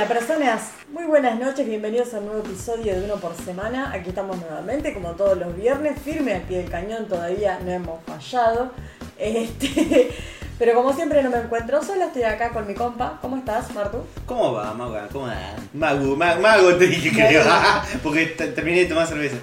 Hola 0.00 0.08
personas, 0.08 0.62
muy 0.94 1.04
buenas 1.04 1.38
noches, 1.38 1.66
bienvenidos 1.66 2.14
a 2.14 2.20
un 2.20 2.24
nuevo 2.24 2.40
episodio 2.40 2.94
de 2.98 3.04
Uno 3.04 3.16
por 3.16 3.36
Semana. 3.36 3.92
Aquí 3.92 4.08
estamos 4.08 4.38
nuevamente, 4.38 4.94
como 4.94 5.10
todos 5.10 5.36
los 5.36 5.54
viernes, 5.54 6.00
firme 6.02 6.32
al 6.36 6.40
pie 6.40 6.62
del 6.62 6.70
cañón, 6.70 7.06
todavía 7.06 7.58
no 7.62 7.70
hemos 7.70 8.02
fallado. 8.04 8.70
Este, 9.18 10.10
pero 10.58 10.72
como 10.72 10.94
siempre 10.94 11.22
no 11.22 11.28
me 11.28 11.36
encuentro 11.36 11.82
sola, 11.82 12.06
estoy 12.06 12.22
acá 12.22 12.48
con 12.48 12.66
mi 12.66 12.72
compa. 12.72 13.18
¿Cómo 13.20 13.36
estás, 13.36 13.74
Martu? 13.74 13.98
¿Cómo 14.24 14.54
va, 14.54 14.72
Mago? 14.72 14.96
¿Cómo 15.12 15.26
va? 15.26 15.36
Mago, 15.74 16.16
ma- 16.16 16.36
mago 16.36 16.74
te 16.76 16.86
dije 16.86 17.10
creo. 17.12 17.44
Porque 18.02 18.24
te- 18.24 18.48
terminé 18.52 18.78
de 18.78 18.86
tomar 18.86 19.06
cerveza. 19.06 19.36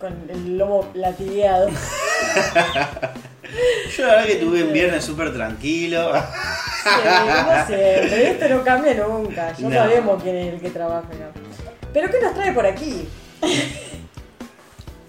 Con 0.00 0.14
el 0.30 0.56
lomo 0.56 0.88
latigueado. 0.94 1.68
Yo 3.96 4.06
la 4.06 4.12
verdad 4.14 4.26
que 4.26 4.34
tuve 4.36 4.62
un 4.64 4.72
viernes 4.72 5.04
súper 5.04 5.32
tranquilo. 5.32 6.12
Sí, 6.14 6.90
como 7.44 7.66
siempre, 7.66 8.30
esto 8.30 8.48
no 8.50 8.62
cambia 8.64 8.94
nunca. 8.94 9.52
Ya 9.56 9.68
No. 9.68 9.74
sabemos 9.74 10.22
quién 10.22 10.36
es 10.36 10.54
el 10.54 10.60
que 10.60 10.70
trabaja 10.70 11.06
acá. 11.08 11.30
Pero 11.92 12.10
¿qué 12.10 12.20
nos 12.20 12.34
trae 12.34 12.52
por 12.52 12.66
aquí? 12.66 13.08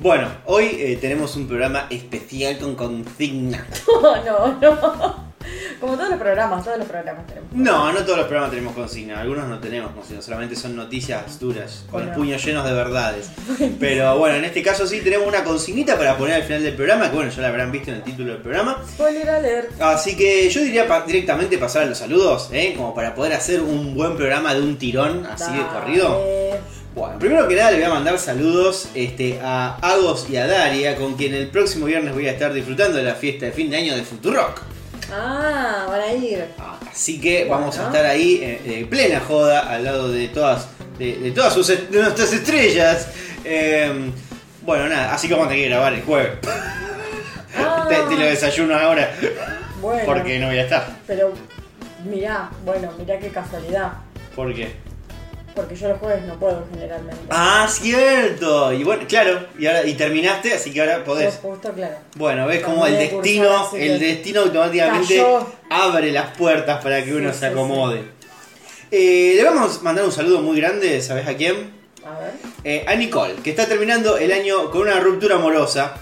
Bueno, 0.02 0.30
hoy 0.46 0.78
eh, 0.80 0.98
tenemos 1.02 1.36
un 1.36 1.46
programa 1.46 1.88
especial 1.90 2.58
con 2.58 2.76
consigna. 2.76 3.68
No, 4.02 4.24
no, 4.24 4.58
no. 4.62 5.29
Como 5.80 5.96
todos 5.96 6.10
los 6.10 6.20
programas, 6.20 6.64
todos 6.66 6.78
los 6.78 6.88
programas 6.88 7.26
tenemos. 7.28 7.50
No, 7.54 7.92
no 7.94 8.00
todos 8.04 8.18
los 8.18 8.28
programas 8.28 8.52
tenemos 8.52 8.74
consigna. 8.74 9.22
Algunos 9.22 9.48
no 9.48 9.60
tenemos 9.60 9.92
consigna, 9.92 10.22
solamente 10.22 10.56
son 10.56 10.76
noticias 10.76 11.40
duras, 11.40 11.84
con 11.90 12.02
Bueno. 12.02 12.18
puños 12.18 12.44
llenos 12.44 12.66
de 12.66 12.74
verdades. 12.74 13.30
Pero 13.80 14.18
bueno, 14.18 14.36
en 14.36 14.46
este 14.46 14.62
caso 14.62 14.86
sí 14.86 15.00
tenemos 15.02 15.28
una 15.28 15.44
consignita 15.44 15.98
para 15.98 16.18
poner 16.18 16.36
al 16.36 16.44
final 16.44 16.64
del 16.64 16.74
programa, 16.76 17.10
que 17.10 17.16
bueno, 17.16 17.32
ya 17.32 17.42
la 17.42 17.48
habrán 17.48 17.72
visto 17.72 17.92
en 17.92 17.98
el 17.98 18.04
título 18.04 18.34
del 18.34 18.42
programa. 18.42 18.84
Spoiler 18.94 19.30
alert. 19.30 19.82
Así 19.82 20.18
que 20.18 20.50
yo 20.50 20.62
diría 20.62 20.88
pa- 20.88 21.04
directamente 21.06 21.58
pasar 21.58 21.84
a 21.84 21.86
los 21.86 21.98
saludos, 21.98 22.50
¿eh? 22.52 22.74
como 22.76 22.94
para 22.94 23.16
poder 23.16 23.34
hacer 23.34 23.62
un 23.62 23.96
buen 23.96 24.18
programa 24.18 24.54
de 24.54 24.62
un 24.62 24.78
tirón 24.78 25.26
así 25.26 25.52
de 25.54 25.66
corrido. 25.68 26.22
Bueno, 26.96 27.18
primero 27.20 27.48
que 27.48 27.56
nada 27.56 27.72
le 27.72 27.78
voy 27.78 27.86
a 27.86 27.90
mandar 27.92 28.18
saludos 28.20 28.90
este, 28.96 29.40
a 29.42 29.76
Agos 29.78 30.28
y 30.30 30.36
a 30.36 30.48
Daria, 30.48 30.96
con 30.96 31.16
quien 31.16 31.34
el 31.34 31.48
próximo 31.48 31.86
viernes 31.86 32.14
voy 32.14 32.28
a 32.28 32.32
estar 32.32 32.52
disfrutando 32.52 32.98
de 32.98 33.04
la 33.04 33.14
fiesta 33.16 33.46
de 33.46 33.52
fin 33.54 33.70
de 33.70 33.78
año 33.78 33.96
de 33.96 34.02
Futurock. 34.04 34.60
Ah, 35.12 35.86
van 35.88 36.02
a 36.02 36.12
ir. 36.14 36.46
Así 36.92 37.20
que 37.20 37.46
Bueno. 37.46 37.52
vamos 37.62 37.78
a 37.80 37.86
estar 37.88 38.06
ahí 38.06 38.40
eh, 38.44 38.62
de 38.80 38.86
plena 38.86 39.20
joda 39.20 39.70
al 39.72 39.84
lado 39.84 40.12
de 40.12 40.28
todas, 40.28 40.68
de, 40.98 41.16
de 41.18 41.32
todas 41.32 41.54
sus, 41.54 41.68
de 41.68 41.88
nuestras 41.92 42.32
estrellas. 42.34 43.08
Eh, 43.44 44.12
bueno, 44.62 44.88
nada, 44.88 45.14
así 45.14 45.28
que 45.28 45.34
vamos 45.34 45.48
a 45.48 45.50
tener 45.50 45.64
que 45.66 45.70
grabar 45.70 45.94
el 45.94 46.02
jueves. 46.04 46.32
Ah, 47.58 47.86
Te, 47.90 47.96
te 47.96 48.16
lo 48.16 48.26
desayuno 48.26 48.76
ahora 48.78 49.12
bueno, 49.82 50.04
porque 50.06 50.38
no 50.40 50.48
voy 50.48 50.60
a 50.60 50.64
estar. 50.64 50.88
Pero 51.08 51.34
mirá, 52.06 52.50
bueno, 52.64 52.92
mirá 52.98 53.18
qué 53.18 53.30
casualidad. 53.30 53.94
¿Por 54.36 54.54
qué? 54.54 54.74
Porque 55.56 55.76
yo 55.76 55.90
los 55.90 56.00
jueves 56.00 56.24
no 56.26 56.36
puedo 56.40 56.66
generalmente. 56.72 57.22
Ah, 57.30 57.68
cierto. 57.70 58.72
Y 58.74 58.84
bueno, 58.84 59.04
claro, 59.08 59.48
y 59.58 59.66
ahora 59.66 59.86
y 59.86 59.94
terminaste, 59.96 60.54
así 60.54 60.72
que 60.72 60.82
ahora 60.82 61.04
podés. 61.04 61.36
Yo 61.42 61.50
justo, 61.50 61.74
claro. 61.74 61.96
Bueno, 62.16 62.48
ves 62.48 62.62
como 62.64 62.86
el 62.86 62.94
de 62.94 63.00
destino, 63.10 63.70
el 63.76 64.00
destino 64.00 64.42
automáticamente 64.42 65.18
cayó. 65.18 65.48
abre 65.70 66.12
las 66.12 66.36
puertas 66.38 66.82
para 66.84 67.04
que 67.04 67.14
uno 67.14 67.30
Sí, 67.34 67.40
se 67.40 67.48
sí, 67.48 67.52
acomode. 67.52 68.02
Eh, 68.92 69.34
le 69.36 69.44
vamos 69.44 69.78
a 69.80 69.84
mandar 69.84 70.06
un 70.06 70.12
saludo 70.12 70.42
muy 70.42 70.60
grande, 70.60 71.02
¿sabes 71.02 71.28
a 71.28 71.36
quién? 71.36 71.72
A 72.06 72.20
ver. 72.20 72.32
Eh, 72.64 72.86
a 72.88 72.96
Nicole, 72.96 73.36
que 73.44 73.50
está 73.52 73.68
terminando 73.68 74.18
el 74.18 74.32
año 74.32 74.72
con 74.72 74.82
una 74.82 75.00
ruptura 75.00 75.36
amorosa. 75.36 75.96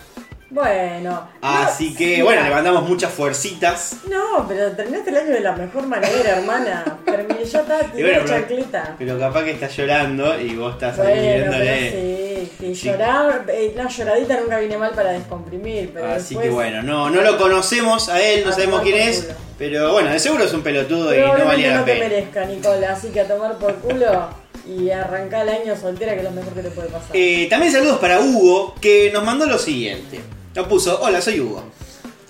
Bueno. 0.50 1.28
Así 1.42 1.90
no, 1.92 1.98
que, 1.98 2.24
bueno, 2.24 2.42
le 2.44 2.50
mandamos 2.50 2.88
muchas 2.88 3.12
fuercitas. 3.12 3.98
No, 4.10 4.46
pero 4.48 4.72
terminaste 4.72 5.10
el 5.10 5.18
año 5.18 5.32
de 5.34 5.40
la 5.42 5.52
mejor 5.54 5.86
manera, 5.88 6.38
hermana. 6.38 7.00
Terminé, 7.06 7.44
ya 7.44 7.60
está, 7.60 7.80
Y 7.82 7.88
tiré 7.98 8.04
bueno, 8.12 8.24
pero- 8.26 8.40
chancleta. 8.40 8.96
Pero 8.98 9.20
capaz 9.20 9.44
que 9.44 9.52
está 9.52 9.68
llorando 9.68 10.40
y 10.40 10.56
vos 10.56 10.74
estás 10.76 10.98
ahí 11.00 11.06
Bueno, 11.20 11.46
pero 11.52 11.64
viéndole. 11.64 12.48
sí, 12.60 12.74
llorar, 12.74 13.46
eh, 13.50 13.72
una 13.76 13.90
lloradita 13.90 14.40
nunca 14.40 14.60
viene 14.60 14.78
mal 14.78 14.92
para 14.92 15.12
descomprimir, 15.12 15.92
pero 15.94 16.06
Así 16.08 16.36
después- 16.36 16.46
que 16.48 16.50
bueno, 16.54 16.82
no, 16.82 17.10
no 17.10 17.22
lo 17.22 17.38
conocemos 17.38 18.08
a 18.08 18.22
él, 18.22 18.44
no 18.46 18.52
A 18.52 18.54
sabemos 18.54 18.82
quién 18.84 18.98
es. 19.00 19.22
culo. 19.24 19.34
Pero 19.60 19.92
bueno, 19.92 20.12
de 20.12 20.20
seguro 20.20 20.44
es 20.46 20.54
un 20.54 20.62
pelotudo 20.62 21.14
y 21.14 21.20
no 21.20 21.46
valía 21.46 21.72
la 21.72 21.78
no 21.80 21.84
te 21.84 21.94
pena. 21.94 22.08
merezca, 22.08 22.46
Nicola, 22.46 22.94
así 22.94 23.10
que 23.10 23.20
a 23.22 23.28
tomar 23.28 23.58
por 23.58 23.76
culo 23.80 24.30
y 24.66 24.92
arrancar 24.92 25.44
el 25.48 25.50
año 25.62 25.76
soltera, 25.76 26.14
que 26.14 26.20
es 26.20 26.24
lo 26.24 26.32
mejor 26.32 26.54
que 26.54 26.62
te 26.62 26.70
puede 26.72 26.88
pasar. 26.90 27.10
Eh, 27.14 27.48
también 27.50 27.72
saludos 27.74 28.00
para 28.00 28.20
Hugo, 28.22 28.76
que 28.80 29.12
nos 29.14 29.24
mandó 29.26 29.46
lo 29.46 29.58
siguiente. 29.58 30.20
Nos 30.58 30.66
puso, 30.66 31.00
hola, 31.04 31.22
soy 31.22 31.40
Hugo. 31.40 31.64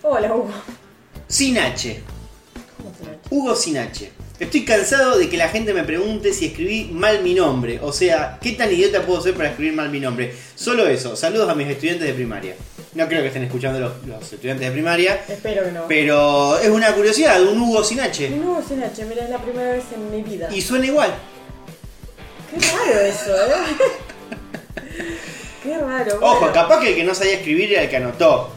Hola, 0.01 0.35
Hugo. 0.35 0.49
Sin 1.29 1.57
H. 1.57 2.01
¿Cómo? 2.75 2.91
Hugo 3.29 3.55
sin 3.55 3.77
H. 3.77 4.11
Estoy 4.37 4.65
cansado 4.65 5.17
de 5.17 5.29
que 5.29 5.37
la 5.37 5.47
gente 5.47 5.73
me 5.73 5.83
pregunte 5.85 6.33
si 6.33 6.47
escribí 6.47 6.89
mal 6.91 7.23
mi 7.23 7.33
nombre. 7.33 7.79
O 7.81 7.93
sea, 7.93 8.37
¿qué 8.41 8.51
tan 8.51 8.69
idiota 8.69 9.05
puedo 9.05 9.21
ser 9.21 9.33
para 9.33 9.51
escribir 9.51 9.75
mal 9.75 9.89
mi 9.89 10.01
nombre? 10.01 10.35
Solo 10.55 10.85
eso. 10.87 11.15
Saludos 11.15 11.49
a 11.49 11.55
mis 11.55 11.69
estudiantes 11.69 12.05
de 12.05 12.13
primaria. 12.13 12.55
No 12.95 13.07
creo 13.07 13.21
que 13.21 13.27
estén 13.27 13.43
escuchando 13.43 13.79
los, 13.79 14.05
los 14.05 14.33
estudiantes 14.33 14.67
de 14.67 14.73
primaria. 14.73 15.23
Espero 15.29 15.63
que 15.63 15.71
no. 15.71 15.85
Pero 15.87 16.59
es 16.59 16.67
una 16.67 16.93
curiosidad, 16.93 17.41
un 17.41 17.61
Hugo 17.61 17.81
sin 17.81 18.01
H. 18.01 18.27
Un 18.27 18.45
Hugo 18.45 18.61
sin 18.67 18.83
H, 18.83 19.05
mira, 19.05 19.23
es 19.23 19.29
la 19.29 19.41
primera 19.41 19.71
vez 19.71 19.85
en 19.95 20.11
mi 20.11 20.21
vida. 20.21 20.49
Y 20.53 20.61
suena 20.61 20.85
igual. 20.85 21.13
Qué 22.51 22.59
raro 22.59 22.99
eso, 22.99 23.33
¿eh? 23.37 25.15
Qué 25.67 25.77
raro. 25.77 26.17
Ojo, 26.21 26.39
bueno, 26.39 26.53
capaz 26.53 26.79
que 26.79 26.89
el 26.89 26.95
que 26.95 27.03
no 27.03 27.13
sabía 27.13 27.33
escribir 27.33 27.73
era 27.73 27.81
el 27.83 27.89
que 27.89 27.97
anotó 27.97 28.49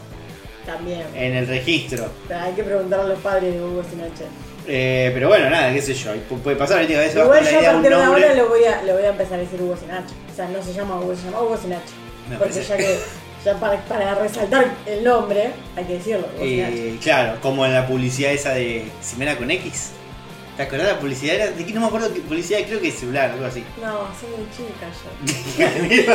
También. 0.65 1.03
en 1.15 1.35
el 1.35 1.47
registro. 1.47 2.07
Pero 2.27 2.39
hay 2.39 2.53
que 2.53 2.63
preguntarle 2.63 3.05
a 3.05 3.09
los 3.09 3.19
padres 3.19 3.53
de 3.53 3.61
Hugo 3.61 3.83
sin 3.89 4.01
H. 4.01 4.23
Eh, 4.67 5.09
pero 5.13 5.27
bueno, 5.27 5.49
nada, 5.49 5.73
qué 5.73 5.81
sé 5.81 5.93
yo. 5.93 6.11
pu- 6.29 6.39
Puede 6.41 6.55
pasar 6.55 6.77
veces 6.99 7.15
vas 7.15 7.25
Igual 7.25 7.43
yo 7.43 7.59
a 7.59 7.73
partir 7.73 7.89
de 7.89 7.95
ahora 7.95 8.33
lo 8.35 8.47
voy, 8.49 8.63
a, 8.63 8.83
lo 8.83 8.93
voy 8.93 9.03
a 9.03 9.09
empezar 9.09 9.33
a 9.33 9.41
decir 9.41 9.61
Hugo 9.61 9.75
sin 9.75 9.91
H. 9.91 10.05
O 10.31 10.35
sea, 10.35 10.47
no 10.47 10.63
se 10.63 10.73
llama 10.73 10.99
Hugo, 10.99 11.15
se 11.15 11.23
llama 11.25 11.41
Hugo 11.41 11.57
sin 11.61 11.73
H. 11.73 11.81
Me 12.29 12.37
Porque 12.37 12.61
ya 12.61 12.77
que 12.77 12.97
ya 13.43 13.59
para, 13.59 13.77
para 13.85 14.15
resaltar 14.15 14.65
el 14.85 15.03
nombre, 15.03 15.49
hay 15.75 15.83
que 15.85 15.93
decirlo, 15.95 16.27
Hugo. 16.35 16.43
Eh, 16.45 16.97
claro, 17.01 17.39
como 17.41 17.65
en 17.65 17.73
la 17.73 17.87
publicidad 17.87 18.31
esa 18.31 18.53
de 18.53 18.85
Simena 19.01 19.35
con 19.35 19.49
X. 19.51 19.91
¿Te 20.61 20.67
acordás 20.67 20.89
la 20.89 20.99
publicidad? 20.99 21.35
Era, 21.37 21.47
¿De 21.49 21.73
no 21.73 21.81
me 21.81 21.87
acuerdo? 21.87 22.13
qué 22.13 22.19
publicidad 22.19 22.59
creo 22.67 22.79
que 22.79 22.89
es 22.89 22.99
celular, 22.99 23.31
algo 23.31 23.45
así. 23.45 23.63
No, 23.81 24.07
soy 24.13 24.29
muy 24.37 24.47
chica 24.55 24.87
yo. 25.57 26.13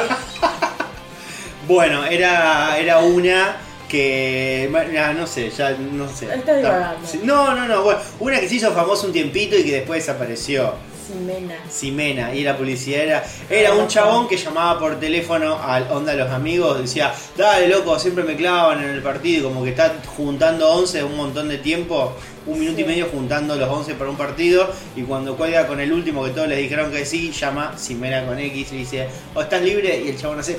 bueno, 1.67 2.05
era, 2.05 2.79
era 2.79 3.01
una 3.01 3.57
que. 3.89 4.71
no 5.19 5.27
sé, 5.27 5.51
ya 5.51 5.71
no 5.73 6.09
sé. 6.09 6.27
Divagando. 6.27 7.09
Sí, 7.09 7.23
No, 7.25 7.57
no, 7.57 7.67
no. 7.67 7.83
Bueno, 7.83 8.01
una 8.21 8.39
que 8.39 8.49
se 8.49 8.55
hizo 8.55 8.73
famosa 8.73 9.09
un 9.09 9.13
tiempito 9.13 9.57
y 9.59 9.65
que 9.65 9.73
después 9.73 10.07
desapareció. 10.07 10.75
Simena. 11.07 11.55
Simena. 11.71 12.35
Y 12.35 12.43
la 12.43 12.57
publicidad 12.57 13.01
era. 13.01 13.25
Era 13.49 13.75
un 13.75 13.87
chabón 13.87 14.27
que 14.27 14.37
llamaba 14.37 14.79
por 14.79 14.99
teléfono 14.99 15.59
al 15.63 15.91
onda 15.91 16.13
de 16.13 16.19
los 16.19 16.31
amigos. 16.31 16.81
Decía, 16.81 17.15
dale 17.37 17.69
loco, 17.69 17.99
siempre 17.99 18.25
me 18.25 18.35
clavan 18.35 18.83
en 18.83 18.91
el 18.91 19.03
partido. 19.03 19.41
y 19.41 19.43
Como 19.45 19.65
que 19.65 19.71
está 19.71 19.95
juntando 20.17 20.69
11 20.71 21.05
un 21.05 21.17
montón 21.17 21.49
de 21.49 21.59
tiempo. 21.59 22.17
Un 22.47 22.61
minuto 22.61 22.81
y 22.81 22.85
medio 22.85 23.07
juntando 23.07 23.57
los 23.57 23.69
11 23.69 23.95
para 23.95 24.11
un 24.11 24.17
partido. 24.17 24.69
Y 24.97 25.03
cuando 25.03 25.37
cuelga 25.37 25.67
con 25.67 25.81
el 25.81 25.93
último 25.93 26.25
que 26.25 26.31
todos 26.31 26.49
les 26.49 26.59
dijeron 26.59 26.91
que 26.91 27.05
sí, 27.05 27.33
llama 27.33 27.77
Simena 27.77 28.25
con 28.27 28.39
X 28.39 28.73
y 28.73 28.79
dice, 28.79 29.09
¿o 29.35 29.43
estás 29.43 29.63
libre? 29.63 30.03
Y 30.05 30.09
el 30.09 30.21
chabón 30.21 30.41
hace, 30.41 30.59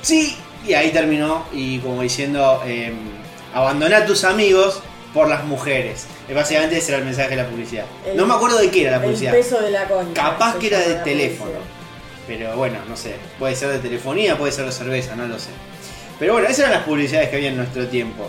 sí. 0.00 0.36
Y 0.66 0.72
ahí 0.72 0.90
terminó. 0.90 1.44
Y 1.52 1.78
como 1.80 2.02
diciendo, 2.02 2.62
eh, 2.64 2.92
abandona 3.52 3.98
a 3.98 4.06
tus 4.06 4.24
amigos 4.24 4.82
por 5.14 5.28
las 5.28 5.44
mujeres. 5.44 6.06
Básicamente 6.34 6.76
ese 6.78 6.90
era 6.90 6.98
el 6.98 7.04
mensaje 7.04 7.30
de 7.30 7.36
la 7.36 7.46
publicidad. 7.48 7.84
El- 8.06 8.16
no 8.16 8.26
me 8.26 8.34
acuerdo 8.34 8.58
de 8.58 8.68
qué 8.70 8.82
era 8.82 8.90
la 8.90 8.96
El 8.98 9.02
publicidad. 9.04 9.32
peso 9.32 9.60
de 9.62 9.70
la 9.70 9.86
concha. 9.88 10.12
Capaz 10.22 10.56
que 10.58 10.66
era 10.66 10.80
de 10.80 10.94
teléfono. 10.96 11.52
publicidad. 11.52 11.70
Pero 12.26 12.56
bueno, 12.56 12.78
no 12.88 12.96
sé. 12.96 13.14
Puede 13.38 13.54
ser 13.54 13.68
de 13.70 13.78
telefonía, 13.78 14.36
puede 14.36 14.50
ser 14.52 14.64
de 14.66 14.72
cerveza, 14.72 15.14
no 15.14 15.26
lo 15.26 15.38
sé. 15.38 15.50
Pero 16.18 16.32
bueno, 16.34 16.48
esas 16.48 16.60
eran 16.60 16.72
las 16.72 16.82
publicidades 16.84 17.28
que 17.28 17.36
había 17.36 17.48
en 17.50 17.56
nuestro 17.56 17.86
tiempo. 17.86 18.26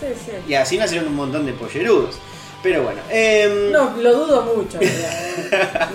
Sí, 0.00 0.06
sí. 0.24 0.32
Y 0.48 0.54
así 0.54 0.76
nacieron 0.78 1.08
un 1.08 1.16
montón 1.16 1.44
de 1.46 1.52
pollerudos. 1.52 2.18
Pero 2.62 2.82
bueno, 2.82 3.00
em, 3.10 3.70
No, 3.70 3.96
lo 3.96 4.14
dudo 4.14 4.42
mucho. 4.56 4.78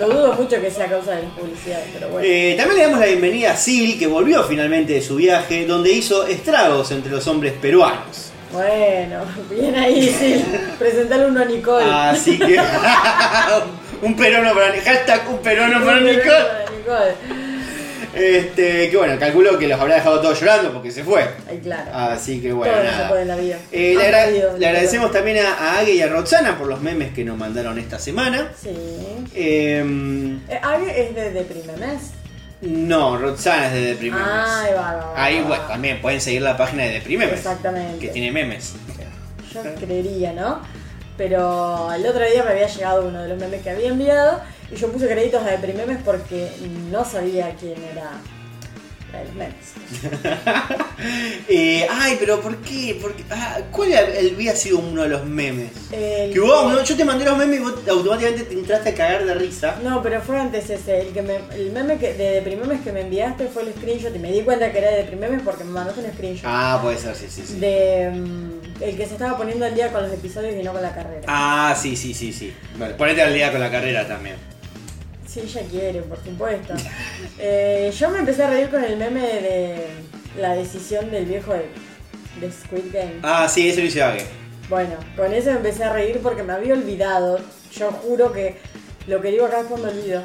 lo 0.00 0.08
dudo 0.08 0.32
mucho 0.32 0.60
que 0.60 0.70
sea 0.70 0.88
causa 0.88 1.12
de 1.12 1.22
las 1.24 1.32
publicidades, 1.32 1.86
pero 1.92 2.08
bueno. 2.08 2.26
eh, 2.28 2.54
también 2.56 2.78
le 2.78 2.84
damos 2.84 3.00
la 3.00 3.06
bienvenida 3.06 3.52
a 3.52 3.56
Sil, 3.60 3.98
que 3.98 4.06
volvió 4.06 4.42
finalmente 4.44 4.94
de 4.94 5.02
su 5.02 5.16
viaje, 5.16 5.66
donde 5.66 5.92
hizo 5.92 6.26
estragos 6.26 6.90
entre 6.90 7.12
los 7.12 7.26
hombres 7.28 7.52
peruanos. 7.52 8.30
Bueno, 8.54 9.24
bien 9.50 9.74
ahí, 9.76 10.08
sí. 10.18 10.44
Presentarle 10.78 11.26
uno 11.26 11.42
a 11.42 11.44
Nicole. 11.44 11.84
Así 11.90 12.38
que. 12.38 12.56
un 14.02 14.16
peruano 14.16 14.54
para 14.54 14.72
Hashtag 14.72 15.28
un 15.28 15.38
peruano 15.38 15.84
para 15.84 15.98
Un 15.98 16.04
Nicole. 16.06 17.14
Este, 18.14 18.90
que 18.90 18.96
bueno, 18.96 19.18
calculo 19.18 19.58
que 19.58 19.66
los 19.66 19.80
habrá 19.80 19.96
dejado 19.96 20.20
todos 20.20 20.38
llorando 20.38 20.72
porque 20.72 20.92
se 20.92 21.02
fue. 21.02 21.26
Ay, 21.50 21.58
claro. 21.58 21.90
Así 21.92 22.40
que 22.40 22.52
bueno, 22.52 22.72
Todo 22.72 22.84
no 22.84 22.90
se 22.90 22.96
nada. 22.96 23.08
puede 23.08 23.22
en 23.22 23.28
la 23.28 23.36
vida. 23.36 23.56
Eh, 23.72 23.94
le, 23.96 24.00
Han 24.06 24.14
agra- 24.14 24.24
perdido, 24.26 24.56
le 24.56 24.66
agradecemos 24.68 25.10
también 25.10 25.38
a, 25.44 25.52
a 25.54 25.78
Age 25.80 25.94
y 25.94 26.00
a 26.00 26.06
Roxana 26.06 26.56
por 26.56 26.68
los 26.68 26.80
memes 26.80 27.12
que 27.12 27.24
nos 27.24 27.36
mandaron 27.36 27.76
esta 27.76 27.98
semana. 27.98 28.52
Sí. 28.62 28.70
Eh, 29.34 29.84
Eh, 30.48 30.60
es 31.08 31.14
de 31.16 31.30
Deprimemes. 31.32 32.12
No, 32.66 33.16
Roxana 33.18 33.66
es 33.68 33.72
de 33.74 33.80
Deprimemes. 33.80 34.26
Ay, 34.26 34.72
va, 34.74 34.94
va, 34.96 35.06
va, 35.12 35.24
Ahí, 35.24 35.42
bueno, 35.42 35.62
también 35.64 36.00
pueden 36.00 36.20
seguir 36.20 36.42
la 36.42 36.56
página 36.56 36.84
de 36.84 36.90
Deprimemes, 36.94 37.38
Exactamente. 37.38 37.98
que 37.98 38.12
tiene 38.12 38.30
memes. 38.32 38.74
Yo 39.52 39.62
creería, 39.76 40.32
¿no? 40.32 40.60
Pero 41.16 41.92
el 41.92 42.04
otro 42.06 42.24
día 42.28 42.42
me 42.42 42.50
había 42.50 42.66
llegado 42.66 43.06
uno 43.06 43.22
de 43.22 43.28
los 43.28 43.38
memes 43.38 43.62
que 43.62 43.70
había 43.70 43.88
enviado 43.90 44.40
Y 44.72 44.74
yo 44.74 44.90
puse 44.90 45.06
créditos 45.06 45.42
a 45.44 45.50
Deprimemes 45.50 45.98
porque 46.04 46.50
no 46.90 47.04
sabía 47.04 47.54
quién 47.54 47.76
era 47.92 48.10
Eh, 51.48 51.86
ay, 51.90 52.16
pero 52.18 52.40
¿por 52.40 52.56
qué? 52.58 52.96
¿Por 53.00 53.14
qué? 53.14 53.24
Ah, 53.30 53.58
¿Cuál 53.70 53.90
había 53.94 54.56
sido 54.56 54.78
uno 54.78 55.02
de 55.02 55.08
los 55.08 55.24
memes? 55.24 55.70
El 55.92 56.32
Que 56.32 56.40
vos, 56.40 56.72
no, 56.72 56.82
yo 56.82 56.96
te 56.96 57.04
mandé 57.04 57.24
los 57.24 57.36
memes 57.36 57.60
y 57.60 57.62
vos 57.62 57.74
automáticamente 57.88 58.44
te 58.44 58.54
entraste 58.54 58.90
a 58.90 58.94
cagar 58.94 59.26
de 59.26 59.34
risa. 59.34 59.78
No, 59.82 60.02
pero 60.02 60.22
fue 60.22 60.38
antes 60.38 60.70
ese. 60.70 61.00
El, 61.00 61.08
que 61.08 61.22
me, 61.22 61.36
el 61.54 61.72
meme 61.72 61.98
que, 61.98 62.14
de 62.14 62.30
Deprimemes 62.32 62.80
que 62.80 62.92
me 62.92 63.02
enviaste 63.02 63.48
fue 63.48 63.62
el 63.62 63.74
screenshot 63.74 64.14
y 64.14 64.18
me 64.18 64.32
di 64.32 64.40
cuenta 64.42 64.72
que 64.72 64.78
era 64.78 64.90
de 64.90 64.96
Deprimemes 64.98 65.42
porque 65.42 65.64
me 65.64 65.72
mandaste 65.72 66.00
un 66.00 66.12
screenshot. 66.12 66.46
Ah, 66.46 66.78
puede 66.82 66.96
ser, 66.96 67.14
sí, 67.14 67.26
sí, 67.28 67.42
sí. 67.46 67.58
De 67.58 68.10
mm, 68.10 68.82
el 68.82 68.96
que 68.96 69.06
se 69.06 69.12
estaba 69.12 69.36
poniendo 69.36 69.66
al 69.66 69.74
día 69.74 69.92
con 69.92 70.02
los 70.02 70.12
episodios 70.12 70.54
y 70.54 70.62
no 70.62 70.72
con 70.72 70.82
la 70.82 70.94
carrera. 70.94 71.24
Ah, 71.26 71.76
sí, 71.80 71.96
sí, 71.96 72.14
sí, 72.14 72.32
sí. 72.32 72.54
Bueno, 72.78 72.96
ponete 72.96 73.22
al 73.22 73.34
día 73.34 73.50
con 73.52 73.60
la 73.60 73.70
carrera 73.70 74.08
también. 74.08 74.53
Sí, 75.34 75.40
ella 75.40 75.62
quiere, 75.68 76.02
por 76.02 76.22
supuesto. 76.22 76.74
Eh, 77.40 77.92
yo 77.98 78.08
me 78.10 78.20
empecé 78.20 78.44
a 78.44 78.50
reír 78.50 78.70
con 78.70 78.84
el 78.84 78.96
meme 78.96 79.20
de 79.20 79.86
la 80.40 80.54
decisión 80.54 81.10
del 81.10 81.24
viejo 81.24 81.52
de, 81.52 81.66
de 82.40 82.52
Squid 82.52 82.92
Game. 82.92 83.14
Ah, 83.24 83.48
sí, 83.48 83.68
eso 83.68 83.80
lo 83.80 83.86
hice 83.86 84.00
Age. 84.00 84.26
Bueno, 84.68 84.94
con 85.16 85.34
eso 85.34 85.50
me 85.50 85.56
empecé 85.56 85.82
a 85.82 85.92
reír 85.92 86.20
porque 86.22 86.44
me 86.44 86.52
había 86.52 86.74
olvidado. 86.74 87.40
Yo 87.72 87.90
juro 87.90 88.32
que 88.32 88.58
lo 89.08 89.20
que 89.20 89.32
digo 89.32 89.46
acá 89.46 89.58
después 89.58 89.82
me 89.82 89.88
olvido. 89.88 90.22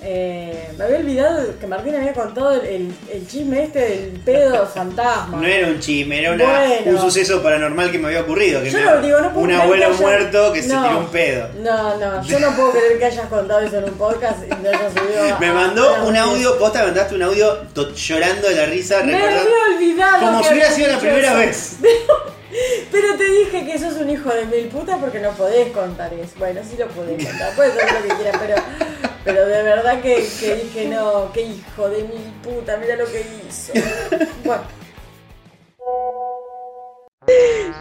Eh, 0.00 0.70
me 0.78 0.84
había 0.84 0.98
olvidado 0.98 1.58
que 1.58 1.66
Martín 1.66 1.94
había 1.96 2.12
contado 2.12 2.52
el, 2.52 2.66
el- 2.66 2.94
el 3.12 3.26
chisme 3.26 3.64
este 3.64 3.80
del 3.80 4.20
pedo 4.24 4.64
fantasma. 4.66 5.38
No 5.38 5.46
era 5.46 5.66
un 5.66 5.80
chisme, 5.80 6.20
era 6.20 6.32
una- 6.32 6.44
Bueno. 6.44 6.90
un 6.92 6.98
suceso 7.00 7.42
paranormal 7.42 7.90
que 7.90 7.98
me 7.98 8.06
había 8.06 8.20
ocurrido. 8.20 8.62
Que 8.62 8.70
Yo 8.70 8.78
no 8.80 9.00
digo, 9.02 9.18
no 9.20 9.32
puedo 9.32 9.44
un 9.46 9.52
abuelo 9.52 9.86
haya- 9.86 9.96
muerto 10.00 10.52
que 10.52 10.62
se 10.62 10.68
No. 10.72 10.82
tiró 10.86 10.98
un 11.00 11.06
pedo. 11.08 11.48
No, 11.62 11.96
no, 11.98 12.22
yo 12.24 12.38
no 12.38 12.54
puedo 12.54 12.70
creer 12.70 12.98
que 12.98 13.04
hayas 13.06 13.26
contado 13.26 13.60
eso 13.60 13.78
en 13.78 13.84
un 13.84 13.94
podcast 13.98 14.38
y 14.46 14.48
lo 14.62 14.68
hayas 14.68 14.92
subido 14.92 15.36
Me 15.40 15.46
a 15.48 15.52
mandó 15.52 16.04
un 16.04 16.16
audio, 16.16 16.56
vos 16.58 16.72
te 16.72 16.78
mandaste 16.78 17.14
un 17.16 17.22
audio 17.22 17.58
llorando 17.96 18.48
de 18.48 18.54
la 18.54 18.66
risa, 18.66 19.02
Me 19.02 19.16
había 19.16 19.42
olvidado. 19.74 20.20
como 20.20 20.44
si 20.44 20.52
hubiera 20.54 20.70
sido 20.70 20.92
la 20.92 20.98
primera 21.00 21.28
eso. 21.30 21.38
vez. 21.38 21.76
Pero 22.90 23.16
te 23.16 23.24
dije 23.30 23.66
que 23.66 23.78
sos 23.78 23.94
un 24.00 24.08
hijo 24.10 24.30
de 24.30 24.46
mil 24.46 24.68
putas 24.68 24.96
porque 24.98 25.20
no 25.20 25.30
podés 25.32 25.70
contar 25.72 26.12
eso. 26.14 26.32
Bueno, 26.38 26.60
sí 26.68 26.76
lo 26.78 26.86
podés 26.88 27.22
contar, 27.26 27.52
puedes 27.54 27.74
hacer 27.74 27.92
lo 27.92 28.08
que 28.08 28.14
quieras, 28.22 28.40
pero, 28.40 28.54
pero 29.28 29.46
de 29.46 29.62
verdad 29.62 30.00
que, 30.00 30.26
que 30.40 30.54
dije 30.54 30.88
no, 30.88 31.30
qué 31.34 31.42
hijo 31.42 31.88
de 31.90 32.02
mil 32.02 32.32
puta, 32.42 32.78
mira 32.78 32.96
lo 32.96 33.04
que 33.04 33.20
hizo. 33.46 33.74
Bueno. 34.42 34.62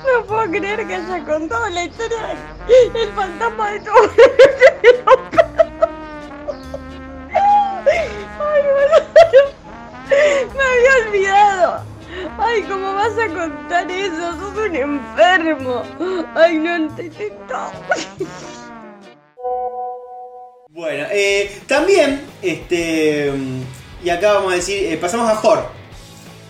No 0.06 0.26
puedo 0.26 0.52
creer 0.52 0.86
que 0.86 0.96
haya 0.96 1.24
contado 1.24 1.70
la 1.70 1.86
historia 1.86 2.18
del 2.94 3.10
fantasma 3.14 3.72
de 3.72 3.80
tu 3.80 3.92
Ay, 8.40 8.62
boludo. 8.66 9.02
Me 10.54 10.64
había 10.64 11.08
olvidado. 11.08 11.86
Ay, 12.40 12.62
¿cómo 12.64 12.94
vas 12.94 13.18
a 13.18 13.28
contar 13.30 13.90
eso? 13.90 14.32
Sos 14.34 14.58
un 14.58 14.76
enfermo. 14.76 15.82
Ay, 16.36 16.58
no 16.58 16.76
entendí 16.76 17.30
todo. 17.48 17.72
Bueno, 20.78 21.06
eh, 21.12 21.50
también, 21.66 22.22
este, 22.40 23.32
y 24.04 24.10
acá 24.12 24.34
vamos 24.34 24.54
a 24.54 24.58
decir, 24.58 24.84
eh, 24.84 24.98
pasamos 24.98 25.28
a 25.28 25.36
Jor, 25.38 25.66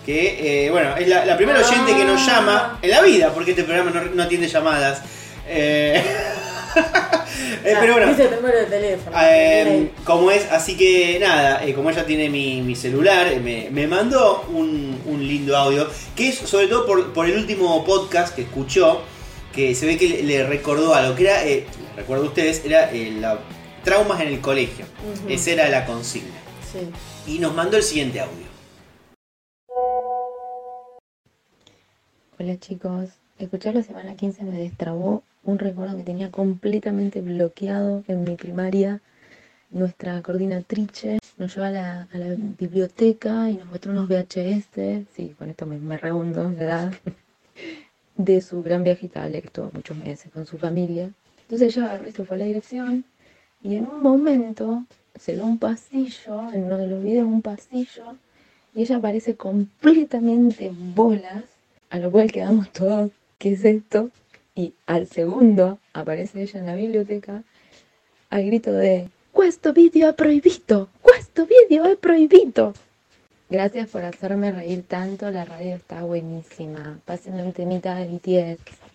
que, 0.04 0.66
eh, 0.66 0.70
bueno, 0.70 0.94
es 0.98 1.08
la, 1.08 1.24
la 1.24 1.34
primera 1.38 1.66
oyente 1.66 1.96
que 1.96 2.04
nos 2.04 2.20
Ah. 2.20 2.26
llama 2.26 2.78
en 2.82 2.90
la 2.90 3.00
vida, 3.00 3.32
porque 3.32 3.52
este 3.52 3.64
programa 3.64 3.90
no, 3.90 4.02
no 4.04 4.22
atiende 4.22 4.46
llamadas. 4.46 5.00
Eh, 5.48 5.94
eh, 7.64 7.76
pero 7.80 7.94
bueno, 7.94 8.08
Dice 8.08 8.24
el 8.24 8.34
número 8.36 8.58
de 8.58 8.66
teléfono. 8.66 9.16
Eh, 9.18 9.92
como 10.04 10.30
es, 10.30 10.44
así 10.52 10.76
que 10.76 11.18
nada, 11.18 11.62
como 11.74 11.88
ella 11.88 12.04
tiene 12.04 12.28
mi, 12.28 12.60
mi 12.60 12.76
celular, 12.76 13.34
me, 13.40 13.68
me 13.70 13.86
mandó 13.86 14.44
un, 14.50 15.00
un 15.06 15.26
lindo 15.26 15.56
audio, 15.56 15.88
que 16.14 16.28
es 16.28 16.34
sobre 16.36 16.66
todo 16.66 16.84
por, 16.84 17.14
por 17.14 17.24
el 17.24 17.34
último 17.38 17.82
podcast 17.82 18.34
que 18.36 18.42
escuchó, 18.42 19.00
que 19.54 19.74
se 19.74 19.86
ve 19.86 19.96
que 19.96 20.06
le, 20.06 20.22
le 20.22 20.46
recordó 20.46 20.94
algo, 20.94 21.14
que 21.14 21.22
era, 21.22 21.40
recuerdo 21.96 22.24
a 22.24 22.28
ustedes, 22.28 22.62
era 22.66 22.90
la, 22.92 23.38
traumas 23.88 24.20
en 24.20 24.28
el 24.28 24.40
colegio. 24.42 24.84
Esa 25.30 25.52
era 25.52 25.68
la 25.70 25.86
consigna. 25.86 26.36
Sí. 26.70 26.90
Y 27.26 27.38
nos 27.38 27.54
mandó 27.54 27.78
el 27.78 27.82
siguiente 27.82 28.20
audio. 28.20 28.46
Hola 32.38 32.58
chicos, 32.60 33.08
escuchar 33.38 33.74
la 33.74 33.82
semana 33.82 34.14
15 34.14 34.44
me 34.44 34.58
destrabó 34.58 35.22
un 35.42 35.58
recuerdo 35.58 35.96
que 35.96 36.02
tenía 36.02 36.30
completamente 36.30 37.22
bloqueado 37.22 38.04
en 38.08 38.24
mi 38.24 38.36
primaria. 38.36 39.00
Nuestra 39.70 40.20
coordinatrice 40.20 41.18
nos 41.38 41.54
llevó 41.54 41.68
a 41.68 41.70
la, 41.70 42.08
a 42.12 42.18
la 42.18 42.34
biblioteca 42.36 43.48
y 43.48 43.56
nos 43.56 43.68
mostró 43.68 43.92
unos 43.92 44.06
VHS, 44.06 45.06
sí, 45.16 45.34
con 45.38 45.48
esto 45.48 45.64
me, 45.64 45.78
me 45.78 45.96
rehundo 45.96 46.52
de 48.16 48.40
su 48.42 48.62
gran 48.62 48.84
viaje 48.84 49.06
a 49.06 49.06
Italia, 49.06 49.40
que 49.40 49.46
estuvo 49.46 49.70
muchos 49.72 49.96
meses 49.96 50.30
con 50.30 50.44
su 50.44 50.58
familia. 50.58 51.10
Entonces 51.44 51.74
ella 51.74 52.02
se 52.14 52.24
fue 52.26 52.36
a 52.36 52.40
la 52.40 52.44
dirección 52.44 53.06
y 53.62 53.76
en 53.76 53.86
un 53.86 54.02
momento 54.02 54.84
se 55.18 55.36
ve 55.36 55.42
un 55.42 55.58
pasillo, 55.58 56.50
en 56.52 56.64
uno 56.64 56.78
de 56.78 56.86
los 56.86 57.02
videos 57.02 57.26
un 57.26 57.42
pasillo, 57.42 58.16
y 58.74 58.82
ella 58.82 58.96
aparece 58.96 59.36
completamente 59.36 60.66
en 60.66 60.94
bolas, 60.94 61.44
a 61.90 61.98
lo 61.98 62.10
cual 62.10 62.30
quedamos 62.30 62.70
todos, 62.72 63.10
¿qué 63.38 63.52
es 63.52 63.64
esto? 63.64 64.10
Y 64.54 64.74
al 64.86 65.06
segundo 65.06 65.78
aparece 65.92 66.42
ella 66.42 66.60
en 66.60 66.66
la 66.66 66.74
biblioteca 66.74 67.42
al 68.30 68.44
grito 68.44 68.72
de 68.72 69.08
Questo 69.38 69.72
video 69.72 70.08
è 70.08 70.14
proibito, 70.14 70.88
questo 71.00 71.44
video 71.44 71.84
è 71.84 71.96
proibito. 71.96 72.72
Gracias 73.48 73.88
por 73.88 74.02
hacerme 74.02 74.50
reír 74.50 74.82
tanto, 74.88 75.30
la 75.30 75.44
radio 75.44 75.76
está 75.76 76.02
buenísima. 76.02 76.98
Pásenme 77.04 77.42
un 77.42 77.52
temita 77.52 77.94
de 77.94 78.06
BTS. 78.06 78.87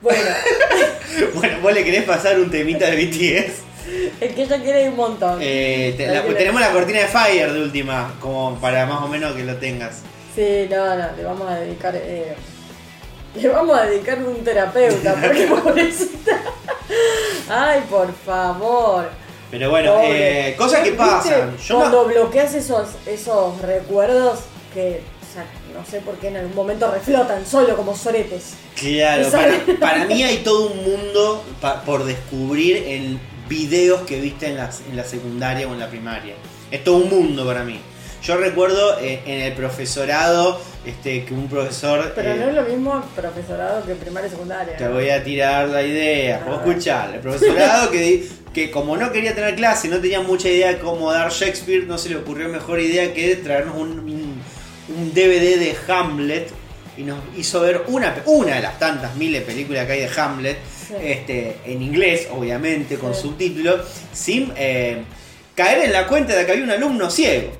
Bueno, 0.00 0.20
Bueno, 1.34 1.58
vos 1.62 1.72
le 1.72 1.84
querés 1.84 2.04
pasar 2.04 2.38
un 2.38 2.50
temita 2.50 2.90
de 2.90 2.96
BTS. 3.06 3.52
el 4.20 4.34
que 4.34 4.42
ella 4.42 4.62
quiere 4.62 4.88
un 4.88 4.96
montón. 4.96 5.38
Eh, 5.40 5.94
te- 5.96 6.06
la- 6.08 6.22
tenemos 6.24 6.60
la 6.60 6.70
cortina 6.72 7.00
de 7.00 7.06
Fire 7.06 7.52
de 7.52 7.62
última, 7.62 8.14
como 8.20 8.56
para 8.60 8.86
más 8.86 9.02
o 9.02 9.08
menos 9.08 9.34
que 9.34 9.44
lo 9.44 9.56
tengas. 9.56 10.00
Sí, 10.34 10.66
no, 10.70 10.96
no, 10.96 11.06
le 11.16 11.24
vamos 11.24 11.48
a 11.50 11.56
dedicar. 11.60 11.94
eh, 11.96 12.34
le 13.36 13.48
vamos 13.48 13.78
a 13.78 13.84
dedicar 13.86 14.18
un 14.18 14.42
terapeuta, 14.44 15.14
porque 15.22 15.46
pobrecita. 15.46 16.40
Ay, 17.48 17.82
por 17.88 18.12
favor. 18.14 19.08
Pero 19.50 19.70
bueno, 19.70 20.00
eh, 20.02 20.54
cosas 20.58 20.80
que 20.80 20.92
pasan. 20.92 21.56
Yo 21.58 21.76
Cuando 21.78 22.02
no- 22.02 22.08
bloqueas 22.08 22.54
esos, 22.54 22.88
esos 23.06 23.60
recuerdos 23.62 24.40
que, 24.72 25.02
o 25.22 25.32
sea, 25.34 25.44
no 25.72 25.84
sé 25.88 26.00
por 26.00 26.16
qué 26.16 26.28
en 26.28 26.38
algún 26.38 26.54
momento 26.56 26.90
reflotan 26.90 27.46
solo 27.46 27.76
como 27.76 27.94
soretes. 27.96 28.54
Claro, 28.78 29.30
para, 29.30 29.78
para 29.78 30.04
mí 30.06 30.22
hay 30.22 30.38
todo 30.38 30.68
un 30.72 30.84
mundo 30.84 31.44
pa- 31.60 31.82
por 31.82 32.04
descubrir 32.04 32.76
en 32.86 33.20
videos 33.48 34.02
que 34.02 34.20
viste 34.20 34.46
en 34.48 34.56
la, 34.56 34.70
en 34.90 34.96
la 34.96 35.04
secundaria 35.04 35.68
o 35.68 35.72
en 35.72 35.80
la 35.80 35.88
primaria. 35.88 36.34
Es 36.70 36.82
todo 36.82 36.96
un 36.96 37.08
mundo 37.10 37.46
para 37.46 37.62
mí. 37.64 37.78
Yo 38.22 38.36
recuerdo 38.38 38.98
eh, 39.00 39.20
en 39.26 39.42
el 39.42 39.52
profesorado 39.52 40.58
este, 40.86 41.24
que 41.26 41.34
un 41.34 41.46
profesor... 41.46 42.12
Pero 42.16 42.32
eh, 42.32 42.36
no 42.38 42.48
es 42.48 42.54
lo 42.54 42.62
mismo 42.62 43.04
profesorado 43.14 43.84
que 43.84 43.94
primaria 43.94 44.28
y 44.28 44.30
secundaria. 44.30 44.76
Te 44.78 44.88
voy 44.88 45.10
a 45.10 45.22
tirar 45.22 45.68
la 45.68 45.82
idea, 45.82 46.42
vos 46.46 46.60
escuchar. 46.66 47.14
El 47.14 47.20
profesorado 47.20 47.90
que, 47.90 48.26
que 48.54 48.70
como 48.70 48.96
no 48.96 49.12
quería 49.12 49.34
tener 49.34 49.54
clase, 49.56 49.88
no 49.88 49.98
tenía 49.98 50.20
mucha 50.22 50.48
idea 50.48 50.68
de 50.68 50.78
cómo 50.78 51.12
dar 51.12 51.30
Shakespeare, 51.30 51.84
no 51.86 51.98
se 51.98 52.08
le 52.08 52.16
ocurrió 52.16 52.48
mejor 52.48 52.80
idea 52.80 53.12
que 53.12 53.36
traernos 53.36 53.76
un, 53.76 53.98
un- 54.00 54.42
un 54.96 55.12
DVD 55.14 55.58
de 55.58 55.76
Hamlet 55.88 56.48
y 56.96 57.02
nos 57.02 57.18
hizo 57.36 57.60
ver 57.60 57.82
una, 57.88 58.14
una 58.26 58.56
de 58.56 58.62
las 58.62 58.78
tantas 58.78 59.14
miles 59.16 59.40
de 59.40 59.46
películas 59.52 59.86
que 59.86 59.92
hay 59.92 60.00
de 60.00 60.20
Hamlet, 60.20 60.58
Sí. 60.86 60.94
este, 61.00 61.56
en 61.64 61.80
inglés, 61.82 62.28
obviamente, 62.30 62.98
con 62.98 63.14
Sí. 63.14 63.22
subtítulos, 63.22 63.80
sin 64.12 64.52
eh, 64.56 65.02
caer 65.54 65.84
en 65.84 65.92
la 65.92 66.06
cuenta 66.06 66.34
de 66.36 66.44
que 66.44 66.52
había 66.52 66.64
un 66.64 66.70
alumno 66.70 67.10
ciego 67.10 67.52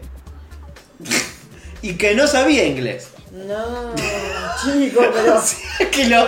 y 1.82 1.94
que 1.94 2.14
no 2.14 2.26
sabía 2.26 2.64
inglés. 2.64 3.08
No, 3.32 3.94
chico, 4.62 5.04
pero. 5.12 5.34
O 5.38 5.42
sea, 5.42 5.90
que 5.90 6.06
lo, 6.06 6.26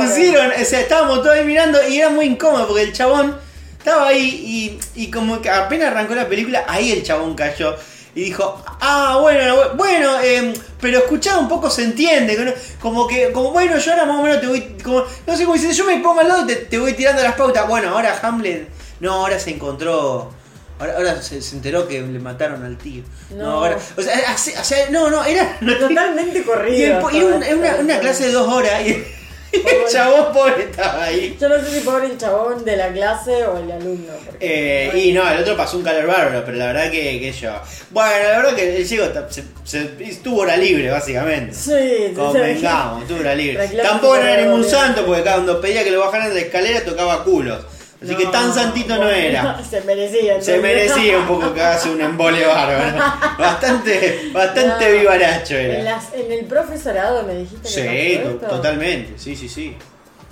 pusieron, 0.00 0.52
o 0.52 0.64
sea, 0.64 0.80
estábamos 0.80 1.22
todos 1.22 1.34
ahí 1.36 1.44
mirando 1.44 1.78
y 1.88 1.98
era 1.98 2.10
muy 2.10 2.26
incómodo 2.26 2.68
porque 2.68 2.82
el 2.84 2.92
chabón 2.92 3.36
estaba 3.76 4.08
ahí 4.08 4.78
y, 4.94 5.02
y 5.02 5.10
como 5.10 5.42
que 5.42 5.50
apenas 5.50 5.88
arrancó 5.88 6.14
la 6.14 6.28
película, 6.28 6.64
ahí 6.68 6.92
el 6.92 7.02
chabón 7.02 7.34
cayó 7.34 7.74
y 8.18 8.24
dijo, 8.24 8.62
ah, 8.80 9.18
bueno, 9.20 9.74
bueno, 9.76 10.20
em, 10.20 10.52
pero 10.80 10.98
escuchado 10.98 11.40
un 11.40 11.48
poco 11.48 11.70
se 11.70 11.84
entiende, 11.84 12.36
como 12.80 13.06
que, 13.06 13.30
como 13.32 13.52
bueno, 13.52 13.78
yo 13.78 13.92
ahora 13.92 14.06
más 14.06 14.18
o 14.18 14.22
menos 14.22 14.40
te 14.40 14.46
voy, 14.48 14.76
como, 14.82 15.04
no 15.26 15.36
sé 15.36 15.44
cómo 15.44 15.54
dice, 15.54 15.72
yo 15.72 15.84
me 15.84 15.98
pongo 16.00 16.20
al 16.20 16.28
lado 16.28 16.46
te, 16.46 16.56
te 16.56 16.78
voy 16.78 16.94
tirando 16.94 17.22
las 17.22 17.34
pautas, 17.34 17.68
bueno, 17.68 17.90
ahora 17.90 18.18
Hamlet, 18.22 18.68
no, 19.00 19.12
ahora 19.12 19.38
se 19.38 19.50
encontró... 19.50 20.32
Ahora, 20.80 20.94
ahora 20.96 21.22
se, 21.22 21.42
se 21.42 21.56
enteró 21.56 21.88
que 21.88 22.00
le 22.00 22.18
mataron 22.20 22.64
al 22.64 22.76
tío. 22.78 23.02
No, 23.30 23.36
No. 23.44 23.50
ahora. 23.58 23.76
O 23.96 24.00
sea, 24.02 24.14
así- 24.28 24.54
o 24.60 24.62
sea, 24.62 24.88
no, 24.90 25.10
no, 25.10 25.24
era. 25.24 25.58
Totalmente 25.60 26.44
corrido. 26.44 27.00
una, 27.04 27.38
esto. 27.44 27.56
una- 27.58 27.74
una 27.80 27.98
clase 27.98 28.26
de 28.26 28.32
dos 28.32 28.46
horas 28.46 28.82
y, 28.86 29.04
El 29.52 29.90
chabón 29.92 30.32
pobre 30.32 30.64
estaba 30.64 31.04
ahí. 31.04 31.36
Yo 31.40 31.48
no 31.48 31.56
sé 31.56 31.70
si 31.70 31.80
pobre 31.80 32.06
el 32.06 32.18
chabón 32.18 32.64
de 32.64 32.76
la 32.76 32.92
clase 32.92 33.44
o 33.46 33.56
el 33.58 33.70
alumno. 33.72 34.12
Eh, 34.40 34.90
y 34.94 35.12
no, 35.12 35.28
el 35.30 35.40
otro 35.40 35.56
pasó 35.56 35.78
un 35.78 35.82
calor 35.82 36.06
bárbaro, 36.06 36.42
pero 36.44 36.58
la 36.58 36.66
verdad 36.66 36.90
que, 36.90 37.18
que 37.18 37.32
yo. 37.32 37.52
Bueno, 37.90 38.10
la 38.30 38.36
verdad 38.38 38.54
que 38.54 38.76
el 38.76 39.12
ta- 39.12 39.28
se, 39.30 39.44
se- 39.64 39.90
estuvo 40.00 40.40
hora 40.42 40.56
libre, 40.56 40.90
básicamente. 40.90 41.54
Sí. 41.54 42.12
Convengamos, 42.14 43.02
estuvo 43.02 43.20
hora 43.20 43.34
libre. 43.34 43.58
Reclamo 43.66 43.88
Tampoco 43.88 44.16
era 44.16 44.42
ningún 44.42 44.64
santo, 44.64 45.06
porque 45.06 45.22
cuando 45.22 45.60
pedía 45.60 45.82
que 45.82 45.90
lo 45.92 46.00
bajaran 46.00 46.28
de 46.28 46.34
la 46.34 46.40
escalera 46.42 46.84
tocaba 46.84 47.24
culos. 47.24 47.64
Así 48.02 48.14
que 48.14 48.26
tan 48.26 48.54
santito 48.54 48.96
no 48.96 49.08
era. 49.10 49.60
Se 49.70 49.80
merecía. 49.80 50.40
Se 50.40 50.58
merecía 50.58 51.18
un 51.18 51.26
poco 51.26 51.52
que 51.52 51.60
hace 51.62 51.90
un 51.90 52.00
embole 52.00 52.46
bárbaro. 52.46 52.96
Bastante, 53.38 54.30
bastante 54.32 54.88
No. 54.92 54.98
vivaracho 55.00 55.56
En, 55.56 55.70
era. 55.72 55.82
las- 55.82 56.12
en 56.14 56.30
el 56.30 56.44
profesorado 56.44 57.22
me 57.24 57.34
dijiste 57.34 57.68
que 57.68 57.68
Sí, 57.68 58.38
totalmente, 58.48 59.14
sí, 59.18 59.34
sí, 59.36 59.48
sí. 59.48 59.76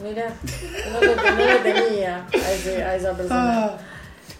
Mira, 0.02 0.26
no 0.92 1.00
lo, 1.00 1.16
no 1.16 1.52
lo 1.52 1.58
tenía 1.58 2.26
a, 2.32 2.52
ese- 2.52 2.85
a 2.85 2.94
esa 2.96 3.16
persona. 3.16 3.64
Ah. 3.64 3.78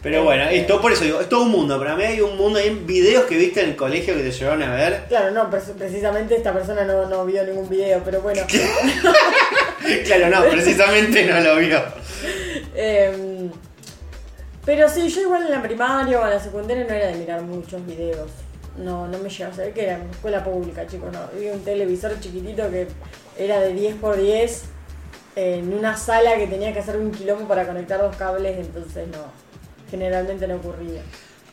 Pero 0.03 0.23
bueno, 0.23 0.45
esto 0.51 0.81
por 0.81 0.93
eso 0.93 1.03
digo, 1.03 1.21
es 1.21 1.29
todo 1.29 1.43
un 1.43 1.51
mundo. 1.51 1.79
Para 1.81 1.97
mí 1.97 2.05
hay 2.05 2.21
un 2.21 2.37
mundo, 2.37 2.59
hay 2.61 2.71
videos 2.71 3.25
que 3.25 3.37
viste 3.37 3.63
en 3.63 3.71
el 3.71 3.77
colegio 3.77 4.15
que 4.15 4.23
te 4.23 4.31
llevaron 4.31 4.63
a 4.63 4.75
ver. 4.75 5.05
Claro, 5.09 5.33
no, 5.33 5.51
pre- 5.51 5.61
precisamente 5.77 6.37
esta 6.37 6.53
persona 6.53 6.85
no, 6.85 7.07
no 7.07 7.25
vio 7.25 7.43
ningún 7.45 7.69
video, 7.69 8.03
pero 8.05 8.21
bueno. 8.21 8.43
Claro, 10.05 10.29
no, 10.29 10.45
precisamente 10.51 11.25
no 11.25 11.41
lo 11.41 11.57
vio. 11.57 11.83
Em, 12.77 13.51
pero 14.65 14.89
sí, 14.89 15.09
yo 15.09 15.23
igual 15.23 15.45
en 15.45 15.51
la 15.51 15.63
primaria 15.63 16.21
o 16.21 16.25
en 16.25 16.31
la 16.31 16.41
secundaria 16.41 16.85
no 16.85 16.95
era 16.95 17.07
de 17.07 17.15
mirar 17.15 17.43
muchos 17.43 17.85
videos. 17.87 18.31
No, 18.77 19.09
no 19.09 19.19
me 19.19 19.31
llegaba 19.31 19.53
a 19.53 19.57
saber 19.57 19.73
que 19.73 19.85
era 19.85 19.95
en 19.97 20.11
escuela 20.11 20.45
pública, 20.45 20.87
chicos. 20.87 21.11
No, 21.13 21.21
había 21.21 21.53
un 21.53 21.65
televisor 21.65 22.21
chiquitito 22.21 22.71
que 22.71 22.87
era 23.39 23.61
de 23.61 23.73
10 23.73 23.97
por 23.97 24.17
10 24.17 24.65
en 25.37 25.73
una 25.73 25.97
sala 25.97 26.37
que 26.37 26.47
tenía 26.47 26.73
que 26.73 26.81
hacer 26.81 26.97
un 26.97 27.11
quilombo 27.11 27.47
para 27.47 27.67
conectar 27.67 28.01
dos 28.01 28.17
cables, 28.17 28.59
entonces 28.59 29.07
no, 29.09 29.25
generalmente 29.91 30.47
no 30.47 30.57
ocurría. 30.57 31.03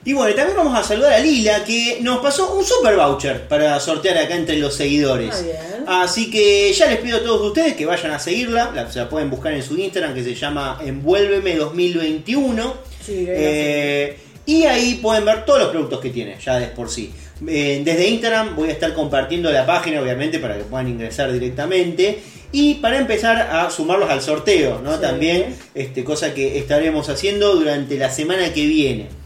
Y 0.05 0.11
bueno, 0.13 0.35
también 0.35 0.57
vamos 0.57 0.77
a 0.77 0.83
saludar 0.83 1.13
a 1.13 1.19
Lila 1.19 1.63
que 1.63 1.99
nos 2.01 2.19
pasó 2.19 2.53
un 2.55 2.63
super 2.65 2.95
voucher 2.97 3.47
para 3.47 3.79
sortear 3.79 4.17
acá 4.17 4.35
entre 4.35 4.57
los 4.57 4.75
seguidores. 4.75 5.33
Muy 5.35 5.43
bien. 5.51 5.57
Así 5.87 6.29
que 6.29 6.73
ya 6.73 6.87
les 6.87 6.99
pido 6.99 7.17
a 7.17 7.23
todos 7.23 7.41
ustedes 7.41 7.75
que 7.75 7.85
vayan 7.85 8.11
a 8.11 8.19
seguirla. 8.19 8.71
La, 8.75 8.91
se 8.91 8.99
la 8.99 9.07
pueden 9.07 9.29
buscar 9.29 9.53
en 9.53 9.63
su 9.63 9.77
Instagram 9.77 10.13
que 10.13 10.23
se 10.23 10.35
llama 10.35 10.79
Envuélveme 10.83 11.55
2021. 11.55 12.73
Sí, 13.05 13.25
Eh, 13.27 14.17
y 14.45 14.63
ahí 14.65 14.95
pueden 15.01 15.23
ver 15.23 15.45
todos 15.45 15.59
los 15.59 15.69
productos 15.69 16.01
que 16.01 16.09
tiene, 16.09 16.37
ya 16.43 16.59
de 16.59 16.67
por 16.67 16.89
sí. 16.89 17.11
Eh, 17.47 17.81
desde 17.83 18.07
Instagram 18.07 18.55
voy 18.57 18.69
a 18.69 18.73
estar 18.73 18.93
compartiendo 18.93 19.51
la 19.51 19.65
página, 19.65 20.01
obviamente, 20.01 20.39
para 20.39 20.57
que 20.57 20.63
puedan 20.63 20.89
ingresar 20.89 21.31
directamente. 21.31 22.19
Y 22.51 22.75
para 22.75 22.99
empezar 22.99 23.37
a 23.51 23.71
sumarlos 23.71 24.09
al 24.09 24.21
sorteo, 24.21 24.79
¿no? 24.83 24.95
Sí. 24.95 25.01
También, 25.01 25.55
este, 25.73 26.03
cosa 26.03 26.33
que 26.33 26.57
estaremos 26.59 27.07
haciendo 27.09 27.55
durante 27.55 27.97
la 27.97 28.11
semana 28.11 28.53
que 28.53 28.65
viene. 28.65 29.22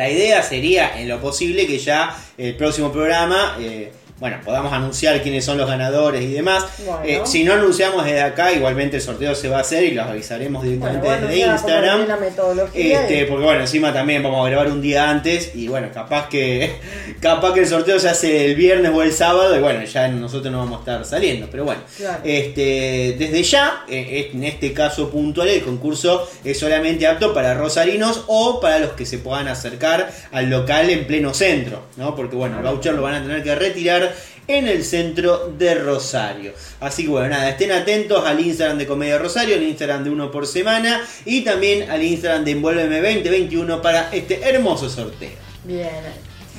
La 0.00 0.08
idea 0.08 0.42
sería, 0.42 0.98
en 0.98 1.10
lo 1.10 1.20
posible, 1.20 1.66
que 1.66 1.78
ya 1.78 2.16
el 2.38 2.56
próximo 2.56 2.90
programa, 2.90 3.58
eh, 3.60 3.92
bueno, 4.20 4.36
podamos 4.44 4.72
anunciar 4.72 5.20
quiénes 5.22 5.44
son 5.44 5.56
los 5.58 5.66
ganadores 5.68 6.22
y 6.22 6.32
demás. 6.34 6.64
Bueno. 6.84 7.00
Eh, 7.04 7.20
si 7.24 7.42
no 7.42 7.54
anunciamos 7.54 8.04
desde 8.04 8.20
acá, 8.20 8.52
igualmente 8.52 8.96
el 8.98 9.02
sorteo 9.02 9.34
se 9.34 9.48
va 9.48 9.58
a 9.58 9.60
hacer 9.62 9.82
y 9.84 9.92
los 9.92 10.06
avisaremos 10.06 10.62
directamente 10.62 11.06
bueno, 11.06 11.26
desde 11.26 11.40
Instagram. 11.50 11.96
tiene 11.96 12.08
la 12.08 12.16
metodología 12.18 13.00
Este, 13.02 13.22
y- 13.22 13.24
porque 13.24 13.44
bueno, 13.44 13.60
encima 13.62 13.92
también 13.92 14.22
vamos 14.22 14.46
a 14.46 14.50
grabar 14.50 14.68
un 14.68 14.82
día 14.82 15.08
antes 15.10 15.52
y 15.54 15.68
bueno, 15.68 15.88
capaz 15.92 16.28
que 16.28 16.76
capaz 17.20 17.54
que 17.54 17.60
el 17.60 17.66
sorteo 17.66 17.98
se 17.98 18.08
hace 18.10 18.44
el 18.46 18.54
viernes 18.54 18.92
o 18.94 19.02
el 19.02 19.12
sábado 19.12 19.56
y 19.56 19.60
bueno, 19.60 19.82
ya 19.84 20.06
nosotros 20.08 20.52
no 20.52 20.58
vamos 20.58 20.76
a 20.76 20.80
estar 20.80 21.04
saliendo, 21.06 21.48
pero 21.50 21.64
bueno. 21.64 21.80
Claro. 21.96 22.20
Este, 22.24 23.16
desde 23.18 23.42
ya, 23.42 23.84
eh, 23.88 24.30
en 24.34 24.44
este 24.44 24.72
caso 24.72 25.10
puntual, 25.10 25.48
el 25.48 25.62
concurso 25.62 26.28
es 26.44 26.58
solamente 26.58 27.06
apto 27.06 27.32
para 27.32 27.54
rosarinos 27.54 28.24
o 28.26 28.60
para 28.60 28.78
los 28.80 28.90
que 28.92 29.06
se 29.06 29.18
puedan 29.18 29.48
acercar 29.48 30.10
al 30.32 30.50
local 30.50 30.90
en 30.90 31.06
pleno 31.06 31.32
centro, 31.32 31.84
¿no? 31.96 32.14
Porque 32.14 32.36
bueno, 32.36 32.58
el 32.58 32.64
voucher 32.64 32.94
lo 32.94 33.02
van 33.02 33.14
a 33.14 33.22
tener 33.22 33.42
que 33.42 33.54
retirar 33.54 34.09
en 34.46 34.68
el 34.68 34.84
centro 34.84 35.52
de 35.56 35.74
Rosario. 35.74 36.52
Así 36.80 37.04
que 37.04 37.08
bueno, 37.08 37.28
nada, 37.28 37.50
estén 37.50 37.72
atentos 37.72 38.24
al 38.26 38.40
Instagram 38.40 38.78
de 38.78 38.86
Comedia 38.86 39.18
Rosario, 39.18 39.56
al 39.56 39.62
Instagram 39.62 40.04
de 40.04 40.10
uno 40.10 40.30
por 40.30 40.46
semana 40.46 41.00
y 41.24 41.42
también 41.42 41.90
al 41.90 42.02
Instagram 42.02 42.44
de 42.44 42.50
Envuélveme 42.52 43.00
2021 43.00 43.82
para 43.82 44.10
este 44.12 44.40
hermoso 44.42 44.88
sorteo. 44.88 45.30
Bien, 45.64 45.88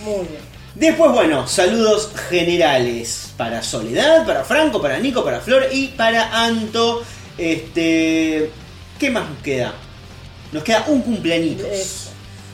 muy 0.04 0.28
bien. 0.28 0.52
Después, 0.76 1.12
bueno, 1.12 1.48
saludos 1.48 2.12
generales 2.30 3.34
para 3.36 3.62
Soledad, 3.62 4.26
para 4.26 4.46
Franco, 4.46 4.82
para 4.82 5.00
Nico, 5.00 5.24
para 5.24 5.42
Flor 5.42 5.68
y 5.72 5.90
para 5.90 6.46
Anto. 6.46 7.04
Este, 7.38 8.50
¿qué 8.98 9.10
más 9.10 9.28
nos 9.30 9.40
queda? 9.40 9.74
Nos 10.54 10.64
queda 10.64 10.86
un 10.88 11.02
cumpleañitos. 11.02 12.11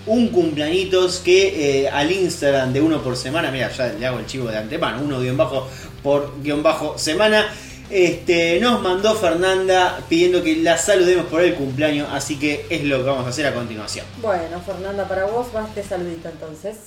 Un 0.08 0.30
cumpleañitos 0.30 1.20
que 1.20 1.84
eh, 1.84 1.90
al 1.90 2.10
Instagram 2.10 2.72
de 2.72 2.80
uno 2.80 3.02
por 3.02 3.18
semana, 3.18 3.52
mira, 3.52 3.70
ya 3.70 3.90
le 3.90 4.06
hago 4.06 4.20
el 4.20 4.26
chivo 4.26 4.48
de 4.48 4.58
antemano, 4.58 5.02
uno 5.04 5.20
guion 5.20 5.36
bajo 5.36 5.68
por 6.02 6.42
guion 6.42 6.64
bajo 6.64 6.98
semana. 6.98 7.54
Este, 7.90 8.60
nos 8.62 8.82
mandó 8.82 9.16
Fernanda 9.16 10.00
pidiendo 10.10 10.42
que 10.44 10.58
la 10.58 10.78
saludemos 10.78 11.26
por 11.26 11.42
el 11.42 11.56
cumpleaños, 11.56 12.08
así 12.12 12.38
que 12.38 12.66
es 12.70 12.84
lo 12.84 12.98
que 12.98 13.04
vamos 13.04 13.26
a 13.26 13.30
hacer 13.30 13.48
a 13.48 13.54
continuación. 13.54 14.06
Bueno, 14.22 14.62
Fernanda, 14.66 15.08
para 15.08 15.26
vos 15.26 15.48
va 15.54 15.66
este 15.68 15.84
saludito 15.84 16.30
entonces. 16.30 16.78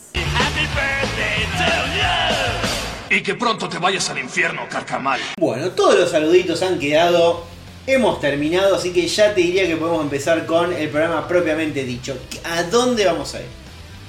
Y 3.11 3.23
que 3.23 3.35
pronto 3.35 3.69
te 3.69 3.79
vayas 3.79 4.09
al 4.09 4.19
infierno, 4.19 4.63
carcamal. 4.71 5.21
Bueno, 5.39 5.71
todos 5.71 5.99
los 5.99 6.11
saluditos 6.11 6.63
han 6.63 6.79
quedado. 6.79 7.45
Hemos 7.93 8.21
terminado, 8.21 8.77
así 8.77 8.93
que 8.93 9.09
ya 9.09 9.35
te 9.35 9.41
diría 9.41 9.67
que 9.67 9.77
podemos 9.77 10.03
empezar 10.03 10.47
con 10.47 10.73
el 10.73 10.89
programa 10.91 11.27
propiamente 11.27 11.83
dicho. 11.83 12.17
¿A 12.45 12.63
dónde 12.63 13.05
vamos 13.05 13.35
a 13.35 13.41
ir? 13.41 13.47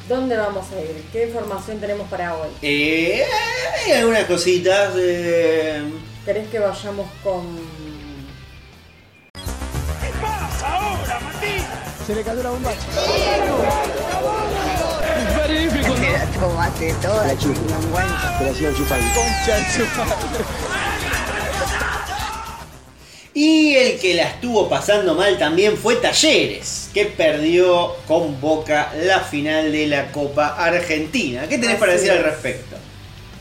¿Dónde 0.07 0.37
vamos 0.37 0.67
a 0.71 0.79
ir? 0.79 1.03
¿Qué 1.11 1.25
información 1.25 1.79
tenemos 1.79 2.07
para 2.07 2.35
hoy? 2.37 2.49
Eh, 2.61 3.23
hay 3.87 3.93
algunas 3.93 4.25
cositas. 4.25 4.93
eh, 4.97 5.81
¿Querés 6.23 6.47
que 6.49 6.59
vayamos 6.59 7.09
con... 7.23 7.57
¿Qué 9.33 10.11
pasa 10.21 10.73
ahora, 10.75 11.19
Martín? 11.19 11.63
Tomate 16.39 16.93
toda 17.01 17.33
Y 23.33 23.75
el 23.75 23.99
que 23.99 24.13
la 24.13 24.23
estuvo 24.23 24.67
pasando 24.67 25.15
mal 25.15 25.37
también 25.37 25.77
fue 25.77 25.95
Talleres, 25.95 26.89
que 26.93 27.05
perdió 27.05 27.95
con 28.05 28.41
Boca 28.41 28.91
la 29.03 29.21
final 29.21 29.71
de 29.71 29.87
la 29.87 30.11
Copa 30.11 30.47
Argentina. 30.57 31.47
¿Qué 31.47 31.57
tenés 31.57 31.77
para 31.77 31.93
decir 31.93 32.11
al 32.11 32.17
es. 32.17 32.23
respecto? 32.25 32.75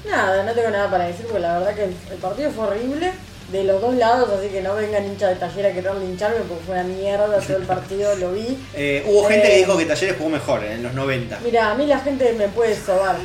Nada, 0.09 0.45
no 0.45 0.53
tengo 0.53 0.71
nada 0.71 0.89
para 0.89 1.09
decir 1.09 1.27
porque 1.27 1.41
la 1.41 1.59
verdad 1.59 1.75
que 1.75 1.85
el, 1.85 2.19
partido 2.21 2.53
fue 2.53 2.69
horrible 2.69 3.13
de 3.51 3.65
los 3.65 3.81
dos 3.81 3.95
lados, 3.97 4.31
así 4.31 4.49
que 4.49 4.63
no 4.63 4.77
vengan 4.77 5.05
hinchas 5.05 5.31
de 5.31 5.37
taller 5.37 5.67
a 5.67 5.73
querer 5.73 5.97
lincharme 5.97 6.39
porque 6.49 6.65
fue 6.65 6.75
una 6.75 6.85
mierda 6.85 7.41
todo 7.41 7.57
el 7.57 7.65
partido, 7.65 8.15
lo 8.17 8.33
vi. 8.33 8.57
Eh, 8.77 9.05
hubo 9.09 9.25
gente 9.25 9.49
Eh, 9.49 9.51
que 9.51 9.57
dijo 9.59 9.77
que 9.77 9.87
Talleres 9.87 10.17
jugó 10.17 10.31
mejor 10.31 10.63
en 10.65 10.85
los 10.85 10.95
90. 10.95 11.41
Mira, 11.45 11.73
a 11.73 11.75
mí 11.75 11.87
la 11.87 11.99
gente 11.99 12.33
me 12.35 12.47
puede 12.47 12.77
sobar. 12.77 13.17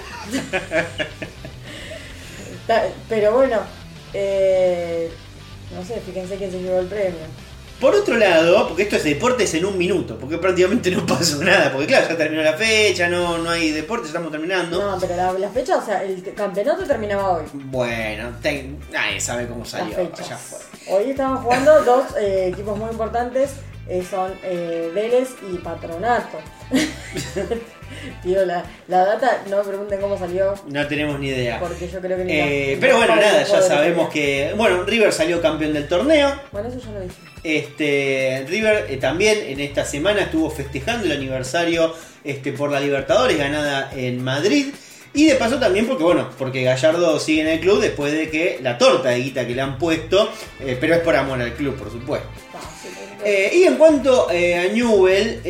Pero 3.08 3.34
bueno, 3.34 3.60
eh, 4.14 5.12
no 5.74 5.84
sé, 5.86 6.02
fíjense 6.06 6.36
quién 6.36 6.52
se 6.52 6.62
llevó 6.62 6.80
el 6.80 6.88
premio. 6.88 7.20
Por 7.80 7.94
otro 7.94 8.16
lado, 8.16 8.70
porque 8.70 8.84
esto 8.84 8.96
es 8.96 9.04
deportes 9.04 9.54
en 9.54 9.66
un 9.66 9.78
minuto, 9.78 10.18
porque 10.18 10.38
prácticamente 10.38 10.90
no 10.92 11.06
pasó 11.08 11.44
nada, 11.44 11.72
porque 11.74 11.88
claro, 11.88 12.08
ya 12.08 12.16
terminó 12.18 12.42
la 12.42 12.54
fecha, 12.54 13.10
no, 13.10 13.38
no 13.38 13.50
hay 13.50 13.72
deportes, 13.72 14.08
estamos 14.08 14.32
terminando. 14.32 14.82
No, 14.92 14.98
pero 15.00 15.16
la, 15.18 15.34
la 15.34 15.50
fecha, 15.50 15.78
o 15.78 15.86
sea, 15.86 16.02
el 16.04 16.24
campeonato 16.34 16.84
terminaba 16.86 17.34
hoy. 17.34 17.44
Bueno, 17.54 18.30
ten- 18.42 18.80
nadie 18.94 19.20
sabe 19.20 19.46
cómo 19.48 19.66
salió, 19.66 19.98
ya 20.14 20.38
fue. 20.38 20.60
Hoy 20.88 21.10
estaban 21.12 21.38
jugando 21.44 21.82
dos 21.84 22.06
eh, 22.18 22.48
equipos 22.54 22.78
muy 22.78 22.90
importantes, 22.92 23.52
eh, 23.90 24.04
son 24.10 24.34
eh, 24.44 24.90
Vélez 24.96 25.32
y 25.52 25.58
Patronato. 25.58 26.38
Tío, 28.24 28.46
la, 28.46 28.64
la 28.88 29.06
data, 29.06 29.44
no 29.50 29.58
me 29.58 29.64
pregunten 29.64 30.02
cómo 30.02 30.18
salió, 30.18 30.54
No 30.68 30.88
tenemos 30.88 31.20
ni 31.20 31.28
idea. 31.30 31.60
porque 31.60 31.88
yo 31.88 32.00
creo 32.02 32.18
que 32.18 32.26
ni 32.26 32.34
Eh, 32.34 32.72
la- 32.76 32.82
pero 32.82 32.98
bueno, 32.98 33.16
nada, 33.16 33.44
ya 33.44 33.62
sabemos 33.62 34.10
que. 34.10 34.54
Bueno, 34.56 34.84
River 34.84 35.12
salió 35.14 35.42
campeón 35.42 35.74
del 35.74 35.88
torneo. 35.88 36.34
Bueno, 36.52 36.70
eso 36.70 36.80
ya 36.80 36.92
lo 36.92 37.02
dije. 37.02 37.16
Este, 37.44 38.46
River 38.50 38.88
eh, 38.90 38.98
también 38.98 39.38
en 39.46 39.60
esta 39.60 39.86
semana 39.86 40.22
estuvo 40.24 40.50
festejando 40.50 41.06
el 41.06 41.12
aniversario 41.12 41.94
este, 42.24 42.52
por 42.54 42.72
la 42.72 42.80
Libertadores 42.80 43.38
ganada 43.38 43.92
en 43.96 44.24
Madrid. 44.24 44.74
Y 45.16 45.26
de 45.28 45.36
paso 45.36 45.58
también 45.60 45.88
porque, 45.88 46.04
bueno, 46.04 46.30
porque 46.38 46.64
Gallardo 46.64 47.20
sigue 47.20 47.42
en 47.42 47.48
el 47.48 47.60
club 47.62 47.80
después 47.82 48.12
de 48.12 48.30
que 48.30 48.60
la 48.62 48.78
torta 48.78 49.10
de 49.10 49.20
guita 49.22 49.48
que 49.48 49.56
le 49.56 49.62
han 49.62 49.78
puesto, 49.78 50.30
eh, 50.60 50.78
pero 50.80 50.96
es 50.96 51.00
por 51.02 51.16
amor 51.16 51.42
al 51.42 51.54
club, 51.54 51.76
por 51.76 51.90
supuesto. 51.90 52.28
Fácil, 52.52 52.92
Eh, 53.24 53.50
y 53.56 53.64
en 53.64 53.78
cuanto 53.78 54.30
eh, 54.30 54.56
a 54.56 54.74
Newell, 54.74 55.42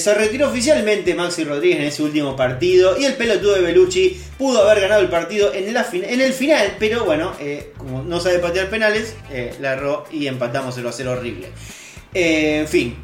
se 0.00 0.14
retiró 0.14 0.48
oficialmente 0.48 1.14
Maxi 1.14 1.44
Rodríguez 1.44 1.78
en 1.78 1.84
ese 1.84 2.02
último 2.02 2.34
partido 2.34 2.98
y 2.98 3.04
el 3.04 3.14
pelotudo 3.14 3.54
de 3.54 3.60
Belucci 3.60 4.20
pudo 4.36 4.62
haber 4.66 4.80
ganado 4.82 5.00
el 5.02 5.08
partido 5.08 5.52
en, 5.54 5.72
la 5.72 5.84
fin- 5.84 6.02
en 6.04 6.20
el 6.20 6.32
final, 6.32 6.74
pero 6.80 7.04
bueno, 7.04 7.32
como 7.76 8.02
no 8.02 8.18
sabe 8.20 8.38
patear 8.40 8.68
penales, 8.68 9.14
la 9.60 9.74
erró 9.74 10.04
y 10.10 10.26
empatamos 10.26 10.74
0 10.74 10.88
a 10.88 10.92
0 10.92 11.10
horrible. 11.12 11.48
En 12.14 12.66
fin, 12.66 12.96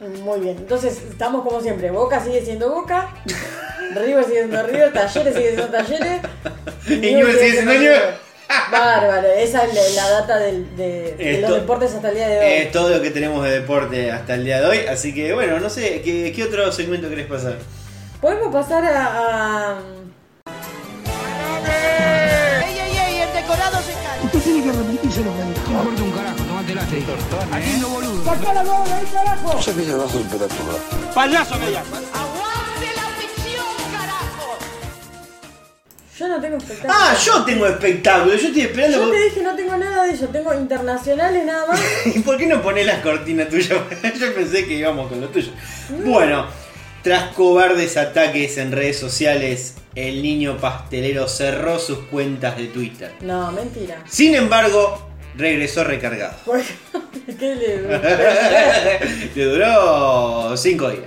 Muy 0.00 0.40
bien, 0.40 0.56
entonces 0.58 0.98
estamos 1.10 1.42
como 1.42 1.60
siempre. 1.60 1.90
Boca 1.90 2.22
sigue 2.22 2.44
siendo 2.44 2.70
Boca, 2.70 3.08
River 3.94 4.24
sigue 4.24 4.36
siendo 4.38 4.62
River, 4.62 4.92
Talleres 4.92 5.34
sigue 5.34 5.48
siendo 5.54 5.66
Talleres. 5.68 6.20
Y 6.88 6.96
Newell's 6.96 7.38
sigue 7.38 7.52
siendo 7.52 7.72
Newell's. 7.72 8.02
Bárbaro, 8.70 9.28
esa 9.28 9.64
es 9.64 9.74
la, 9.74 10.02
la 10.02 10.10
data 10.20 10.38
del- 10.38 10.74
de, 10.76 11.38
los 11.42 11.50
deportes 11.54 11.94
hasta 11.94 12.08
el 12.10 12.14
día 12.14 12.28
de 12.28 12.38
hoy. 12.38 12.44
es 12.62 12.72
todo 12.72 12.88
lo 12.90 13.02
que 13.02 13.10
tenemos 13.10 13.44
de 13.44 13.50
deporte 13.60 14.10
hasta 14.10 14.34
el 14.34 14.44
día 14.44 14.60
de 14.60 14.66
hoy, 14.66 14.78
así 14.88 15.12
que 15.12 15.34
bueno, 15.34 15.58
no 15.60 15.68
sé, 15.68 16.00
¿qué, 16.02 16.32
qué 16.34 16.44
otro 16.44 16.70
segmento 16.72 17.08
querés 17.08 17.26
pasar? 17.26 17.56
Podemos 18.20 18.52
pasar 18.52 18.84
a, 18.84 19.06
a- 19.74 19.78
¡Ey, 22.64 22.78
ey, 22.78 22.96
ey! 22.96 23.20
El 23.22 23.32
decorado 23.34 23.78
se 23.80 23.92
cae. 23.92 24.24
Usted 24.24 24.38
tiene 24.40 24.62
que 24.62 24.70
dijo. 24.70 25.97
Tomate 26.74 27.04
la 27.50 27.56
Haciendo 27.56 27.88
boludo. 27.88 28.24
¡Sacá 28.24 28.54
la 28.54 28.62
bola 28.62 28.96
ahí, 28.96 29.06
carajo! 29.12 29.60
¡Payaso 31.14 31.58
me 31.58 31.70
llama! 31.70 31.98
¡Aguante 32.12 32.86
la 32.94 33.08
ficción, 33.18 33.66
carajo! 33.92 34.58
Yo 36.18 36.28
no 36.28 36.40
tengo 36.40 36.56
espectáculo. 36.58 36.94
Ah, 36.94 37.16
yo 37.24 37.44
tengo 37.44 37.66
espectáculo, 37.66 38.34
yo 38.34 38.46
estoy 38.48 38.62
esperando... 38.62 38.98
Yo 38.98 39.10
te 39.10 39.24
dije 39.24 39.42
no 39.42 39.54
tengo 39.54 39.76
nada 39.76 40.04
de 40.04 40.12
eso, 40.12 40.26
tengo 40.28 40.54
internacionales 40.54 41.44
nada 41.44 41.66
más. 41.66 41.80
¿Y 42.06 42.18
por 42.20 42.36
qué 42.36 42.46
no 42.46 42.60
ponés 42.62 42.86
la 42.86 43.00
cortina 43.02 43.48
tuya? 43.48 43.76
Yo 44.18 44.34
pensé 44.34 44.66
que 44.66 44.74
íbamos 44.74 45.08
con 45.08 45.20
lo 45.20 45.28
tuyo. 45.28 45.50
Bueno, 46.04 46.46
tras 47.02 47.34
cobardes 47.34 47.96
ataques 47.96 48.58
en 48.58 48.72
redes 48.72 48.98
sociales, 48.98 49.74
el 49.94 50.22
niño 50.22 50.58
pastelero 50.58 51.28
cerró 51.28 51.78
sus 51.78 51.98
cuentas 52.10 52.56
de 52.56 52.66
Twitter. 52.66 53.14
No, 53.20 53.50
mentira. 53.52 54.02
Sin 54.08 54.34
embargo, 54.34 55.07
regresó 55.38 55.84
recargado. 55.84 56.36
¿Por 56.44 56.60
¿Qué 57.38 57.54
le 57.54 57.78
Le 59.34 59.44
duró 59.44 60.56
5 60.56 60.90
días. 60.90 61.02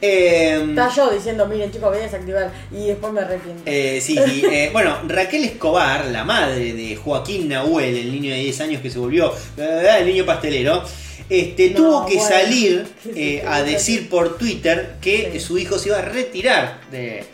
Eh, 0.00 0.62
Está 0.68 0.90
yo 0.94 1.10
diciendo, 1.10 1.46
miren 1.46 1.70
chicos, 1.72 1.88
voy 1.88 1.98
a 1.98 2.02
desactivar 2.02 2.52
y 2.70 2.88
después 2.88 3.12
me 3.12 3.20
arrepiento. 3.20 3.62
Eh, 3.64 4.00
sí, 4.02 4.18
sí. 4.26 4.44
eh, 4.50 4.68
bueno, 4.72 4.98
Raquel 5.08 5.44
Escobar, 5.44 6.04
la 6.06 6.24
madre 6.24 6.74
de 6.74 6.94
Joaquín 6.96 7.48
Nahuel, 7.48 7.96
el 7.96 8.12
niño 8.12 8.30
de 8.32 8.40
10 8.40 8.60
años 8.60 8.82
que 8.82 8.90
se 8.90 8.98
volvió 8.98 9.32
eh, 9.56 9.88
el 10.00 10.06
niño 10.06 10.26
pastelero, 10.26 10.82
este, 11.30 11.70
No, 11.70 11.76
tuvo 11.76 12.06
que 12.06 12.16
bueno. 12.16 12.28
salir 12.28 12.86
eh, 13.16 13.42
a 13.48 13.62
decir 13.62 14.10
por 14.10 14.36
Twitter 14.36 14.96
que 15.00 15.30
Sí. 15.32 15.40
su 15.40 15.56
hijo 15.56 15.78
se 15.78 15.88
iba 15.88 15.98
a 15.98 16.02
retirar 16.02 16.80
de, 16.90 17.24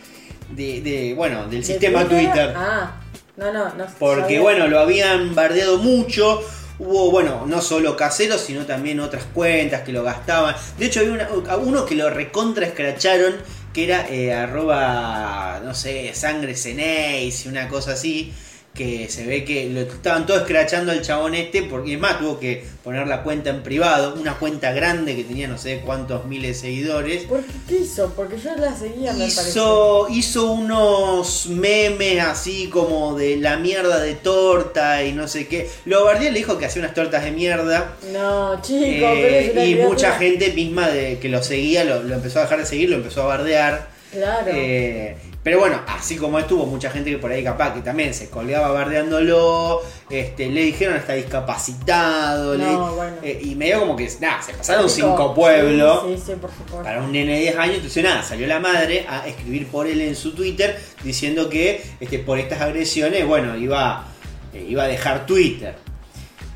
de- 0.50 0.80
de, 0.80 1.14
bueno, 1.14 1.48
del 1.48 1.62
¿De 1.62 1.66
sistema 1.66 2.04
Twitter. 2.06 2.52
Ah, 2.54 2.99
no, 3.40 3.52
no, 3.52 3.74
no. 3.74 3.86
Porque 3.98 4.22
sabía. 4.22 4.40
bueno, 4.42 4.68
lo 4.68 4.78
habían 4.80 5.34
bardeado 5.34 5.78
mucho. 5.78 6.40
Hubo, 6.78 7.10
bueno, 7.10 7.44
no 7.46 7.60
solo 7.60 7.96
caseros, 7.96 8.40
sino 8.40 8.64
también 8.64 9.00
otras 9.00 9.24
cuentas 9.34 9.82
que 9.82 9.92
lo 9.92 10.02
gastaban. 10.02 10.54
De 10.78 10.86
hecho, 10.86 11.00
había 11.00 11.12
una- 11.12 11.56
uno 11.56 11.84
que 11.84 11.94
lo 11.94 12.08
recontra 12.08 12.64
escracharon, 12.66 13.34
que 13.74 13.84
era 13.84 14.08
eh, 14.08 14.32
arroba, 14.32 15.60
no 15.64 15.74
sé, 15.74 16.14
sangre 16.14 16.54
cenéis 16.54 17.44
y 17.44 17.48
una 17.48 17.68
cosa 17.68 17.92
así. 17.92 18.32
Que 18.74 19.08
se 19.10 19.26
ve 19.26 19.44
que 19.44 19.68
lo 19.68 19.80
estaban 19.80 20.26
todos 20.26 20.42
escrachando 20.42 20.92
al 20.92 21.02
chabón 21.02 21.34
este, 21.34 21.64
porque 21.64 21.94
es 21.94 22.00
más, 22.00 22.20
tuvo 22.20 22.38
que 22.38 22.64
poner 22.84 23.06
la 23.08 23.24
cuenta 23.24 23.50
en 23.50 23.62
privado, 23.64 24.14
una 24.14 24.34
cuenta 24.38 24.72
grande 24.72 25.16
que 25.16 25.24
tenía 25.24 25.48
no 25.48 25.58
sé 25.58 25.82
cuántos 25.84 26.24
miles 26.26 26.56
de 26.62 26.68
seguidores. 26.68 27.24
¿Por 27.24 27.42
qué, 27.68 27.78
hizo? 27.78 28.12
Porque 28.14 28.38
yo 28.38 28.54
la 28.56 28.74
seguía, 28.74 29.12
me 29.12 29.18
parece. 29.18 29.50
Hizo, 29.50 30.06
hizo 30.08 30.52
unos 30.52 31.46
memes 31.48 32.20
así 32.22 32.68
como 32.68 33.18
de 33.18 33.36
la 33.36 33.56
mierda 33.56 33.98
de 33.98 34.14
torta 34.14 35.02
y 35.02 35.12
no 35.12 35.26
sé 35.26 35.48
qué. 35.48 35.68
Lo 35.84 36.04
bardeó 36.04 36.30
le 36.30 36.38
dijo 36.38 36.56
que 36.56 36.66
hacía 36.66 36.80
unas 36.80 36.94
tortas 36.94 37.24
de 37.24 37.32
mierda. 37.32 37.96
No, 38.12 38.62
chico, 38.62 38.78
Eh, 38.80 39.50
pero 39.52 39.66
y 39.66 39.74
mucha 39.74 40.12
gente 40.12 40.52
misma 40.52 40.88
de, 40.88 41.18
que 41.18 41.28
lo 41.28 41.42
seguía 41.42 41.82
lo, 41.84 42.04
lo 42.04 42.14
empezó 42.14 42.38
a 42.38 42.42
dejar 42.42 42.60
de 42.60 42.66
seguir, 42.66 42.88
lo 42.88 42.96
empezó 42.96 43.24
a 43.24 43.26
bardear. 43.26 43.90
Claro. 44.12 44.50
Eh, 44.52 45.16
pero 45.42 45.58
bueno, 45.58 45.80
así 45.88 46.16
como 46.16 46.38
estuvo, 46.38 46.66
mucha 46.66 46.90
gente 46.90 47.10
que 47.10 47.16
por 47.18 47.32
ahí 47.32 47.42
capaz 47.42 47.72
que 47.72 47.80
también 47.80 48.12
se 48.12 48.28
colgaba 48.28 48.70
bardeándolo, 48.72 49.80
este, 50.10 50.50
le 50.50 50.62
dijeron 50.64 50.96
hasta 50.96 51.14
discapacitado, 51.14 52.56
le- 52.56 52.64
No, 52.64 52.94
bueno. 52.94 53.16
eh, 53.22 53.40
y 53.42 53.54
medio 53.54 53.80
como 53.80 53.96
que, 53.96 54.10
nada, 54.20 54.42
se 54.42 54.52
pasaron 54.52 54.88
cinco 54.90 55.34
pueblos 55.34 56.02
Sí, 56.06 56.14
sí, 56.16 56.22
sí, 56.26 56.32
por 56.40 56.50
supuesto. 56.50 56.82
para 56.82 57.02
un 57.02 57.12
nene 57.12 57.32
de 57.34 57.40
10 57.40 57.56
años, 57.56 57.76
entonces 57.76 58.04
nada, 58.04 58.22
salió 58.22 58.46
la 58.46 58.60
madre 58.60 59.06
a 59.08 59.26
escribir 59.26 59.66
por 59.68 59.86
él 59.86 60.00
en 60.02 60.14
su 60.16 60.32
Twitter 60.34 60.78
diciendo 61.02 61.48
que 61.48 61.82
este, 62.00 62.18
por 62.18 62.38
estas 62.38 62.60
agresiones, 62.60 63.26
bueno, 63.26 63.56
iba, 63.56 64.06
eh, 64.52 64.66
iba 64.68 64.82
a 64.84 64.88
dejar 64.88 65.26
Twitter. 65.26 65.74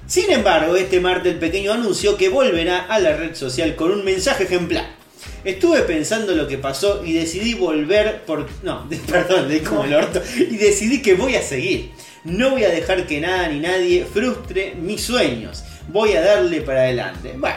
Sin 0.07 0.31
embargo, 0.31 0.77
este 0.77 1.01
martes 1.01 1.33
el 1.33 1.39
pequeño 1.39 1.73
anunció 1.73 2.17
que 2.19 2.29
volverá 2.29 2.81
a 2.81 2.99
la 2.99 3.17
red 3.17 3.35
social 3.35 3.75
con 3.77 3.91
un 3.91 4.05
mensaje 4.05 4.45
ejemplar. 4.45 4.85
Estuve 5.45 5.83
pensando 5.83 6.35
lo 6.35 6.49
que 6.49 6.59
pasó 6.59 7.05
y 7.05 7.13
decidí 7.13 7.55
volver 7.55 8.23
por... 8.23 8.49
No, 8.63 8.89
perdón, 9.11 9.49
leí 9.49 9.61
como 9.61 9.85
el 9.85 9.95
orto. 9.95 10.23
Y 10.37 10.57
decidí 10.57 11.03
que 11.03 11.15
voy 11.15 11.37
a 11.37 11.43
seguir. 11.43 11.91
No 12.25 12.51
voy 12.51 12.65
a 12.65 12.71
dejar 12.71 13.07
que 13.07 13.21
nada 13.21 13.49
ni 13.49 13.61
nadie 13.61 14.07
frustre 14.07 14.75
mis 14.75 15.03
sueños. 15.03 15.63
Voy 15.89 16.15
a 16.15 16.23
darle 16.23 16.63
para 16.63 16.85
adelante. 16.85 17.35
Bueno, 17.37 17.57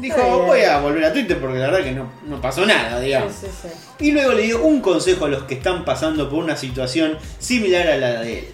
dijo, 0.00 0.44
voy 0.46 0.62
a 0.62 0.80
volver 0.80 1.04
a 1.04 1.12
Twitter 1.12 1.38
porque 1.38 1.58
la 1.58 1.70
verdad 1.70 1.84
que 1.84 1.92
no, 1.92 2.10
no 2.26 2.40
pasó 2.40 2.64
nada, 2.64 2.98
digamos. 2.98 3.34
Sí, 3.34 3.46
sí, 3.46 3.68
sí. 3.68 4.06
Y 4.06 4.12
luego 4.12 4.32
le 4.32 4.44
dio 4.44 4.62
un 4.62 4.80
consejo 4.80 5.26
a 5.26 5.28
los 5.28 5.42
que 5.42 5.54
están 5.54 5.84
pasando 5.84 6.30
por 6.30 6.42
una 6.42 6.56
situación 6.56 7.18
similar 7.38 7.86
a 7.88 7.98
la 7.98 8.20
de 8.22 8.38
él. 8.38 8.44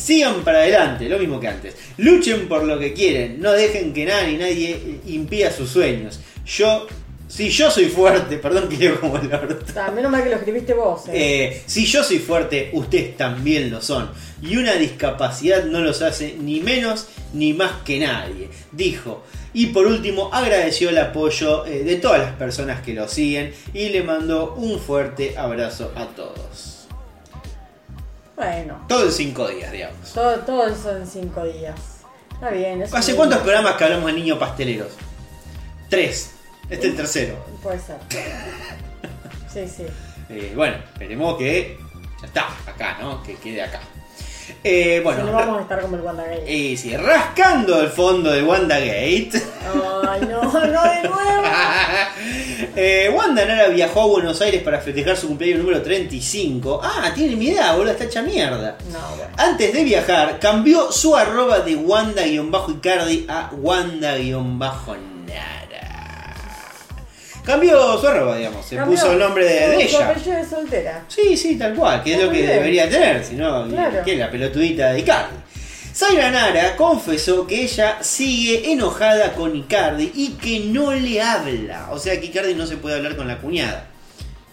Sigan 0.00 0.42
para 0.44 0.60
adelante, 0.60 1.08
lo 1.08 1.18
mismo 1.18 1.40
que 1.40 1.48
antes. 1.48 1.74
Luchen 1.98 2.48
por 2.48 2.64
lo 2.64 2.78
que 2.78 2.94
quieren, 2.94 3.40
no 3.40 3.52
dejen 3.52 3.92
que 3.92 4.06
nada 4.06 4.22
ni 4.22 4.36
nadie 4.36 5.00
impida 5.06 5.50
sus 5.50 5.68
sueños. 5.68 6.20
Yo, 6.46 6.86
si 7.30 7.48
yo 7.48 7.70
soy 7.70 7.86
fuerte, 7.86 8.38
perdón 8.38 8.68
que 8.68 8.76
leo 8.76 9.00
como 9.00 9.16
el 9.16 9.32
orto. 9.32 9.64
Está, 9.64 9.90
menos 9.92 10.10
mal 10.10 10.24
que 10.24 10.30
lo 10.30 10.36
escribiste 10.36 10.74
vos. 10.74 11.06
Eh. 11.08 11.12
Eh, 11.54 11.62
si 11.64 11.86
yo 11.86 12.02
soy 12.02 12.18
fuerte, 12.18 12.70
ustedes 12.72 13.16
también 13.16 13.70
lo 13.70 13.80
son. 13.80 14.10
Y 14.42 14.56
una 14.56 14.72
discapacidad 14.74 15.62
no 15.64 15.80
los 15.80 16.02
hace 16.02 16.34
ni 16.40 16.58
menos 16.60 17.06
ni 17.32 17.52
más 17.52 17.70
que 17.84 18.00
nadie, 18.00 18.50
dijo. 18.72 19.22
Y 19.52 19.66
por 19.66 19.86
último, 19.86 20.30
agradeció 20.32 20.90
el 20.90 20.98
apoyo 20.98 21.64
eh, 21.66 21.84
de 21.84 21.96
todas 21.96 22.18
las 22.20 22.32
personas 22.32 22.82
que 22.82 22.94
lo 22.94 23.06
siguen 23.06 23.54
y 23.72 23.90
le 23.90 24.02
mandó 24.02 24.54
un 24.54 24.80
fuerte 24.80 25.38
abrazo 25.38 25.92
a 25.94 26.06
todos. 26.06 26.88
Bueno, 28.34 28.84
Todo 28.88 29.04
en 29.06 29.12
cinco 29.12 29.46
días, 29.48 29.70
digamos. 29.70 30.12
todo, 30.12 30.34
todo 30.40 30.66
eso 30.66 30.96
en 30.96 31.06
cinco 31.06 31.44
días. 31.44 31.78
Está 32.32 32.50
bien. 32.50 32.82
es 32.82 32.92
¿Hace 32.92 33.14
cuántos 33.14 33.38
programas 33.38 33.74
que 33.76 33.84
hablamos 33.84 34.06
de 34.06 34.12
niños 34.14 34.38
pasteleros? 34.38 34.88
Tres. 35.88 36.32
Este 36.70 36.86
es 36.86 36.92
el 36.92 36.96
tercero. 36.96 37.44
Puede 37.62 37.80
ser. 37.80 37.96
Sí, 39.52 39.68
sí. 39.68 39.86
Eh, 40.28 40.52
bueno, 40.54 40.76
esperemos 40.76 41.36
que 41.36 41.76
ya 42.20 42.26
está, 42.26 42.48
acá, 42.66 42.98
¿no? 43.00 43.22
Que 43.24 43.34
quede 43.34 43.62
acá. 43.62 43.80
Eh, 44.62 45.00
bueno, 45.02 45.20
si 45.20 45.26
no 45.26 45.32
vamos 45.32 45.58
a 45.58 45.62
estar 45.62 45.80
como 45.80 45.96
el 45.96 46.02
WandaGate. 46.02 46.52
Y 46.52 46.76
sí, 46.76 46.96
rascando 46.96 47.80
el 47.80 47.88
fondo 47.88 48.30
de 48.30 48.42
WandaGate. 48.42 49.30
Ay, 50.08 50.20
no, 50.28 50.42
no 50.42 50.60
de 50.60 50.68
nuevo. 50.68 51.14
eh, 52.76 53.12
Wanda 53.14 53.44
Nara 53.44 53.68
viajó 53.68 54.02
a 54.02 54.06
Buenos 54.06 54.40
Aires 54.40 54.62
para 54.62 54.80
festejar 54.80 55.16
su 55.16 55.28
cumpleaños 55.28 55.60
número 55.64 55.82
35. 55.82 56.80
Ah, 56.82 57.10
tiene 57.14 57.36
mi 57.36 57.50
edad, 57.50 57.76
boludo, 57.76 57.92
está 57.92 58.04
hecha 58.04 58.22
mierda. 58.22 58.76
No, 58.92 59.16
bueno. 59.16 59.32
Antes 59.36 59.72
de 59.72 59.84
viajar, 59.84 60.38
cambió 60.38 60.92
su 60.92 61.16
arroba 61.16 61.60
de 61.60 61.76
Wanda-Icardi 61.76 63.26
a 63.28 63.50
Wanda-Nara. 63.52 65.09
Cambió 67.44 67.98
su 67.98 68.06
arroba, 68.06 68.36
digamos, 68.36 68.64
se 68.66 68.76
Cambió 68.76 68.96
puso 68.96 69.12
el 69.12 69.18
nombre 69.18 69.44
de, 69.44 69.68
de 69.76 69.88
su 69.88 69.96
ella. 69.96 70.10
apellido 70.10 70.36
de 70.36 70.44
soltera. 70.44 71.04
Sí, 71.08 71.36
sí, 71.36 71.56
tal 71.58 71.74
cual, 71.74 72.02
que 72.02 72.14
es 72.14 72.22
lo 72.22 72.30
que 72.30 72.46
debería 72.46 72.88
tener, 72.88 73.24
si 73.24 73.34
no, 73.34 73.66
Claro. 73.68 74.04
que 74.04 74.12
es 74.12 74.18
la 74.18 74.30
pelotudita 74.30 74.92
de 74.92 75.00
Icardi. 75.00 75.36
Zaira 75.94 76.30
Nara 76.30 76.76
confesó 76.76 77.46
que 77.46 77.62
ella 77.64 77.98
sigue 78.00 78.70
enojada 78.72 79.32
con 79.32 79.56
Icardi 79.56 80.12
y 80.14 80.28
que 80.34 80.60
no 80.60 80.92
le 80.92 81.20
habla. 81.20 81.88
O 81.90 81.98
sea 81.98 82.18
que 82.20 82.26
Icardi 82.26 82.54
no 82.54 82.66
se 82.66 82.76
puede 82.76 82.96
hablar 82.96 83.16
con 83.16 83.26
la 83.26 83.38
cuñada. 83.38 83.86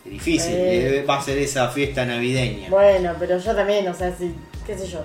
Es 0.04 0.12
difícil, 0.12 0.54
Eh. 0.54 1.00
eh, 1.00 1.06
va 1.08 1.20
a 1.20 1.22
ser 1.22 1.38
esa 1.38 1.68
fiesta 1.70 2.06
navideña. 2.06 2.70
Bueno, 2.70 3.14
pero 3.20 3.38
yo 3.38 3.54
también, 3.56 3.88
o 3.88 3.94
sea, 3.94 4.12
si, 4.18 4.34
qué 4.66 4.76
sé 4.78 4.88
yo. 4.88 5.04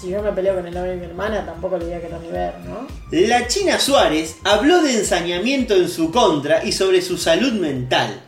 Si 0.00 0.08
yo 0.08 0.22
me 0.22 0.32
peleo 0.32 0.54
con 0.54 0.66
el 0.66 0.72
novio 0.72 0.92
de 0.92 0.96
mi 0.96 1.04
hermana, 1.04 1.44
tampoco 1.44 1.76
le 1.76 1.84
voy 1.84 1.92
a 1.92 2.00
querer 2.00 2.18
ni 2.20 2.28
ver, 2.28 2.54
¿no? 2.60 2.86
La 3.10 3.46
China 3.46 3.78
Suárez 3.78 4.36
habló 4.44 4.80
de 4.80 4.94
ensañamiento 4.94 5.74
en 5.74 5.90
su 5.90 6.10
contra 6.10 6.64
y 6.64 6.72
sobre 6.72 7.02
su 7.02 7.18
salud 7.18 7.52
mental. 7.52 8.22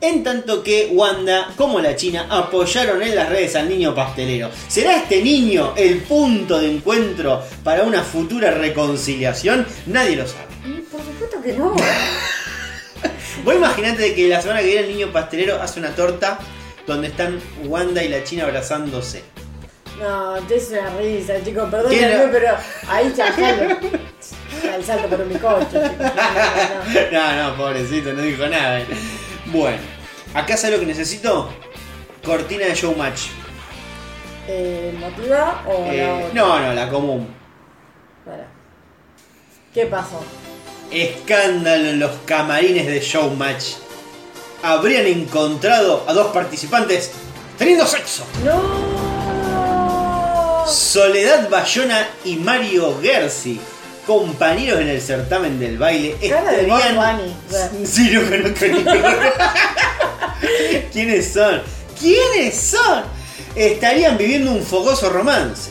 En 0.00 0.24
tanto 0.24 0.62
que 0.62 0.88
Wanda, 0.90 1.52
como 1.56 1.80
la 1.80 1.96
China, 1.96 2.28
apoyaron 2.30 3.02
en 3.02 3.14
las 3.14 3.28
redes 3.28 3.56
al 3.56 3.68
niño 3.68 3.94
pastelero. 3.94 4.48
¿Será 4.68 4.96
este 4.96 5.20
niño 5.20 5.74
el 5.76 5.98
punto 5.98 6.58
de 6.60 6.70
encuentro 6.72 7.42
para 7.62 7.82
una 7.82 8.02
futura 8.02 8.52
reconciliación? 8.52 9.66
Nadie 9.84 10.16
lo 10.16 10.26
sabe. 10.26 10.46
Por 10.90 11.02
supuesto 11.02 11.42
que 11.42 11.52
no. 11.52 11.74
Vos 13.44 13.54
imaginate 13.54 14.14
que 14.14 14.28
la 14.28 14.40
semana 14.40 14.60
que 14.60 14.66
viene 14.68 14.86
el 14.86 14.96
niño 14.96 15.12
pastelero 15.12 15.60
hace 15.60 15.78
una 15.78 15.94
torta 15.94 16.38
donde 16.86 17.08
están 17.08 17.38
Wanda 17.64 18.02
y 18.02 18.08
la 18.08 18.24
China 18.24 18.44
abrazándose. 18.44 19.24
No, 20.00 20.34
te 20.46 20.56
es 20.56 20.68
una 20.70 20.90
risa, 20.96 21.34
chicos, 21.44 21.68
perdón, 21.70 21.90
¿Quién 21.90 22.04
era? 22.04 22.30
pero 22.30 22.56
ahí 22.88 23.12
salto. 23.16 23.42
El 24.74 24.84
salto 24.84 25.08
por 25.08 25.26
bizcocho, 25.28 25.66
chicos. 25.72 26.12
No, 27.12 27.32
no, 27.50 27.56
pobrecito, 27.56 28.12
no 28.12 28.22
dijo 28.22 28.46
nada. 28.46 28.80
Bueno, 29.46 29.78
acá 30.34 30.56
sabes 30.56 30.76
lo 30.76 30.80
que 30.80 30.86
necesito. 30.86 31.50
Cortina 32.24 32.66
de 32.66 32.74
showmatch. 32.74 33.22
Eh, 34.46 34.94
¿Motiva 34.98 35.62
o 35.66 35.86
la 35.86 35.92
Eh, 35.94 36.24
otra? 36.26 36.34
no, 36.34 36.60
no, 36.60 36.74
la 36.74 36.88
común. 36.88 37.34
¿Qué 39.74 39.86
pasó? 39.86 40.22
Escándalo 40.90 41.88
en 41.88 41.98
los 42.00 42.10
camarines 42.24 42.86
de 42.86 43.00
showmatch. 43.00 43.74
Habrían 44.62 45.06
encontrado 45.06 46.04
a 46.08 46.12
dos 46.12 46.28
participantes 46.28 47.12
teniendo 47.58 47.86
sexo. 47.86 48.24
¡No! 48.44 49.07
Soledad 50.68 51.48
Bayona 51.48 52.06
y 52.24 52.36
Mario 52.36 52.98
Gersi, 53.00 53.58
compañeros 54.06 54.80
en 54.80 54.88
el 54.88 55.00
certamen 55.00 55.58
del 55.58 55.78
baile, 55.78 56.16
estarían. 56.20 56.68
Sí, 57.84 58.10
no 58.12 58.20
conozco. 58.28 58.66
¿Quiénes 60.92 61.32
son? 61.32 61.62
¿Quiénes 61.98 62.54
son? 62.54 63.04
Estarían 63.54 64.18
viviendo 64.18 64.52
un 64.52 64.62
fogoso 64.62 65.08
romance. 65.10 65.70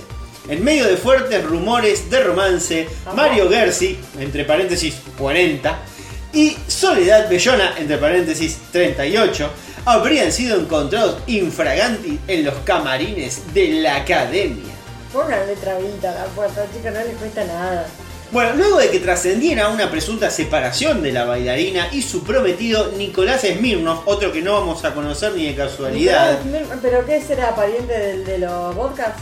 En 0.49 0.63
medio 0.63 0.87
de 0.87 0.97
fuertes 0.97 1.43
rumores 1.43 2.09
de 2.09 2.23
romance. 2.23 2.87
Mario 3.15 3.49
Gersi, 3.49 3.99
entre 4.19 4.45
paréntesis 4.45 4.95
40, 5.17 5.77
y 6.33 6.57
Soledad 6.67 7.29
Bellona, 7.29 7.75
entre 7.77 7.97
paréntesis 7.97 8.57
38, 8.71 9.49
habrían 9.85 10.31
sido 10.31 10.59
encontrados 10.59 11.17
infraganti 11.27 12.19
en 12.27 12.45
los 12.45 12.55
camarines 12.65 13.53
de 13.53 13.81
la 13.81 13.97
academia. 13.97 14.73
Pónganle 15.17 15.55
trabita 15.55 16.11
a 16.11 16.13
la 16.13 16.25
puerta, 16.25 16.63
chicos, 16.71 16.93
no 16.93 16.99
les 16.99 17.15
cuesta 17.15 17.43
nada. 17.43 17.87
Bueno, 18.29 18.53
luego 18.53 18.77
de 18.77 18.91
que 18.91 18.99
trascendiera 18.99 19.69
una 19.69 19.89
presunta 19.89 20.29
separación 20.29 21.01
de 21.01 21.11
la 21.11 21.25
bailarina 21.25 21.87
y 21.91 22.03
su 22.03 22.23
prometido 22.23 22.91
Nicolás 22.91 23.41
Smirnov, 23.41 24.03
otro 24.05 24.31
que 24.31 24.43
no 24.43 24.53
vamos 24.53 24.85
a 24.85 24.93
conocer 24.93 25.33
ni 25.33 25.47
de 25.47 25.55
casualidad, 25.55 26.39
Nicolás, 26.43 26.77
¿Pero 26.83 27.03
qué 27.03 27.19
será? 27.19 27.55
¿Pariente 27.55 27.97
del, 27.97 28.25
de 28.25 28.37
los 28.37 28.75
vodkas? 28.75 29.13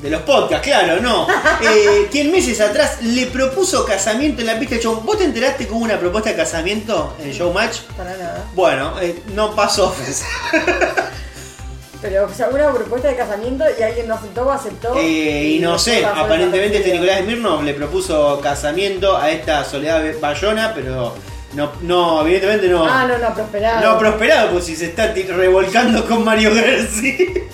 de 0.00 0.10
los 0.10 0.22
podcasts, 0.22 0.66
claro, 0.66 1.00
no, 1.02 1.28
eh, 1.62 2.08
quien 2.10 2.32
meses 2.32 2.60
atrás 2.62 3.02
le 3.02 3.26
propuso 3.26 3.84
casamiento 3.84 4.40
en 4.40 4.46
la 4.46 4.58
pista 4.58 4.76
de 4.76 4.80
show. 4.80 5.00
¿Vos 5.04 5.18
te 5.18 5.24
enteraste 5.24 5.66
que 5.66 5.72
hubo 5.74 5.84
una 5.84 6.00
propuesta 6.00 6.30
de 6.30 6.36
casamiento 6.36 7.14
en 7.22 7.32
Showmatch? 7.32 7.82
Para 7.98 8.16
nada. 8.16 8.44
Bueno, 8.54 8.94
eh, 9.00 9.22
no 9.34 9.54
pasó. 9.54 9.94
Pero, 12.02 12.26
o 12.26 12.34
sea, 12.34 12.48
una 12.48 12.72
propuesta 12.72 13.08
de 13.08 13.16
casamiento 13.16 13.64
y 13.78 13.82
alguien 13.82 14.08
no 14.08 14.14
aceptó 14.14 14.42
o 14.44 14.50
aceptó. 14.50 14.94
Eh, 14.98 15.54
y 15.56 15.58
no 15.60 15.78
sé, 15.78 16.04
aparentemente 16.04 16.78
este. 16.78 16.92
Nicolás 16.92 17.20
Smirnov 17.20 17.62
le 17.62 17.74
propuso 17.74 18.40
casamiento 18.42 19.16
a 19.16 19.30
esta 19.30 19.64
Soledad 19.64 20.02
Bayona, 20.20 20.72
pero 20.74 21.14
no, 21.54 21.70
no 21.82 22.22
evidentemente 22.22 22.68
no. 22.68 22.84
Ah, 22.84 23.06
no, 23.06 23.16
no, 23.18 23.32
prosperado. 23.32 23.80
No, 23.92 23.98
prosperado, 23.98 24.50
pues 24.50 24.64
si 24.66 24.74
se 24.74 24.86
está 24.86 25.14
revolcando 25.14 26.04
con 26.06 26.24
Mario 26.24 26.52
Gersi. 26.54 27.34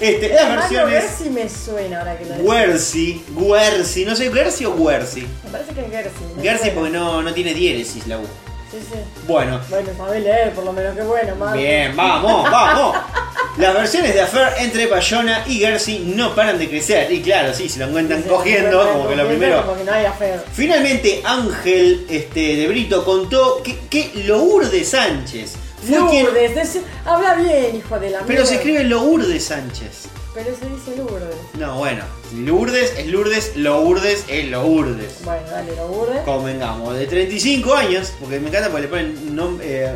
Este, 0.00 0.28
las 0.28 0.44
Mario 0.48 0.86
versiones. 0.86 1.02
Gersi 1.02 1.30
me 1.30 1.48
suena 1.48 1.98
ahora 1.98 2.16
que 2.16 2.24
lo 2.24 2.30
decís. 2.34 2.48
Guersi, 2.48 3.24
Guersi, 3.30 4.04
no 4.04 4.14
sé, 4.14 4.30
Gersi 4.32 4.64
o 4.64 4.76
Guersi. 4.76 5.26
Me 5.42 5.50
parece 5.50 5.72
que 5.74 5.80
es 5.80 5.90
Gersi. 5.90 6.24
Gersi 6.40 6.70
porque 6.70 6.90
no, 6.90 7.20
no 7.20 7.32
tiene 7.34 7.52
diéresis 7.52 8.06
la 8.06 8.18
U. 8.18 8.22
Sí, 8.70 8.78
sí. 8.80 8.98
Bueno, 9.26 9.60
Bueno, 9.68 9.88
sabés 9.96 10.22
leer, 10.22 10.52
por 10.52 10.62
lo 10.64 10.72
menos, 10.72 10.94
qué 10.94 11.02
bueno, 11.02 11.34
madre. 11.34 11.58
bien, 11.60 11.96
vamos, 11.96 12.48
vamos. 12.48 12.96
Las 13.58 13.74
versiones 13.74 14.14
de 14.14 14.20
Affair 14.20 14.48
entre 14.58 14.86
Bayona 14.86 15.44
y 15.46 15.58
Gersi 15.58 15.98
no 16.14 16.34
paran 16.34 16.58
de 16.58 16.68
crecer. 16.68 17.10
Y 17.12 17.20
claro, 17.22 17.52
sí, 17.52 17.68
se 17.68 17.80
lo 17.80 17.86
encuentran 17.86 18.22
Sí, 18.22 18.28
cogiendo, 18.28 18.92
como 18.92 19.08
que 19.08 19.16
lo 19.16 19.26
primero. 19.26 19.62
Como 19.66 19.76
que 19.78 19.84
no 19.84 19.92
hay 19.92 20.04
afer. 20.04 20.44
Finalmente, 20.52 21.20
Ángel 21.24 22.06
este, 22.08 22.56
de 22.56 22.68
Brito 22.68 23.04
contó 23.04 23.60
que, 23.64 23.76
que 23.90 24.12
Lourdes 24.26 24.88
Sánchez 24.90 25.54
fue 25.86 25.98
quien. 26.10 26.26
Lourdes, 26.26 26.56
es- 26.56 26.82
habla 27.04 27.34
bien, 27.34 27.76
hijo 27.76 27.98
de 27.98 28.10
la 28.10 28.20
Pero 28.20 28.46
se 28.46 28.56
escribe 28.56 28.84
Lourdes 28.84 29.44
Sánchez. 29.44 30.06
Pero 30.34 30.50
se 30.56 30.66
dice 30.66 30.96
Lourdes. 30.96 31.34
No, 31.54 31.78
bueno, 31.78 32.04
Lourdes 32.36 32.92
es 32.96 33.06
Lourdes, 33.08 33.56
Lourdes 33.56 34.24
es 34.28 34.44
Lourdes. 34.46 35.14
Bueno, 35.24 35.42
dale, 35.50 35.74
Lourdes. 35.74 36.20
Convengamos, 36.24 36.96
de 36.96 37.06
35 37.08 37.74
años, 37.74 38.12
porque 38.20 38.38
me 38.38 38.48
encanta 38.50 38.68
porque 38.68 38.82
le 38.82 38.88
ponen 38.88 39.60
eh, 39.62 39.92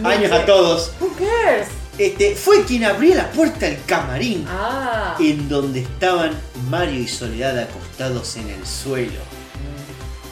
Mm, 0.00 0.06
años 0.06 0.30
no 0.30 0.36
sé. 0.36 0.42
a 0.42 0.46
todos. 0.46 0.92
Who 0.98 1.10
cares? 1.18 1.66
Este, 1.98 2.34
fue 2.34 2.64
quien 2.64 2.84
abrió 2.84 3.14
la 3.14 3.30
puerta 3.30 3.66
al 3.66 3.78
camarín, 3.86 4.46
Ah. 4.48 5.14
en 5.20 5.48
donde 5.48 5.80
estaban 5.80 6.32
Mario 6.70 7.00
y 7.00 7.08
Soledad 7.08 7.58
acostados 7.58 8.34
en 8.36 8.48
el 8.48 8.66
suelo, 8.66 9.20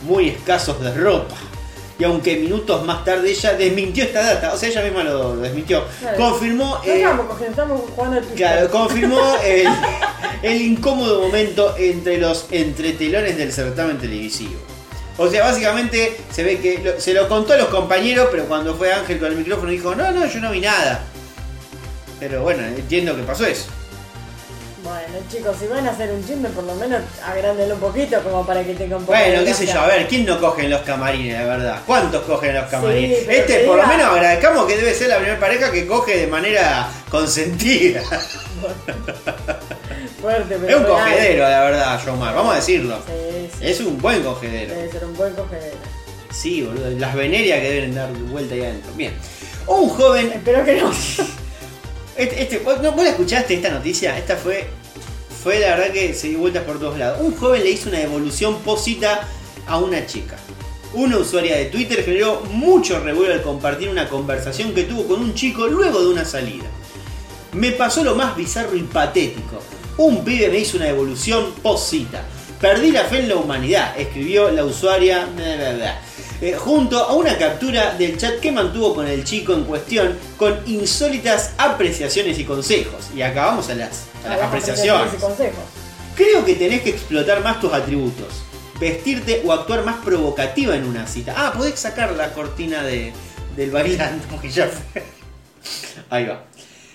muy 0.03 0.31
escasos 0.31 0.81
de 0.81 0.93
ropa. 0.95 1.37
Y 1.99 2.05
aunque 2.05 2.39
minutos 2.39 2.83
más 2.87 3.05
tarde 3.05 3.31
ella 3.31 3.53
desmintió 3.53 4.05
esta 4.05 4.23
data, 4.23 4.55
o 4.55 4.57
sea, 4.57 4.71
ella 4.71 4.83
misma 4.83 5.05
lo, 5.05 5.35
lo 5.37 5.43
desmintió, 5.43 5.85
Claro. 6.01 6.17
confirmó. 6.17 6.81
No 6.83 6.91
eh, 6.91 7.05
estamos 7.47 7.83
jugando 7.95 8.21
Twitter. 8.21 8.37
Claro, 8.37 8.71
confirmó 8.71 9.21
el, 9.45 9.69
el 10.43 10.63
incómodo 10.63 11.21
momento 11.21 11.75
entre 11.77 12.17
los 12.17 12.47
entretelones 12.51 13.37
del 13.37 13.53
certamen 13.53 13.99
televisivo. 13.99 14.55
O 15.19 15.29
sea, 15.29 15.45
básicamente 15.45 16.17
se 16.33 16.43
ve 16.43 16.59
que 16.59 16.79
lo- 16.83 16.99
se 16.99 17.13
lo 17.13 17.29
contó 17.29 17.53
a 17.53 17.59
los 17.59 17.69
compañeros, 17.69 18.29
pero 18.31 18.47
cuando 18.47 18.75
fue 18.77 18.91
Ángel 18.95 19.19
con 19.19 19.29
el 19.33 19.37
micrófono 19.37 19.71
dijo, 19.71 19.95
no, 19.95 20.11
no, 20.11 20.25
yo 20.25 20.41
no 20.41 20.51
vi 20.53 20.61
nada. 20.61 21.03
Pero 22.21 22.43
bueno, 22.43 22.63
entiendo 22.65 23.17
que 23.17 23.23
pasó 23.23 23.47
eso. 23.47 23.67
Bueno, 24.83 25.25
chicos, 25.31 25.57
si 25.59 25.67
van 25.67 25.87
a 25.87 25.91
hacer 25.91 26.11
un 26.11 26.27
chisme, 26.27 26.49
por 26.51 26.65
lo 26.65 26.75
menos 26.75 27.03
agrándenlo 27.25 27.75
un 27.75 27.81
poquito, 27.81 28.21
como 28.23 28.47
para 28.47 28.65
que 28.65 28.75
tenga 28.75 28.97
un 28.97 29.05
poco 29.05 29.17
Bueno, 29.17 29.41
de 29.41 29.45
qué 29.45 29.55
sé 29.55 29.67
yo, 29.67 29.79
a 29.79 29.87
ver, 29.87 30.09
¿quién 30.09 30.25
no 30.25 30.41
coge 30.41 30.65
en 30.65 30.71
los 30.71 30.81
camarines, 30.83 31.39
la 31.39 31.45
verdad? 31.45 31.81
¿Cuántos 31.87 32.23
cogen 32.23 32.51
en 32.51 32.57
los 32.57 32.71
camarines? 32.71 33.19
Sí, 33.21 33.27
este, 33.29 33.59
por 33.61 33.77
lo 33.77 33.87
menos 33.87 34.07
agradezcamos 34.07 34.67
que 34.67 34.77
debe 34.77 34.95
ser 34.95 35.09
la 35.09 35.17
primera 35.17 35.39
pareja 35.39 35.71
que 35.71 35.87
coge 35.87 36.17
de 36.17 36.27
manera 36.27 36.89
consentida. 37.11 38.03
Fuerte, 40.21 40.57
pero 40.61 40.69
Es 40.69 40.77
un 40.77 40.85
cogedero, 40.85 41.49
la 41.49 41.61
verdad, 41.63 42.05
Yomar, 42.05 42.35
vamos 42.35 42.53
a 42.53 42.57
decirlo. 42.57 42.97
Sí, 43.07 43.49
sí. 43.59 43.67
Es 43.67 43.81
un 43.81 43.99
buen 43.99 44.23
cogedero. 44.23 44.75
Debe 44.75 44.91
ser 44.91 45.05
un 45.05 45.17
buen 45.17 45.35
cogedero. 45.35 45.77
Sí, 46.31 46.63
boludo. 46.63 46.91
Las 46.91 47.15
venerias 47.15 47.61
que 47.61 47.71
deben 47.71 47.95
dar 47.95 48.11
vuelta 48.13 48.55
ahí 48.55 48.63
adentro. 48.63 48.93
Bien. 48.95 49.13
Un 49.67 49.89
joven. 49.89 50.33
Espero 50.33 50.65
que 50.65 50.81
no. 50.81 50.91
Este, 52.17 52.43
este- 52.43 52.59
¿vos, 52.59 52.81
no, 52.83 52.95
la 52.97 53.11
escuchaste 53.11 53.55
esta 53.55 53.71
noticia? 53.71 54.17
Esta 54.19 54.37
fue. 54.37 54.69
Fue 55.43 55.59
la 55.59 55.77
verdad 55.77 55.93
que 55.93 56.13
se 56.13 56.29
dio 56.29 56.39
vueltas 56.39 56.65
por 56.65 56.79
todos 56.79 56.99
lados. 56.99 57.19
Un 57.23 57.35
joven 57.35 57.63
le 57.63 57.71
hizo 57.71 57.89
una 57.89 57.99
devolución 57.99 58.59
posita 58.59 59.27
a 59.67 59.79
una 59.79 60.05
chica. 60.07 60.37
Una 60.93 61.17
usuaria 61.19 61.57
de 61.57 61.67
Twitter 61.67 62.05
generó 62.05 62.41
mucho 62.51 63.01
revuelo 63.01 63.33
al 63.33 63.43
compartir 63.43 63.89
una 63.89 64.09
conversación 64.09 64.75
que 64.75 64.83
tuvo 64.83 65.07
con 65.07 65.21
un 65.21 65.35
chico 65.35 65.67
luego 65.67 66.01
de 66.03 66.09
una 66.09 66.25
salida. 66.25 66.67
Me 67.53 67.71
pasó 67.73 68.05
lo 68.05 68.15
más 68.15 68.37
bizarro 68.37 68.77
y 68.77 68.83
patético. 68.83 69.63
Un 69.97 70.25
pibe 70.25 70.49
me 70.49 70.59
hizo 70.59 70.77
una 70.77 70.87
devolución 70.87 71.53
posita. 71.63 72.23
Perdí 72.61 72.91
la 72.91 73.05
fe 73.05 73.21
en 73.21 73.29
la 73.31 73.37
humanidad, 73.37 73.99
escribió 73.99 74.51
la 74.51 74.65
usuaria. 74.65 75.27
Eh, 76.41 76.55
junto 76.55 76.99
a 76.99 77.15
una 77.15 77.37
captura 77.37 77.95
del 77.97 78.17
chat 78.17 78.41
que 78.41 78.51
mantuvo 78.51 78.95
con 78.95 79.07
el 79.07 79.25
chico 79.25 79.53
en 79.53 79.65
cuestión 79.65 80.17
con 80.39 80.59
insólitas 80.67 81.53
apreciaciones 81.59 82.39
y 82.39 82.45
consejos. 82.45 83.09
Y 83.15 83.21
acá 83.21 83.47
vamos 83.47 83.69
a 83.69 83.75
las, 83.75 84.05
a 84.25 84.29
las 84.31 84.39
Las 84.39 84.47
apreciaciones. 84.49 85.13
y. 85.15 86.17
Creo 86.17 86.45
que 86.45 86.55
tenés 86.55 86.81
que 86.83 86.91
explotar 86.91 87.43
más 87.43 87.61
tus 87.61 87.73
atributos. 87.73 88.43
Vestirte 88.81 89.43
o 89.45 89.53
actuar 89.53 89.85
más 89.85 89.97
provocativa 90.03 90.75
en 90.75 90.85
una 90.85 91.07
cita. 91.07 91.35
Ah, 91.37 91.53
podés 91.53 91.79
sacar 91.79 92.13
la 92.13 92.33
cortina 92.33 92.83
de, 92.83 93.13
del 93.55 93.71
bailando, 93.71 94.25
porque 94.31 94.49
ya 94.51 94.67
fue. 94.67 95.03
Ahí 96.09 96.25
va. 96.25 96.45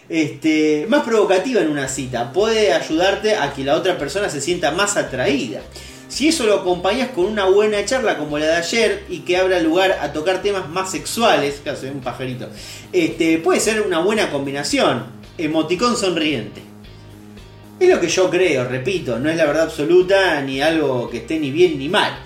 Este, 0.10 0.86
más 0.90 1.04
provocativa 1.04 1.62
en 1.62 1.70
una 1.70 1.88
cita. 1.88 2.32
Puede 2.32 2.74
ayudarte 2.74 3.36
a 3.36 3.54
que 3.54 3.64
la 3.64 3.76
otra 3.76 3.98
persona 4.00 4.30
se 4.30 4.42
sienta 4.42 4.72
más 4.72 4.98
atraída. 4.98 5.62
Si 6.16 6.30
eso 6.30 6.46
lo 6.46 6.54
acompañas 6.54 7.10
con 7.10 7.26
una 7.26 7.44
buena 7.44 7.84
charla 7.84 8.18
como 8.18 8.40
la 8.40 8.46
de 8.46 8.56
ayer 8.56 9.04
y 9.10 9.20
que 9.20 9.36
abra 9.36 9.60
lugar 9.60 10.00
a 10.00 10.14
tocar 10.14 10.42
temas 10.42 10.70
más 10.70 10.90
sexuales, 10.90 11.60
claro, 11.62 11.78
soy 11.78 11.90
un 11.90 12.00
pajarito, 12.00 12.48
este, 12.94 13.38
puede 13.40 13.60
ser 13.60 13.82
una 13.82 14.00
buena 14.00 14.32
combinación. 14.32 15.08
Emoticón 15.38 15.98
sonriente. 15.98 16.62
Es 17.82 17.90
lo 17.90 18.00
que 18.00 18.08
yo 18.08 18.30
creo, 18.30 18.64
repito, 18.64 19.20
no 19.20 19.30
es 19.30 19.36
la 19.36 19.44
verdad 19.44 19.64
absoluta 19.64 20.42
ni 20.42 20.62
algo 20.62 21.10
que 21.10 21.18
esté 21.18 21.38
ni 21.38 21.52
bien 21.52 21.78
ni 21.78 21.90
mal. 21.90 22.18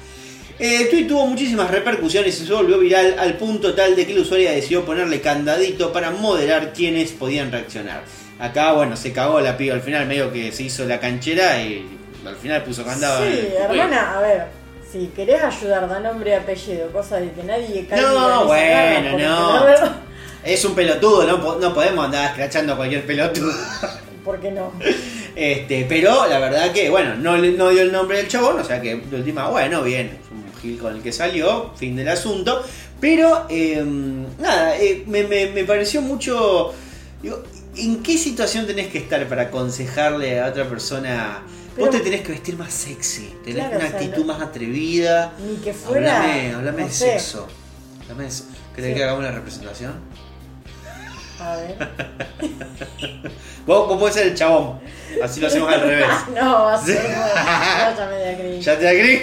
Eh, 0.60 0.84
el 0.84 0.90
tweet 0.92 1.08
tuvo 1.08 1.26
muchísimas 1.26 1.72
repercusiones 1.72 2.40
y 2.40 2.46
se 2.46 2.54
volvió 2.54 2.78
viral 2.78 3.16
al 3.18 3.38
punto 3.38 3.74
tal 3.74 3.96
de 3.96 4.06
que 4.06 4.14
la 4.14 4.22
usuaria 4.22 4.52
decidió 4.52 4.86
ponerle 4.86 5.20
candadito 5.20 5.92
para 5.92 6.12
moderar 6.12 6.74
quienes 6.74 7.10
podían 7.10 7.52
reaccionar. 7.52 8.04
Acá, 8.38 8.72
bueno, 8.74 8.96
se 8.96 9.12
cagó 9.12 9.42
la 9.42 9.58
piba 9.58 9.74
al 9.74 9.82
final, 9.82 10.06
medio 10.06 10.32
que 10.32 10.52
se 10.52 10.62
hizo 10.62 10.86
la 10.86 11.00
canchera 11.00 11.60
y 11.64 11.99
al 12.26 12.36
final 12.36 12.64
puso 12.64 12.84
candado. 12.86 13.26
en 13.26 13.34
Sí, 13.34 13.48
hermana, 13.58 14.18
a 14.18 14.22
ver. 14.22 14.44
Si 14.92 15.08
querés 15.16 15.42
ayudar, 15.44 15.88
da 15.88 16.00
nombre 16.00 16.32
y 16.32 16.34
apellido, 16.34 16.92
cosa 16.92 17.18
de 17.18 17.32
que 17.32 17.44
nadie 17.44 17.86
caiga 17.88 18.10
No, 18.12 18.46
bueno, 18.48 19.18
no. 19.20 19.64
verdad- 19.64 19.96
Es 20.44 20.66
un 20.66 20.74
pelotudo, 20.74 21.26
no, 21.28 21.60
no 21.60 21.74
podemos 21.74 22.06
andar 22.06 22.26
escrachando 22.32 22.74
a 22.74 22.78
cualquier 22.78 23.06
pelotudo. 23.06 23.54
¿Por 24.26 24.40
qué 24.40 24.52
no? 24.52 24.72
Este, 25.36 25.86
pero 25.88 26.28
la 26.28 26.40
verdad 26.40 26.72
que, 26.72 26.90
bueno, 26.90 27.16
no, 27.16 27.38
no 27.38 27.70
dio 27.70 27.82
el 27.82 27.92
nombre 27.92 28.18
del 28.18 28.28
chabón, 28.28 28.60
o 28.60 28.64
sea 28.64 28.82
que 28.82 28.96
de 28.96 29.16
última, 29.18 29.48
bueno, 29.50 29.84
bien, 29.84 30.08
es 30.08 30.32
un 30.32 30.44
gil 30.62 30.80
con 30.80 30.96
el 30.96 31.02
que 31.04 31.12
salió, 31.12 31.72
fin 31.78 31.96
del 31.96 32.10
asunto. 32.10 32.64
Pero, 33.00 33.46
eh, 33.50 33.82
nada, 34.40 34.76
eh, 34.78 35.04
me, 35.08 35.24
me- 35.24 35.48
me 35.52 35.64
pareció 35.66 36.02
mucho. 36.02 36.74
Digo, 37.22 37.44
¿en 37.78 38.02
qué 38.04 38.18
situación 38.18 38.66
tenés 38.66 38.88
que 38.88 38.98
estar 38.98 39.26
para 39.28 39.44
aconsejarle 39.44 40.40
a 40.42 40.48
otra 40.48 40.66
persona? 40.68 41.44
Vos 41.78 41.90
te 41.92 42.00
tenés 42.02 42.22
que 42.22 42.32
vestir 42.32 42.58
más 42.58 42.74
sexy, 42.74 43.36
tenés 43.44 43.56
Claro, 43.66 43.78
una 43.78 43.86
o 43.86 43.90
sea, 43.90 44.00
actitud 44.00 44.26
no- 44.26 44.34
más 44.34 44.42
atrevida. 44.42 45.34
Ni 45.40 45.56
que 45.58 45.74
fuera. 45.74 46.22
Hablame, 46.22 46.54
hablame 46.54 46.82
no 46.82 46.88
de 46.88 46.94
sé. 46.94 47.12
sexo. 47.12 47.48
Hablame 48.04 48.24
de 48.26 48.32
sexo. 48.32 48.52
¿Querés 48.76 48.90
Sí. 48.92 48.96
que 48.98 49.04
hagamos 49.04 49.20
una 49.22 49.32
representación? 49.32 49.94
A 51.40 51.56
ver. 51.56 51.78
Vos, 53.66 53.88
vos 53.88 53.98
podés 54.00 54.16
ser 54.16 54.28
el 54.28 54.36
chabón. 54.36 54.80
Así 55.24 55.40
lo 55.40 55.48
hacemos 55.48 55.72
al 55.72 55.82
revés. 55.82 56.08
no, 56.36 56.54
va 56.66 56.74
a 56.74 56.84
ser. 56.86 56.96
Bueno, 57.02 57.16
ya 57.98 58.08
me. 58.38 58.62
¿Ya 58.62 58.78
te 58.78 58.84
da 58.86 58.94
gris? 58.94 59.22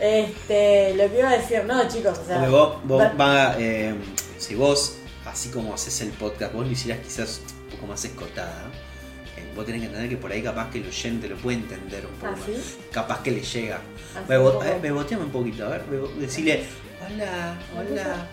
Este, 0.00 0.94
lo 0.94 1.10
que 1.10 1.18
iba 1.18 1.30
a 1.30 1.38
decir, 1.38 1.64
no, 1.64 1.88
chicos, 1.88 2.18
o 2.18 2.24
sea. 2.26 2.36
Porque 2.36 2.50
vos, 2.50 2.76
vos 2.84 3.02
va- 3.18 3.56
eh, 3.58 3.94
si 4.38 4.54
vos, 4.54 4.96
así 5.24 5.48
como 5.48 5.72
haces 5.74 6.00
el 6.02 6.10
podcast, 6.10 6.52
vos 6.52 6.66
lo 6.66 6.70
hicieras 6.72 7.02
quizás 7.02 7.40
un 7.64 7.70
poco 7.76 7.86
más 7.86 8.04
escotada, 8.04 8.64
vos 9.56 9.64
tenés 9.66 9.80
que 9.80 9.86
entender 9.86 10.08
que 10.10 10.16
por 10.18 10.30
ahí 10.30 10.42
capaz 10.42 10.70
que 10.70 10.78
el 10.78 10.86
oyente 10.86 11.28
lo 11.28 11.36
puede 11.36 11.56
entender 11.58 12.04
un 12.06 12.12
poco 12.12 12.32
¿Ah, 12.34 12.36
más. 12.36 12.46
sí? 12.46 12.76
Capaz 12.92 13.22
que 13.22 13.30
le 13.32 13.40
llega. 13.40 13.76
Así 14.14 14.24
Me, 14.28 14.36
bo- 14.38 14.62
eh, 14.62 14.78
me 14.82 14.90
boteame 14.92 15.24
un 15.24 15.30
poquito, 15.30 15.66
a 15.66 15.70
ver, 15.70 15.82
me 15.90 16.20
decirle, 16.20 16.64
hola, 17.04 17.58
hola. 17.76 18.26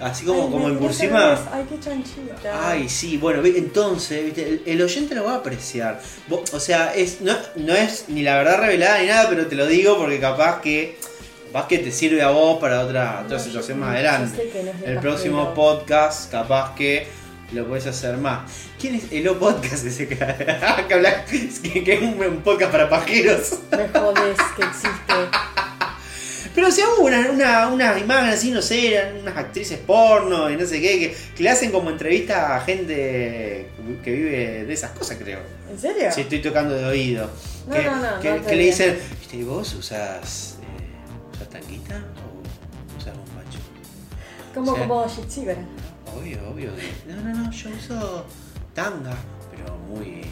Así 0.00 0.24
como, 0.24 0.44
Ay, 0.44 0.50
como 0.50 0.68
en 0.68 0.78
revés. 0.78 1.40
Ay, 1.52 1.66
qué 1.68 1.78
chanchita. 1.78 2.70
Ay, 2.70 2.88
sí, 2.88 3.18
bueno, 3.18 3.44
entonces, 3.44 4.24
¿viste? 4.24 4.48
El, 4.48 4.62
el 4.64 4.80
oyente 4.82 5.14
lo 5.14 5.24
va 5.24 5.32
a 5.34 5.36
apreciar. 5.36 6.00
Vos- 6.26 6.54
o 6.54 6.58
sea, 6.60 6.94
es, 6.94 7.20
no, 7.20 7.36
no 7.56 7.74
es 7.74 8.06
ni 8.08 8.22
la 8.22 8.38
verdad 8.38 8.60
revelada 8.60 8.98
ni 9.02 9.08
nada, 9.08 9.28
pero 9.28 9.46
te 9.46 9.56
lo 9.56 9.66
digo 9.66 9.98
porque 9.98 10.18
capaz 10.18 10.62
que 10.62 10.96
capaz 11.52 11.66
que 11.68 11.78
te 11.80 11.90
sirve 11.92 12.22
a 12.22 12.30
vos 12.30 12.58
para 12.60 12.80
otra, 12.80 13.22
otra 13.26 13.36
No, 13.36 13.42
situación 13.42 13.80
más 13.80 13.90
adelante. 13.90 14.50
no 14.64 14.86
El 14.86 14.98
próximo 15.00 15.52
podcast, 15.52 16.30
capaz 16.30 16.74
que 16.76 17.06
lo 17.52 17.66
puedes 17.66 17.86
hacer 17.86 18.16
más. 18.16 18.50
¿Quién 18.80 18.94
es 18.96 19.04
el 19.10 19.26
O 19.28 19.38
Podcast 19.38 19.84
ese 19.86 20.06
que, 20.08 20.16
que, 20.88 20.94
habla- 20.94 21.24
que- 21.24 21.84
que 21.84 21.92
es 21.94 22.00
un, 22.02 22.20
un 22.22 22.42
podcast 22.42 22.70
para 22.72 22.88
pajeros? 22.88 23.58
Me 23.70 23.88
jodés 23.88 24.36
que 24.56 24.62
existe. 24.62 25.14
Pero 26.54 26.70
si 26.72 26.80
hago 26.82 27.02
una, 27.02 27.30
una, 27.30 27.68
una 27.68 27.98
imagen 27.98 28.30
así, 28.30 28.50
no 28.50 28.60
sé, 28.60 28.94
eran 28.94 29.18
unas 29.18 29.36
actrices 29.36 29.78
porno 29.78 30.50
y 30.50 30.56
no 30.56 30.66
sé 30.66 30.80
qué, 30.80 30.98
que, 30.98 31.16
que 31.36 31.42
le 31.44 31.50
hacen 31.50 31.70
como 31.70 31.90
entrevista 31.90 32.56
a 32.56 32.60
gente 32.62 33.68
que 34.02 34.10
vive 34.10 34.64
de 34.64 34.72
esas 34.72 34.90
cosas, 34.90 35.16
creo. 35.22 35.38
¿En 35.70 35.78
serio? 35.78 36.10
Si 36.12 36.22
estoy 36.22 36.40
tocando 36.42 36.74
de 36.74 36.84
oído. 36.86 37.30
No, 37.68 37.74
que, 37.76 37.84
no, 37.84 37.96
no, 37.96 38.20
que, 38.46 38.56
le 38.56 38.64
dicen, 38.64 38.98
¿viste, 39.20 39.36
¿y 39.36 39.44
vos 39.44 39.72
usas, 39.74 40.56
eh, 40.60 41.44
tanguita 41.52 42.02
o 42.18 42.98
usas 43.00 43.14
bombacho? 43.16 43.58
Como, 44.52 44.72
o 44.72 44.74
sea- 44.74 44.88
como. 44.88 45.04
Obvio, 46.20 46.38
obvio. 46.50 46.70
No, 47.06 47.16
no, 47.22 47.34
no, 47.44 47.50
yo 47.52 47.70
uso 47.70 48.26
tanga, 48.74 49.14
pero 49.50 49.76
muy, 49.88 50.22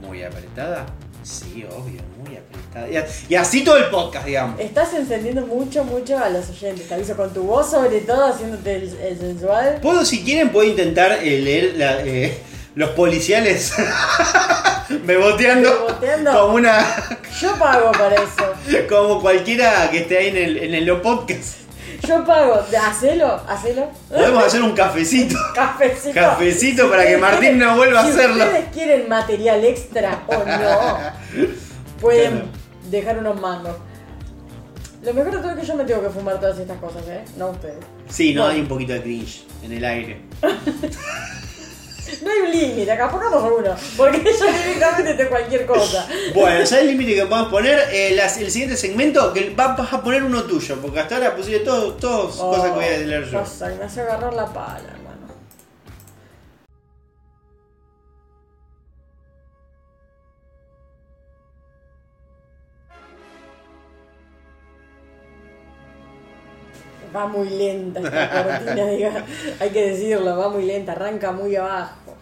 muy 0.00 0.22
apretada. 0.22 0.86
Sí, 1.22 1.64
obvio, 1.68 2.00
muy 2.24 2.36
apretada. 2.36 3.06
Y, 3.28 3.34
así 3.34 3.64
todo 3.64 3.76
el 3.76 3.86
podcast, 3.90 4.26
digamos. 4.26 4.60
Estás 4.60 4.94
encendiendo 4.94 5.44
mucho, 5.46 5.84
mucho 5.84 6.16
a 6.18 6.30
los 6.30 6.48
oyentes. 6.50 6.88
Te 6.88 6.94
aviso 6.94 7.16
con 7.16 7.32
tu 7.34 7.42
voz, 7.42 7.70
sobre 7.70 8.00
todo, 8.02 8.24
haciéndote 8.26 8.76
el, 8.76 8.96
el 9.00 9.18
sensual. 9.18 9.78
Puedo, 9.82 10.04
si 10.04 10.22
quieren, 10.24 10.50
puedo 10.50 10.68
intentar 10.68 11.12
eh, 11.22 11.40
leer 11.40 11.74
la- 11.76 12.00
eh, 12.06 12.38
los 12.74 12.90
policiales 12.90 13.72
beboteando 15.04 15.68
Beboteando. 15.86 16.30
como 16.42 16.54
una 16.54 16.86
Yo 17.40 17.58
pago 17.58 17.90
para 17.92 18.14
eso. 18.14 18.86
como 18.88 19.20
cualquiera 19.20 19.90
que 19.90 19.98
esté 19.98 20.18
ahí 20.18 20.28
en 20.28 20.36
el, 20.36 20.56
en 20.58 20.74
el 20.74 21.00
podcast. 21.00 21.56
Yo 22.06 22.24
pago. 22.24 22.62
Hacelo, 22.86 23.40
hacelo. 23.48 23.90
Podemos 24.08 24.44
hacer 24.44 24.62
un 24.62 24.72
cafecito. 24.72 25.36
Cafecito. 25.54 26.14
Cafecito 26.14 26.90
para 26.90 27.06
que 27.06 27.16
Martín 27.18 27.40
quieren- 27.40 27.58
no 27.58 27.76
vuelva 27.76 28.00
a 28.00 28.04
si 28.04 28.10
hacerlo. 28.10 28.44
ustedes 28.44 28.64
quieren 28.72 29.08
material 29.08 29.64
extra 29.64 30.22
o 30.26 30.34
no, 30.34 31.46
pueden 32.00 32.30
Claro. 32.32 32.46
dejar 32.90 33.18
unos 33.18 33.40
mangos. 33.40 33.76
Lo 35.02 35.14
mejor 35.14 35.32
de 35.32 35.38
todo 35.38 35.50
es 35.52 35.58
que 35.60 35.66
yo 35.66 35.74
me 35.76 35.84
tengo 35.84 36.02
que 36.02 36.10
fumar 36.10 36.40
todas 36.40 36.58
estas 36.58 36.78
cosas, 36.78 37.02
¿eh? 37.08 37.24
No 37.36 37.50
ustedes. 37.50 37.76
Sí, 38.08 38.34
no 38.34 38.42
Bueno. 38.42 38.54
hay 38.56 38.60
un 38.62 38.68
poquito 38.68 38.92
de 38.94 39.02
cringe 39.02 39.44
en 39.62 39.72
el 39.72 39.84
aire. 39.84 40.20
No 42.22 42.30
hay 42.30 42.38
un 42.40 42.50
límite, 42.50 42.90
acá 42.92 43.10
pongamos 43.10 43.42
uno. 43.58 43.74
Porque 43.96 44.22
yo 44.24 44.46
directamente 44.52 45.14
de 45.14 45.28
cualquier 45.28 45.66
cosa. 45.66 46.06
Bueno, 46.34 46.66
¿sabes 46.66 46.84
el 46.84 46.90
límite 46.90 47.14
que 47.14 47.26
podemos 47.26 47.48
poner? 47.50 47.78
Eh, 47.92 48.12
las- 48.14 48.38
el 48.38 48.50
siguiente 48.50 48.76
segmento, 48.76 49.32
que 49.32 49.50
va- 49.54 49.74
vas 49.76 49.92
a 49.92 50.02
poner 50.02 50.22
uno 50.22 50.42
tuyo, 50.44 50.76
porque 50.80 51.00
hasta 51.00 51.16
ahora 51.16 51.34
pusiste 51.36 51.60
todo, 51.60 51.92
todos 51.94 52.36
cosas 52.36 52.64
que 52.64 52.70
voy 52.70 52.84
a 52.84 52.98
leer 52.98 53.24
yo. 53.30 53.40
Cosa, 53.40 53.68
que 53.70 53.76
me 53.76 53.84
hace 53.84 54.00
agarrar 54.00 54.32
la 54.34 54.46
pala, 54.46 54.94
Va 67.18 67.26
muy 67.26 67.48
lenta 67.48 67.98
esta 67.98 68.44
cortina, 68.44 68.86
diga. 68.90 69.24
hay 69.58 69.70
que 69.70 69.90
decirlo, 69.90 70.38
va 70.38 70.48
muy 70.50 70.64
lenta, 70.64 70.92
arranca 70.92 71.32
muy 71.32 71.56
abajo. 71.56 72.14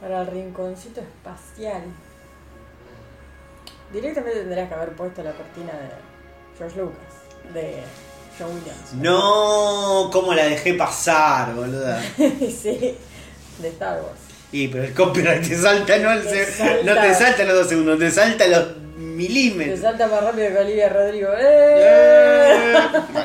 Para 0.00 0.22
el 0.22 0.28
rinconcito 0.28 1.02
espacial. 1.02 1.82
Directamente 3.92 4.40
tendrías 4.40 4.68
que 4.68 4.74
haber 4.74 4.96
puesto 4.96 5.22
la 5.22 5.32
cortina 5.32 5.72
de 5.72 5.90
George 6.56 6.80
Lucas, 6.80 7.52
de 7.52 7.82
John 8.38 8.54
Williams. 8.54 8.94
No, 8.94 10.08
cómo 10.10 10.32
la 10.32 10.44
dejé 10.44 10.72
pasar, 10.72 11.54
boluda. 11.54 12.00
sí, 12.16 12.96
de 13.58 13.68
Star 13.68 14.00
Wars. 14.00 14.29
Y 14.52 14.68
pero 14.68 14.84
el 14.84 14.92
copyright 14.94 15.46
te 15.46 15.56
salta, 15.56 15.96
no, 15.98 16.10
el 16.12 16.22
Te 16.24 16.44
se- 16.46 16.52
salta. 16.52 16.82
no 16.94 17.00
te 17.00 17.14
salta 17.14 17.44
los 17.44 17.54
dos 17.54 17.68
segundos, 17.68 17.98
te 17.98 18.10
salta 18.10 18.46
los 18.48 18.68
Te 18.74 18.80
milímetros. 19.00 19.80
salta 19.80 20.06
más 20.08 20.22
rápido 20.24 20.48
que 20.48 20.58
Olivia 20.58 20.88
Rodrigo. 20.88 21.28
¡Eh! 21.38 22.74
Eh. 23.12 23.24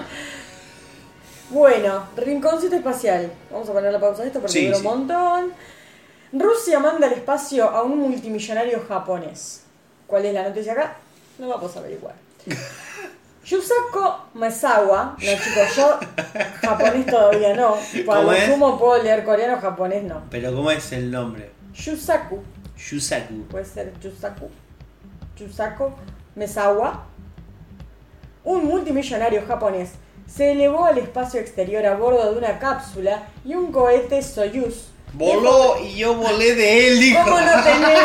Bueno, 1.49 2.07
rinconcito 2.17 2.75
espacial. 2.75 3.31
Vamos 3.51 3.69
a 3.69 3.73
poner 3.73 3.91
la 3.93 3.99
pausa 3.99 4.23
a 4.23 4.25
esto 4.25 4.39
porque 4.39 4.51
Sí, 4.53 4.65
dura 4.65 4.77
sí. 4.77 4.85
un 4.85 4.91
montón. 4.99 5.53
Rusia 6.33 6.79
manda 6.79 7.07
al 7.07 7.13
espacio 7.13 7.69
a 7.69 7.83
un 7.83 7.99
multimillonario 7.99 8.83
japonés. 8.87 9.61
¿Cuál 10.07 10.25
es 10.25 10.33
la 10.33 10.43
noticia 10.49 10.73
acá? 10.73 10.95
No 11.37 11.47
vamos 11.49 11.75
a 11.75 11.79
averiguar. 11.79 12.15
Yusako 13.45 14.15
Maezawa, 14.33 15.15
no 15.19 15.31
chicos, 15.43 15.75
yo 15.75 15.99
japonés 16.61 17.05
todavía 17.05 17.55
no. 17.55 17.75
¿Cómo 17.75 18.05
Cuando 18.05 18.33
sumo 18.47 18.79
puedo 18.79 19.03
leer 19.03 19.23
coreano, 19.23 19.59
japonés 19.61 20.03
no. 20.03 20.23
Pero 20.31 20.53
¿cómo 20.53 20.71
es 20.71 20.91
el 20.91 21.11
nombre? 21.11 21.51
Yusaku, 21.73 22.41
Yusaku. 22.75 23.43
puede 23.49 23.65
ser 23.65 23.93
Yusaku. 24.01 24.49
Yusako 25.37 25.93
Maezawa, 26.35 27.05
un 28.43 28.65
multimillonario 28.65 29.43
japonés, 29.47 29.91
se 30.27 30.53
elevó 30.53 30.85
al 30.85 30.97
espacio 30.97 31.39
exterior 31.39 31.85
a 31.85 31.95
bordo 31.95 32.31
de 32.31 32.37
una 32.39 32.57
cápsula 32.57 33.27
y 33.45 33.53
un 33.53 33.71
cohete 33.71 34.23
Soyuz. 34.23 34.87
Voló 35.13 35.77
y 35.79 35.95
yo 35.97 36.15
volé 36.15 36.55
de 36.55 36.87
él, 36.87 36.99
dijo. 36.99 37.23
¿Cómo 37.23 37.39
no 37.39 37.63
tenés 37.63 37.99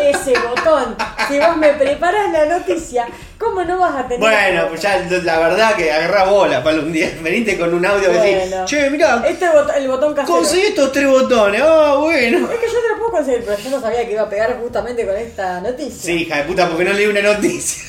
ese 0.16 0.34
botón? 0.38 0.96
Si 1.28 1.38
vos 1.38 1.56
me 1.56 1.72
preparas 1.74 2.30
la 2.32 2.46
noticia, 2.46 3.06
¿cómo 3.40 3.64
no 3.64 3.78
vas 3.78 3.96
a 3.96 4.02
tener 4.04 4.20
Bueno, 4.20 4.68
pues 4.68 4.82
ya 4.82 5.04
la 5.24 5.38
verdad 5.40 5.74
que 5.74 5.90
agarrá 5.90 6.24
bola 6.24 6.62
para 6.62 6.76
un 6.78 6.92
día. 6.92 7.10
Veniste 7.22 7.58
con 7.58 7.72
un 7.74 7.84
audio 7.84 8.12
que 8.12 8.18
decís, 8.18 8.48
Bueno. 8.50 8.64
che, 8.66 8.90
mirá, 8.90 9.24
Este 9.26 9.48
botón, 9.48 9.74
el 9.76 9.88
botón 9.88 10.14
casero. 10.14 10.36
conseguí 10.36 10.62
estos 10.66 10.92
tres 10.92 11.08
botones. 11.08 11.62
Ah, 11.64 11.96
bueno. 11.98 12.38
Es 12.52 12.58
que 12.60 12.66
yo 12.66 12.80
te 12.82 12.88
lo 12.90 12.98
puedo 12.98 13.10
conseguir, 13.12 13.42
pero 13.44 13.58
yo 13.58 13.70
no 13.70 13.80
sabía 13.80 14.04
que 14.06 14.12
iba 14.12 14.22
a 14.22 14.28
pegar 14.28 14.58
justamente 14.60 15.06
con 15.06 15.16
esta 15.16 15.60
noticia. 15.60 16.02
Sí, 16.02 16.22
hija 16.22 16.36
de 16.36 16.42
puta, 16.44 16.68
porque 16.68 16.84
no 16.84 16.92
leí 16.92 17.06
una 17.06 17.22
noticia. 17.22 17.82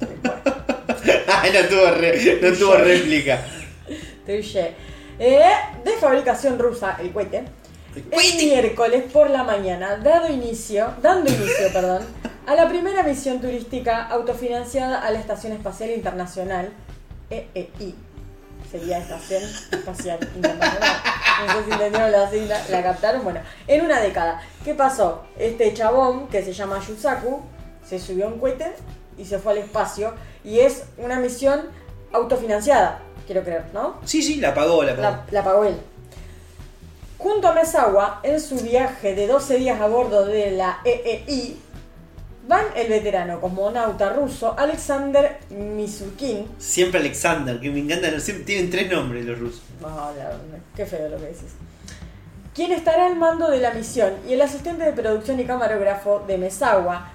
Ay, 1.42 1.50
no 1.52 1.68
tuvo, 1.68 1.90
re- 1.90 2.38
no 2.40 2.52
tuvo 2.56 2.74
réplica. 2.76 3.40
Touché. 4.26 4.74
Eh, 5.18 5.42
de 5.84 5.92
fabricación 6.00 6.58
rusa, 6.58 6.96
el 7.00 7.10
cohete. 7.12 7.44
El 7.94 8.36
miércoles 8.36 9.04
por 9.12 9.28
la 9.28 9.42
mañana, 9.42 9.96
dado 9.96 10.28
inicio, 10.32 10.94
dando 11.02 11.30
inicio, 11.30 11.68
perdón, 11.72 12.02
a 12.46 12.54
la 12.54 12.68
primera 12.68 13.02
misión 13.02 13.40
turística 13.40 14.06
autofinanciada 14.06 15.00
a 15.00 15.10
la 15.10 15.18
Estación 15.18 15.52
Espacial 15.52 15.90
Internacional, 15.90 16.72
EEI. 17.30 17.94
Sería 18.70 18.98
Estación 18.98 19.42
Espacial 19.70 20.18
Internacional. 20.34 21.02
No 21.46 21.52
sé 21.52 21.64
si 21.64 21.70
entendieron 21.72 22.12
la 22.12 22.30
sigla, 22.30 22.60
la 22.70 22.82
captaron. 22.82 23.24
Bueno, 23.24 23.40
en 23.66 23.84
una 23.84 24.00
década. 24.00 24.40
¿Qué 24.64 24.74
pasó? 24.74 25.24
Este 25.38 25.74
chabón, 25.74 26.28
que 26.28 26.42
se 26.42 26.52
llama 26.52 26.80
Yusaku, 26.80 27.42
se 27.86 27.98
subió 27.98 28.26
a 28.26 28.28
un 28.28 28.38
cohete 28.38 28.72
y 29.18 29.26
se 29.26 29.38
fue 29.38 29.52
al 29.52 29.58
espacio. 29.58 30.14
Y 30.44 30.60
es 30.60 30.84
una 30.96 31.20
misión 31.20 31.62
autofinanciada, 32.12 33.00
quiero 33.26 33.42
creer, 33.42 33.64
¿no? 33.74 34.00
Sí, 34.04 34.22
sí, 34.22 34.36
la 34.36 34.54
pagó, 34.54 34.82
la 34.82 34.92
pagó. 34.92 35.02
La, 35.02 35.26
la 35.30 35.44
pagó 35.44 35.64
él. 35.64 35.76
Junto 37.22 37.46
a 37.46 37.54
Mesawa, 37.54 38.18
en 38.24 38.40
su 38.40 38.56
viaje 38.56 39.14
de 39.14 39.28
12 39.28 39.56
días 39.58 39.80
a 39.80 39.86
bordo 39.86 40.26
de 40.26 40.50
la 40.50 40.80
EEI, 40.84 41.56
van 42.48 42.64
el 42.74 42.88
veterano 42.88 43.40
cosmonauta 43.40 44.12
ruso 44.12 44.58
Alexander 44.58 45.38
Misukin. 45.50 46.48
Siempre 46.58 46.98
Alexander, 46.98 47.60
que 47.60 47.70
me 47.70 47.78
encanta, 47.78 48.08
tienen 48.44 48.70
tres 48.70 48.90
nombres 48.90 49.24
los 49.24 49.38
rusos. 49.38 49.62
Qué 50.74 50.84
feo 50.84 51.08
lo 51.08 51.16
que 51.18 51.26
decís. 51.26 51.52
Quien 52.56 52.72
estará 52.72 53.06
al 53.06 53.14
mando 53.14 53.48
de 53.48 53.60
la 53.60 53.72
misión 53.72 54.14
y 54.28 54.32
el 54.32 54.42
asistente 54.42 54.84
de 54.84 54.92
producción 54.92 55.38
y 55.38 55.44
camarógrafo 55.44 56.24
de 56.26 56.38
Mesawa. 56.38 57.12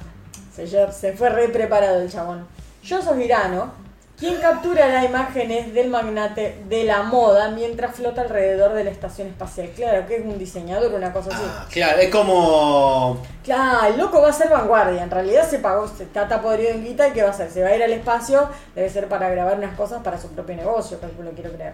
Se, 0.56 0.67
se 0.67 1.13
fue 1.17 1.30
re 1.32 1.50
preparado 1.50 2.00
el 2.00 2.10
chabón. 2.10 2.48
Joseph 2.88 3.20
Hirano, 3.20 3.74
quien 4.18 4.38
capturará 4.42 5.06
imágenes 5.06 5.74
del 5.74 5.90
magnate 5.90 6.64
de 6.68 6.84
la 6.86 7.04
moda 7.04 7.52
mientras 7.52 7.96
flota 7.96 8.22
alrededor 8.22 8.74
de 8.74 8.84
la 8.84 8.90
estación 8.90 9.28
espacial. 9.28 9.70
Claro, 9.76 10.08
que 10.08 10.18
es 10.18 10.26
un 10.26 10.40
diseñador, 10.40 10.92
una 10.94 11.14
cosa 11.14 11.30
así. 11.34 11.44
Ah, 11.46 11.68
claro, 11.72 12.00
es 12.00 12.10
como. 12.10 13.22
Claro, 13.44 13.88
el 13.88 13.98
loco 13.98 14.22
va 14.22 14.30
a 14.30 14.34
ser 14.34 14.50
vanguardia. 14.50 15.04
En 15.04 15.12
realidad 15.12 15.48
se 15.48 15.60
pagó, 15.60 15.88
se 15.88 16.04
está 16.04 16.24
está 16.24 16.42
podrido 16.42 16.72
en 16.72 16.84
guita 16.84 17.08
y 17.08 17.12
¿qué 17.12 17.22
va 17.22 17.30
a 17.30 17.32
hacer? 17.32 17.52
Se 17.52 17.62
va 17.62 17.70
a 17.70 17.76
ir 17.76 17.84
al 17.84 17.92
espacio, 17.92 18.50
debe 18.76 18.90
ser 18.90 19.08
para 19.08 19.30
grabar 19.30 19.58
unas 19.58 19.76
cosas 19.76 20.02
para 20.02 20.20
su 20.20 20.30
propio 20.30 20.56
negocio, 20.56 21.00
calculo, 21.00 21.32
quiero 21.32 21.52
creer. 21.54 21.74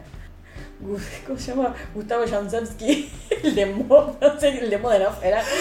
¿Cómo 1.25 1.39
se 1.39 1.51
llama? 1.51 1.73
Gustavo 1.93 2.25
Jansevsky, 2.27 3.09
el 3.43 3.55
de 3.55 3.65
Mod, 3.65 4.15
no 4.19 4.39
sé, 4.39 4.49
el 4.49 4.69
de 4.69 4.77
Modenov, 4.77 5.13
era. 5.23 5.41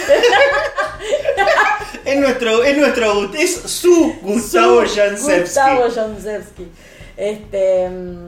Es 2.04 2.18
nuestro, 2.18 2.64
es 2.64 2.76
nuestro, 2.76 3.32
es 3.35 3.54
su 3.54 4.16
Gustavo 4.22 4.80
Jansevsky. 4.80 5.40
Gustavo 5.40 5.90
Jansevsky. 5.90 6.68
Este. 7.16 7.88
mm, 7.88 8.26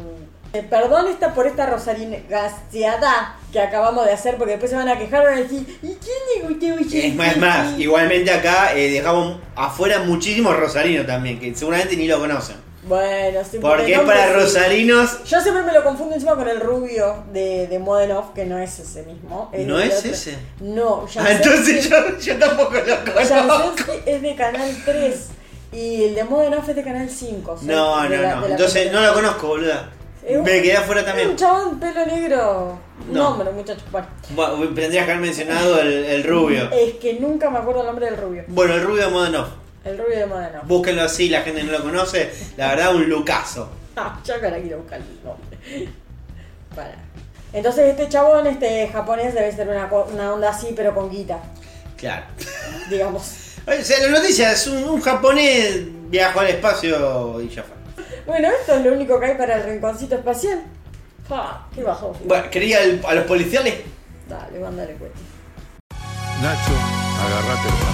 eh, 0.53 0.63
Perdón 0.71 1.09
esta 1.09 1.35
por 1.35 1.47
esta 1.49 1.67
rosarinegaseada 1.67 3.37
que 3.53 3.61
acabamos 3.61 4.07
de 4.07 4.13
hacer, 4.13 4.37
porque 4.37 4.53
después 4.53 4.71
se 4.71 4.77
van 4.77 4.89
a 4.89 4.97
quejar 4.99 5.23
y 5.23 5.27
van 5.27 5.35
a 5.35 5.43
decir, 5.43 5.79
¿y 5.83 5.87
quién 5.87 6.23
es 6.37 6.49
Gustavo 6.49 6.77
Jansevsky? 6.77 7.07
Es 7.09 7.15
más, 7.17 7.33
es 7.33 7.39
más, 7.39 7.79
igualmente 7.79 8.31
acá 8.31 8.77
eh, 8.77 8.91
dejamos 8.91 9.41
afuera 9.57 10.01
muchísimos 10.01 10.57
rosarinos 10.57 11.07
también, 11.07 11.41
que 11.41 11.55
seguramente 11.55 11.97
ni 11.97 12.07
lo 12.07 12.21
conocen. 12.21 12.64
Bueno, 12.87 13.41
sí, 13.51 13.59
Porque 13.61 13.93
es 13.93 13.97
nombre 13.99 14.17
para 14.17 14.29
sí. 14.29 14.35
rosarinos. 14.35 15.25
Yo 15.25 15.41
siempre 15.41 15.63
me 15.63 15.73
lo 15.73 15.83
confundo 15.83 16.15
encima 16.15 16.35
con 16.37 16.49
el 16.49 16.61
rubio 16.61 17.25
de, 17.33 17.67
de 17.67 17.79
Modenov, 17.79 18.33
que 18.35 18.45
no 18.45 18.59
es 18.59 18.79
ese 18.79 19.03
mismo. 19.05 19.51
¿No 19.57 19.79
es 19.81 19.99
otro. 19.99 20.11
ese? 20.11 20.37
No, 20.61 21.07
Ah, 21.17 21.31
entonces 21.33 21.89
yo, 21.89 21.97
yo 22.19 22.37
tampoco 22.39 22.75
lo 22.75 23.13
conozco. 23.13 23.93
Es 24.05 24.21
de 24.21 24.35
Canal 24.35 24.71
3 24.85 25.29
y 25.73 26.05
el 26.05 26.15
de 26.15 26.25
Modenov 26.25 26.69
es 26.69 26.77
de 26.77 26.83
Canal 26.85 27.09
5. 27.09 27.53
o 27.53 27.59
sea, 27.59 27.67
No, 27.75 28.03
no, 28.09 28.09
la- 28.09 28.35
no. 28.37 28.47
Entonces 28.47 28.93
no 28.93 29.01
lo 29.01 29.15
conozco, 29.15 29.47
boluda. 29.49 29.91
Es 30.27 30.37
un- 30.39 30.45
Me 30.45 30.63
quedé 30.63 30.77
afuera 30.77 31.01
Es 31.03 31.07
también. 31.07 31.29
un 31.31 31.37
chabón 31.37 31.81
pelo 31.81 32.07
negro. 32.07 32.79
No. 33.11 33.29
hombre, 33.31 33.51
muchacho. 33.51 33.83
Bueno, 33.91 34.07
Bueno, 34.31 34.55
tendrías 34.75 35.05
que 35.05 35.11
haber 35.13 35.23
mencionado 35.23 35.81
el, 35.81 35.93
el 36.05 36.25
rubio. 36.25 36.71
es 36.71 36.95
que 36.95 37.15
nunca 37.21 37.51
me 37.51 37.59
acuerdo 37.59 37.81
el 37.81 37.87
nombre 37.87 38.07
del 38.07 38.17
rubio. 38.17 38.45
Bueno, 38.49 38.75
el 38.75 38.83
rubio 38.83 39.05
de 39.05 39.11
Modenov. 39.11 39.47
El 39.85 39.99
rubio 39.99 40.19
de 40.19 40.27
Modenov. 40.27 40.67
Búsquenlo 40.67 41.03
así, 41.03 41.29
la 41.29 41.43
gente 41.43 41.63
no 41.63 41.73
lo 41.73 41.83
conoce. 41.83 42.33
La 42.57 42.69
verdad, 42.69 42.95
un 42.95 43.09
lucaso. 43.09 43.71
Ah, 43.97 44.19
ya 44.25 44.41
para 44.41 44.59
quiero 44.59 44.79
buscar 44.79 44.99
el 44.99 45.25
nombre. 45.25 45.89
Para. 46.75 46.97
Entonces 47.53 47.91
este 47.91 48.09
chabón, 48.09 48.45
este 48.49 48.89
japonés, 48.89 49.33
debe 49.35 49.53
ser 49.53 49.69
una, 49.69 49.87
una 49.87 50.33
onda 50.33 50.51
así, 50.51 50.73
pero 50.75 50.93
con 50.93 51.09
guita, 51.11 51.39
Claro. 51.97 52.27
digamos. 52.91 53.41
O 53.67 53.83
sea, 53.83 54.01
la 54.01 54.19
noticia 54.19 54.51
es 54.53 54.67
un, 54.67 54.83
un 54.85 55.01
japonés 55.01 55.85
viajó 56.11 56.41
al 56.41 56.49
espacio 56.49 57.41
y 57.41 57.49
ya 57.49 57.63
fue. 57.63 58.05
Bueno, 58.27 58.49
esto 58.61 58.75
es 58.75 58.85
lo 58.85 58.93
único 58.93 59.19
que 59.21 59.27
hay 59.27 59.39
para 59.39 59.57
el 59.59 59.63
rinconcito 59.63 60.17
espacial. 60.17 60.65
Ah, 61.31 61.67
qué 61.75 61.83
bajó. 61.83 62.13
Bueno, 62.25 62.51
quería 62.51 62.81
a 62.81 63.15
los 63.15 63.25
policiales. 63.25 63.77
Dale, 64.29 64.59
mándale 64.59 64.95
cuenta. 64.95 65.19
Nacho, 66.43 66.73
agarrate 67.23 67.69
los 67.71 67.94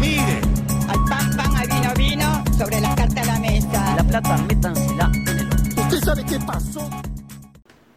Mire, 0.00 0.40
Al 0.88 1.04
pan, 1.04 1.36
pan, 1.36 1.56
al 1.56 1.68
vino, 1.68 1.94
vino, 1.94 2.44
sobre 2.56 2.80
las 2.80 2.94
cartas 2.94 3.28
a 3.28 3.32
la 3.32 3.38
mesa. 3.38 3.94
La 3.96 4.04
plata, 4.04 4.36
métansela 4.48 5.10
en 5.14 5.38
el 5.38 5.48
¿usted 5.78 6.00
sabe 6.00 6.24
qué 6.24 6.38
pasó? 6.40 6.88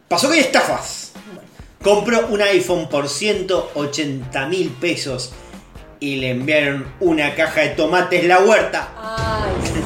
Pasó 0.08 0.28
que 0.28 0.34
hay 0.34 0.40
estafas. 0.40 1.12
Compró 1.82 2.26
un 2.28 2.42
iPhone 2.42 2.88
por 2.88 3.08
180 3.08 4.46
mil 4.48 4.70
pesos 4.70 5.32
y 5.98 6.16
le 6.16 6.30
enviaron 6.30 6.86
una 7.00 7.34
caja 7.34 7.62
de 7.62 7.68
tomates 7.70 8.24
la 8.24 8.40
huerta. 8.40 8.88
Ay, 8.96 9.52
sí, 9.64 9.72
sí, 9.74 9.80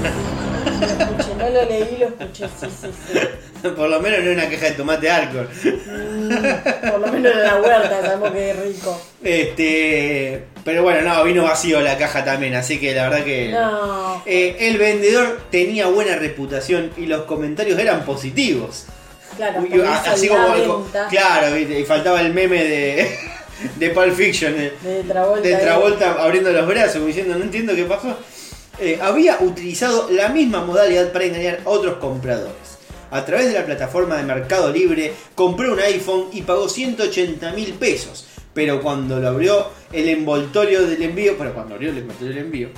lo 0.81 0.87
escuché, 0.87 1.35
no 1.37 1.49
lo 1.51 1.65
leí, 1.65 1.97
lo 1.99 2.07
escuché, 2.07 2.49
sí, 2.49 2.67
sí, 2.81 2.89
sí. 3.12 3.19
Por 3.77 3.88
lo 3.88 4.01
menos 4.01 4.25
no 4.25 4.33
una 4.33 4.49
caja 4.49 4.66
de 4.66 4.71
tomate 4.73 5.11
Arcor. 5.11 5.49
Mm, 5.64 6.90
por 6.90 7.01
lo 7.01 7.07
menos 7.09 7.33
en 7.33 7.42
la 7.42 7.57
huerta, 7.61 8.01
sabemos 8.03 8.31
que 8.33 8.51
es 8.51 8.57
rico. 8.57 9.01
Este, 9.23 10.45
pero 10.64 10.83
bueno, 10.83 11.03
no, 11.03 11.25
vino 11.25 11.42
vacío 11.45 11.81
la 11.81 11.97
caja 11.97 12.25
también, 12.25 12.55
así 12.55 12.79
que 12.79 12.95
la 12.95 13.09
verdad 13.09 13.25
que 13.25 13.49
No. 13.51 14.23
Eh, 14.27 14.57
el 14.61 14.79
vendedor 14.79 15.42
tenía 15.51 15.87
buena 15.87 16.16
reputación 16.16 16.92
y 16.97 17.07
los 17.07 17.23
comentarios 17.23 17.79
eran 17.79 18.05
positivos. 18.05 18.87
Claro, 19.37 19.62
así 20.07 20.29
como 20.29 20.53
venta 20.53 21.09
claro, 21.09 21.59
y 21.59 21.85
faltaba 21.85 22.23
el 22.23 22.33
meme 22.33 22.64
de 22.64 23.19
de 23.77 23.90
Pulp 23.90 24.14
Fiction 24.14 24.55
de, 24.55 24.73
de 24.83 25.03
Travolta. 25.03 25.49
de 25.49 25.57
Travolta 25.57 26.12
abriendo 26.12 26.53
los 26.53 26.66
brazos 26.66 27.07
diciendo 27.07 27.35
no 27.37 27.45
entiendo 27.45 27.75
qué 27.75 27.85
pasó. 27.85 28.16
Eh, 28.79 28.99
había 29.01 29.38
utilizado 29.40 30.09
la 30.11 30.29
misma 30.29 30.62
modalidad 30.62 31.11
para 31.12 31.25
engañar 31.25 31.61
a 31.64 31.69
otros 31.69 31.97
compradores. 31.97 32.76
A 33.11 33.25
través 33.25 33.49
de 33.49 33.55
la 33.55 33.64
plataforma 33.64 34.16
de 34.16 34.25
Mercado 34.25 34.73
Libre 34.73 35.12
compró 35.35 35.73
un 35.73 35.81
iPhone 35.81 36.27
y 36.33 36.42
pagó 36.42 36.69
180 36.69 37.53
mil 37.53 37.75
pesos. 37.75 38.27
Pero 38.53 38.81
cuando 38.81 39.21
lo 39.21 39.29
abrió 39.29 39.69
el 39.92 40.09
envoltorio 40.09 40.87
del 40.87 41.03
envío, 41.03 41.37
pero 41.37 41.53
cuando 41.53 41.75
abrió 41.75 41.90
el 41.90 41.99
envoltorio 41.99 42.35
del 42.35 42.45
envío, 42.45 42.69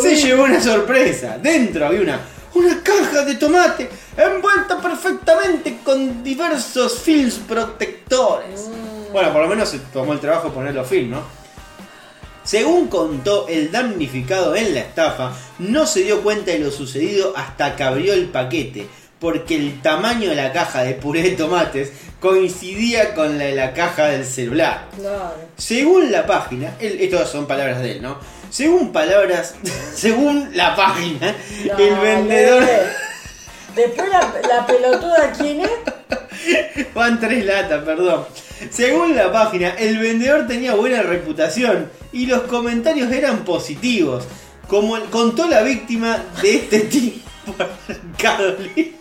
se 0.00 0.16
llevó 0.16 0.44
una 0.44 0.60
sorpresa. 0.60 1.38
Dentro 1.38 1.86
había 1.86 2.00
una, 2.00 2.20
una 2.54 2.82
caja 2.82 3.24
de 3.24 3.34
tomate 3.34 3.88
envuelta 4.16 4.80
perfectamente 4.80 5.78
con 5.84 6.22
diversos 6.24 7.00
films 7.00 7.34
protectores. 7.46 8.68
Bueno, 9.12 9.32
por 9.32 9.42
lo 9.42 9.48
menos 9.48 9.68
se 9.68 9.78
tomó 9.78 10.12
el 10.12 10.20
trabajo 10.20 10.48
de 10.48 10.54
poner 10.54 10.74
los 10.74 10.88
films, 10.88 11.10
¿no? 11.10 11.43
Según 12.44 12.88
contó 12.88 13.46
el 13.48 13.72
damnificado 13.72 14.54
en 14.54 14.74
la 14.74 14.80
estafa, 14.80 15.32
no 15.58 15.86
se 15.86 16.02
dio 16.04 16.22
cuenta 16.22 16.50
de 16.52 16.58
lo 16.58 16.70
sucedido 16.70 17.32
hasta 17.36 17.74
que 17.74 17.82
abrió 17.82 18.12
el 18.12 18.26
paquete, 18.26 18.86
porque 19.18 19.56
el 19.56 19.80
tamaño 19.80 20.28
de 20.30 20.36
la 20.36 20.52
caja 20.52 20.82
de 20.82 20.94
puré 20.94 21.22
de 21.22 21.30
tomates 21.30 21.92
coincidía 22.20 23.14
con 23.14 23.38
la 23.38 23.44
de 23.44 23.54
la 23.54 23.72
caja 23.72 24.06
del 24.08 24.24
celular. 24.26 24.88
Claro. 24.98 25.34
Según 25.56 26.10
la 26.12 26.26
página, 26.26 26.74
él- 26.80 26.98
estas 27.00 27.30
son 27.30 27.46
palabras 27.46 27.80
de 27.80 27.92
él, 27.92 28.02
¿no? 28.02 28.18
Según 28.50 28.92
palabras, 28.92 29.54
según 29.94 30.50
la 30.54 30.76
página, 30.76 31.34
el 31.78 31.94
vendedor. 31.96 32.62
Después 33.74 34.08
la, 34.08 34.32
la 34.48 34.66
pelotuda, 34.66 35.32
¿quién 35.38 35.62
es? 35.62 35.70
Van 36.94 37.18
tres 37.18 37.44
latas, 37.44 37.82
perdón. 37.84 38.24
Según 38.70 39.16
la 39.16 39.32
página, 39.32 39.70
el 39.70 39.98
vendedor 39.98 40.46
tenía 40.46 40.74
buena 40.74 41.02
reputación 41.02 41.90
y 42.12 42.26
los 42.26 42.42
comentarios 42.42 43.10
eran 43.12 43.44
positivos. 43.44 44.24
Como 44.68 44.98
contó 45.10 45.46
la 45.48 45.62
víctima 45.62 46.22
de 46.40 46.56
este 46.56 46.80
tipo 46.80 47.20
Libre. 48.74 48.92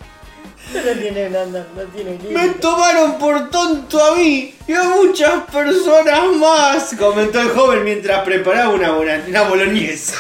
No 0.74 0.82
tiene 1.00 1.30
nada, 1.30 1.68
no 1.76 1.84
tiene 1.94 2.18
Me 2.32 2.50
tomaron 2.56 3.20
por 3.20 3.50
tonto 3.50 4.04
a 4.04 4.16
mí 4.16 4.56
y 4.68 4.74
a 4.74 4.84
muchas 4.84 5.44
personas 5.44 6.36
más, 6.38 6.96
comentó 6.98 7.40
el 7.42 7.50
joven 7.50 7.84
mientras 7.84 8.24
preparaba 8.24 8.74
una, 8.74 8.92
una 9.28 9.42
boloñesa. 9.44 10.16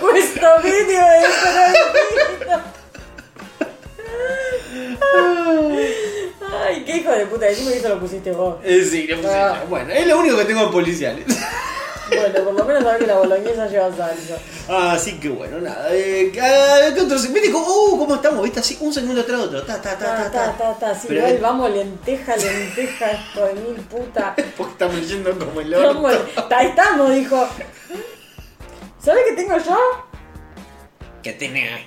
Questo 0.00 0.60
video 0.62 1.06
è 1.06 1.26
veramente. 1.44 2.85
Ay, 6.64 6.84
qué 6.84 6.96
hijo 6.98 7.10
de 7.12 7.26
puta, 7.26 7.46
decime 7.46 7.72
que 7.72 7.78
eso 7.78 7.88
lo 7.88 8.00
pusiste 8.00 8.32
vos. 8.32 8.56
Eh, 8.64 8.84
sí, 8.88 9.06
le 9.06 9.16
puse 9.16 9.28
Ah. 9.34 9.64
Bueno, 9.68 9.92
es 9.92 10.06
lo 10.06 10.18
único 10.18 10.36
que 10.38 10.44
tengo 10.44 10.66
de 10.66 10.72
policiales. 10.72 11.24
Bueno, 12.08 12.44
por 12.44 12.54
lo 12.54 12.64
menos 12.64 12.84
sabes 12.84 13.00
que 13.00 13.06
la 13.08 13.16
boloñesa 13.18 13.66
lleva 13.66 13.88
salsa. 13.96 14.36
Ah, 14.68 14.92
así 14.92 15.18
que 15.18 15.28
bueno, 15.28 15.60
nada. 15.60 15.88
Eh, 15.90 16.30
ah, 16.40 16.92
¿qué 16.94 17.00
otro? 17.00 17.18
¿Viste 17.18 17.50
cómo, 17.50 17.66
uh, 17.66 17.98
cómo 17.98 18.14
estamos? 18.14 18.44
¿Viste? 18.44 18.60
Así, 18.60 18.78
un 18.80 18.92
segundo 18.94 19.24
tras 19.24 19.40
otro. 19.40 19.62
Ta, 19.64 19.82
ta, 19.82 19.98
ta, 19.98 19.98
Ta, 19.98 20.16
ta, 20.16 20.30
ta, 20.30 20.52
ta. 20.52 20.56
ta, 20.56 20.78
ta. 20.78 20.94
Sí, 20.94 21.06
Pero- 21.08 21.20
igual 21.26 21.38
vamos, 21.42 21.70
lenteja, 21.72 22.36
lenteja, 22.36 23.10
esto 23.10 23.44
de 23.46 23.54
mil 23.54 23.74
puta. 23.82 24.36
Porque 24.56 24.72
estamos 24.72 25.08
yendo 25.08 25.36
como 25.36 25.60
el 25.60 25.74
orto. 25.74 26.08
ahí 26.56 26.68
estamos, 26.68 27.12
dijo. 27.12 27.48
¿Sabes 29.02 29.22
qué 29.28 29.34
tengo 29.42 29.56
yo? 29.58 29.76
Que 31.24 31.32
tenés. 31.32 31.80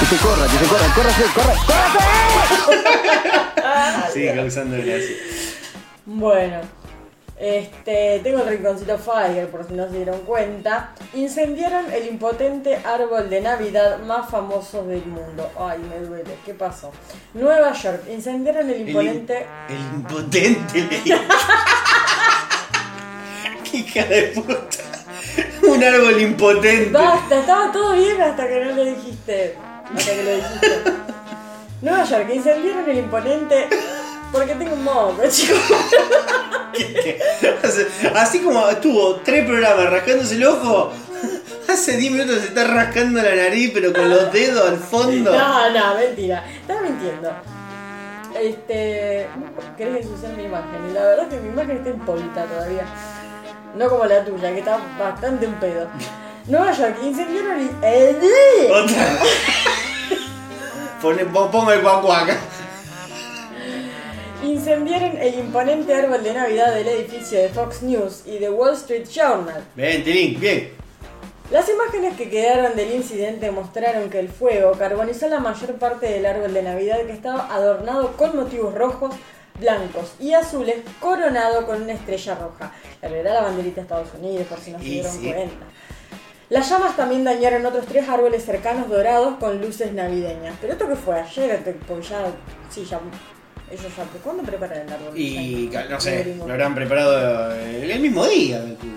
Que 0.00 0.06
se 0.06 0.16
corra, 0.16 0.46
que 0.46 0.58
se 0.58 0.66
corra, 0.66 0.94
córrase, 0.94 1.22
corra, 1.34 1.54
Sigue 4.12 4.34
causando 4.34 4.76
gracia. 4.78 5.16
Bueno, 6.06 6.60
este, 7.38 8.20
tengo 8.22 8.40
el 8.42 8.48
rinconcito 8.48 8.96
Fire, 8.98 9.46
por 9.48 9.66
si 9.66 9.74
no 9.74 9.88
se 9.88 9.96
dieron 9.96 10.20
cuenta. 10.20 10.92
Incendiaron 11.14 11.90
el 11.92 12.06
impotente 12.08 12.76
árbol 12.84 13.28
de 13.30 13.40
Navidad 13.42 13.98
más 14.00 14.28
famoso 14.30 14.82
del 14.84 15.04
mundo. 15.04 15.50
Ay, 15.58 15.78
me 15.78 15.98
duele, 16.06 16.34
¿qué 16.44 16.54
pasó? 16.54 16.90
Nueva 17.34 17.72
York, 17.72 18.02
incendiaron 18.10 18.68
el 18.70 18.76
El, 18.76 18.88
imponente. 18.88 19.46
el 19.68 19.80
impotente 19.96 20.80
le 20.80 20.88
dije. 20.98 21.18
Qué 23.70 23.76
hija 23.78 24.04
de 24.04 24.22
puta. 24.34 24.56
Un 25.62 25.84
árbol 25.84 26.20
impotente. 26.20 26.90
Basta, 26.90 27.38
estaba 27.40 27.70
todo 27.70 27.92
bien 27.92 28.20
hasta 28.20 28.48
que 28.48 28.64
no 28.64 28.72
lo 28.72 28.84
dijiste. 28.84 29.56
Hasta 29.96 30.12
que 30.12 30.22
lo 30.24 30.36
dijiste. 30.36 30.82
Nueva 31.82 32.04
York, 32.04 32.30
incendiaron 32.34 32.88
el 32.88 32.98
imponente. 32.98 33.68
Porque 34.32 34.54
tengo 34.54 34.74
un 34.74 34.84
moco, 34.84 35.22
chicos. 35.28 35.58
Así 38.14 38.40
como 38.40 38.68
estuvo 38.68 39.16
tres 39.16 39.44
programas 39.44 39.90
rascándose 39.90 40.36
el 40.36 40.46
ojo, 40.46 40.92
hace 41.68 41.96
10 41.96 42.12
minutos 42.12 42.38
se 42.38 42.48
está 42.48 42.64
rascando 42.64 43.20
la 43.20 43.34
nariz, 43.34 43.72
pero 43.74 43.92
con 43.92 44.08
los 44.08 44.32
dedos 44.32 44.68
al 44.68 44.78
fondo. 44.78 45.32
No, 45.32 45.70
no, 45.70 45.94
mentira. 45.96 46.44
Estás 46.60 46.82
mintiendo. 46.82 47.32
Este. 48.40 49.28
Querés 49.76 50.06
ensuciar 50.06 50.32
mi 50.36 50.44
imagen. 50.44 50.90
Y 50.90 50.92
la 50.94 51.02
verdad 51.02 51.26
es 51.28 51.34
que 51.34 51.40
mi 51.40 51.48
imagen 51.48 51.78
está 51.78 51.90
impoluta 51.90 52.44
todavía. 52.44 52.84
No 53.74 53.88
como 53.88 54.04
la 54.04 54.24
tuya, 54.24 54.52
que 54.52 54.60
está 54.60 54.78
bastante 54.98 55.46
en 55.46 55.54
pedo. 55.54 55.88
Nueva 56.46 56.72
York, 56.72 56.96
incendiaron 57.02 57.60
el. 57.60 57.70
¡Eh! 57.82 58.70
Otra. 58.70 59.18
Pone, 61.00 61.24
pon- 61.26 61.50
pongo 61.50 61.72
el 61.72 61.80
cuacuaca. 61.82 62.36
Incendiaron 64.42 65.18
el 65.18 65.34
imponente 65.38 65.94
árbol 65.94 66.22
de 66.22 66.32
Navidad 66.32 66.74
del 66.74 66.88
edificio 66.88 67.38
de 67.38 67.48
Fox 67.50 67.82
News 67.82 68.22
y 68.26 68.38
de 68.38 68.50
Wall 68.50 68.74
Street 68.74 69.06
Journal. 69.08 69.64
Ven, 69.76 70.02
Tilín, 70.02 70.40
bien. 70.40 70.72
Las 71.50 71.68
imágenes 71.68 72.16
que 72.16 72.30
quedaron 72.30 72.74
del 72.76 72.92
incidente 72.94 73.50
mostraron 73.50 74.08
que 74.08 74.20
el 74.20 74.28
fuego 74.28 74.72
carbonizó 74.72 75.28
la 75.28 75.40
mayor 75.40 75.74
parte 75.74 76.06
del 76.06 76.24
árbol 76.24 76.54
de 76.54 76.62
Navidad 76.62 77.00
que 77.06 77.12
estaba 77.12 77.52
adornado 77.52 78.12
con 78.16 78.36
motivos 78.36 78.72
rojos, 78.74 79.14
blancos 79.58 80.12
y 80.20 80.32
azules, 80.32 80.76
coronado 81.00 81.66
con 81.66 81.82
una 81.82 81.92
estrella 81.92 82.36
roja. 82.36 82.72
Claro, 83.00 83.16
era 83.16 83.34
la 83.34 83.42
banderita 83.42 83.76
de 83.76 83.82
Estados 83.82 84.08
Unidos, 84.18 84.46
por 84.46 84.58
si 84.60 84.70
no 84.70 84.78
se 84.78 84.84
dieron 84.84 85.12
sí. 85.12 85.32
cuenta. 85.32 85.66
Las 86.50 86.68
llamas 86.68 86.96
también 86.96 87.22
dañaron 87.22 87.64
otros 87.64 87.86
tres 87.86 88.08
árboles 88.08 88.44
cercanos 88.44 88.88
dorados 88.88 89.36
con 89.38 89.60
luces 89.60 89.92
navideñas. 89.92 90.56
¿Pero 90.60 90.72
esto 90.72 90.88
qué 90.88 90.96
fue? 90.96 91.20
Ayer, 91.20 91.62
porque 91.86 92.08
ya... 92.08 92.26
Sí, 92.68 92.84
ya... 92.84 92.98
Ellos 93.70 93.96
ya... 93.96 94.04
¿Cuándo 94.24 94.42
preparan 94.42 94.80
el 94.80 94.92
árbol? 94.92 95.16
Y 95.16 95.70
no 95.88 96.00
sé, 96.00 96.34
lo 96.36 96.42
habrán 96.52 96.74
preparado 96.74 97.54
el, 97.54 97.88
el 97.88 98.00
mismo 98.00 98.26
día, 98.26 98.58
calculo. 98.58 98.92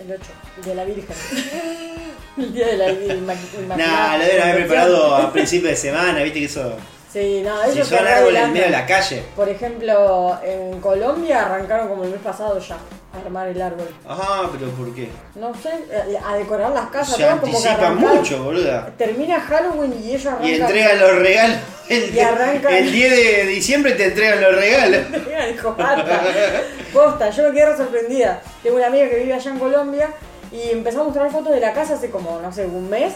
El 0.00 0.12
8, 0.12 0.22
el 0.58 0.64
de 0.64 0.74
la 0.76 0.84
Virgen. 0.84 1.16
el 2.36 2.52
día 2.54 2.66
de 2.68 2.76
la 2.76 2.92
Virgen. 2.92 3.26
Nah, 3.76 4.16
lo 4.16 4.24
deben 4.24 4.42
haber 4.42 4.56
preparado 4.66 5.16
a 5.16 5.32
principio 5.32 5.68
de 5.68 5.76
semana, 5.76 6.22
viste 6.22 6.38
que 6.38 6.44
eso. 6.46 6.76
Sí, 7.12 7.42
no, 7.44 7.60
Si 7.64 7.70
ellos 7.70 7.88
son 7.88 7.98
se 7.98 8.08
árboles 8.08 8.42
en 8.42 8.52
medio 8.52 8.66
de 8.66 8.70
la 8.70 8.86
calle. 8.86 9.24
Por 9.34 9.48
ejemplo, 9.48 10.38
en 10.44 10.80
Colombia 10.80 11.44
arrancaron 11.46 11.88
como 11.88 12.04
el 12.04 12.10
mes 12.10 12.20
pasado 12.20 12.60
ya 12.60 12.76
armar 13.24 13.48
el 13.48 13.60
árbol. 13.62 13.88
Ajá, 14.08 14.48
pero 14.52 14.70
¿por 14.72 14.94
qué? 14.94 15.08
No 15.36 15.52
sé, 15.54 15.70
eh, 15.90 16.18
a 16.26 16.36
decorar 16.36 16.70
las 16.72 16.88
casas, 16.90 17.16
Se 17.16 17.26
como 17.40 17.60
que 17.62 17.68
arrancaron. 17.68 18.16
mucho, 18.18 18.42
boluda. 18.44 18.90
Termina 18.96 19.40
Halloween 19.40 19.94
y 20.02 20.10
ellos 20.10 20.26
arrancan. 20.26 20.48
Y 20.48 20.54
entregan 20.54 21.00
los 21.00 21.14
regalos. 21.16 21.56
El, 21.88 22.14
Y 22.14 22.18
arrancan- 22.18 22.72
el 22.72 22.90
10 22.92 23.10
de 23.10 23.44
diciembre 23.46 23.92
te 23.92 24.06
entregan 24.06 24.40
los 24.40 24.54
regalos. 24.56 25.00
Posta, 26.92 27.30
yo 27.30 27.42
me 27.44 27.52
quedé 27.52 27.66
re 27.66 27.76
sorprendida. 27.76 28.40
Tengo 28.62 28.76
una 28.76 28.86
amiga 28.86 29.08
que 29.08 29.16
vive 29.18 29.34
allá 29.34 29.50
en 29.50 29.58
Colombia 29.58 30.08
y 30.52 30.70
empezó 30.70 31.00
a 31.02 31.04
mostrar 31.04 31.30
fotos 31.30 31.52
de 31.52 31.60
la 31.60 31.72
casa 31.72 31.94
hace 31.94 32.10
como, 32.10 32.40
no 32.40 32.52
sé, 32.52 32.64
un 32.66 32.88
mes. 32.88 33.12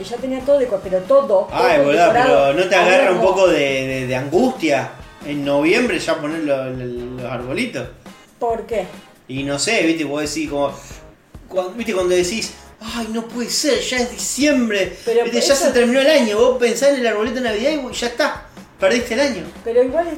Y 0.00 0.04
ya 0.04 0.16
tenía 0.16 0.40
todo 0.40 0.58
decorado, 0.58 0.82
pero 0.88 0.98
todo. 1.02 1.48
Ay, 1.52 1.78
decorado. 1.80 2.12
pero 2.12 2.52
¿no 2.54 2.68
te 2.68 2.74
agarra 2.76 3.10
un 3.12 3.20
poco 3.20 3.48
de, 3.48 3.58
de- 3.58 4.06
de 4.06 4.16
angustia? 4.16 4.90
En 5.26 5.44
noviembre 5.44 5.98
ya 5.98 6.14
poner 6.14 6.40
lo- 6.44 6.70
lo- 6.70 7.16
los 7.22 7.24
arbolitos. 7.30 7.88
¿Por 8.38 8.64
qué? 8.66 8.86
Y 9.28 9.42
no 9.42 9.58
sé, 9.58 9.82
viste, 9.82 10.04
vos 10.04 10.22
decís 10.22 10.48
como. 10.50 10.72
cuando- 11.48 11.72
viste 11.72 11.94
cuando 11.94 12.14
decís, 12.14 12.52
ay, 12.80 13.08
no 13.12 13.26
puede 13.26 13.48
ser, 13.50 13.80
ya 13.80 13.98
es 13.98 14.10
diciembre. 14.10 14.96
Pero 15.04 15.22
viste, 15.24 15.38
eso- 15.38 15.48
ya 15.48 15.54
se 15.56 15.70
terminó 15.70 16.00
el 16.00 16.06
año. 16.10 16.36
Vos 16.38 16.58
pensás 16.58 16.90
en 16.90 16.96
el 16.96 17.06
arbolito 17.06 17.36
de 17.36 17.40
Navidad 17.42 17.70
y 17.70 17.94
ya 17.94 18.06
está. 18.06 18.44
Perdiste 18.78 19.14
el 19.14 19.20
año. 19.20 19.42
Pero 19.64 19.82
igual 19.82 20.06
es 20.06 20.14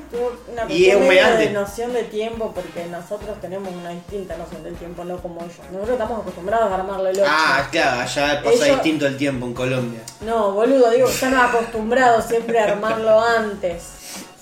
una 0.53 0.63
cuestión 0.67 1.39
de 1.39 1.51
noción 1.51 1.93
de 1.95 2.03
tiempo, 2.05 2.53
porque 2.55 2.85
nosotros 2.91 3.41
tenemos 3.41 3.73
una 3.73 3.89
distinta 3.89 4.37
noción 4.37 4.63
del 4.63 4.75
tiempo, 4.75 5.03
no 5.03 5.17
como 5.17 5.41
ellos. 5.41 5.55
Nosotros 5.73 5.93
estamos 5.93 6.21
acostumbrados 6.21 6.71
a 6.71 6.75
armarle 6.75 7.11
el 7.11 7.21
8. 7.21 7.27
Ah, 7.33 7.69
claro, 7.73 8.01
allá 8.03 8.43
pasa 8.43 8.51
Ellos- 8.67 8.77
distinto 8.77 9.07
el 9.07 9.17
tiempo 9.17 9.47
en 9.47 9.55
Colombia. 9.55 10.01
No, 10.27 10.53
boludo, 10.53 10.91
digo, 10.91 11.09
están 11.09 11.35
acostumbrados 11.37 12.27
siempre 12.27 12.59
a 12.59 12.65
armarlo 12.65 13.19
antes. 13.19 13.83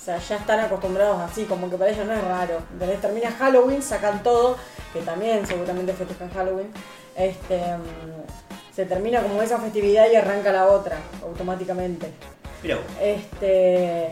Sea, 0.09 0.17
ya 0.17 0.37
están 0.37 0.59
acostumbrados 0.59 1.19
así, 1.19 1.43
como 1.43 1.69
que 1.69 1.77
para 1.77 1.91
ellos 1.91 2.07
no 2.07 2.13
es 2.13 2.23
raro. 2.23 2.63
Entonces 2.73 2.99
termina 2.99 3.29
Halloween, 3.29 3.83
sacan 3.83 4.23
todo, 4.23 4.57
que 4.91 5.01
también 5.01 5.45
seguramente 5.45 5.93
festejan 5.93 6.31
Halloween. 6.31 6.71
Este, 7.15 7.57
mm, 7.57 8.73
se 8.75 8.85
termina 8.85 9.21
como 9.21 9.39
esa 9.43 9.59
festividad 9.59 10.09
y 10.11 10.15
arranca 10.15 10.51
la 10.51 10.65
otra, 10.65 10.97
automáticamente. 11.23 12.09
Mira. 12.63 12.79
Este. 12.99 14.11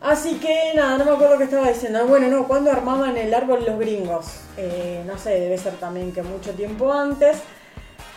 Así 0.00 0.40
que 0.40 0.72
nada, 0.74 0.98
no 0.98 1.04
me 1.04 1.12
acuerdo 1.12 1.38
qué 1.38 1.44
estaba 1.44 1.68
diciendo. 1.68 2.04
Bueno, 2.08 2.26
no, 2.26 2.48
cuando 2.48 2.72
armaban 2.72 3.16
el 3.16 3.32
árbol 3.32 3.64
los 3.64 3.78
gringos. 3.78 4.40
Eh, 4.56 5.04
no 5.06 5.16
sé, 5.18 5.38
debe 5.38 5.56
ser 5.56 5.74
también 5.74 6.10
que 6.10 6.24
mucho 6.24 6.50
tiempo 6.50 6.92
antes. 6.92 7.36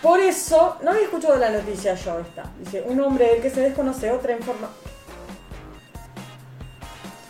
Por 0.02 0.20
eso, 0.20 0.78
no 0.82 0.90
había 0.90 1.04
escuchado 1.04 1.36
la 1.36 1.52
noticia 1.52 1.94
yo 1.94 2.20
esta. 2.20 2.46
Dice, 2.58 2.84
un 2.88 3.00
hombre 3.00 3.28
del 3.28 3.42
que 3.44 3.52
se 3.52 3.62
desconoce 3.62 4.10
otra 4.10 4.32
información. 4.32 4.93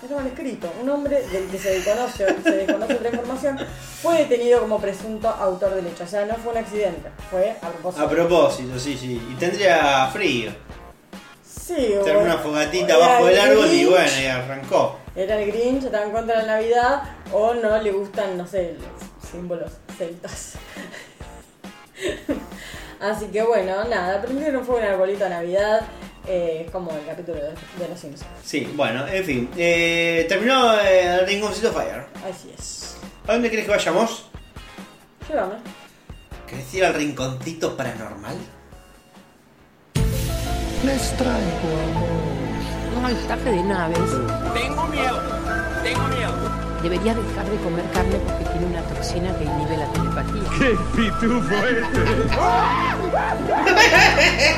Está 0.03 0.15
mal 0.15 0.27
escrito. 0.27 0.69
Un 0.81 0.89
hombre 0.89 1.21
del 1.27 1.47
que 1.47 1.57
se 1.57 1.79
desconoce, 1.79 2.25
se 2.43 2.51
desconoce 2.51 2.93
otra 2.93 3.09
información 3.09 3.57
fue 4.01 4.17
detenido 4.17 4.59
como 4.59 4.77
presunto 4.77 5.29
autor 5.29 5.75
del 5.75 5.87
hecho. 5.87 6.03
O 6.03 6.07
sea, 6.07 6.25
no 6.25 6.35
fue 6.35 6.51
un 6.51 6.57
accidente, 6.57 7.09
fue 7.31 7.51
a 7.61 7.69
propósito. 7.69 8.03
A 8.03 8.09
propósito, 8.09 8.77
sí, 8.77 8.97
sí. 8.97 9.25
Y 9.31 9.35
tendría 9.35 10.07
frío. 10.07 10.51
Sí, 11.41 11.95
Tener 12.03 12.17
una 12.17 12.37
fogatita 12.37 12.97
del 12.97 13.29
el 13.29 13.39
árbol 13.39 13.67
y 13.71 13.85
bueno, 13.85 14.11
y 14.21 14.25
arrancó. 14.25 14.99
Era 15.15 15.39
el 15.39 15.49
Grinch, 15.49 15.85
estaba 15.85 16.03
en 16.03 16.11
contra 16.11 16.41
de 16.41 16.47
la 16.47 16.55
Navidad 16.55 17.03
o 17.31 17.53
no 17.53 17.81
le 17.81 17.91
gustan, 17.93 18.37
no 18.37 18.45
sé, 18.45 18.75
los 18.77 19.31
símbolos 19.31 19.71
celtas. 19.97 20.55
Así 22.99 23.27
que 23.27 23.41
bueno, 23.41 23.85
nada, 23.85 24.21
prendieron 24.21 24.65
en 24.67 24.83
el 24.83 24.91
arbolito 24.91 25.23
de 25.23 25.29
Navidad, 25.29 25.81
eh, 26.27 26.67
como 26.71 26.91
el 26.91 27.05
capítulo 27.05 27.37
de, 27.37 27.49
de 27.49 27.89
Los 27.89 27.99
Simpsons. 27.99 28.29
Sí, 28.43 28.71
bueno, 28.75 29.07
en 29.07 29.23
fin. 29.23 29.49
Eh, 29.57 30.25
terminó 30.29 30.73
eh, 30.79 31.19
el 31.19 31.27
Rinconcito 31.27 31.71
Fire. 31.71 32.05
Así 32.29 32.51
es. 32.57 32.97
¿A 33.27 33.33
dónde 33.33 33.49
crees 33.49 33.65
que 33.65 33.71
vayamos? 33.71 34.29
Llévame. 35.29 35.55
¿Querés 36.47 36.73
ir 36.73 36.85
al 36.85 36.93
Rinconcito 36.93 37.75
Paranormal? 37.75 38.37
Les 40.85 41.17
traigo 41.17 41.73
Un 42.97 43.05
avistaje 43.05 43.51
de 43.51 43.63
naves. 43.63 43.97
Tengo 44.53 44.87
miedo, 44.87 45.21
tengo 45.81 46.07
miedo. 46.09 46.33
Debería 46.83 47.15
dejar 47.15 47.49
de 47.49 47.57
comer 47.57 47.85
carne 47.93 48.17
porque 48.17 48.43
tiene 48.51 48.65
una 48.67 48.81
toxina 48.83 49.33
que 49.37 49.45
inhibe 49.45 49.77
la 49.77 49.87
telepatía. 49.93 50.43
¡Qué 50.59 50.77
pitufo 50.95 51.55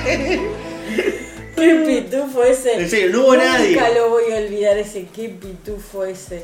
este! 0.07 1.21
¿Qué 1.55 1.75
pitufo 1.85 2.43
ese? 2.43 2.73
En 2.81 2.89
serio, 2.89 3.09
no 3.11 3.23
hubo 3.23 3.35
nadie. 3.37 3.71
Nunca 3.71 3.89
lo 3.89 4.09
voy 4.09 4.31
a 4.31 4.37
olvidar 4.37 4.77
ese, 4.77 5.05
qué 5.15 5.29
pitufo 5.29 6.03
ese. 6.05 6.43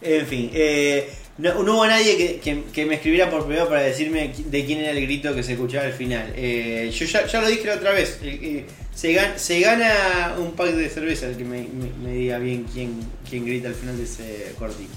En 0.00 0.26
fin, 0.26 0.50
eh, 0.54 1.08
no, 1.38 1.62
no 1.62 1.74
hubo 1.74 1.86
nadie 1.86 2.16
que, 2.16 2.40
que- 2.40 2.62
que 2.72 2.86
me 2.86 2.94
escribiera 2.94 3.30
por 3.30 3.46
privado 3.46 3.68
para 3.68 3.82
decirme 3.82 4.32
de 4.36 4.64
quién 4.64 4.78
era 4.80 4.92
el 4.92 5.02
grito 5.02 5.34
que 5.34 5.42
se 5.42 5.52
escuchaba 5.52 5.84
al 5.86 5.92
final. 5.92 6.32
Eh, 6.36 6.90
yo 6.94 7.04
ya, 7.06 7.26
ya 7.26 7.40
lo 7.40 7.48
dije 7.48 7.66
la 7.66 7.74
otra 7.74 7.92
vez. 7.92 8.18
eh, 8.22 8.64
Se 8.94 9.12
gana, 9.12 9.38
se 9.38 9.60
gana 9.60 10.34
un 10.38 10.52
pack 10.52 10.70
de 10.70 10.88
cerveza 10.88 11.26
el 11.26 11.36
que 11.36 11.44
me, 11.44 11.58
me- 11.62 11.92
me 12.02 12.12
diga 12.16 12.38
bien 12.38 12.64
quién, 12.72 12.98
quién 13.28 13.44
grita 13.46 13.68
al 13.68 13.74
final 13.74 13.96
de 13.96 14.04
ese 14.04 14.52
cortito. 14.58 14.90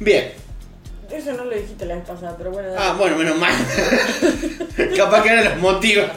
Bien. 0.00 0.32
Eso 1.10 1.32
no 1.32 1.44
lo 1.44 1.54
dijiste 1.56 1.86
la 1.86 1.94
vez 1.96 2.04
pasada, 2.04 2.34
pero 2.36 2.50
bueno. 2.50 2.68
dale. 2.70 2.80
Ah, 2.80 2.94
bueno, 2.98 3.16
menos 3.16 3.38
mal. 3.38 3.54
Capaz 4.96 5.22
que 5.22 5.30
ahora 5.30 5.44
los 5.50 5.58
motiva. 5.58 6.12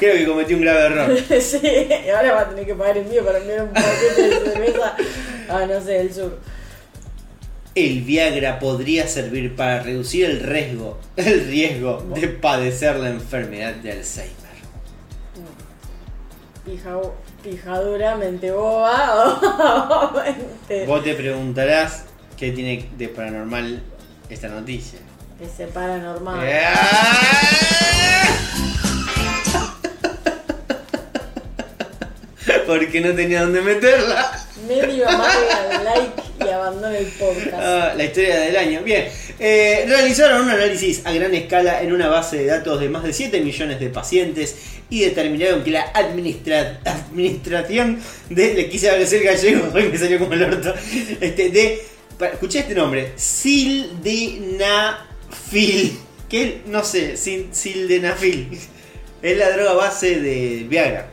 Creo 0.00 0.16
que 0.16 0.26
cometí 0.26 0.54
un 0.54 0.62
grave 0.62 0.86
error. 0.86 1.18
sí, 1.42 1.60
y 1.62 2.08
ahora 2.08 2.32
va 2.32 2.40
a 2.40 2.48
tener 2.48 2.64
que 2.64 2.74
pagar 2.74 2.96
envío 2.96 3.22
para 3.22 3.36
enviar 3.36 3.64
un 3.64 3.68
paquete 3.68 4.22
de 4.22 4.50
cerveza 4.50 4.96
a, 5.50 5.66
no 5.66 5.80
sé, 5.84 6.00
el 6.00 6.14
sur. 6.14 6.38
El 7.74 8.00
Viagra 8.00 8.58
podría 8.58 9.06
servir 9.06 9.54
para 9.54 9.82
reducir 9.82 10.24
el 10.24 10.40
riesgo, 10.40 10.98
el 11.16 11.46
riesgo 11.46 12.02
de 12.14 12.28
padecer 12.28 12.96
la 12.96 13.10
enfermedad 13.10 13.74
de 13.74 13.92
Alzheimer. 13.92 14.34
Pija, 16.64 16.96
pijadura, 17.42 18.16
mente 18.16 18.50
boba 18.52 19.38
o 19.90 20.12
mente 20.14 20.86
Vos 20.86 21.04
te 21.04 21.14
preguntarás 21.14 22.06
qué 22.38 22.52
tiene 22.52 22.88
de 22.96 23.08
paranormal 23.08 23.82
esta 24.30 24.48
noticia. 24.48 24.98
que 25.38 25.64
paranormal. 25.66 26.40
Porque 32.70 33.00
no 33.00 33.12
tenía 33.14 33.42
dónde 33.42 33.60
meterla. 33.62 34.46
Medio 34.68 35.08
amarga 35.08 35.82
like 35.82 36.22
y 36.46 36.48
abandona 36.48 36.96
el 36.96 37.06
podcast. 37.06 37.52
Ah, 37.54 37.94
la 37.96 38.04
historia 38.04 38.38
del 38.40 38.56
año. 38.56 38.82
Bien, 38.84 39.08
Eh, 39.40 39.86
realizaron 39.88 40.42
un 40.42 40.50
análisis 40.50 41.04
a 41.04 41.12
gran 41.12 41.34
escala 41.34 41.82
en 41.82 41.92
una 41.92 42.06
base 42.08 42.36
de 42.36 42.46
datos 42.46 42.78
de 42.78 42.88
más 42.88 43.02
de 43.02 43.12
7 43.12 43.40
millones 43.40 43.80
de 43.80 43.88
pacientes 43.88 44.54
y 44.88 45.00
determinaron 45.00 45.64
que 45.64 45.72
la 45.72 45.92
administra- 45.94 46.78
administración 46.84 47.98
de. 48.28 48.54
Le 48.54 48.68
quise 48.68 48.96
decir 48.96 49.24
gallego, 49.24 49.68
hoy 49.74 49.84
me 49.92 49.98
salió 49.98 50.20
como 50.20 50.34
el 50.34 50.44
orto. 50.44 50.72
Este, 51.20 51.48
de. 51.50 51.82
Escuché 52.32 52.60
este 52.60 52.74
nombre: 52.74 53.12
Sildenafil. 53.16 55.98
Que 56.28 56.60
no 56.66 56.84
sé, 56.84 57.14
sil- 57.18 57.50
Sildenafil. 57.52 58.56
Es 59.22 59.36
la 59.36 59.50
droga 59.50 59.72
base 59.72 60.20
de 60.20 60.66
Viagra. 60.68 61.08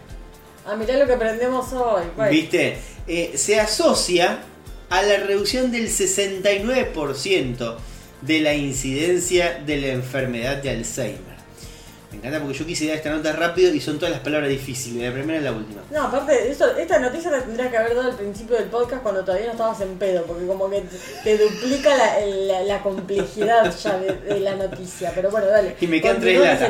Ah, 0.67 0.75
mirá 0.75 0.97
lo 0.97 1.05
que 1.07 1.13
aprendemos 1.13 1.71
hoy. 1.73 2.03
¿Viste? 2.29 2.77
Eh, 3.07 3.33
se 3.35 3.59
asocia 3.59 4.39
a 4.89 5.01
la 5.01 5.17
reducción 5.17 5.71
del 5.71 5.89
69% 5.89 7.75
de 8.21 8.39
la 8.41 8.53
incidencia 8.53 9.61
de 9.65 9.77
la 9.77 9.87
enfermedad 9.87 10.57
de 10.57 10.69
Alzheimer. 10.71 11.37
Me 12.11 12.17
encanta 12.19 12.39
porque 12.41 12.57
yo 12.57 12.65
quise 12.65 12.87
dar 12.87 12.95
esta 12.95 13.09
nota 13.09 13.33
rápido 13.33 13.73
y 13.73 13.81
son 13.81 13.97
todas 13.99 14.11
las 14.11 14.21
palabras 14.21 14.49
difíciles, 14.49 15.03
la 15.07 15.11
primera 15.13 15.39
y 15.39 15.43
la 15.43 15.51
última. 15.51 15.81
No, 15.91 16.03
aparte, 16.03 16.49
esta 16.49 16.99
noticia 16.99 17.29
la 17.29 17.41
tendrías 17.41 17.69
que 17.69 17.77
haber 17.77 17.95
dado 17.95 18.09
al 18.11 18.15
principio 18.15 18.55
del 18.55 18.69
podcast 18.69 19.03
cuando 19.03 19.25
todavía 19.25 19.47
no 19.47 19.51
estabas 19.51 19.81
en 19.81 19.97
pedo, 19.99 20.23
porque 20.23 20.47
como 20.47 20.69
que 20.69 20.81
te, 20.81 20.97
te 21.35 21.37
duplica 21.43 21.95
la, 21.97 22.19
la- 22.25 22.61
la 22.63 22.81
complejidad 22.81 23.75
ya 23.83 23.99
de, 23.99 24.13
de 24.13 24.39
la 24.39 24.55
noticia. 24.55 25.11
Pero 25.13 25.29
bueno, 25.31 25.47
dale. 25.47 25.75
Y 25.81 25.87
me 25.87 26.01
quedan 26.01 26.21
tres 26.21 26.39
latas. 26.39 26.61
A 26.61 26.69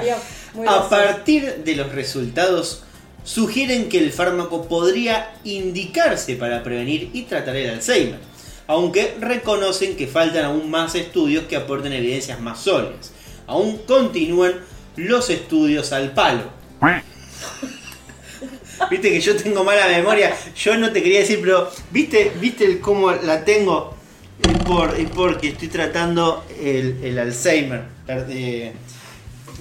gracioso. 0.59 0.89
partir 0.89 1.55
de 1.63 1.75
los 1.75 1.91
resultados, 1.93 2.83
sugieren 3.28 3.89
que 3.89 3.99
el 3.99 4.13
fármaco 4.13 4.69
podría 4.69 5.34
indicarse 5.43 6.38
para 6.38 6.63
prevenir 6.63 7.09
y 7.11 7.23
tratar 7.23 7.57
el 7.57 7.71
Alzheimer, 7.71 8.19
aunque 8.67 9.15
reconocen 9.19 9.97
que 9.97 10.07
faltan 10.07 10.45
aún 10.45 10.71
más 10.71 10.95
estudios 10.95 11.43
que 11.43 11.57
aporten 11.57 11.91
evidencias 11.91 12.39
más 12.39 12.61
sólidas. 12.61 13.11
Aún 13.45 13.80
continúan 13.86 14.53
los 14.95 15.30
estudios 15.30 15.91
al 15.91 16.13
palo. 16.13 16.43
Viste 18.89 19.09
que 19.09 19.19
yo 19.19 19.36
tengo 19.36 19.65
mala 19.65 19.89
memoria. 19.89 20.34
Yo 20.55 20.78
no 20.78 20.93
te 20.93 21.03
quería 21.03 21.19
decir, 21.19 21.41
pero 21.41 21.69
¿viste, 21.91 22.32
viste 22.39 22.63
el 22.63 22.80
cómo 22.80 23.11
la 23.11 23.43
tengo? 23.43 23.93
Es, 24.41 24.57
por, 24.63 24.97
es 24.97 25.09
porque 25.09 25.49
estoy 25.49 25.67
tratando 25.67 26.45
el, 26.61 27.03
el 27.03 27.19
Alzheimer. 27.19 27.84
Eh, 28.07 28.71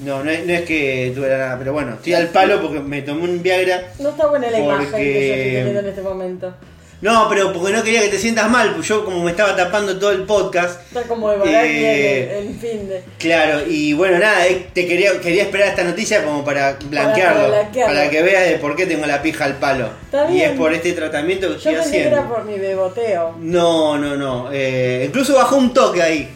no, 0.05 0.23
no 0.23 0.31
es, 0.31 0.45
no 0.47 0.53
es 0.53 0.63
que 0.63 1.13
tuviera 1.15 1.39
nada, 1.39 1.59
pero 1.59 1.73
bueno, 1.73 1.95
estoy 1.95 2.15
al 2.15 2.29
palo 2.29 2.61
porque 2.61 2.81
me 2.81 3.03
tomé 3.03 3.23
un 3.25 3.43
Viagra. 3.43 3.93
No 3.99 4.11
está 4.11 4.27
buena 4.27 4.51
la 4.51 4.59
imagen 4.59 4.91
que 4.91 5.13
yo 5.13 5.21
estoy 5.21 5.53
teniendo 5.55 5.81
en 5.81 5.87
este 5.87 6.03
momento. 6.03 6.55
No, 7.03 7.29
pero 7.29 7.53
porque 7.53 7.75
no 7.75 7.83
quería 7.85 8.01
que 8.01 8.09
te 8.09 8.19
sientas 8.19 8.51
mal, 8.51 8.73
pues 8.75 8.89
yo 8.89 9.05
como 9.05 9.23
me 9.23 9.31
estaba 9.31 9.55
tapando 9.55 9.99
todo 9.99 10.13
el 10.13 10.23
podcast. 10.23 10.81
Está 10.89 11.03
como 11.03 11.31
de 11.31 11.37
Eh, 11.45 12.39
en, 12.41 12.47
en 12.47 12.59
fin 12.59 12.89
de. 12.89 13.03
Claro, 13.19 13.61
y 13.69 13.93
bueno, 13.93 14.19
nada, 14.19 14.47
eh, 14.47 14.69
te 14.73 14.87
quería, 14.87 15.21
quería 15.21 15.43
esperar 15.43 15.69
esta 15.69 15.85
noticia 15.85 16.25
como 16.25 16.43
para 16.43 16.79
blanquearlo, 16.89 17.49
para, 17.51 17.61
blanquearlo. 17.63 18.11
que 18.11 18.23
veas 18.23 18.49
de 18.49 18.57
por 18.57 18.77
qué 18.77 18.87
tengo 18.87 19.05
la 19.05 19.21
pija 19.21 19.45
al 19.45 19.57
palo. 19.59 19.91
Está 20.07 20.31
y 20.31 20.41
es 20.41 20.53
por 20.53 20.73
este 20.73 20.95
tratamiento 20.95 21.49
que 21.49 21.53
Yo 21.53 21.57
estoy 21.59 21.75
pensé 21.75 21.91
que 21.91 21.97
haciendo. 21.99 22.17
era 22.17 22.29
por 22.29 22.45
mi 22.47 22.59
beboteo. 22.59 23.35
No, 23.41 23.99
no, 23.99 24.17
no. 24.17 24.49
eh, 24.51 25.05
incluso 25.07 25.35
bajó 25.35 25.57
un 25.57 25.75
toque 25.75 26.03
ahí. 26.03 26.31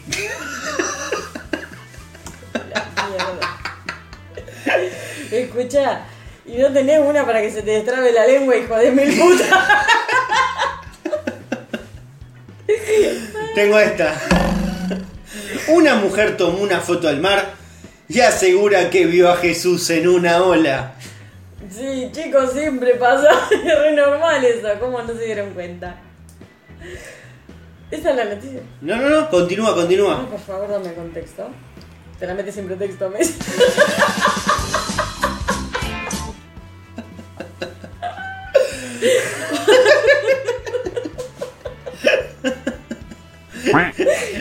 Escucha, 5.31 6.03
y 6.47 6.59
no 6.59 6.73
tenés 6.73 7.01
una 7.01 7.25
para 7.25 7.41
que 7.41 7.51
se 7.51 7.62
te 7.62 7.71
destrabe 7.71 8.12
la 8.12 8.27
lengua, 8.27 8.57
hijo 8.57 8.77
de 8.77 8.91
mil 8.91 9.18
puta. 9.18 9.87
Tengo 13.55 13.79
esta. 13.79 14.14
Una 15.68 15.97
mujer 15.97 16.37
tomó 16.37 16.59
una 16.59 16.81
foto 16.81 17.09
al 17.09 17.21
mar 17.21 17.55
y 18.09 18.21
asegura 18.21 18.91
que 18.91 19.07
vio 19.07 19.31
a 19.31 19.37
Jesús 19.37 19.89
en 19.91 20.09
una 20.09 20.43
ola. 20.43 20.95
Sí, 21.71 22.11
chicos, 22.12 22.53
siempre 22.53 22.95
pasa. 22.95 23.29
Es 23.51 23.79
re 23.79 23.93
normal 23.93 24.45
eso. 24.45 24.68
¿Cómo 24.81 25.01
no 25.03 25.14
se 25.14 25.25
dieron 25.25 25.55
cuenta? 25.55 25.97
Esa 27.91 28.11
es 28.11 28.16
la 28.16 28.25
noticia. 28.25 28.61
No, 28.81 28.97
no, 28.97 29.09
no, 29.09 29.31
continúa, 29.31 29.75
continúa. 29.75 30.29
por 30.29 30.41
favor, 30.41 30.71
dame 30.71 30.95
contexto. 30.95 31.49
Te 32.21 32.27
la 32.27 32.35
metes 32.35 32.55
sin 32.55 32.66
pretexto, 32.66 33.11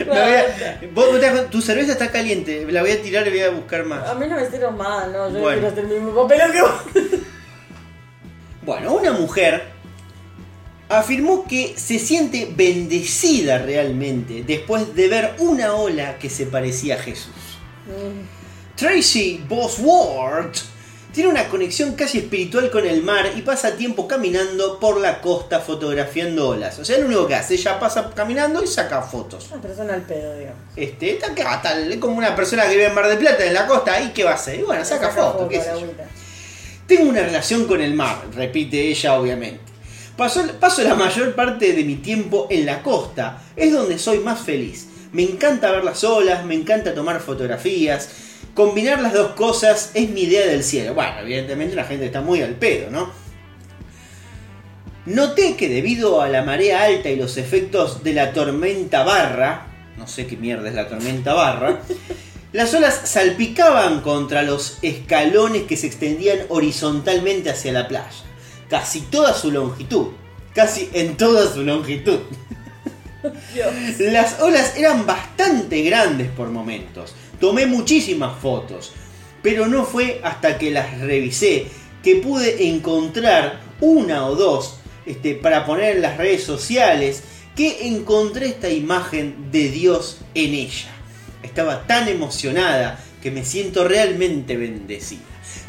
voy 0.06 1.24
a- 1.24 1.32
vos- 1.32 1.50
tu 1.50 1.60
cerveza 1.60 1.92
está 1.92 2.10
caliente, 2.10 2.66
la 2.70 2.82
voy 2.82 2.92
a 2.92 3.02
tirar 3.02 3.26
y 3.26 3.30
voy 3.30 3.40
a 3.40 3.50
buscar 3.50 3.80
A 3.82 3.84
más. 3.84 4.16
mí 4.18 4.26
no 4.26 4.36
me 4.36 4.44
hicieron 4.46 4.76
mal, 4.76 5.12
no. 5.12 5.28
Yo 5.28 5.34
no 5.34 5.40
Bueno. 5.40 5.60
quiero 5.60 5.68
hacer 5.68 5.84
el 5.84 5.90
mismo 6.02 6.22
papel 6.28 6.52
que 6.52 6.62
vos. 6.62 6.72
Bueno, 8.62 8.94
una 8.94 9.12
mujer 9.12 9.62
afirmó 10.88 11.44
que 11.46 11.74
se 11.76 11.98
siente 11.98 12.52
bendecida 12.54 13.58
realmente 13.58 14.42
después 14.46 14.94
de 14.94 15.08
ver 15.08 15.34
una 15.38 15.74
ola 15.74 16.18
que 16.18 16.28
se 16.30 16.46
parecía 16.46 16.96
a 16.96 16.98
Jesús. 16.98 17.49
Tracy 18.76 19.44
Bosworth 19.48 20.58
tiene 21.12 21.28
una 21.28 21.48
conexión 21.48 21.94
casi 21.94 22.18
espiritual 22.18 22.70
con 22.70 22.86
el 22.86 23.02
mar 23.02 23.32
y 23.36 23.42
pasa 23.42 23.76
tiempo 23.76 24.06
caminando 24.06 24.78
por 24.78 25.00
la 25.00 25.20
costa 25.20 25.58
fotografiando 25.58 26.50
olas. 26.50 26.78
O 26.78 26.84
sea, 26.84 26.98
lo 26.98 27.06
único 27.06 27.26
que 27.26 27.34
hace, 27.34 27.54
ella 27.54 27.80
pasa 27.80 28.10
caminando 28.14 28.62
y 28.62 28.66
saca 28.68 29.02
fotos. 29.02 29.48
Una 29.50 29.60
persona 29.60 29.94
al 29.94 30.02
pedo, 30.02 30.38
digamos. 30.38 30.60
Este, 30.76 31.12
está 31.14 31.32
acá, 31.32 31.60
tal, 31.62 31.90
es 31.90 31.98
como 31.98 32.16
una 32.16 32.36
persona 32.36 32.64
que 32.64 32.70
vive 32.70 32.86
en 32.86 32.94
Mar 32.94 33.08
del 33.08 33.18
Plata, 33.18 33.44
en 33.44 33.54
la 33.54 33.66
costa, 33.66 34.00
¿y 34.00 34.10
qué 34.10 34.22
va 34.22 34.32
a 34.32 34.34
hacer? 34.34 34.60
Y 34.60 34.62
bueno, 34.62 34.84
saca, 34.84 35.10
fotos, 35.10 35.48
qué 35.48 35.58
la 35.58 35.64
sé 35.64 35.70
yo. 35.70 35.76
agüita. 35.78 36.04
Tengo 36.86 37.10
una 37.10 37.22
relación 37.22 37.66
con 37.66 37.80
el 37.80 37.94
mar, 37.94 38.22
repite 38.34 38.80
ella 38.80 39.14
obviamente. 39.14 39.60
Paso, 40.16 40.44
paso 40.60 40.82
la 40.82 40.94
mayor 40.94 41.34
parte 41.34 41.72
de 41.72 41.82
mi 41.82 41.96
tiempo 41.96 42.46
en 42.50 42.66
la 42.66 42.82
costa, 42.82 43.42
es 43.56 43.72
donde 43.72 43.98
soy 43.98 44.18
más 44.18 44.40
feliz. 44.40 44.86
Me 45.12 45.22
encanta 45.22 45.72
ver 45.72 45.82
las 45.84 46.04
olas, 46.04 46.44
me 46.44 46.54
encanta 46.54 46.94
tomar 46.94 47.20
fotografías. 47.20 48.10
Combinar 48.54 49.00
las 49.00 49.12
dos 49.12 49.32
cosas 49.32 49.90
es 49.94 50.08
mi 50.10 50.22
idea 50.22 50.46
del 50.46 50.62
cielo. 50.62 50.94
Bueno, 50.94 51.20
evidentemente 51.20 51.74
la 51.74 51.84
gente 51.84 52.06
está 52.06 52.20
muy 52.20 52.42
al 52.42 52.54
pedo, 52.54 52.90
¿no? 52.90 53.10
Noté 55.06 55.56
que 55.56 55.68
debido 55.68 56.20
a 56.20 56.28
la 56.28 56.42
marea 56.42 56.84
alta 56.84 57.08
y 57.08 57.16
los 57.16 57.36
efectos 57.36 58.04
de 58.04 58.12
la 58.12 58.32
tormenta 58.32 59.02
barra, 59.02 59.66
no 59.96 60.06
sé 60.06 60.26
qué 60.26 60.36
mierda 60.36 60.68
es 60.68 60.74
la 60.74 60.88
tormenta 60.88 61.34
barra, 61.34 61.80
las 62.52 62.74
olas 62.74 63.00
salpicaban 63.04 64.02
contra 64.02 64.42
los 64.42 64.78
escalones 64.82 65.62
que 65.62 65.76
se 65.76 65.86
extendían 65.86 66.40
horizontalmente 66.48 67.50
hacia 67.50 67.72
la 67.72 67.88
playa, 67.88 68.10
casi 68.68 69.00
toda 69.00 69.34
su 69.34 69.50
longitud, 69.50 70.08
casi 70.54 70.90
en 70.92 71.16
toda 71.16 71.52
su 71.52 71.64
longitud. 71.64 72.20
Las 73.98 74.40
olas 74.40 74.76
eran 74.76 75.06
bastante 75.06 75.82
grandes 75.82 76.28
por 76.28 76.48
momentos, 76.48 77.14
tomé 77.40 77.66
muchísimas 77.66 78.38
fotos, 78.40 78.92
pero 79.42 79.66
no 79.66 79.84
fue 79.84 80.20
hasta 80.22 80.58
que 80.58 80.70
las 80.70 81.00
revisé 81.00 81.66
que 82.02 82.16
pude 82.16 82.68
encontrar 82.68 83.60
una 83.80 84.26
o 84.26 84.34
dos 84.34 84.76
este, 85.06 85.34
para 85.34 85.66
poner 85.66 85.96
en 85.96 86.02
las 86.02 86.16
redes 86.16 86.44
sociales 86.44 87.22
que 87.56 87.88
encontré 87.88 88.46
esta 88.46 88.70
imagen 88.70 89.50
de 89.50 89.68
Dios 89.68 90.18
en 90.34 90.54
ella. 90.54 90.88
Estaba 91.42 91.86
tan 91.86 92.08
emocionada 92.08 93.02
que 93.22 93.30
me 93.30 93.44
siento 93.44 93.86
realmente 93.86 94.56
bendecida. 94.56 95.20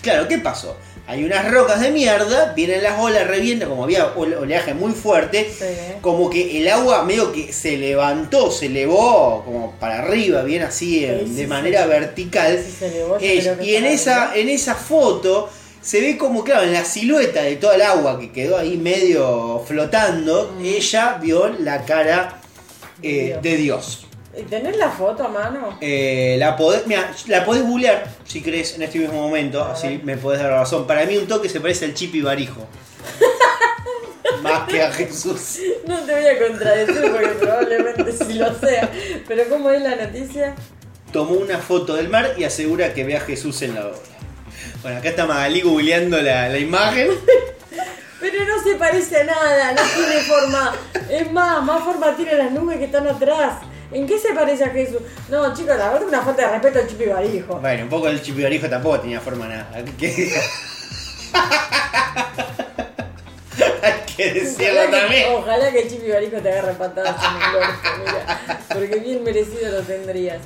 Claro, 0.02 0.28
¿qué 0.28 0.38
pasó? 0.38 0.78
Hay 1.12 1.26
unas 1.26 1.52
rocas 1.52 1.82
de 1.82 1.92
mierda, 1.92 2.54
vienen 2.56 2.82
las 2.84 2.98
olas, 2.98 3.28
revientan, 3.28 3.68
como 3.68 3.84
había 3.84 4.14
ole- 4.16 4.38
oleaje 4.38 4.74
muy 4.74 4.94
fuerte, 4.94 5.52
Sí. 5.54 5.66
como 6.00 6.30
que 6.30 6.58
el 6.62 6.70
agua 6.70 7.04
medio 7.04 7.34
que 7.34 7.52
se 7.52 7.76
levantó, 7.76 8.50
se 8.50 8.68
elevó 8.68 9.44
como 9.44 9.72
para 9.78 10.00
arriba, 10.04 10.42
bien 10.44 10.62
así, 10.64 11.00
Sí, 11.06 11.08
sí, 11.28 11.34
de 11.34 11.48
manera 11.48 11.86
vertical. 11.86 12.64
Se 12.80 12.88
elevó, 12.88 13.18
Eh, 13.20 13.58
y 13.62 13.76
en 13.76 13.88
esa, 13.88 14.34
en 14.38 14.48
esa 14.48 14.74
foto 14.74 15.50
se 15.82 16.00
ve 16.00 16.18
como, 16.18 16.46
claro, 16.46 16.62
en 16.64 16.72
la 16.72 16.86
silueta 16.86 17.42
de 17.42 17.58
toda 17.58 17.76
el 17.76 17.82
agua 17.82 18.18
que 18.18 18.32
quedó 18.32 18.58
ahí 18.58 18.78
medio 18.78 19.62
flotando, 19.68 20.56
Mm. 20.60 20.64
ella 20.66 21.18
vio 21.22 21.50
la 21.60 21.84
cara 21.84 22.38
eh, 23.04 23.26
Dios. 23.26 23.42
de 23.42 23.58
Dios. 23.58 24.06
¿Y 24.38 24.44
¿Tenés 24.44 24.78
la 24.78 24.90
foto 24.90 25.26
a 25.26 25.28
mano? 25.28 25.78
Eh, 25.82 26.36
la, 26.40 26.56
podés, 26.56 26.88
mira, 26.88 27.12
la 27.28 27.44
podés 27.44 27.64
googlear 27.64 28.06
si 28.26 28.42
querés 28.42 28.76
en 28.76 28.84
este 28.84 29.00
mismo 29.00 29.22
momento, 29.22 29.62
A 29.64 29.74
así 29.74 29.88
ver. 29.88 30.04
me 30.06 30.18
podés 30.18 30.40
dar 30.42 30.52
la 30.52 30.60
razón. 30.60 30.88
Para 30.88 31.06
mí 31.06 31.18
un 31.18 31.28
toque 31.28 31.50
se 31.50 31.60
parece 31.60 31.86
al 31.86 31.94
Chipi 31.94 32.22
Barijo. 32.22 32.66
Más 34.42 34.68
que 34.68 34.82
a 34.82 34.92
Jesús. 34.92 35.60
No 35.86 36.00
te 36.00 36.14
voy 36.14 36.26
a 36.26 36.40
contradecir 36.48 37.12
porque 37.12 37.28
probablemente 37.40 38.12
sí 38.14 38.34
lo 38.36 38.58
sea. 38.58 38.90
Pero 39.28 39.44
¿cómo 39.50 39.70
es 39.70 39.82
la 39.82 39.96
noticia? 39.98 40.56
Tomó 41.12 41.34
una 41.34 41.58
foto 41.58 41.96
del 41.96 42.08
mar 42.10 42.34
y 42.38 42.46
asegura 42.46 42.94
que 42.94 43.04
ve 43.04 43.18
a 43.18 43.20
Jesús 43.20 43.62
en 43.62 43.76
la 43.76 43.88
ola. 43.88 43.98
Bueno, 44.82 44.98
acá 45.00 45.10
está 45.10 45.26
Magalí 45.26 45.62
googleando 45.62 46.22
la, 46.22 46.48
la 46.50 46.58
imagen. 46.58 47.10
Pero 48.22 48.46
no 48.46 48.64
se 48.64 48.76
parece 48.76 49.22
a 49.22 49.24
nada, 49.26 49.74
no 49.74 49.82
tiene 49.82 50.22
forma. 50.22 50.74
Es 51.10 51.32
más, 51.32 51.64
más 51.64 51.84
forma 51.84 52.16
tiene 52.16 52.36
las 52.36 52.52
nubes 52.52 52.78
que 52.78 52.86
están 52.86 53.08
atrás. 53.08 53.56
¿En 53.92 54.08
qué 54.08 54.18
se 54.18 54.34
parece 54.34 54.64
a 54.64 54.70
Jesús? 54.70 55.00
No, 55.30 55.54
chicos, 55.54 55.78
la 55.78 55.88
verdad 55.90 56.02
es 56.04 56.08
una 56.08 56.22
falta 56.22 56.44
de 56.44 56.48
respeto 56.54 56.80
al 56.80 56.88
Chipi 56.88 57.06
Barijo. 57.06 57.56
Bueno, 57.60 57.84
un 57.84 57.90
poco 57.90 58.08
el 58.08 58.22
Chipi 58.22 58.42
Barijo 58.44 58.70
tampoco 58.70 59.02
tenía 59.02 59.20
forma 59.20 59.48
nada. 59.48 59.70
Hay 59.74 59.84
que 59.84 60.08
decirlo 64.34 64.82
Ojalá 64.82 64.92
que, 64.92 64.98
también. 64.98 65.26
ojalá 65.36 65.72
que 65.72 65.80
el 65.82 65.90
Chipi 65.90 66.10
Barijo 66.12 66.38
te 66.38 66.52
agarre 66.52 66.74
patadas 66.74 67.16
en 67.18 67.50
el 67.50 67.56
orto, 67.56 67.90
mira. 68.00 68.60
Porque 68.70 68.96
bien 69.00 69.24
merecido 69.24 69.72
lo 69.72 69.82
tendrías. 69.82 70.40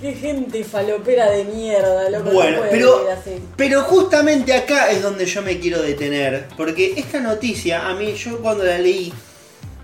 Qué 0.00 0.12
gente 0.12 0.62
falopera 0.62 1.30
de 1.30 1.44
mierda, 1.44 2.10
loco. 2.10 2.24
no 2.26 2.32
Bueno, 2.32 2.60
pero, 2.70 3.08
así. 3.10 3.42
pero 3.56 3.82
justamente 3.82 4.52
acá 4.54 4.90
es 4.90 5.02
donde 5.02 5.24
yo 5.24 5.42
me 5.42 5.58
quiero 5.58 5.80
detener. 5.82 6.46
Porque 6.56 6.92
esta 6.98 7.18
noticia, 7.20 7.88
a 7.88 7.94
mí, 7.94 8.14
yo 8.14 8.38
cuando 8.40 8.62
la 8.64 8.78
leí, 8.78 9.12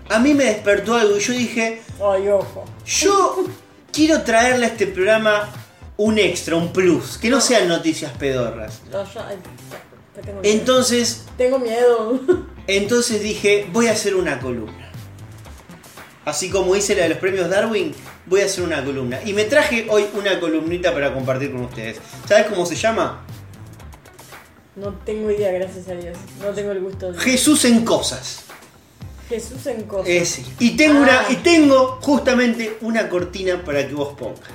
a 0.09 0.19
mí 0.19 0.33
me 0.33 0.45
despertó 0.45 0.95
algo 0.95 1.17
y 1.17 1.19
yo 1.19 1.33
dije, 1.33 1.81
Ay, 2.01 2.27
ojo. 2.29 2.65
yo 2.85 3.45
quiero 3.91 4.21
traerle 4.21 4.65
a 4.65 4.69
este 4.69 4.87
programa 4.87 5.49
un 5.97 6.17
extra, 6.19 6.55
un 6.55 6.73
plus, 6.73 7.17
que 7.17 7.29
no 7.29 7.39
sean 7.39 7.67
noticias 7.67 8.11
pedorras. 8.13 8.81
No, 8.91 9.03
yo, 9.13 9.21
ay, 9.27 9.37
ya, 9.71 10.21
tengo 10.21 10.41
miedo. 10.41 10.55
Entonces, 10.55 11.25
Tengo 11.37 11.59
miedo. 11.59 12.19
entonces 12.67 13.21
dije, 13.21 13.67
voy 13.71 13.87
a 13.87 13.91
hacer 13.91 14.15
una 14.15 14.39
columna. 14.39 14.91
Así 16.25 16.49
como 16.49 16.75
hice 16.75 16.95
la 16.95 17.03
de 17.03 17.09
los 17.09 17.17
premios 17.17 17.49
Darwin, 17.49 17.93
voy 18.25 18.41
a 18.41 18.45
hacer 18.45 18.63
una 18.63 18.83
columna. 18.83 19.19
Y 19.25 19.33
me 19.33 19.43
traje 19.43 19.87
hoy 19.89 20.05
una 20.13 20.39
columnita 20.39 20.93
para 20.93 21.13
compartir 21.13 21.51
con 21.51 21.61
ustedes. 21.65 21.97
¿Sabes 22.27 22.47
cómo 22.47 22.65
se 22.65 22.75
llama? 22.75 23.25
No 24.75 24.93
tengo 25.05 25.29
idea, 25.29 25.51
gracias 25.51 25.87
a 25.89 25.93
Dios. 25.93 26.17
No 26.41 26.49
tengo 26.49 26.71
el 26.71 26.79
gusto 26.79 27.11
de. 27.11 27.19
Jesús 27.19 27.65
en 27.65 27.83
cosas. 27.85 28.45
Jesús 29.29 29.65
en 29.67 29.83
cosas. 29.83 30.07
Ese. 30.09 30.43
Y 30.59 30.71
tengo, 30.71 30.99
Ah. 30.99 31.01
una, 31.01 31.25
y 31.29 31.35
tengo 31.37 31.99
justamente 32.01 32.77
una 32.81 33.09
cortina 33.09 33.61
para 33.63 33.87
que 33.87 33.93
vos 33.93 34.13
pongas. 34.17 34.49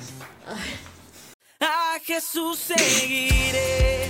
A 1.60 1.98
Jesús 2.04 2.58
seguiré. 2.58 4.08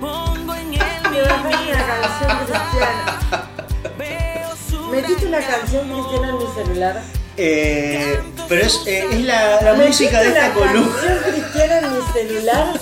Pongo 0.00 0.54
en 0.54 0.74
él 0.74 0.80
Me 1.10 1.22
bajaste 1.22 1.66
una 1.68 1.86
canción 1.86 2.38
cristiana. 2.46 3.50
Veo 3.98 4.50
su 4.70 4.86
Metiste 4.88 5.26
una 5.26 5.40
canción 5.40 5.88
cristiana 5.92 6.28
en 6.30 6.38
mi 6.38 6.46
celular. 6.54 7.02
Eh, 7.40 8.20
pero 8.48 8.62
es, 8.62 8.80
eh, 8.86 9.06
es 9.12 9.20
la, 9.24 9.60
la 9.62 9.74
música 9.74 10.20
de 10.22 10.28
esta 10.28 10.46
una 10.46 10.54
columna. 10.54 10.94
canción 10.94 11.32
cristiana 11.32 11.78
en 11.78 11.92
mi 11.92 12.12
celular. 12.12 12.80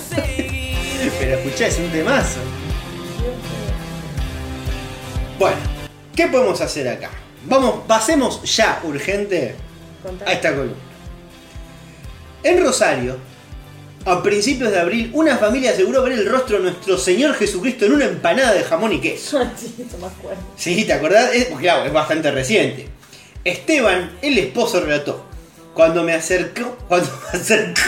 Pero 1.19 1.37
escuchá, 1.37 1.67
es 1.67 1.77
un 1.79 1.89
temazo. 1.91 2.39
Bueno, 5.39 5.57
¿qué 6.17 6.27
podemos 6.27 6.59
hacer 6.59 6.89
acá? 6.89 7.11
Vamos, 7.45 7.85
pasemos 7.87 8.41
ya 8.43 8.81
urgente 8.83 9.55
a 10.25 10.33
esta 10.33 10.49
columna. 10.53 10.75
En 12.43 12.61
Rosario, 12.61 13.17
a 14.03 14.23
principios 14.23 14.71
de 14.71 14.79
abril, 14.79 15.11
una 15.13 15.37
familia 15.37 15.71
aseguró 15.71 16.01
ver 16.01 16.13
el 16.13 16.25
rostro 16.27 16.57
de 16.57 16.63
nuestro 16.63 16.97
Señor 16.97 17.35
Jesucristo 17.35 17.85
en 17.85 17.93
una 17.93 18.05
empanada 18.05 18.53
de 18.53 18.63
jamón 18.63 18.93
y 18.93 18.99
queso. 18.99 19.39
Sí, 19.55 19.75
eso 19.79 19.97
me 19.99 20.07
acuerdo. 20.07 20.41
Sí, 20.57 20.83
¿te 20.85 20.93
acordás? 20.93 21.33
Es, 21.33 21.45
claro, 21.49 21.85
es 21.85 21.93
bastante 21.93 22.31
reciente. 22.31 22.87
Esteban, 23.43 24.17
el 24.21 24.37
esposo, 24.39 24.81
relató. 24.81 25.23
Cuando 25.73 26.03
me 26.03 26.13
acerco, 26.13 26.77
cuando 26.87 27.09
me 27.31 27.39
acerco, 27.39 27.81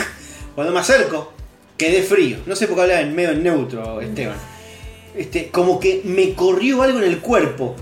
cuando 0.54 0.72
me 0.72 0.80
acerco, 0.80 1.32
quedé 1.76 2.02
frío. 2.02 2.38
No 2.46 2.54
sé 2.54 2.68
por 2.68 2.76
qué 2.76 2.82
hablaba 2.82 3.00
en 3.00 3.14
medio 3.14 3.34
neutro, 3.34 4.00
Esteban. 4.00 4.36
Este, 5.16 5.48
como 5.48 5.80
que 5.80 6.02
me 6.04 6.34
corrió 6.34 6.82
algo 6.82 6.98
en 6.98 7.04
el 7.04 7.18
cuerpo. 7.18 7.74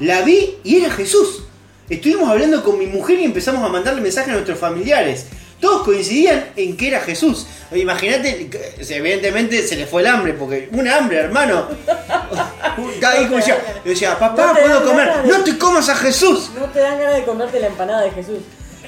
La 0.00 0.22
vi 0.22 0.56
y 0.64 0.76
era 0.82 0.90
Jesús. 0.92 1.42
Estuvimos 1.88 2.28
hablando 2.28 2.62
con 2.64 2.78
mi 2.78 2.86
mujer 2.86 3.18
y 3.20 3.24
empezamos 3.24 3.62
a 3.64 3.68
mandarle 3.68 4.00
mensajes 4.00 4.30
a 4.30 4.34
nuestros 4.34 4.58
familiares. 4.58 5.26
Todos 5.60 5.82
coincidían 5.84 6.46
en 6.56 6.76
que 6.76 6.88
era 6.88 7.00
Jesús. 7.00 7.46
Imagínate, 7.74 8.50
evidentemente 8.90 9.66
se 9.66 9.76
le 9.76 9.86
fue 9.86 10.02
el 10.02 10.08
hambre, 10.08 10.34
porque 10.34 10.68
un 10.72 10.86
hambre, 10.88 11.18
hermano. 11.18 11.68
Ahí 13.06 13.24
como 13.24 13.36
decía, 13.36 13.58
yo 13.84 13.90
decía, 13.90 14.18
papá, 14.18 14.52
No 14.54 14.60
puedo 14.60 14.84
comer. 14.84 15.22
de- 15.22 15.28
No 15.28 15.44
te 15.44 15.56
comas 15.56 15.88
a 15.88 15.94
Jesús. 15.96 16.50
No 16.58 16.66
te 16.66 16.80
dan 16.80 16.98
ganas 16.98 17.14
de 17.16 17.24
comerte 17.24 17.60
la 17.60 17.68
empanada 17.68 18.02
de 18.02 18.10
Jesús. 18.10 18.38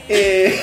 Eh, 0.08 0.58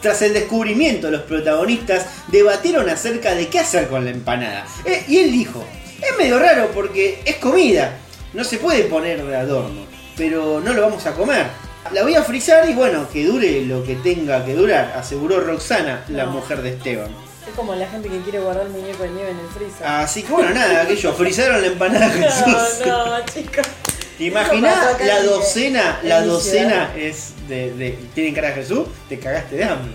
tras 0.00 0.20
el 0.22 0.32
descubrimiento, 0.34 1.10
los 1.10 1.22
protagonistas 1.22 2.06
debatieron 2.28 2.88
acerca 2.90 3.34
de 3.34 3.48
qué 3.48 3.60
hacer 3.60 3.88
con 3.88 4.04
la 4.04 4.10
empanada. 4.10 4.66
Eh, 4.84 5.04
y 5.08 5.18
él 5.18 5.30
dijo, 5.30 5.64
es 6.00 6.18
medio 6.18 6.38
raro 6.40 6.70
porque 6.74 7.20
es 7.24 7.36
comida, 7.36 7.96
no 8.32 8.44
se 8.44 8.58
puede 8.58 8.84
poner 8.84 9.24
de 9.24 9.36
adorno, 9.36 9.82
pero 10.16 10.60
no 10.60 10.72
lo 10.72 10.82
vamos 10.82 11.04
a 11.06 11.12
comer. 11.12 11.46
La 11.92 12.02
voy 12.02 12.14
a 12.14 12.22
frizar 12.22 12.68
y 12.68 12.74
bueno, 12.74 13.06
que 13.12 13.24
dure 13.26 13.62
lo 13.66 13.82
que 13.84 13.96
tenga 13.96 14.44
que 14.44 14.54
durar, 14.54 14.94
aseguró 14.96 15.40
Roxana, 15.40 16.04
la 16.08 16.24
No. 16.26 16.32
mujer 16.32 16.62
de 16.62 16.70
Esteban. 16.70 17.10
Es 17.48 17.54
como 17.56 17.74
la 17.74 17.86
gente 17.88 18.08
que 18.08 18.20
quiere 18.20 18.38
guardar 18.38 18.68
muñeco 18.68 19.02
de 19.02 19.10
nieve 19.10 19.30
en 19.30 19.38
el 19.40 19.48
freezer. 19.48 19.84
Así 19.86 20.22
que 20.22 20.32
bueno, 20.32 20.50
nada, 20.50 20.82
aquello, 20.82 21.12
frizaron 21.12 21.60
la 21.60 21.66
empanada 21.66 22.08
de 22.08 22.22
Jesús. 22.22 22.86
No, 22.86 23.06
no, 23.18 23.24
chicos. 23.26 23.66
¿Te 24.18 24.24
imaginas 24.24 25.00
la 25.04 25.22
docena? 25.22 25.98
en 26.02 26.08
La 26.08 26.22
docena 26.22 26.92
es 26.96 27.32
de, 27.48 27.72
de- 27.74 27.98
¿Tienen 28.14 28.34
cara 28.34 28.48
de 28.48 28.54
Jesús? 28.54 28.86
Te 29.08 29.18
cagaste 29.18 29.56
de 29.56 29.64
hambre. 29.64 29.92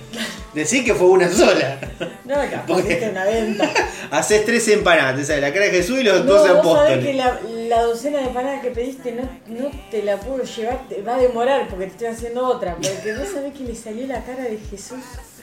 Decí 0.53 0.83
que 0.83 0.93
fue 0.95 1.07
una 1.07 1.31
sola. 1.31 1.77
No, 2.25 2.35
capaz 2.35 2.63
Porque- 2.67 3.11
la 3.13 3.25
venta. 3.25 3.69
Haces 4.11 4.43
tres 4.45 4.67
empanadas, 4.69 5.15
te 5.17 5.25
sale 5.25 5.41
la 5.41 5.53
cara 5.53 5.65
de 5.65 5.71
Jesús 5.71 5.99
y 5.99 6.03
los 6.03 6.25
No, 6.25 6.33
vos 6.33 6.47
sabés 6.47 7.03
que 7.03 7.11
apóstoles. 7.11 7.15
la, 7.15 7.39
la 7.77 7.81
docena 7.83 8.17
de 8.19 8.23
empanadas 8.25 8.61
que 8.61 8.71
pediste 8.71 9.11
no, 9.11 9.23
no 9.47 9.69
te 9.91 10.01
la 10.03 10.17
puedo 10.17 10.43
llevar, 10.43 10.87
te 10.89 11.01
va 11.01 11.15
a 11.15 11.19
demorar 11.19 11.67
porque 11.69 11.85
te 11.85 11.91
estoy 11.91 12.07
haciendo 12.07 12.45
otra. 12.47 12.75
Porque 12.75 13.13
vos 13.17 13.27
sabés 13.33 13.53
que 13.53 13.63
le 13.65 13.75
salió 13.75 14.07
la 14.07 14.23
cara 14.23 14.43
de 14.43 14.57
Jesús. 14.69 14.99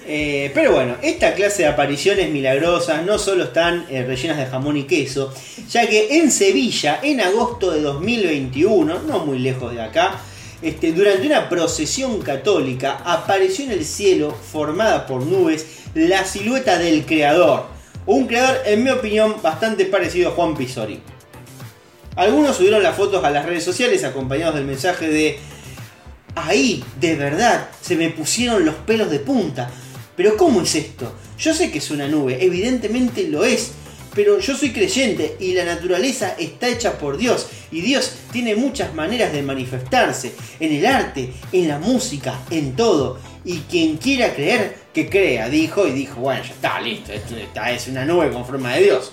Eh, 0.07 0.51
pero 0.55 0.73
bueno, 0.73 0.97
esta 1.03 1.35
clase 1.35 1.63
de 1.63 1.69
apariciones 1.69 2.31
milagrosas 2.31 3.05
no 3.05 3.19
solo 3.19 3.45
están 3.45 3.87
eh, 3.89 4.05
rellenas 4.05 4.37
de 4.37 4.47
jamón 4.47 4.77
y 4.77 4.85
queso, 4.85 5.33
ya 5.71 5.89
que 5.89 6.19
en 6.19 6.31
Sevilla, 6.31 7.01
en 7.03 7.23
agosto 7.23 7.71
de 7.71 7.81
2021, 7.81 9.01
no 9.01 9.25
muy 9.25 9.39
lejos 9.39 9.73
de 9.73 9.81
acá, 9.81 10.21
este, 10.61 10.93
durante 10.93 11.27
una 11.27 11.49
procesión 11.49 12.21
católica 12.21 13.01
apareció 13.05 13.65
en 13.65 13.73
el 13.73 13.85
cielo, 13.85 14.35
formada 14.35 15.07
por 15.07 15.25
nubes, 15.25 15.67
la 15.95 16.25
silueta 16.25 16.79
del 16.79 17.07
creador. 17.07 17.67
Un 18.07 18.27
creador, 18.27 18.59
en 18.67 18.85
mi 18.85 18.91
opinión, 18.91 19.37
bastante 19.43 19.87
parecido 19.87 20.31
a 20.31 20.33
Juan 20.33 20.55
Pisori. 20.55 21.01
Algunos 22.17 22.57
subieron 22.57 22.83
las 22.83 22.97
fotos 22.97 23.25
a 23.25 23.31
las 23.31 23.47
redes 23.47 23.65
sociales 23.65 24.05
acompañados 24.05 24.55
del 24.55 24.65
mensaje 24.65 25.09
de 25.09 25.39
Ahí, 26.37 26.83
de 26.99 27.15
verdad, 27.15 27.69
se 27.81 27.95
me 27.97 28.11
pusieron 28.11 28.65
los 28.65 28.75
pelos 28.75 29.09
de 29.11 29.21
punta. 29.21 29.71
Pero 30.17 30.37
¿cómo 30.37 30.63
es 30.63 30.75
esto? 30.75 31.13
Yo 31.39 31.55
sé 31.55 31.71
que 31.71 31.79
es 31.79 31.91
una 31.91 32.09
nube, 32.09 32.39
evidentemente 32.41 33.29
lo 33.29 33.45
es. 33.45 33.73
Pero 34.15 34.39
yo 34.39 34.57
soy 34.57 34.71
creyente 34.71 35.37
y 35.41 35.55
la 35.55 35.65
naturaleza 35.65 36.37
está 36.39 36.69
hecha 36.69 36.99
por 36.99 37.17
Dios. 37.17 37.49
Y 37.73 37.81
Dios 37.81 38.13
tiene 38.31 38.55
muchas 38.55 38.95
maneras 38.95 39.33
de 39.33 39.43
manifestarse. 39.43 40.33
En 40.61 40.73
el 40.73 40.87
arte, 40.87 41.33
en 41.51 41.67
la 41.67 41.81
música, 41.81 42.41
en 42.51 42.77
todo. 42.77 43.19
Y 43.45 43.59
quien 43.69 43.97
quiera 43.97 44.33
creer, 44.33 44.77
que 44.95 45.09
crea, 45.09 45.49
dijo. 45.49 45.89
Y 45.89 45.91
dijo, 45.91 46.21
bueno, 46.21 46.45
ya 46.45 46.51
está, 46.53 46.81
listo. 46.81 47.13
Esta 47.13 47.73
es 47.73 47.89
una 47.89 48.05
nube 48.05 48.31
con 48.31 48.47
forma 48.47 48.75
de 48.75 48.85
Dios. 48.85 49.13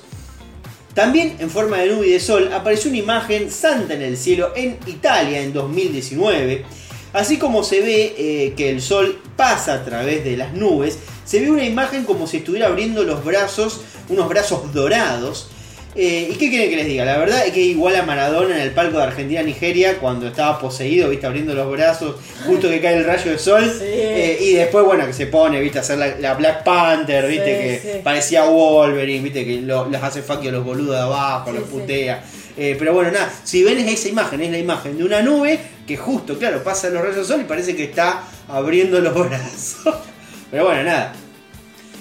También 0.94 1.38
en 1.40 1.50
forma 1.50 1.78
de 1.78 1.88
nube 1.88 2.08
y 2.08 2.12
de 2.12 2.20
sol 2.20 2.52
apareció 2.54 2.90
una 2.90 3.00
imagen 3.00 3.50
santa 3.50 3.94
en 3.94 4.02
el 4.02 4.18
cielo 4.18 4.52
en 4.56 4.78
Italia 4.86 5.42
en 5.42 5.54
2019, 5.54 6.66
Así 7.14 7.38
como 7.38 7.64
se 7.64 7.82
ve 7.82 8.16
eh, 8.18 8.54
que 8.56 8.70
el 8.70 8.82
sol 8.82 9.20
pasa 9.36 9.74
a 9.76 9.84
través 9.84 10.24
de 10.24 10.38
las 10.38 10.54
nubes, 10.54 10.98
se 11.26 11.40
ve 11.42 11.50
una 11.52 11.64
imagen 11.66 12.04
como 12.06 12.26
si 12.28 12.38
estuviera 12.38 12.68
abriendo 12.68 13.04
los 13.04 13.24
brazos, 13.26 13.82
unos 14.10 14.30
brazos 14.30 14.74
dorados. 14.74 15.50
Eh, 15.94 16.30
¿Y 16.32 16.36
qué 16.36 16.50
quieren 16.50 16.70
que 16.70 16.78
les 16.78 16.86
diga? 16.86 17.04
La 17.04 17.18
verdad 17.18 17.46
es 17.46 17.52
que 17.52 17.60
igual 17.60 17.98
a 17.98 18.04
Maradona 18.04 18.56
en 18.56 18.62
el 18.62 18.72
palco 18.72 18.98
de 18.98 19.04
Argentina-Nigeria, 19.04 19.98
cuando 19.98 20.26
estaba 20.28 20.58
poseído, 20.58 21.10
viste, 21.10 21.26
abriendo 21.28 21.54
los 21.54 21.70
brazos, 21.70 22.16
justo 22.48 22.70
que 22.70 22.80
cae 22.80 22.96
el 22.96 23.04
rayo 23.04 23.30
de 23.30 23.38
sol. 23.38 23.66
Sí. 23.70 23.84
eh, 23.86 24.38
y 24.40 24.54
después, 24.54 24.86
bueno, 24.86 25.06
que 25.06 25.12
se 25.12 25.28
pone, 25.28 25.60
viste, 25.60 25.80
a 25.80 25.82
hacer 25.82 25.98
la, 25.98 26.16
la 26.18 26.34
Black 26.36 26.64
Panther, 26.64 27.28
viste, 27.28 27.46
Sí, 27.82 27.88
que 27.88 27.92
sí. 27.96 28.00
parecía 28.06 28.46
Wolverine, 28.46 29.22
viste, 29.22 29.44
que 29.46 29.60
lo- 29.60 29.90
los 29.90 30.02
hace 30.02 30.22
fuck 30.22 30.40
a 30.46 30.52
los 30.52 30.64
boludos 30.64 30.96
de 30.96 31.02
abajo, 31.02 31.52
los 31.52 31.64
putea. 31.64 32.24
Eh, 32.58 32.78
pero 32.80 32.94
bueno, 32.94 33.12
nada, 33.12 33.30
si 33.44 33.62
ven 33.64 33.78
es 33.80 33.92
esa 34.00 34.08
imagen, 34.08 34.42
es 34.42 34.52
la 34.52 34.58
imagen 34.60 34.98
de 34.98 35.04
una 35.04 35.22
nube 35.22 35.60
que 35.92 35.98
justo, 35.98 36.38
claro, 36.40 36.64
pasa 36.64 36.90
los 36.90 37.02
rayos 37.02 37.18
del 37.18 37.26
sol 37.26 37.42
y 37.42 37.44
parece 37.44 37.76
que 37.76 37.84
está 37.84 38.24
abriendo 38.48 39.00
los 39.02 39.14
brazos. 39.14 39.94
Pero 40.52 40.66
bueno, 40.66 40.84
nada. 40.84 41.14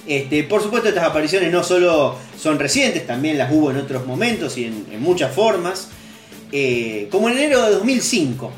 Este, 0.06 0.44
por 0.44 0.62
supuesto, 0.62 0.88
estas 0.88 1.04
apariciones 1.04 1.50
no 1.52 1.62
solo 1.64 2.16
son 2.38 2.58
recientes, 2.58 3.06
también 3.06 3.36
las 3.36 3.50
hubo 3.52 3.70
en 3.70 3.78
otros 3.78 4.06
momentos 4.06 4.56
y 4.58 4.64
en, 4.66 4.86
en 4.92 5.00
muchas 5.02 5.34
formas. 5.34 5.88
Eh, 6.52 7.08
como 7.10 7.28
en 7.28 7.36
enero 7.38 7.64
de 7.64 7.72
2005, 7.72 8.50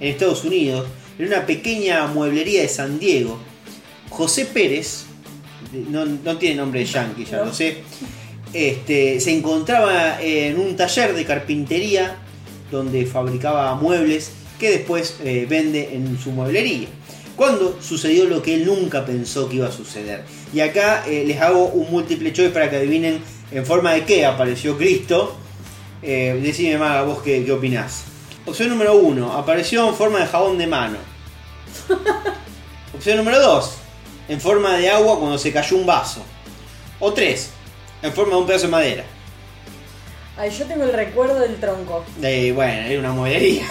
en 0.00 0.08
Estados 0.08 0.44
Unidos, 0.44 0.86
en 1.18 1.26
una 1.28 1.46
pequeña 1.46 2.06
mueblería 2.06 2.60
de 2.62 2.68
San 2.68 2.98
Diego, 2.98 3.38
José 4.10 4.44
Pérez, 4.44 5.04
no, 5.90 6.04
no 6.04 6.36
tiene 6.36 6.56
nombre 6.56 6.80
de 6.80 6.86
yankee, 6.86 7.24
ya 7.24 7.38
No. 7.38 7.46
lo 7.46 7.54
sé, 7.54 7.78
este, 8.52 9.18
se 9.20 9.32
encontraba 9.36 10.20
en 10.22 10.58
un 10.58 10.76
taller 10.76 11.14
de 11.14 11.24
carpintería 11.24 12.16
donde 12.70 13.04
fabricaba 13.06 13.74
muebles 13.74 14.30
que 14.58 14.70
después 14.70 15.16
eh, 15.24 15.46
vende 15.48 15.94
en 15.94 16.18
su 16.18 16.30
mueblería. 16.30 16.88
Cuando 17.36 17.78
sucedió 17.82 18.26
lo 18.26 18.42
que 18.42 18.54
él 18.54 18.64
nunca 18.64 19.04
pensó 19.04 19.48
que 19.48 19.56
iba 19.56 19.68
a 19.68 19.72
suceder. 19.72 20.24
Y 20.52 20.60
acá 20.60 21.04
eh, 21.06 21.24
les 21.26 21.40
hago 21.40 21.66
un 21.66 21.90
múltiple 21.90 22.32
choice 22.32 22.50
para 22.50 22.70
que 22.70 22.76
adivinen 22.76 23.20
en 23.50 23.66
forma 23.66 23.92
de 23.92 24.04
qué 24.04 24.24
apareció 24.24 24.78
Cristo. 24.78 25.36
Eh, 26.02 26.38
decime, 26.42 26.78
Maga, 26.78 27.02
vos 27.02 27.22
qué, 27.22 27.44
qué 27.44 27.52
opinás. 27.52 28.04
Opción 28.46 28.68
número 28.68 28.94
uno, 28.94 29.32
apareció 29.32 29.88
en 29.88 29.94
forma 29.94 30.20
de 30.20 30.26
jabón 30.26 30.58
de 30.58 30.66
mano. 30.66 30.98
Opción 32.94 33.16
número 33.16 33.40
dos, 33.40 33.76
en 34.28 34.40
forma 34.40 34.76
de 34.76 34.90
agua 34.90 35.18
cuando 35.18 35.38
se 35.38 35.50
cayó 35.52 35.76
un 35.76 35.86
vaso. 35.86 36.22
O 37.00 37.12
tres, 37.12 37.50
en 38.02 38.12
forma 38.12 38.34
de 38.34 38.40
un 38.40 38.46
pedazo 38.46 38.66
de 38.66 38.70
madera. 38.70 39.04
Ay, 40.36 40.50
yo 40.50 40.66
tengo 40.66 40.84
el 40.84 40.92
recuerdo 40.92 41.40
del 41.40 41.56
tronco. 41.56 42.04
De, 42.18 42.52
bueno, 42.52 42.82
era 42.86 43.00
una 43.00 43.12
mueblería. 43.12 43.66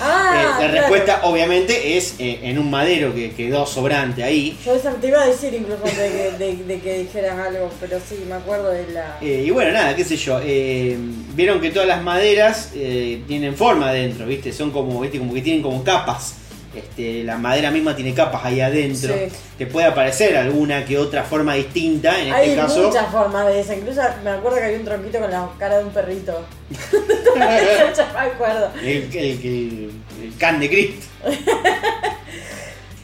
Ah, 0.00 0.32
Eh, 0.34 0.42
la 0.44 0.56
claro. 0.58 0.72
respuesta 0.72 1.20
obviamente 1.24 1.96
es 1.96 2.14
eh, 2.18 2.40
en 2.42 2.58
un 2.58 2.70
madero 2.70 3.14
que 3.14 3.32
quedó 3.32 3.66
sobrante 3.66 4.22
ahí. 4.22 4.56
Yo 4.64 4.74
esa 4.74 4.92
te 4.94 5.08
iba 5.08 5.22
a 5.22 5.26
decir 5.26 5.52
incluso 5.54 5.82
de 5.84 5.90
que, 5.92 6.30
de- 6.38 6.64
de 6.64 6.80
que 6.80 6.98
dijeras 7.00 7.38
algo, 7.38 7.70
pero 7.80 7.98
sí, 8.08 8.24
me 8.28 8.36
acuerdo 8.36 8.70
de 8.70 8.86
la... 8.92 9.18
Eh, 9.20 9.44
y 9.46 9.50
bueno, 9.50 9.72
nada, 9.72 9.96
qué 9.96 10.04
sé 10.04 10.16
yo. 10.16 10.40
eh, 10.42 10.96
Vieron 11.34 11.60
que 11.60 11.70
todas 11.70 11.88
las 11.88 12.02
maderas 12.02 12.70
eh, 12.74 13.22
tienen 13.26 13.56
forma 13.56 13.88
adentro, 13.90 14.26
¿viste? 14.26 14.52
Son 14.52 14.70
como, 14.70 15.00
¿viste? 15.00 15.18
Como 15.18 15.34
que 15.34 15.42
tienen 15.42 15.62
como 15.62 15.82
capas. 15.82 16.34
Este, 16.78 17.24
la 17.24 17.36
madera 17.36 17.70
misma 17.70 17.94
tiene 17.96 18.14
capas 18.14 18.44
ahí 18.44 18.60
adentro. 18.60 19.14
Sí. 19.14 19.32
Te 19.58 19.66
puede 19.66 19.86
aparecer 19.86 20.36
alguna 20.36 20.84
que 20.84 20.96
otra 20.98 21.24
forma 21.24 21.54
distinta. 21.54 22.20
En 22.20 22.32
Hay 22.32 22.50
este 22.50 22.60
caso. 22.60 22.86
muchas 22.88 23.10
formas 23.10 23.46
de 23.46 23.60
esa, 23.60 23.74
incluso 23.76 24.00
me 24.24 24.30
acuerdo 24.30 24.58
que 24.58 24.64
había 24.64 24.78
un 24.78 24.84
tronquito 24.84 25.18
con 25.20 25.30
la 25.30 25.48
cara 25.58 25.78
de 25.78 25.84
un 25.84 25.90
perrito. 25.90 26.44
ya 27.36 28.10
me 28.12 28.20
acuerdo. 28.20 28.70
El, 28.82 28.86
el, 28.86 29.14
el- 29.16 29.90
el 30.22 30.36
can 30.38 30.58
de 30.60 30.68
Cristo. 30.68 31.06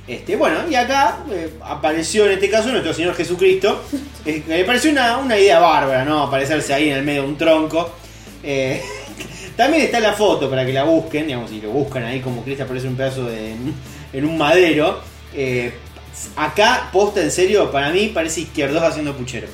Este, 0.06 0.36
bueno, 0.36 0.68
y 0.68 0.74
acá 0.74 1.20
eh, 1.30 1.48
apareció 1.62 2.26
en 2.26 2.32
este 2.32 2.50
caso 2.50 2.68
nuestro 2.68 2.92
Señor 2.92 3.14
Jesucristo. 3.14 3.82
Eh, 4.26 4.42
me 4.46 4.62
pareció 4.64 4.90
una, 4.90 5.16
una 5.16 5.38
idea 5.38 5.60
bárbara, 5.60 6.04
¿no? 6.04 6.24
Aparecerse 6.24 6.74
ahí 6.74 6.90
en 6.90 6.98
el 6.98 7.04
medio 7.04 7.22
de 7.22 7.28
un 7.28 7.38
tronco. 7.38 7.90
Eh, 8.42 8.82
también 9.56 9.84
está 9.84 10.00
la 10.00 10.12
foto 10.12 10.48
para 10.50 10.64
que 10.66 10.72
la 10.72 10.84
busquen, 10.84 11.26
digamos, 11.26 11.50
si 11.50 11.60
lo 11.60 11.70
buscan 11.70 12.04
ahí 12.04 12.20
como 12.20 12.42
Cristo 12.42 12.64
aparece 12.64 12.88
un 12.88 12.96
pedazo 12.96 13.24
de, 13.26 13.54
en 14.12 14.24
un 14.24 14.36
madero. 14.38 15.00
Eh, 15.34 15.72
acá, 16.36 16.88
posta 16.92 17.20
en 17.20 17.30
serio, 17.30 17.70
para 17.70 17.90
mí 17.90 18.08
parece 18.14 18.42
izquierdos 18.42 18.82
haciendo 18.82 19.14
puchero. 19.16 19.48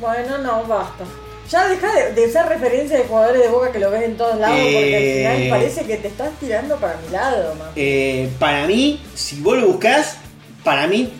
Bueno, 0.00 0.38
no, 0.38 0.64
basta. 0.64 1.04
Ya 1.50 1.68
deja 1.68 1.92
de, 1.92 2.12
de 2.12 2.30
ser 2.32 2.46
referencia 2.46 2.96
de 2.96 3.04
jugadores 3.04 3.42
de 3.42 3.48
boca 3.48 3.72
que 3.72 3.78
lo 3.78 3.90
ves 3.90 4.02
en 4.04 4.16
todos 4.16 4.38
lados, 4.38 4.58
porque 4.58 5.22
Eh. 5.22 5.26
al 5.26 5.36
final 5.38 5.58
parece 5.58 5.84
que 5.84 5.96
te 5.96 6.08
estás 6.08 6.30
tirando 6.40 6.76
para 6.76 6.96
mi 7.04 7.10
lado, 7.12 7.54
man. 7.56 7.68
Eh, 7.76 8.30
para 8.38 8.66
mí, 8.66 9.00
si 9.14 9.40
vos 9.40 9.58
lo 9.58 9.66
buscás, 9.66 10.16
para 10.64 10.86
mí 10.86 11.12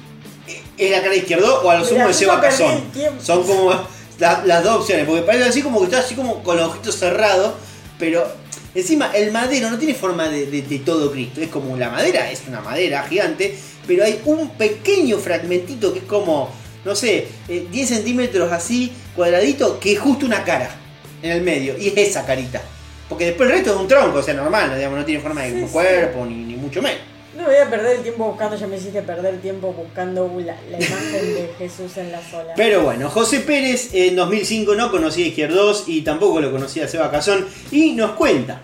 eh, 0.48 0.62
es 0.78 0.90
la 0.90 1.02
cara 1.02 1.14
izquierdo 1.14 1.60
o 1.62 1.70
a 1.70 1.78
lo 1.78 1.84
sumo 1.84 2.06
de 2.06 2.14
Seba 2.14 2.40
Cazón. 2.40 2.82
Son 3.20 3.42
como 3.44 3.72
la- 4.18 4.42
las 4.46 4.62
dos 4.64 4.80
opciones, 4.82 5.06
porque 5.06 5.22
parece 5.22 5.44
así 5.48 5.62
como 5.62 5.80
que 5.80 5.86
está 5.86 5.98
así 5.98 6.14
como 6.14 6.42
con 6.42 6.56
los 6.56 6.68
ojitos 6.68 6.96
cerrados, 6.96 7.52
pero 8.02 8.26
encima 8.74 9.12
el 9.14 9.30
madero 9.30 9.70
no 9.70 9.78
tiene 9.78 9.94
forma 9.94 10.28
de, 10.28 10.46
de- 10.46 10.62
de 10.62 10.78
todo 10.80 11.12
Cristo, 11.12 11.40
es 11.40 11.46
como 11.46 11.76
la 11.76 11.88
madera, 11.88 12.28
es 12.32 12.42
una 12.48 12.60
madera 12.60 13.04
gigante, 13.08 13.54
pero 13.86 14.02
hay 14.04 14.20
un 14.24 14.50
pequeño 14.56 15.18
fragmentito 15.18 15.92
que 15.92 16.00
es 16.00 16.04
como, 16.06 16.50
no 16.84 16.96
sé, 16.96 17.28
eh, 17.48 17.68
10 17.70 17.88
centímetros 17.88 18.50
así, 18.50 18.90
cuadradito, 19.14 19.78
que 19.78 19.92
es 19.92 20.00
justo 20.00 20.26
una 20.26 20.42
cara 20.42 20.68
en 21.22 21.30
el 21.30 21.42
medio, 21.42 21.78
y 21.78 21.86
es 21.86 21.96
esa 21.96 22.26
carita. 22.26 22.60
Porque 23.08 23.26
después 23.26 23.48
el 23.48 23.54
resto 23.54 23.72
es 23.72 23.80
un 23.80 23.86
tronco, 23.86 24.18
o 24.18 24.22
sea, 24.22 24.34
normal, 24.34 24.74
digamos, 24.74 24.98
no 24.98 25.04
tiene 25.04 25.20
forma 25.22 25.42
de 25.42 25.52
Sí, 25.52 25.60
sí. 25.64 25.72
cuerpo, 25.72 26.26
ni, 26.26 26.34
ni 26.34 26.56
mucho 26.56 26.82
menos. 26.82 26.98
No 27.36 27.44
voy 27.44 27.56
a 27.56 27.70
perder 27.70 27.96
el 27.96 28.02
tiempo 28.02 28.26
buscando, 28.26 28.56
ya 28.56 28.66
me 28.66 28.76
hiciste 28.76 29.00
perder 29.02 29.40
tiempo 29.40 29.72
buscando 29.72 30.30
la, 30.44 30.54
imagen 30.68 31.34
de 31.34 31.50
Jesús 31.56 31.96
en 31.96 32.12
la 32.12 32.20
sola. 32.30 32.52
Pero 32.56 32.82
bueno, 32.82 33.08
José 33.08 33.40
Pérez 33.40 33.90
en 33.94 34.16
2005 34.16 34.74
no 34.74 34.90
conocía 34.90 35.26
Izquierdos 35.26 35.84
y 35.86 36.02
tampoco 36.02 36.40
lo 36.40 36.50
conocía 36.52 36.86
Seba 36.88 37.10
Cazón 37.10 37.46
y 37.70 37.92
nos 37.92 38.12
cuenta. 38.12 38.60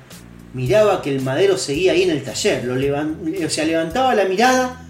Miraba 0.53 1.01
que 1.01 1.11
el 1.11 1.23
madero 1.23 1.57
seguía 1.57 1.93
ahí 1.93 2.03
en 2.03 2.11
el 2.11 2.23
taller, 2.23 2.65
lo 2.65 2.77
levan- 2.77 3.17
o 3.45 3.51
sea, 3.51 3.65
levantaba 3.65 4.15
la 4.15 4.25
mirada 4.27 4.85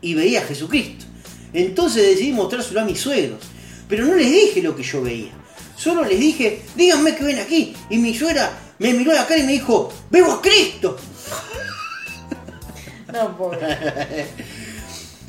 y 0.00 0.14
veía 0.14 0.40
a 0.40 0.44
Jesucristo. 0.44 1.04
Entonces 1.52 2.06
decidí 2.06 2.32
mostrárselo 2.32 2.80
a 2.80 2.84
mis 2.84 3.00
suegros, 3.00 3.40
pero 3.88 4.04
no 4.04 4.14
les 4.14 4.30
dije 4.30 4.62
lo 4.62 4.76
que 4.76 4.82
yo 4.84 5.02
veía. 5.02 5.32
Solo 5.76 6.04
les 6.04 6.20
dije, 6.20 6.62
díganme 6.76 7.16
que 7.16 7.24
ven 7.24 7.38
aquí. 7.40 7.74
Y 7.90 7.98
mi 7.98 8.14
suegra 8.14 8.50
me 8.78 8.92
miró 8.92 9.10
a 9.10 9.14
la 9.14 9.26
cara 9.26 9.40
y 9.40 9.44
me 9.46 9.52
dijo, 9.52 9.92
veo 10.10 10.32
a 10.32 10.40
Cristo. 10.40 10.96
No, 13.14 13.36
pobre. 13.36 13.60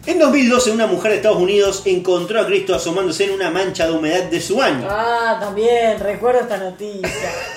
En 0.08 0.20
2012 0.20 0.70
una 0.70 0.86
mujer 0.86 1.10
de 1.10 1.18
Estados 1.18 1.42
Unidos 1.42 1.82
encontró 1.86 2.40
a 2.40 2.46
Cristo 2.46 2.76
asomándose 2.76 3.26
en 3.26 3.32
una 3.32 3.50
mancha 3.50 3.88
de 3.88 3.94
humedad 3.94 4.26
de 4.26 4.40
su 4.40 4.58
baño. 4.58 4.86
Ah, 4.88 5.38
también, 5.40 6.00
recuerdo 6.00 6.42
esta 6.42 6.58
noticia. 6.58 7.10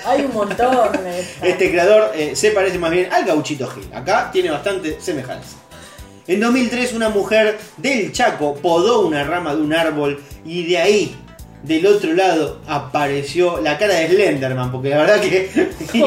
Hay 0.03 0.23
un 0.23 0.33
montón 0.33 0.91
de. 1.03 1.27
Este 1.43 1.69
creador 1.69 2.11
eh, 2.15 2.35
se 2.35 2.49
parece 2.49 2.79
más 2.79 2.89
bien 2.89 3.07
al 3.13 3.23
gauchito 3.23 3.67
Gil. 3.67 3.87
Acá 3.93 4.31
tiene 4.31 4.49
bastante 4.49 4.99
semejanza. 4.99 5.57
En 6.25 6.39
2003 6.39 6.93
una 6.93 7.09
mujer 7.09 7.59
del 7.77 8.11
Chaco 8.13 8.55
podó 8.55 9.01
una 9.01 9.23
rama 9.23 9.53
de 9.53 9.61
un 9.61 9.73
árbol 9.73 10.19
y 10.43 10.65
de 10.65 10.77
ahí, 10.79 11.15
del 11.63 11.85
otro 11.87 12.13
lado, 12.13 12.61
apareció 12.67 13.59
la 13.61 13.77
cara 13.77 13.95
de 13.95 14.07
Slenderman. 14.07 14.71
Porque 14.71 14.89
la 14.89 14.97
verdad 14.97 15.21
que... 15.21 15.49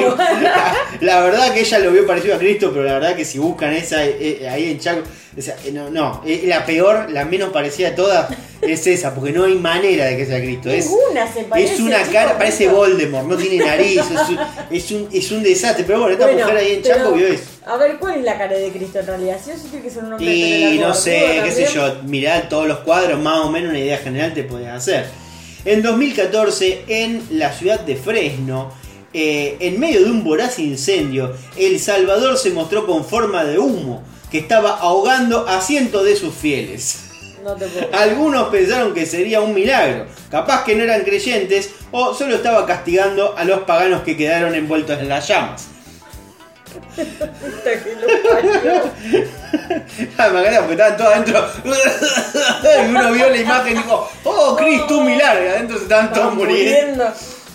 la, 0.42 0.74
la 1.00 1.20
verdad 1.20 1.53
que 1.53 1.61
ella 1.61 1.78
lo 1.78 1.92
vio 1.92 2.07
parecido 2.07 2.34
a 2.34 2.38
Cristo, 2.38 2.70
pero 2.72 2.84
la 2.84 2.94
verdad 2.94 3.16
que 3.16 3.24
si 3.24 3.38
buscan 3.38 3.72
esa 3.72 4.05
eh, 4.05 4.48
ahí 4.48 4.70
en 4.70 4.78
Chaco... 4.78 5.03
o 5.36 5.42
sea, 5.42 5.57
eh, 5.64 5.72
no, 5.72 5.90
no, 5.90 6.22
eh, 6.26 6.44
la 6.46 6.64
peor, 6.64 7.11
la 7.11 7.24
menos 7.24 7.50
parecida 7.50 7.90
de 7.90 7.96
todas 7.96 8.28
es 8.62 8.86
esa, 8.86 9.14
porque 9.14 9.32
no 9.32 9.44
hay 9.44 9.57
manera 9.57 10.07
de 10.07 10.16
que 10.16 10.24
sea 10.24 10.38
Cristo. 10.38 10.70
Es, 10.70 10.86
Ninguna 10.86 11.32
se 11.32 11.42
parece. 11.44 11.74
es 11.74 11.80
una 11.80 11.98
chico, 11.98 12.12
cara, 12.12 12.38
parece. 12.38 12.68
Voldemort, 12.68 13.26
no 13.26 13.36
tiene 13.36 13.64
nariz, 13.64 13.98
es 13.98 14.11
un, 14.11 14.38
es 14.70 14.90
un, 14.92 15.09
es 15.12 15.30
un 15.32 15.42
desastre. 15.42 15.84
Pero 15.84 15.98
bueno, 15.98 16.12
esta 16.14 16.26
Bueno, 16.26 16.40
mujer 16.40 16.57
ahí 16.57 16.72
en 16.74 16.82
Chaco 16.82 17.12
vio 17.12 17.26
eso. 17.26 17.42
A 17.66 17.76
ver, 17.76 17.96
¿cuál 17.98 18.18
es 18.18 18.24
la 18.24 18.38
cara 18.38 18.57
de 18.57 18.70
Cristo 18.70 19.00
en 19.00 19.07
realidad? 19.07 19.36
Si 19.44 19.50
eso 19.50 19.64
tiene 19.68 19.84
que 19.84 19.90
ser 19.90 20.05
un 20.05 20.12
hombre 20.12 20.26
de 20.26 20.34
Y 20.34 20.78
no 20.78 20.94
sé, 20.94 21.40
qué 21.44 21.50
sé 21.50 21.66
yo, 21.72 21.96
mirá 22.05 22.48
todos 22.48 22.68
los 22.68 22.78
cuadros, 22.78 23.20
más 23.20 23.40
o 23.40 23.50
menos 23.50 23.70
una 23.70 23.78
idea 23.80 23.98
general 23.98 24.32
te 24.32 24.44
podés 24.44 24.68
hacer. 24.68 25.07
En 25.64 25.80
2014, 25.80 26.84
en 26.88 27.22
la 27.30 27.52
ciudad 27.52 27.78
de 27.80 27.94
Fresno, 27.94 28.72
eh, 29.12 29.56
en 29.60 29.78
medio 29.78 30.04
de 30.04 30.10
un 30.10 30.24
voraz 30.24 30.58
incendio, 30.58 31.36
El 31.56 31.78
Salvador 31.78 32.36
se 32.36 32.50
mostró 32.50 32.84
con 32.84 33.04
forma 33.04 33.44
de 33.44 33.60
humo 33.60 34.02
que 34.32 34.38
estaba 34.38 34.78
ahogando 34.78 35.46
a 35.46 35.60
cientos 35.60 36.04
de 36.04 36.16
sus 36.16 36.34
fieles. 36.34 37.10
No 37.44 37.54
te 37.54 37.66
puedo. 37.66 37.88
Algunos 37.92 38.48
pensaron 38.48 38.92
que 38.92 39.06
sería 39.06 39.40
un 39.40 39.54
milagro, 39.54 40.06
capaz 40.32 40.64
que 40.64 40.74
no 40.74 40.82
eran 40.82 41.02
creyentes 41.02 41.70
o 41.92 42.12
solo 42.12 42.34
estaba 42.34 42.66
castigando 42.66 43.36
a 43.38 43.44
los 43.44 43.60
paganos 43.60 44.02
que 44.02 44.16
quedaron 44.16 44.56
envueltos 44.56 44.98
en 44.98 45.08
las 45.08 45.28
llamas. 45.28 45.68
Puta 46.95 47.70
que 47.83 47.97
lo 47.97 48.07
parió. 48.31 48.83
Ah, 50.18 50.29
me 50.29 50.41
encanta 50.41 50.59
porque 50.61 50.73
estaban 50.73 50.97
todos 50.97 51.12
adentro. 51.12 51.49
y 52.83 52.89
uno 52.89 53.12
vio 53.12 53.29
la 53.31 53.37
imagen 53.37 53.73
y 53.73 53.77
dijo, 53.77 54.09
oh 54.25 54.57
Cristo, 54.57 54.99
un 54.99 55.07
milagro. 55.07 55.45
Y 55.45 55.49
adentro 55.49 55.77
se 55.77 55.83
estaban 55.85 56.12
todos 56.12 56.35
muriendo. 56.35 57.05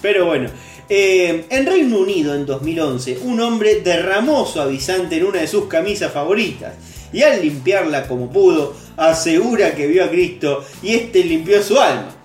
Pero 0.02 0.26
bueno, 0.26 0.50
Eh, 0.90 1.46
en 1.50 1.66
Reino 1.66 2.00
Unido 2.00 2.34
en 2.34 2.46
2011, 2.46 3.20
un 3.24 3.42
hombre 3.42 3.82
derramó 3.82 4.46
suavizante 4.46 5.18
en 5.18 5.26
una 5.26 5.42
de 5.42 5.48
sus 5.48 5.66
camisas 5.66 6.14
favoritas 6.14 6.76
y 7.12 7.24
al 7.24 7.42
limpiarla 7.42 8.08
como 8.08 8.32
pudo, 8.32 8.74
asegura 8.96 9.76
que 9.76 9.88
vio 9.88 10.06
a 10.06 10.10
Cristo 10.10 10.64
y 10.82 10.96
este 10.96 11.26
limpió 11.26 11.62
su 11.62 11.78
alma. 11.78 12.16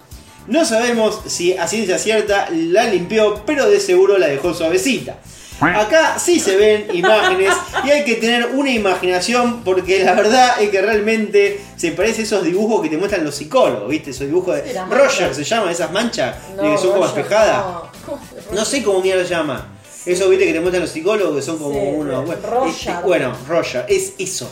No 0.47 0.65
sabemos 0.65 1.23
si 1.27 1.55
a 1.57 1.67
ciencia 1.67 1.99
cierta 1.99 2.49
la 2.51 2.85
limpió, 2.85 3.43
pero 3.47 3.69
de 3.69 3.81
seguro 3.81 4.17
la 4.19 4.29
dejó 4.29 4.55
suavecita. 4.55 5.19
Acá 5.63 6.19
sí 6.19 6.41
se 6.41 6.57
ven 6.57 6.87
imágenes 6.93 7.53
y 7.85 7.91
hay 7.91 8.05
que 8.05 8.17
tener 8.17 8.47
una 8.55 8.71
imaginación 8.71 9.63
porque 9.65 10.05
la 10.05 10.15
verdad 10.15 10.61
es 10.61 10.71
que 10.71 10.81
realmente 10.83 11.61
se 11.77 11.93
parece 11.93 12.23
a 12.23 12.25
esos 12.25 12.45
dibujos 12.45 12.83
que 12.83 12.89
te 12.89 12.97
muestran 12.99 13.25
los 13.25 13.35
psicólogos, 13.35 13.89
¿viste? 13.89 14.11
Esos 14.11 14.27
dibujos 14.27 14.57
de 14.57 14.81
Roger 14.91 15.35
se 15.35 15.45
llama, 15.45 15.71
esas 15.71 15.93
manchas 15.93 16.37
No, 16.57 16.63
que 16.63 16.79
son 16.79 16.93
como 16.93 17.07
espejadas. 17.07 17.65
no. 17.65 17.83
¿Cómo 18.07 18.21
se- 18.49 18.55
No 18.55 18.65
sé 18.65 18.83
cómo 18.83 19.01
mierda 19.01 19.23
llama. 19.25 19.69
Eso, 20.05 20.29
viste, 20.29 20.47
que 20.47 20.53
te 20.53 20.59
muestran 20.61 20.83
los 20.83 20.91
psicólogos 20.91 21.37
que 21.37 21.43
son 21.43 21.59
como 21.59 21.75
Sí, 21.75 21.87
unos. 21.95 22.27
Bueno, 22.27 22.41
Roger. 22.51 22.71
este, 22.71 22.93
bueno, 23.07 23.37
Roger, 23.49 23.87
es 23.89 24.15
eso. 24.19 24.51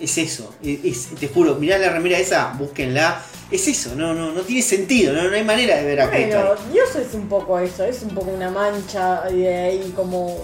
Es 0.00 0.16
eso. 0.18 0.54
Es- 0.64 1.08
te 1.18 1.28
juro, 1.28 1.56
mirá 1.56 1.78
la 1.78 1.90
remera 1.90 2.18
esa, 2.18 2.52
búsquenla. 2.58 3.20
Es 3.50 3.66
eso, 3.66 3.94
no, 3.96 4.14
no, 4.14 4.30
no 4.30 4.42
tiene 4.42 4.62
sentido, 4.62 5.12
no, 5.12 5.24
no 5.24 5.34
hay 5.34 5.42
manera 5.42 5.76
de 5.76 5.84
ver 5.84 6.00
a 6.00 6.06
Bueno. 6.06 6.54
Dios 6.72 6.94
es 6.94 7.14
un 7.14 7.28
poco 7.28 7.58
eso, 7.58 7.84
es 7.84 8.02
un 8.02 8.10
poco 8.10 8.30
una 8.30 8.48
mancha 8.48 9.24
y 9.28 9.38
de 9.40 9.54
ahí 9.54 9.92
como 9.96 10.36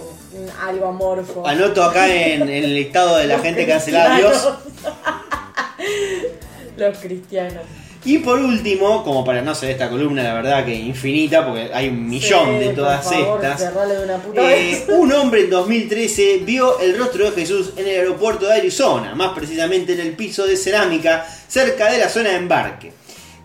algo 0.67 0.89
amorfo. 0.89 1.47
Anoto 1.47 1.85
acá 1.85 2.13
en, 2.13 2.43
en 2.43 2.49
el 2.65 2.75
listado 2.75 3.17
de 3.17 3.29
la 3.29 3.39
gente 3.39 3.65
cancelada 3.67 4.19
Dios. 4.19 4.49
Los 6.77 6.99
cristianos. 6.99 7.63
Y 8.07 8.19
por 8.19 8.39
último, 8.39 9.03
como 9.03 9.25
para 9.25 9.43
no 9.43 9.53
ser 9.55 9.71
esta 9.71 9.91
columna, 9.91 10.23
la 10.23 10.33
verdad 10.35 10.65
que 10.65 10.73
infinita, 10.75 11.45
porque 11.45 11.71
hay 11.75 11.89
un 11.89 12.09
millón 12.09 12.59
Sí, 12.61 12.65
de 12.67 12.69
todas 12.73 13.05
por 13.05 13.15
favor, 13.15 13.45
estas. 13.45 13.61
cerrale 13.61 13.95
de 13.97 14.05
una 14.05 14.17
puta 14.19 14.57
Eh, 14.57 14.85
un 14.91 15.13
hombre 15.13 15.41
en 15.43 15.51
2013 15.51 16.39
vio 16.45 16.79
el 16.79 16.97
rostro 16.97 17.25
de 17.29 17.33
Jesús 17.33 17.73
en 17.77 17.87
el 17.89 17.97
aeropuerto 17.97 18.47
de 18.47 18.55
Arizona, 18.55 19.15
más 19.17 19.33
precisamente 19.35 19.95
en 19.95 20.01
el 20.01 20.13
piso 20.13 20.47
de 20.47 20.57
cerámica 20.57 21.27
cerca 21.49 21.91
de 21.91 21.99
la 21.99 22.09
zona 22.09 22.31
de 22.31 22.37
embarque, 22.37 22.93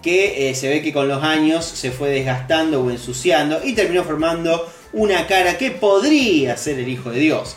que 0.03 0.49
eh, 0.49 0.53
se 0.55 0.69
ve 0.69 0.83
que 0.83 0.93
con 0.93 1.07
los 1.07 1.23
años 1.23 1.65
se 1.65 1.89
fue 1.91 2.09
desgastando 2.09 2.83
o 2.83 2.91
ensuciando 2.91 3.59
y 3.63 3.73
terminó 3.73 4.03
formando 4.03 4.71
una 4.93 5.25
cara 5.25 5.57
que 5.57 5.71
podría 5.71 6.55
ser 6.55 6.77
el 6.77 6.87
Hijo 6.87 7.09
de 7.09 7.19
Dios. 7.19 7.55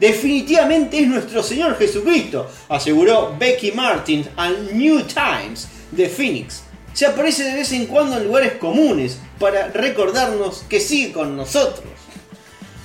Definitivamente 0.00 0.98
es 0.98 1.08
nuestro 1.08 1.42
Señor 1.42 1.76
Jesucristo, 1.78 2.50
aseguró 2.70 3.34
Becky 3.38 3.72
Martin 3.72 4.26
al 4.36 4.76
New 4.76 5.02
Times 5.02 5.68
de 5.96 6.08
Phoenix. 6.08 6.62
Se 6.92 7.06
aparece 7.06 7.44
de 7.44 7.54
vez 7.54 7.72
en 7.72 7.86
cuando 7.86 8.16
en 8.16 8.24
lugares 8.24 8.54
comunes 8.54 9.18
para 9.38 9.68
recordarnos 9.68 10.64
que 10.68 10.80
sigue 10.80 11.12
con 11.12 11.36
nosotros. 11.36 11.84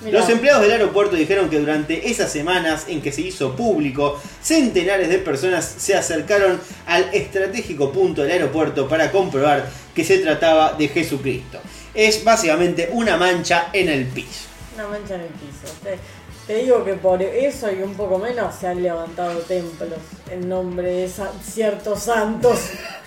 Mirá, 0.04 0.20
Los 0.20 0.30
empleados 0.30 0.64
del 0.64 0.72
aeropuerto 0.72 1.16
dijeron 1.16 1.50
que 1.50 1.60
durante 1.60 2.10
esas 2.10 2.32
semanas 2.32 2.86
en 2.88 3.02
que 3.02 3.12
se 3.12 3.22
hizo 3.22 3.56
público, 3.56 4.20
centenares 4.42 5.10
de 5.10 5.20
personas 5.20 5.64
se 5.64 5.96
acercaron 5.96 6.60
al 6.88 7.14
estratégico 7.14 7.92
punto 7.92 8.24
del 8.24 8.32
aeropuerto 8.32 8.88
para 8.90 9.12
comprobar 9.12 9.70
que 9.94 10.04
se 10.04 10.18
trataba 10.18 10.74
de 10.74 10.88
Jesucristo. 10.88 11.60
Es 11.94 12.24
básicamente 12.24 12.90
una 12.92 13.16
mancha 13.16 13.70
en 13.74 13.90
el 13.90 14.08
piso. 14.08 14.48
Una 14.74 14.88
mancha 14.88 15.16
en 15.16 15.22
el 15.22 15.28
piso. 15.28 15.74
Te, 15.84 16.00
te 16.48 16.64
digo 16.64 16.84
que 16.84 16.94
por 16.96 17.22
eso 17.22 17.72
y 17.72 17.84
un 17.84 17.94
poco 17.94 18.18
menos 18.18 18.56
se 18.56 18.68
han 18.68 18.82
levantado 18.82 19.40
templos 19.42 20.00
en 20.32 20.50
nombre 20.50 20.92
de 20.92 21.12
ciertos 21.44 22.04
santos. 22.04 22.60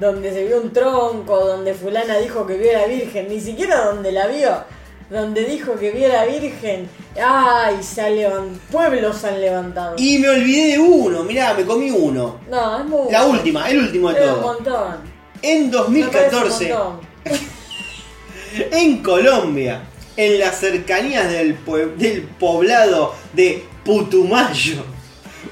Donde 0.00 0.32
se 0.32 0.44
vio 0.46 0.60
un 0.62 0.72
tronco, 0.72 1.38
donde 1.46 1.74
fulana 1.74 2.16
dijo 2.18 2.46
que 2.46 2.56
vio 2.56 2.70
a 2.70 2.80
la 2.80 2.86
Virgen, 2.86 3.28
ni 3.28 3.38
siquiera 3.40 3.84
donde 3.84 4.10
la 4.12 4.26
vio, 4.28 4.64
donde 5.10 5.44
dijo 5.44 5.74
que 5.74 5.90
vio 5.90 6.06
a 6.06 6.24
la 6.24 6.24
Virgen. 6.24 6.88
¡Ay! 7.22 7.82
Se 7.82 8.00
han 8.00 8.16
levantado, 8.16 8.58
pueblos 8.72 9.18
se 9.18 9.28
han 9.28 9.40
levantado. 9.40 9.94
Y 9.98 10.18
me 10.18 10.30
olvidé 10.30 10.72
de 10.72 10.78
uno, 10.78 11.22
mirá, 11.24 11.52
me 11.52 11.64
comí 11.66 11.90
uno. 11.90 12.40
No, 12.50 12.78
es 12.78 12.84
muy 12.86 13.12
La 13.12 13.26
última, 13.26 13.68
el 13.68 13.78
último 13.80 14.10
de 14.12 14.20
un 14.22 14.26
todo. 14.28 14.40
montón. 14.42 14.96
En 15.42 15.66
Me 15.66 15.70
parece 15.70 15.76
un 15.76 15.92
2014, 15.92 16.68
montón. 16.72 17.00
en 18.72 19.02
Colombia, 19.02 19.82
en 20.16 20.38
las 20.38 20.56
cercanías 20.58 21.30
del, 21.30 21.58
del 21.98 22.22
poblado 22.22 23.14
de 23.32 23.64
Putumayo, 23.84 24.82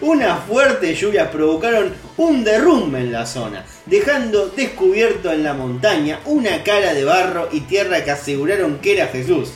unas 0.00 0.42
fuertes 0.44 0.98
lluvias 0.98 1.28
provocaron 1.28 1.92
un 2.18 2.44
derrumbe 2.44 2.98
en 2.98 3.12
la 3.12 3.26
zona, 3.26 3.64
dejando 3.86 4.48
descubierto 4.48 5.32
en 5.32 5.44
la 5.44 5.54
montaña 5.54 6.20
una 6.26 6.62
cara 6.64 6.92
de 6.92 7.04
barro 7.04 7.48
y 7.52 7.60
tierra 7.60 8.04
que 8.04 8.10
aseguraron 8.10 8.78
que 8.80 8.94
era 8.94 9.06
Jesús. 9.06 9.52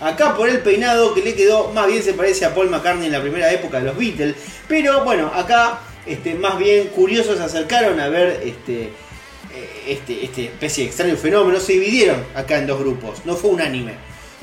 Acá 0.00 0.36
por 0.36 0.48
el 0.48 0.60
peinado 0.60 1.12
que 1.12 1.22
le 1.22 1.34
quedó, 1.34 1.72
más 1.72 1.88
bien 1.88 2.02
se 2.02 2.14
parece 2.14 2.44
a 2.44 2.54
Paul 2.54 2.70
McCartney 2.70 3.06
en 3.06 3.12
la 3.12 3.20
primera 3.20 3.52
época 3.52 3.78
de 3.78 3.86
los 3.86 3.96
Beatles, 3.96 4.36
pero 4.68 5.04
bueno, 5.04 5.30
acá 5.34 5.80
este, 6.06 6.34
más 6.34 6.56
bien 6.58 6.88
curiosos 6.88 7.38
se 7.38 7.44
acercaron 7.44 7.98
a 7.98 8.08
ver 8.08 8.42
este, 8.44 8.82
eh, 8.84 9.84
este, 9.88 10.24
este 10.24 10.44
especie 10.44 10.84
de 10.84 10.90
extraño 10.90 11.16
fenómeno, 11.16 11.58
se 11.58 11.72
dividieron 11.72 12.24
acá 12.34 12.58
en 12.58 12.66
dos 12.66 12.78
grupos, 12.78 13.22
no 13.24 13.34
fue 13.34 13.50
unánime. 13.50 13.94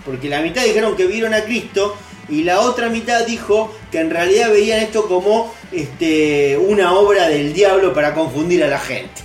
Porque 0.05 0.29
la 0.29 0.41
mitad 0.41 0.63
dijeron 0.63 0.97
que 0.97 1.05
vieron 1.05 1.33
a 1.33 1.43
Cristo 1.43 1.95
y 2.31 2.43
la 2.43 2.61
otra 2.61 2.89
mitad 2.89 3.25
dijo 3.25 3.71
que 3.91 3.99
en 3.99 4.09
realidad 4.09 4.49
veían 4.49 4.79
esto 4.79 5.05
como 5.07 5.53
este, 5.71 6.57
una 6.57 6.93
obra 6.93 7.27
del 7.27 7.53
diablo 7.53 7.93
para 7.93 8.13
confundir 8.13 8.63
a 8.63 8.67
la 8.67 8.79
gente. 8.79 9.21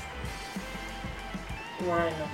Bueno, 1.86 2.26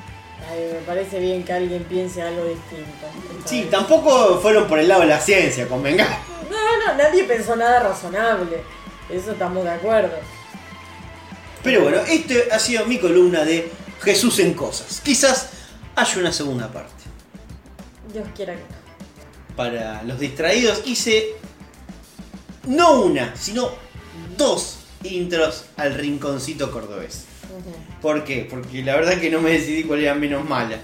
me 0.72 0.80
parece 0.86 1.20
bien 1.20 1.44
que 1.44 1.52
alguien 1.52 1.84
piense 1.84 2.22
algo 2.22 2.46
distinto. 2.46 3.06
Sí, 3.44 3.68
tampoco 3.70 4.40
fueron 4.40 4.66
por 4.66 4.78
el 4.78 4.88
lado 4.88 5.02
de 5.02 5.08
la 5.08 5.20
ciencia, 5.20 5.68
convengamos. 5.68 6.16
No, 6.50 6.86
no, 6.86 6.94
nadie 6.96 7.24
pensó 7.24 7.54
nada 7.54 7.80
razonable. 7.80 8.62
Eso 9.10 9.32
estamos 9.32 9.64
de 9.64 9.70
acuerdo. 9.70 10.16
Pero 11.62 11.82
bueno, 11.82 11.98
este 12.08 12.48
ha 12.50 12.58
sido 12.58 12.86
mi 12.86 12.98
columna 12.98 13.44
de 13.44 13.70
Jesús 14.00 14.38
en 14.38 14.54
cosas. 14.54 15.02
Quizás 15.04 15.50
haya 15.94 16.18
una 16.18 16.32
segunda 16.32 16.72
parte. 16.72 17.04
Dios 18.10 18.26
quiera 18.34 18.54
que 18.54 18.60
no. 18.60 18.81
Para 19.56 20.02
los 20.04 20.18
distraídos 20.18 20.82
hice 20.86 21.34
no 22.66 23.02
una, 23.02 23.34
sino 23.36 23.70
dos 24.36 24.78
intros 25.04 25.64
al 25.76 25.94
rinconcito 25.94 26.70
cordobés. 26.70 27.24
¿Por 28.00 28.24
qué? 28.24 28.46
Porque 28.48 28.82
la 28.82 28.96
verdad 28.96 29.18
que 29.18 29.30
no 29.30 29.40
me 29.40 29.50
decidí 29.50 29.84
cuál 29.84 30.00
era 30.00 30.14
menos 30.14 30.48
mala. 30.48 30.78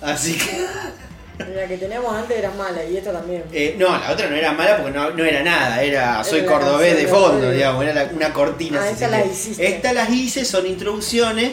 Así 0.00 0.34
que... 0.36 0.66
La 1.54 1.68
que 1.68 1.76
teníamos 1.76 2.14
antes 2.16 2.38
era 2.38 2.50
mala 2.52 2.82
y 2.82 2.96
esta 2.96 3.12
también. 3.12 3.44
eh, 3.52 3.76
no, 3.78 3.88
la 3.98 4.10
otra 4.10 4.26
no 4.30 4.36
era 4.36 4.52
mala 4.52 4.78
porque 4.78 4.96
no, 4.96 5.10
no 5.10 5.22
era 5.22 5.42
nada, 5.42 5.82
era 5.82 6.24
soy 6.24 6.38
Era 6.38 6.48
cordobés 6.50 6.96
de 6.96 7.06
fondo, 7.06 7.50
digamos, 7.50 7.84
era 7.84 7.92
la- 7.92 8.10
una 8.10 8.32
cortina. 8.32 8.80
Ah, 8.82 8.86
si 8.86 8.92
esta 8.94 9.08
las 9.08 9.26
hiciste. 9.30 9.66
Estas 9.66 9.92
las 9.92 10.08
hice, 10.08 10.46
son 10.46 10.66
introducciones. 10.66 11.52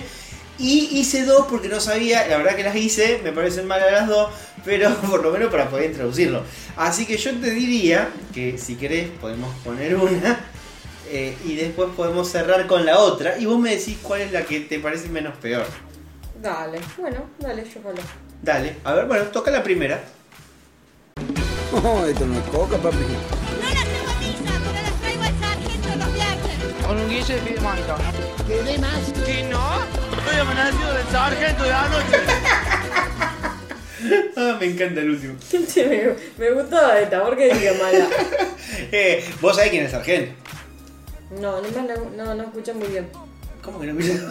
Y 0.59 0.99
hice 0.99 1.25
dos 1.25 1.47
porque 1.49 1.67
no 1.67 1.79
sabía, 1.79 2.27
la 2.27 2.37
verdad 2.37 2.55
que 2.55 2.63
las 2.63 2.75
hice, 2.75 3.19
me 3.23 3.31
parecen 3.31 3.65
malas 3.65 3.91
las 3.91 4.07
dos, 4.07 4.31
pero 4.63 4.93
por 5.09 5.23
lo 5.23 5.31
menos 5.31 5.51
para 5.51 5.69
poder 5.69 5.91
introducirlo. 5.91 6.43
Así 6.77 7.05
que 7.05 7.17
yo 7.17 7.31
te 7.39 7.51
diría 7.51 8.09
que 8.33 8.57
si 8.57 8.75
querés 8.75 9.09
podemos 9.21 9.53
poner 9.63 9.95
una 9.95 10.39
eh, 11.09 11.35
y 11.45 11.55
después 11.55 11.89
podemos 11.95 12.29
cerrar 12.29 12.65
con 12.67 12.85
la 12.85 12.99
otra 12.99 13.37
y 13.37 13.45
vos 13.45 13.59
me 13.59 13.75
decís 13.75 13.97
cuál 14.01 14.21
es 14.21 14.31
la 14.31 14.43
que 14.43 14.61
te 14.61 14.79
parece 14.79 15.09
menos 15.09 15.35
peor. 15.37 15.65
Dale, 16.41 16.79
bueno, 16.97 17.29
dale, 17.39 17.63
yo 17.63 17.81
jalo. 17.81 18.01
Dale, 18.41 18.77
a 18.83 18.93
ver, 18.93 19.05
bueno, 19.05 19.23
toca 19.25 19.49
la 19.49 19.63
primera. 19.63 20.03
No, 21.71 22.05
esto 22.05 22.25
no 22.25 22.37
es 22.37 22.43
coca, 22.49 22.77
papi. 22.77 22.97
No 22.97 23.69
las 23.73 23.85
tengo 23.85 24.09
a 24.09 24.19
misa, 24.19 24.61
pero 24.63 24.81
las 24.83 24.99
traigo 24.99 25.23
al 25.23 25.39
sargento 25.39 25.89
los 25.97 26.13
viernes. 26.13 26.85
Con 26.85 26.97
un 26.97 27.09
guille 27.09 27.35
de. 27.35 27.53
¿Qué 28.47 28.77
más? 28.77 29.13
¿Y 29.27 29.43
no? 29.43 30.12
Estoy 30.25 30.39
amenazado 30.39 30.93
del 30.93 31.07
sargento 31.07 31.63
de 31.63 31.73
anoche. 31.73 32.17
Ah, 34.35 34.57
me 34.59 34.65
encanta 34.65 34.99
el 34.99 35.11
último. 35.11 35.35
me, 35.77 36.15
me 36.37 36.51
gustó 36.51 36.93
esta, 36.93 37.23
¿por 37.23 37.37
qué 37.37 37.53
dije 37.53 37.71
mala? 37.81 38.05
Eh, 38.91 39.23
vos 39.39 39.55
sabés 39.55 39.69
quién 39.71 39.85
es 39.85 39.93
el 39.93 39.97
sargento. 39.99 40.33
No, 41.39 41.61
no, 41.61 42.05
no, 42.17 42.35
no, 42.35 42.43
escuché 42.43 42.73
muy 42.73 42.87
bien. 42.89 43.09
¿Cómo 43.61 43.79
que 43.79 43.87
no 43.87 44.29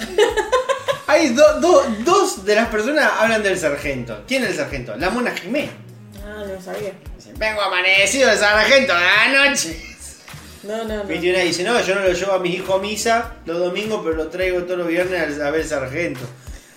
Hay 1.07 1.31
do- 1.31 1.61
do- 1.61 1.87
dos 2.01 2.45
de 2.45 2.55
las 2.55 2.69
personas 2.69 3.11
hablan 3.19 3.43
del 3.43 3.59
sargento. 3.59 4.25
¿Quién 4.29 4.43
es 4.45 4.51
el 4.51 4.57
sargento? 4.57 4.95
La 4.97 5.09
mona 5.09 5.31
Jiménez. 5.35 5.71
Ah, 6.23 6.45
no 6.47 6.61
sabía. 6.61 6.93
Dice, 7.17 7.33
Vengo 7.37 7.63
amanecido 7.63 8.29
del 8.29 8.39
sargento 8.39 8.93
de 8.95 9.01
la 9.01 9.49
noche. 9.49 9.92
No, 10.63 10.85
no, 10.85 11.05
no. 11.05 11.13
Y 11.13 11.31
una 11.31 11.41
dice, 11.41 11.65
no, 11.65 11.81
yo 11.81 11.95
no 11.95 12.03
lo 12.03 12.13
llevo 12.13 12.33
a 12.33 12.39
mis 12.39 12.55
hijos 12.57 12.79
a 12.79 12.83
misa 12.83 13.33
los 13.47 13.59
domingos, 13.59 14.01
pero 14.05 14.17
lo 14.17 14.29
traigo 14.29 14.63
todos 14.63 14.79
los 14.79 14.89
viernes 14.89 15.41
a 15.41 15.51
ver 15.51 15.63
el 15.63 15.69
sargento. 15.69 16.21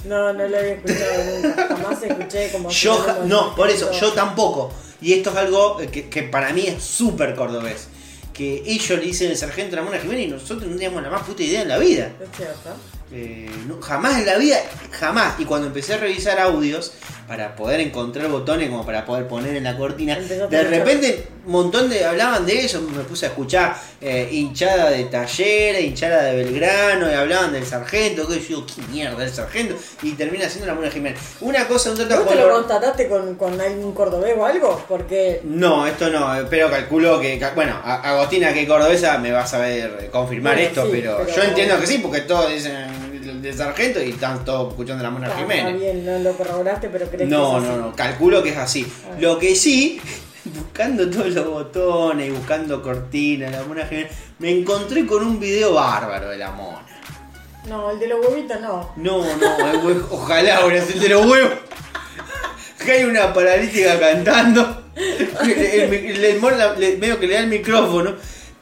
No, 0.06 0.34
no 0.34 0.48
lo 0.48 0.58
había 0.58 0.74
escuchado 0.74 1.24
nunca. 1.42 1.68
Jamás 1.68 2.04
escuché 2.04 2.52
como. 2.52 2.70
Yo, 2.70 2.98
ja- 2.98 3.20
no, 3.26 3.56
por 3.56 3.70
eso, 3.70 3.92
yo 3.92 4.12
tampoco. 4.14 4.72
Y 5.02 5.14
esto 5.14 5.32
es 5.32 5.36
algo 5.38 5.78
que, 5.78 6.10
que 6.10 6.24
para 6.24 6.52
mí 6.54 6.66
es 6.68 6.84
súper 6.84 7.36
cordobés. 7.36 7.88
Que 8.34 8.64
ellos 8.66 9.00
le 9.00 9.06
dicen 9.06 9.32
el 9.32 9.38
sargento 9.38 9.80
a 9.80 9.98
Jiménez 10.00 10.28
y 10.28 10.28
nosotros 10.28 10.64
no 10.64 10.74
teníamos 10.74 11.02
la 11.04 11.10
más 11.10 11.24
puta 11.24 11.42
idea 11.44 11.62
en 11.62 11.70
la 11.70 11.78
vida. 11.78 12.12
Es 12.22 12.36
cierto. 12.36 12.70
Eh, 13.12 13.50
no, 13.68 13.80
jamás 13.82 14.18
en 14.20 14.26
la 14.26 14.38
vida, 14.38 14.58
jamás. 14.92 15.40
Y 15.40 15.46
cuando 15.46 15.68
empecé 15.68 15.94
a 15.94 15.98
revisar 15.98 16.40
audios, 16.40 16.94
para 17.28 17.56
poder 17.56 17.80
encontrar 17.80 18.28
botones 18.30 18.70
como 18.70 18.86
para 18.86 19.06
poder 19.06 19.28
poner 19.28 19.56
en 19.56 19.64
la 19.64 19.76
cortina. 19.78 20.16
De 20.16 20.64
repente, 20.64 21.28
un 21.46 21.52
montón 21.52 21.90
de 21.90 22.06
hablaban 22.06 22.46
de 22.46 22.66
eso, 22.66 22.82
me 22.82 23.04
puse 23.04 23.26
a 23.26 23.30
escuchar 23.30 23.76
eh, 24.02 24.30
hinchada 24.32 24.90
de 24.92 25.06
Talleres, 25.06 25.84
hinchada 25.84 26.24
de 26.24 26.44
Belgrano, 26.44 27.10
y 27.10 27.14
hablaban 27.14 27.52
del 27.54 27.66
sargento, 27.66 28.28
que 28.28 28.36
yo 28.40 28.48
digo, 28.48 28.66
qué 28.68 28.82
mierda 28.92 29.24
el 29.24 29.32
sargento, 29.32 29.76
y 30.04 30.12
termina 30.14 30.48
siendo 30.48 30.68
la 30.68 30.76
Mona 30.76 30.90
Jiménez. 30.92 31.20
Una 31.42 31.68
cosa, 31.68 31.92
un 31.92 31.98
tanto 31.98 32.16
¿Vos 32.24 32.28
te 32.28 32.36
lo 32.36 32.50
constataste 32.52 33.08
con, 33.08 33.36
con 33.36 33.60
algún 33.60 33.94
cordobés 33.94 34.36
o 34.38 34.46
algo? 34.46 34.84
Porque 34.88 35.42
No, 35.44 35.86
esto 35.88 36.10
no, 36.10 36.36
eh, 36.40 36.46
pero 36.50 36.70
calculo 36.70 37.20
que, 37.20 37.44
bueno, 37.56 37.80
Agostina 37.84 38.54
que 38.54 38.62
es 38.64 38.68
cordobesa 38.68 39.18
me 39.18 39.32
va 39.32 39.42
a 39.42 39.48
saber 39.48 39.98
eh, 40.02 40.10
confirmar 40.12 40.54
Bueno, 40.54 40.68
esto, 40.68 40.84
sí, 40.86 40.90
pero, 40.92 41.18
pero- 41.26 41.36
yo 41.36 41.44
entiendo 41.44 41.80
que 41.80 41.88
sí, 41.88 41.98
porque 42.00 42.22
todos 42.22 42.52
dicen 42.52 43.14
de 43.26 43.54
sargento 43.54 44.02
y 44.02 44.12
están 44.12 44.46
todos 44.46 44.70
escuchando 44.70 45.04
la 45.04 45.10
Mona 45.10 45.28
está, 45.28 45.42
está 45.42 45.54
Jiménez. 45.54 45.82
bien, 45.82 46.06
no 46.06 46.20
lo 46.20 46.38
corroboraste, 46.38 46.90
pero 46.90 47.08
crees 47.08 47.30
No, 47.30 47.52
que 47.52 47.58
es 47.58 47.64
no, 47.64 47.70
así. 47.74 47.80
no, 47.82 47.96
calculo 47.96 48.44
que 48.44 48.50
es 48.50 48.58
así. 48.58 48.88
Ah. 49.10 49.16
Lo 49.20 49.40
que 49.40 49.56
sí, 49.56 50.00
buscando 50.46 51.10
todos 51.10 51.28
los 51.34 51.48
botones 51.48 52.28
y 52.28 52.32
buscando 52.32 52.82
cortinas, 52.82 53.52
la 53.52 53.64
Mona 53.64 53.86
Jiménez, 53.88 54.12
me 54.40 54.52
encontré 54.52 55.06
con 55.06 55.24
un 55.26 55.40
video 55.40 55.74
bárbaro 55.74 56.30
de 56.30 56.38
la 56.38 56.52
Mona. 56.52 56.82
No, 57.68 57.90
el 57.90 58.00
de 58.00 58.08
los 58.08 58.24
huevitos 58.26 58.62
no. 58.62 58.92
No, 58.98 59.18
no, 59.38 59.90
el 59.90 60.04
ojalá 60.12 60.64
hubiera 60.66 60.86
sido 60.86 60.98
el 60.98 61.02
de 61.02 61.10
los 61.10 61.26
huevos. 61.26 61.52
Que 62.86 62.92
hay 62.92 63.04
una 63.06 63.34
paralítica 63.34 64.00
cantando. 64.00 64.84
El, 64.96 65.52
el- 65.52 66.24
el- 66.26 66.98
medio 67.00 67.20
que 67.20 67.28
le 67.28 67.34
da 67.34 67.40
el 67.40 67.48
micrófono. 67.48 68.14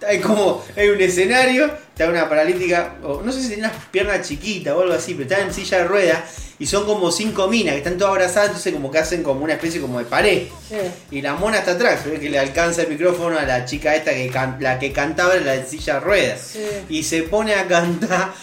Hay 0.08 0.20
como, 0.20 0.64
hay 0.78 0.88
un 0.90 1.00
escenario, 1.02 1.70
está 1.94 2.10
una 2.10 2.28
paralítica, 2.28 2.96
o 3.04 3.22
no 3.22 3.32
sé 3.32 3.42
si 3.42 3.48
tiene 3.50 3.64
unas 3.68 3.78
piernas 3.92 4.28
chiquitas 4.28 4.74
o 4.74 4.82
algo 4.82 4.94
así, 4.94 5.14
pero 5.14 5.30
está 5.30 5.40
en 5.42 5.54
silla 5.54 5.78
de 5.80 5.84
ruedas 5.86 6.20
y 6.60 6.66
son 6.66 6.86
como 6.86 7.12
cinco 7.12 7.48
minas 7.48 7.74
que 7.74 7.78
están 7.80 7.98
todas 7.98 8.12
abrazadas, 8.14 8.48
entonces 8.50 8.74
como 8.74 8.90
que 8.92 8.98
hacen 9.00 9.22
como 9.24 9.44
una 9.44 9.54
especie 9.54 9.80
como 9.82 10.00
de 10.00 10.06
pared. 10.06 10.44
Sí. 10.70 10.76
Y 11.12 11.22
la 11.22 11.34
mona 11.36 11.60
está 11.60 11.72
atrás, 11.74 12.02
se 12.04 12.10
ve 12.10 12.20
que 12.20 12.30
le 12.30 12.40
alcanza 12.40 12.82
el 12.84 12.90
micrófono 12.90 13.38
a 13.38 13.44
la 13.44 13.66
chica 13.66 13.96
esta 13.96 14.12
que 14.14 14.28
can- 14.30 14.58
la 14.60 14.80
que 14.80 14.92
cantaba 14.92 15.36
en 15.36 15.46
la 15.46 15.54
de 15.54 15.66
silla 15.66 15.96
de 15.96 16.00
ruedas. 16.00 16.42
Sí. 16.54 16.60
Y 16.90 17.04
se 17.04 17.24
pone 17.24 17.54
a 17.56 17.68
cantar. 17.68 18.34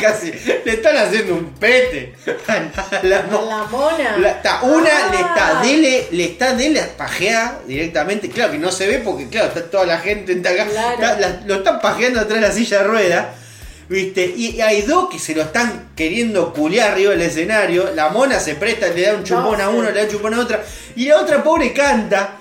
Casi 0.00 0.30
le 0.64 0.72
están 0.74 0.96
haciendo 0.96 1.34
un 1.34 1.50
pete 1.54 2.14
a 2.48 3.00
la 3.02 3.18
A 3.18 3.22
mona. 3.24 3.56
la 3.58 3.64
mona. 3.64 4.16
La- 4.18 4.60
una 4.62 4.90
Ah. 4.90 5.10
le 5.10 5.20
está 5.20 5.62
dele, 5.62 6.06
le 6.12 6.24
está 6.24 6.54
dele 6.54 6.80
a 6.80 6.88
pajear 6.96 7.60
directamente. 7.66 8.28
Claro 8.30 8.52
que 8.52 8.58
no 8.58 8.70
se 8.70 8.86
ve 8.86 8.98
porque 8.98 9.28
claro, 9.28 9.48
está 9.48 9.62
toda 9.70 9.84
la 9.86 9.98
gente 9.98 10.32
está 10.32 10.50
acá. 10.50 10.66
Claro. 10.66 10.92
está- 10.94 11.20
la- 11.20 11.40
lo 11.46 11.54
están 11.56 11.80
pajeando 11.80 12.20
atrás 12.20 12.40
de 12.40 12.48
la 12.48 12.52
silla 12.54 12.78
de 12.78 12.84
ruedas. 12.84 13.26
¿Viste? 13.88 14.24
Y 14.36 14.60
hay 14.62 14.82
dos 14.82 15.10
que 15.10 15.18
se 15.18 15.34
lo 15.34 15.42
están 15.42 15.90
queriendo 15.94 16.54
culiar 16.54 16.92
arriba 16.92 17.10
del 17.10 17.20
escenario. 17.22 17.90
La 17.94 18.08
mona 18.08 18.40
se 18.40 18.54
presta, 18.54 18.86
le 18.88 19.02
da 19.02 19.14
un 19.14 19.24
chupón 19.24 19.60
a 19.60 19.66
sí. 19.68 19.74
uno, 19.74 19.90
le 19.90 19.92
da 19.92 20.02
un 20.04 20.08
chupón 20.08 20.32
a 20.34 20.40
otra. 20.40 20.62
Y 20.96 21.06
la 21.06 21.20
otra 21.20 21.42
pobre 21.42 21.72
canta. 21.74 22.38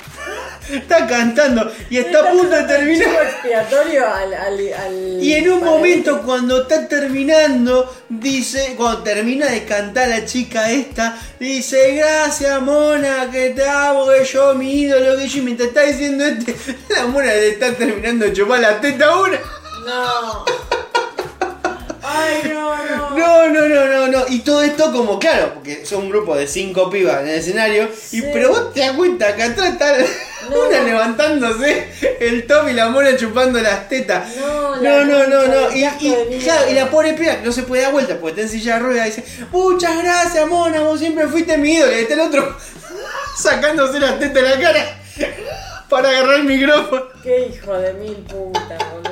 Está 0.71 1.07
cantando 1.07 1.71
y 1.89 1.97
está 1.97 2.19
a 2.19 2.31
punto 2.31 2.55
de 2.55 2.63
terminar. 2.63 3.07
expiatorio 3.23 4.05
al, 4.07 4.33
al, 4.33 4.73
al- 4.73 5.21
Y 5.23 5.33
en 5.33 5.49
un 5.51 5.63
momento 5.63 6.21
cuando 6.23 6.61
está 6.63 6.87
terminando, 6.87 7.93
dice, 8.09 8.73
cuando 8.77 9.03
termina 9.03 9.47
de 9.47 9.65
cantar 9.65 10.09
la 10.09 10.25
chica 10.25 10.71
esta, 10.71 11.17
dice, 11.39 11.95
gracias 11.95 12.61
mona, 12.61 13.29
que 13.31 13.49
te 13.51 13.67
amo, 13.67 14.07
que 14.07 14.25
yo 14.25 14.53
mi 14.55 14.81
ídolo, 14.83 15.17
que 15.17 15.27
yo, 15.27 15.39
y 15.39 15.41
mientras 15.41 15.69
está 15.69 15.81
diciendo 15.83 16.25
este, 16.25 16.55
la 16.95 17.07
mona 17.07 17.27
le 17.27 17.49
está 17.49 17.73
terminando 17.73 18.25
de 18.25 18.33
chupar 18.33 18.59
la 18.59 18.79
teta 18.81 19.05
a 19.05 19.21
una. 19.21 19.39
No. 19.85 20.45
Ay, 22.13 22.51
no, 22.51 22.85
no. 22.85 23.17
No, 23.17 23.47
no, 23.49 23.67
no, 23.67 23.87
no, 23.87 24.07
no. 24.07 24.25
Y 24.29 24.39
todo 24.39 24.61
esto 24.63 24.91
como, 24.91 25.19
claro, 25.19 25.53
porque 25.55 25.85
son 25.85 26.03
un 26.03 26.09
grupo 26.09 26.35
de 26.35 26.47
cinco 26.47 26.89
pibas 26.89 27.21
en 27.21 27.29
el 27.29 27.35
escenario, 27.35 27.89
y 28.11 28.21
pero 28.21 28.49
vos 28.49 28.73
te 28.73 28.81
das 28.81 28.93
cuenta 28.93 29.35
que 29.35 29.43
atrás 29.43 29.69
está 29.73 29.97
No. 30.49 30.59
una 30.67 30.81
levantándose, 30.81 32.17
el 32.19 32.47
Tom 32.47 32.69
y 32.69 32.73
la 32.73 32.89
mona 32.89 33.15
chupando 33.15 33.59
las 33.61 33.87
tetas. 33.87 34.35
No, 34.37 34.75
la 34.77 35.03
No, 35.03 35.27
no, 35.27 35.47
no, 35.47 35.75
Y, 35.75 35.85
y, 35.85 36.39
claro, 36.43 36.69
y 36.69 36.73
la 36.73 36.89
pobre 36.89 37.13
piba 37.13 37.37
no 37.43 37.51
se 37.51 37.63
puede 37.63 37.83
dar 37.83 37.91
vuelta 37.91 38.15
porque 38.15 38.41
está 38.41 38.41
en 38.41 38.59
silla 38.59 38.73
de 38.75 38.79
ruedas 38.79 39.05
dice, 39.05 39.23
muchas 39.51 40.01
gracias, 40.01 40.47
mona, 40.47 40.81
vos 40.81 40.99
siempre 40.99 41.27
fuiste 41.27 41.57
mi 41.57 41.73
ídolo. 41.73 41.91
Y 41.91 42.01
está 42.01 42.13
el 42.15 42.21
otro 42.21 42.57
sacándose 43.37 43.99
las 43.99 44.19
tetas 44.19 44.43
de 44.43 44.49
la 44.49 44.59
cara 44.59 44.97
para 45.89 46.09
agarrar 46.09 46.35
el 46.35 46.43
micrófono. 46.45 47.03
Qué 47.23 47.47
hijo 47.53 47.73
de 47.73 47.93
mil 47.93 48.15
putas, 48.15 48.79
boludo. 48.91 49.10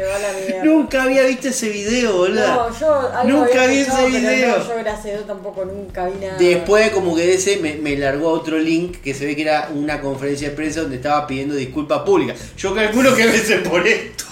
Se 0.00 0.06
va 0.06 0.16
a 0.16 0.18
la 0.18 0.32
mierda. 0.32 0.64
Nunca 0.64 1.02
había 1.02 1.24
visto 1.24 1.48
ese 1.48 1.68
video, 1.68 2.16
boludo. 2.16 2.46
No, 2.46 2.80
yo 2.80 3.10
Nunca 3.24 3.64
había 3.64 3.66
vi 3.66 3.78
ese 3.80 4.06
video. 4.06 4.58
No, 4.58 4.68
yo 4.68 4.74
gracias 4.78 5.04
a 5.04 5.08
Dios 5.10 5.26
tampoco 5.26 5.64
nunca 5.66 6.06
vi 6.06 6.24
nada. 6.24 6.38
Después 6.38 6.90
como 6.90 7.14
que 7.14 7.34
ese 7.34 7.58
me, 7.58 7.74
me 7.74 7.94
largó 7.98 8.30
otro 8.30 8.58
link 8.58 9.02
que 9.02 9.12
se 9.12 9.26
ve 9.26 9.36
que 9.36 9.42
era 9.42 9.68
una 9.74 10.00
conferencia 10.00 10.48
de 10.48 10.56
prensa 10.56 10.80
donde 10.80 10.96
estaba 10.96 11.26
pidiendo 11.26 11.54
disculpas 11.54 12.00
públicas. 12.00 12.38
Yo 12.56 12.74
calculo 12.74 13.14
que 13.14 13.26
debe 13.26 13.38
ser 13.40 13.62
por 13.62 13.86
esto. 13.86 14.24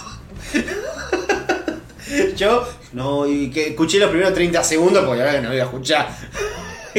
Yo 2.36 2.66
no, 2.94 3.26
y 3.26 3.50
que 3.50 3.68
escuché 3.68 3.98
los 3.98 4.08
primeros 4.08 4.32
30 4.32 4.64
segundos 4.64 5.04
porque 5.04 5.20
ahora 5.20 5.34
que 5.34 5.42
no 5.42 5.50
voy 5.50 5.60
a 5.60 5.64
escuchar. 5.64 6.08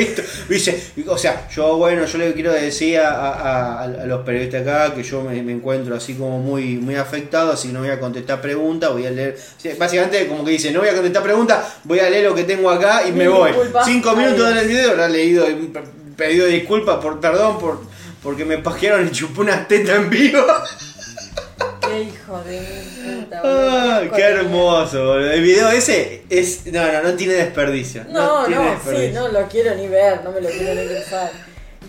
Esto, 0.01 0.21
dice, 0.47 0.81
o 1.07 1.17
sea, 1.17 1.47
yo 1.49 1.77
bueno, 1.77 2.05
yo 2.05 2.17
le 2.17 2.33
quiero 2.33 2.51
decir 2.51 2.97
a, 2.99 3.09
a- 3.09 3.33
a- 3.33 3.83
a 3.83 3.87
los 4.05 4.23
periodistas 4.25 4.61
acá 4.61 4.93
que 4.93 5.03
yo 5.03 5.21
me, 5.21 5.41
me 5.43 5.51
encuentro 5.53 5.95
así 5.95 6.13
como 6.15 6.39
muy, 6.39 6.77
muy 6.77 6.95
afectado, 6.95 7.51
así 7.51 7.67
que 7.69 7.73
no 7.73 7.79
voy 7.81 7.89
a 7.89 7.99
contestar 7.99 8.41
preguntas, 8.41 8.91
voy 8.91 9.05
a 9.05 9.11
leer, 9.11 9.37
básicamente 9.77 10.27
como 10.27 10.43
que 10.45 10.51
dice, 10.51 10.71
no 10.71 10.79
voy 10.79 10.89
a 10.89 10.93
contestar 10.93 11.23
preguntas, 11.23 11.59
voy 11.83 11.99
a 11.99 12.09
leer 12.09 12.25
lo 12.25 12.35
que 12.35 12.43
tengo 12.43 12.69
acá 12.69 13.03
y 13.07 13.11
me 13.11 13.27
voy. 13.27 13.49
disculpas. 13.51 13.85
Cinco 13.85 14.15
minutos 14.15 14.39
Adiós. 14.45 14.51
en 14.51 14.57
el 14.59 14.67
video, 14.67 14.95
lo 14.95 15.05
he 15.05 15.09
leído, 15.09 15.45
pedido 16.15 16.45
disculpas 16.47 16.97
por 16.97 17.19
perdón 17.19 17.57
por 17.59 17.79
porque 18.21 18.43
me 18.43 18.57
pajearon 18.57 19.07
y 19.07 19.11
chupó 19.11 19.41
una 19.41 19.65
teta 19.67 19.95
en 19.95 20.09
vivo. 20.09 20.39
Hijo 22.01 22.41
de 22.43 22.59
boludo. 23.29 23.41
Ah, 23.43 24.01
qué 24.15 24.21
hermoso, 24.21 25.05
boludo. 25.05 25.31
El 25.31 25.41
video 25.41 25.69
ese 25.69 26.23
es. 26.29 26.65
No, 26.67 26.91
no, 26.91 27.03
no 27.03 27.13
tiene 27.13 27.33
desperdicio. 27.33 28.05
No, 28.09 28.45
tiene 28.45 28.63
no, 28.63 28.97
sí, 28.97 29.11
no 29.13 29.27
lo 29.27 29.47
quiero 29.47 29.75
ni 29.75 29.87
ver, 29.87 30.23
no 30.23 30.31
me 30.31 30.41
lo 30.41 30.49
quiero 30.49 30.73
ni 30.79 30.87
pensar. 30.87 31.31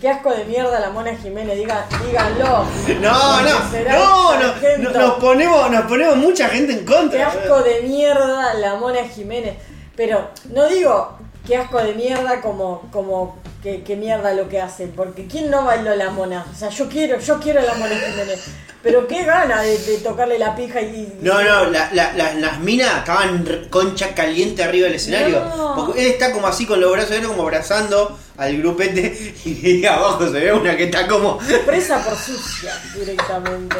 Qué 0.01 0.09
asco 0.09 0.33
de 0.33 0.45
mierda 0.45 0.79
la 0.79 0.89
Mona 0.89 1.15
Jiménez, 1.15 1.57
diga, 1.57 1.85
díganlo. 2.05 2.65
No, 3.01 3.41
no, 3.41 3.43
no, 3.43 4.39
no, 4.39 4.77
no, 4.79 4.91
nos 4.91 5.13
ponemos, 5.19 5.69
nos 5.69 5.85
ponemos 5.85 6.17
mucha 6.17 6.49
gente 6.49 6.73
en 6.73 6.85
contra. 6.85 7.17
Qué 7.17 7.23
asco 7.23 7.61
de 7.61 7.81
mierda 7.83 8.55
la 8.55 8.75
Mona 8.75 9.03
Jiménez. 9.07 9.55
Pero 9.95 10.29
no 10.53 10.67
digo 10.67 11.17
qué 11.45 11.57
asco 11.57 11.77
de 11.77 11.93
mierda 11.93 12.41
como, 12.41 12.89
como 12.91 13.40
que, 13.61 13.83
que 13.83 13.95
mierda 13.95 14.33
lo 14.33 14.49
que 14.49 14.59
hacen. 14.61 14.91
Porque 14.95 15.27
¿quién 15.27 15.49
no 15.49 15.63
bailó 15.65 15.95
la 15.95 16.09
Mona? 16.09 16.45
O 16.51 16.55
sea, 16.57 16.69
yo 16.69 16.87
quiero, 16.89 17.19
yo 17.19 17.39
quiero 17.39 17.61
la 17.61 17.73
Mona 17.75 17.95
Jiménez. 17.95 18.39
Pero 18.83 19.07
qué 19.07 19.23
gana 19.25 19.61
de, 19.61 19.77
de 19.77 19.97
tocarle 19.99 20.39
la 20.39 20.55
pija 20.55 20.81
y... 20.81 21.19
No, 21.21 21.35
no, 21.43 21.65
la- 21.69 21.91
la- 21.93 22.13
la- 22.13 22.33
las 22.33 22.59
minas 22.61 23.05
re- 23.45 23.69
concha 23.69 24.15
caliente 24.15 24.63
arriba 24.63 24.87
del 24.87 24.95
escenario. 24.95 25.39
No. 25.55 25.75
Porque 25.75 26.01
él 26.03 26.11
está 26.11 26.31
como 26.31 26.47
así 26.47 26.65
con 26.65 26.81
los 26.81 26.91
brazos, 26.91 27.11
él 27.11 27.27
como 27.27 27.43
abrazando 27.43 28.17
al 28.37 28.57
grupete 28.57 29.35
y 29.45 29.85
abajo 29.85 30.25
se 30.25 30.31
ve 30.39 30.51
una 30.53 30.75
que 30.75 30.85
está 30.85 31.05
como. 31.07 31.37
Presa 31.63 32.03
por 32.03 32.17
sucia 32.17 32.73
directamente. 32.97 33.75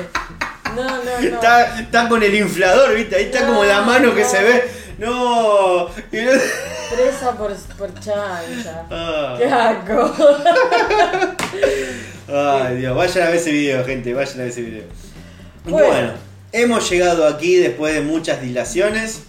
No, 0.75 0.83
no, 0.83 1.03
no. 1.03 1.19
Está, 1.19 1.79
está 1.79 2.07
con 2.07 2.21
el 2.21 2.35
inflador, 2.35 2.93
¿viste? 2.93 3.15
Ahí 3.15 3.23
está 3.23 3.47
como 3.47 3.63
la 3.63 3.81
mano 3.81 4.13
que 4.13 4.23
se 4.23 4.43
ve. 4.43 4.63
No. 5.01 5.87
Y 6.11 6.17
no- 6.25 6.31
Presa 6.95 7.31
por, 7.35 7.55
por 7.77 7.93
chancha. 7.95 8.85
Ah. 8.91 9.35
Qué 9.37 9.45
asco. 9.45 10.13
Ay, 12.27 12.77
Dios, 12.77 12.95
vayan 12.95 13.23
a 13.23 13.29
ver 13.29 13.35
ese 13.37 13.51
video, 13.51 13.83
gente, 13.83 14.13
vayan 14.13 14.35
a 14.35 14.37
ver 14.43 14.47
ese 14.47 14.61
video. 14.61 14.83
Bueno. 15.65 15.87
Bueno, 15.87 16.11
hemos 16.51 16.87
llegado 16.89 17.27
aquí 17.27 17.55
después 17.57 17.95
de 17.95 18.01
muchas 18.01 18.41
dilaciones. 18.41 19.23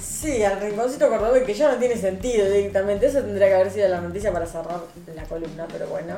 Sí, 0.00 0.42
al 0.42 0.60
rinconcito 0.60 1.08
cordobés 1.08 1.42
que 1.42 1.52
ya 1.54 1.70
no 1.72 1.78
tiene 1.78 1.96
sentido 1.96 2.48
directamente. 2.48 3.06
Eso 3.06 3.18
tendría 3.20 3.48
que 3.48 3.54
haber 3.54 3.70
sido 3.70 3.88
la 3.88 4.00
noticia 4.00 4.32
para 4.32 4.46
cerrar 4.46 4.80
la 5.14 5.24
columna, 5.24 5.66
pero 5.70 5.88
bueno. 5.88 6.14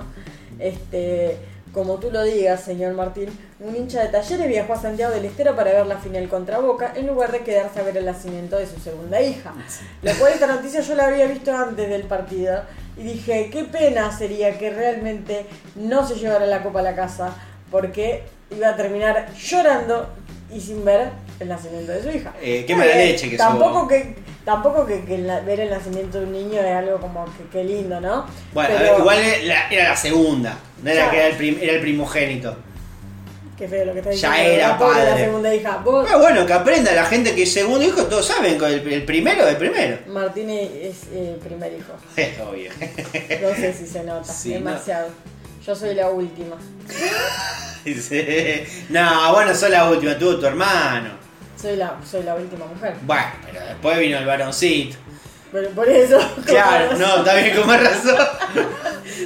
Este, 0.60 1.36
como 1.74 1.96
tú 1.96 2.10
lo 2.12 2.22
digas, 2.22 2.60
señor 2.60 2.94
Martín, 2.94 3.28
un 3.58 3.74
hincha 3.74 4.02
de 4.02 4.08
talleres 4.08 4.46
viajó 4.46 4.74
a 4.74 4.80
Santiago 4.80 5.12
del 5.12 5.24
Estero 5.24 5.56
para 5.56 5.72
ver 5.72 5.86
la 5.86 5.98
final 5.98 6.28
contra 6.28 6.60
Boca 6.60 6.92
en 6.94 7.08
lugar 7.08 7.32
de 7.32 7.40
quedarse 7.40 7.80
a 7.80 7.82
ver 7.82 7.96
el 7.96 8.04
nacimiento 8.04 8.56
de 8.56 8.66
su 8.66 8.78
segunda 8.78 9.20
hija. 9.20 9.52
Lo 10.02 10.12
cual 10.14 10.32
esta 10.32 10.46
noticia 10.46 10.80
yo 10.80 10.94
la 10.94 11.08
había 11.08 11.26
visto 11.26 11.54
antes 11.54 11.88
del 11.88 12.04
partido 12.04 12.62
y 12.96 13.02
dije, 13.02 13.50
qué 13.50 13.64
pena 13.64 14.16
sería 14.16 14.56
que 14.56 14.70
realmente 14.70 15.46
no 15.74 16.06
se 16.06 16.14
llevara 16.14 16.46
la 16.46 16.62
copa 16.62 16.78
a 16.78 16.84
la 16.84 16.94
casa 16.94 17.34
porque 17.72 18.22
iba 18.50 18.68
a 18.68 18.76
terminar 18.76 19.32
llorando 19.34 20.08
y 20.52 20.60
sin 20.60 20.84
ver 20.84 21.10
el 21.44 21.48
nacimiento 21.48 21.92
de 21.92 22.02
su 22.02 22.10
hija. 22.10 22.32
Eh, 22.42 22.64
qué 22.66 22.74
mala 22.74 22.94
leche 22.96 23.30
que 23.30 23.36
tampoco 23.36 23.86
que 23.88 24.24
Tampoco 24.44 24.84
que, 24.84 25.02
que 25.04 25.16
la- 25.16 25.40
ver 25.40 25.60
el 25.60 25.70
nacimiento 25.70 26.18
de 26.20 26.26
un 26.26 26.32
niño 26.32 26.60
es 26.60 26.70
algo 26.74 26.98
como 27.00 27.24
que, 27.24 27.44
que 27.50 27.64
lindo, 27.64 27.98
¿no? 27.98 28.26
Bueno, 28.52 28.74
Pero- 28.76 28.98
igual 28.98 29.18
era 29.18 29.42
la, 29.44 29.68
era 29.70 29.88
la 29.90 29.96
segunda, 29.96 30.58
no 30.82 30.90
era 30.90 31.10
que 31.10 31.16
era 31.16 31.26
el, 31.28 31.36
prim- 31.36 31.58
era 31.62 31.72
el 31.72 31.80
primogénito. 31.80 32.54
Qué 33.56 33.66
feo 33.68 33.86
lo 33.86 33.92
que 33.94 34.00
está 34.00 34.10
Ya 34.12 34.30
diciendo. 34.32 34.52
era 34.54 34.76
pobre 34.78 34.98
la 34.98 35.04
padre. 35.12 35.24
segunda 35.24 35.54
hija. 35.54 35.76
Vos, 35.78 36.06
Ah, 36.12 36.16
bueno, 36.18 36.44
que 36.44 36.52
aprenda 36.52 36.92
la 36.92 37.06
gente 37.06 37.34
que 37.34 37.44
es 37.44 37.52
segundo 37.54 37.82
hijo, 37.86 38.02
todos 38.04 38.26
saben, 38.26 38.62
el, 38.62 38.92
el 38.92 39.04
primero 39.04 39.48
el 39.48 39.56
primero. 39.56 39.96
Martínez 40.08 40.70
es 40.82 40.96
el 41.14 41.36
primer 41.36 41.72
hijo. 41.72 41.94
Es 42.16 42.38
obvio. 42.40 42.70
No 43.40 43.54
sé 43.54 43.72
si 43.72 43.86
se 43.86 44.02
nota. 44.04 44.24
Sí, 44.30 44.52
demasiado. 44.52 45.08
Yo 45.64 45.74
soy 45.74 45.94
la 45.94 46.10
última. 46.10 46.56
No, 48.90 49.32
bueno, 49.32 49.54
sos 49.54 49.70
la 49.70 49.88
última, 49.90 50.16
tuvo 50.18 50.36
tu 50.38 50.46
hermano. 50.46 51.23
Soy 51.64 51.76
la, 51.76 51.96
soy 52.04 52.22
la 52.24 52.34
última 52.34 52.66
mujer. 52.66 52.94
Bueno, 53.06 53.24
pero 53.46 53.64
después 53.64 53.98
vino 53.98 54.18
el 54.18 54.26
varoncito. 54.26 54.98
Pero 55.50 55.70
por 55.70 55.88
eso. 55.88 56.18
Claro, 56.44 56.94
no, 56.98 57.16
está 57.16 57.36
bien, 57.36 57.56
con 57.56 57.66
más 57.66 57.82
razón. 57.82 58.16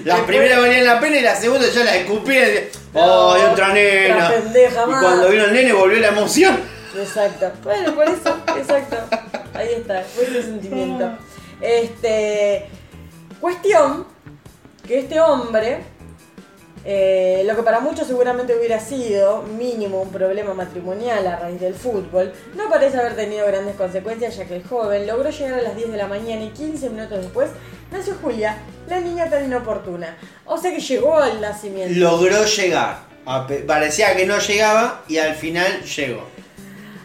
Las 0.04 0.20
primeras 0.20 0.60
valían 0.60 0.84
la 0.84 1.00
pena 1.00 1.16
y 1.16 1.22
las 1.22 1.40
segundas 1.40 1.74
yo 1.74 1.82
las 1.82 1.96
escupía 1.96 2.48
y 2.48 2.52
decía, 2.52 2.80
¡oh, 2.94 3.36
No, 3.36 3.50
otra 3.50 3.72
nena! 3.72 4.28
pendeja 4.28 4.82
y 4.82 4.84
cuando 4.84 5.28
vino 5.30 5.46
el 5.46 5.52
nene 5.52 5.72
volvió 5.72 5.98
la 5.98 6.08
emoción. 6.08 6.60
Exacto. 6.96 7.50
Bueno, 7.64 7.92
por 7.96 8.04
eso, 8.04 8.38
exacto. 8.56 8.96
Ahí 9.54 9.70
está, 9.72 10.04
fue 10.04 10.22
ese 10.22 10.42
sentimiento. 10.42 11.18
Este. 11.60 12.68
Cuestión 13.40 14.06
que 14.86 15.00
este 15.00 15.18
hombre, 15.18 15.82
eh, 16.84 17.42
lo 17.44 17.56
que 17.56 17.62
para 17.62 17.80
muchos 17.80 18.06
seguramente 18.06 18.56
hubiera 18.56 18.80
sido 18.80 19.42
mínimo 19.42 20.00
un 20.00 20.10
problema 20.10 20.54
matrimonial 20.54 21.26
a 21.26 21.36
raíz 21.36 21.60
del 21.60 21.74
fútbol, 21.74 22.32
no 22.54 22.68
parece 22.68 22.98
haber 22.98 23.16
tenido 23.16 23.46
grandes 23.46 23.76
consecuencias 23.76 24.36
ya 24.36 24.46
que 24.46 24.56
el 24.56 24.64
joven 24.64 25.06
logró 25.06 25.30
llegar 25.30 25.58
a 25.58 25.62
las 25.62 25.76
10 25.76 25.92
de 25.92 25.96
la 25.96 26.06
mañana 26.06 26.42
y 26.42 26.50
15 26.50 26.90
minutos 26.90 27.20
después 27.20 27.50
nació 27.90 28.14
Julia, 28.20 28.58
la 28.88 29.00
niña 29.00 29.28
tan 29.28 29.44
inoportuna. 29.44 30.16
O 30.44 30.58
sea 30.58 30.70
que 30.70 30.80
llegó 30.80 31.18
al 31.18 31.40
nacimiento. 31.40 31.98
Logró 31.98 32.44
llegar. 32.44 33.00
Parecía 33.66 34.16
que 34.16 34.26
no 34.26 34.38
llegaba 34.38 35.02
y 35.08 35.18
al 35.18 35.34
final 35.34 35.82
llegó. 35.82 36.26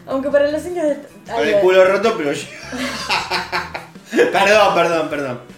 Aunque 0.06 0.30
para 0.30 0.50
los 0.50 0.64
hinchas 0.64 0.88
de... 0.88 0.98
Con 1.30 1.46
el 1.46 1.60
culo 1.60 1.84
roto, 1.84 2.14
pero 2.16 2.32
llegó. 2.32 2.48
perdón, 4.32 4.74
perdón, 4.74 5.08
perdón. 5.10 5.53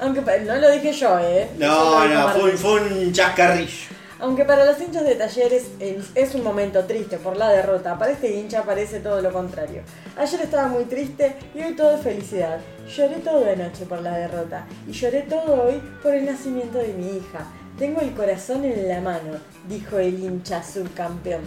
Aunque 0.00 0.20
no 0.40 0.56
lo 0.56 0.70
dije 0.70 0.92
yo, 0.92 1.18
¿eh? 1.20 1.48
No, 1.58 2.06
no, 2.08 2.28
fue, 2.30 2.52
fue 2.52 2.82
un 2.82 3.12
chascarrillo. 3.12 3.94
Aunque 4.20 4.44
para 4.44 4.64
los 4.64 4.80
hinchas 4.80 5.04
de 5.04 5.16
talleres 5.16 5.64
es- 5.80 6.34
un 6.34 6.42
momento 6.44 6.84
triste 6.84 7.18
por 7.18 7.36
la 7.36 7.48
derrota, 7.50 7.98
para 7.98 8.12
este 8.12 8.32
hincha 8.32 8.62
parece 8.62 9.00
todo 9.00 9.20
lo 9.20 9.32
contrario. 9.32 9.82
Ayer 10.16 10.40
estaba 10.40 10.68
muy 10.68 10.84
triste 10.84 11.36
y 11.54 11.60
hoy 11.60 11.74
todo 11.74 11.96
es 11.96 12.02
felicidad. 12.02 12.58
Lloré 12.88 13.16
todo 13.16 13.44
de 13.44 13.56
noche 13.56 13.84
por 13.86 14.00
la 14.02 14.16
derrota 14.16 14.66
y 14.88 14.92
lloré 14.92 15.22
todo 15.22 15.64
hoy 15.64 15.82
por 16.02 16.14
el 16.14 16.24
nacimiento 16.26 16.78
de 16.78 16.88
mi 16.94 17.16
hija. 17.18 17.44
Tengo 17.78 18.00
el 18.00 18.12
corazón 18.14 18.64
en 18.64 18.88
la 18.88 19.00
mano, 19.00 19.36
dijo 19.68 19.98
el 19.98 20.14
hincha 20.22 20.62
subcampeón. 20.62 21.42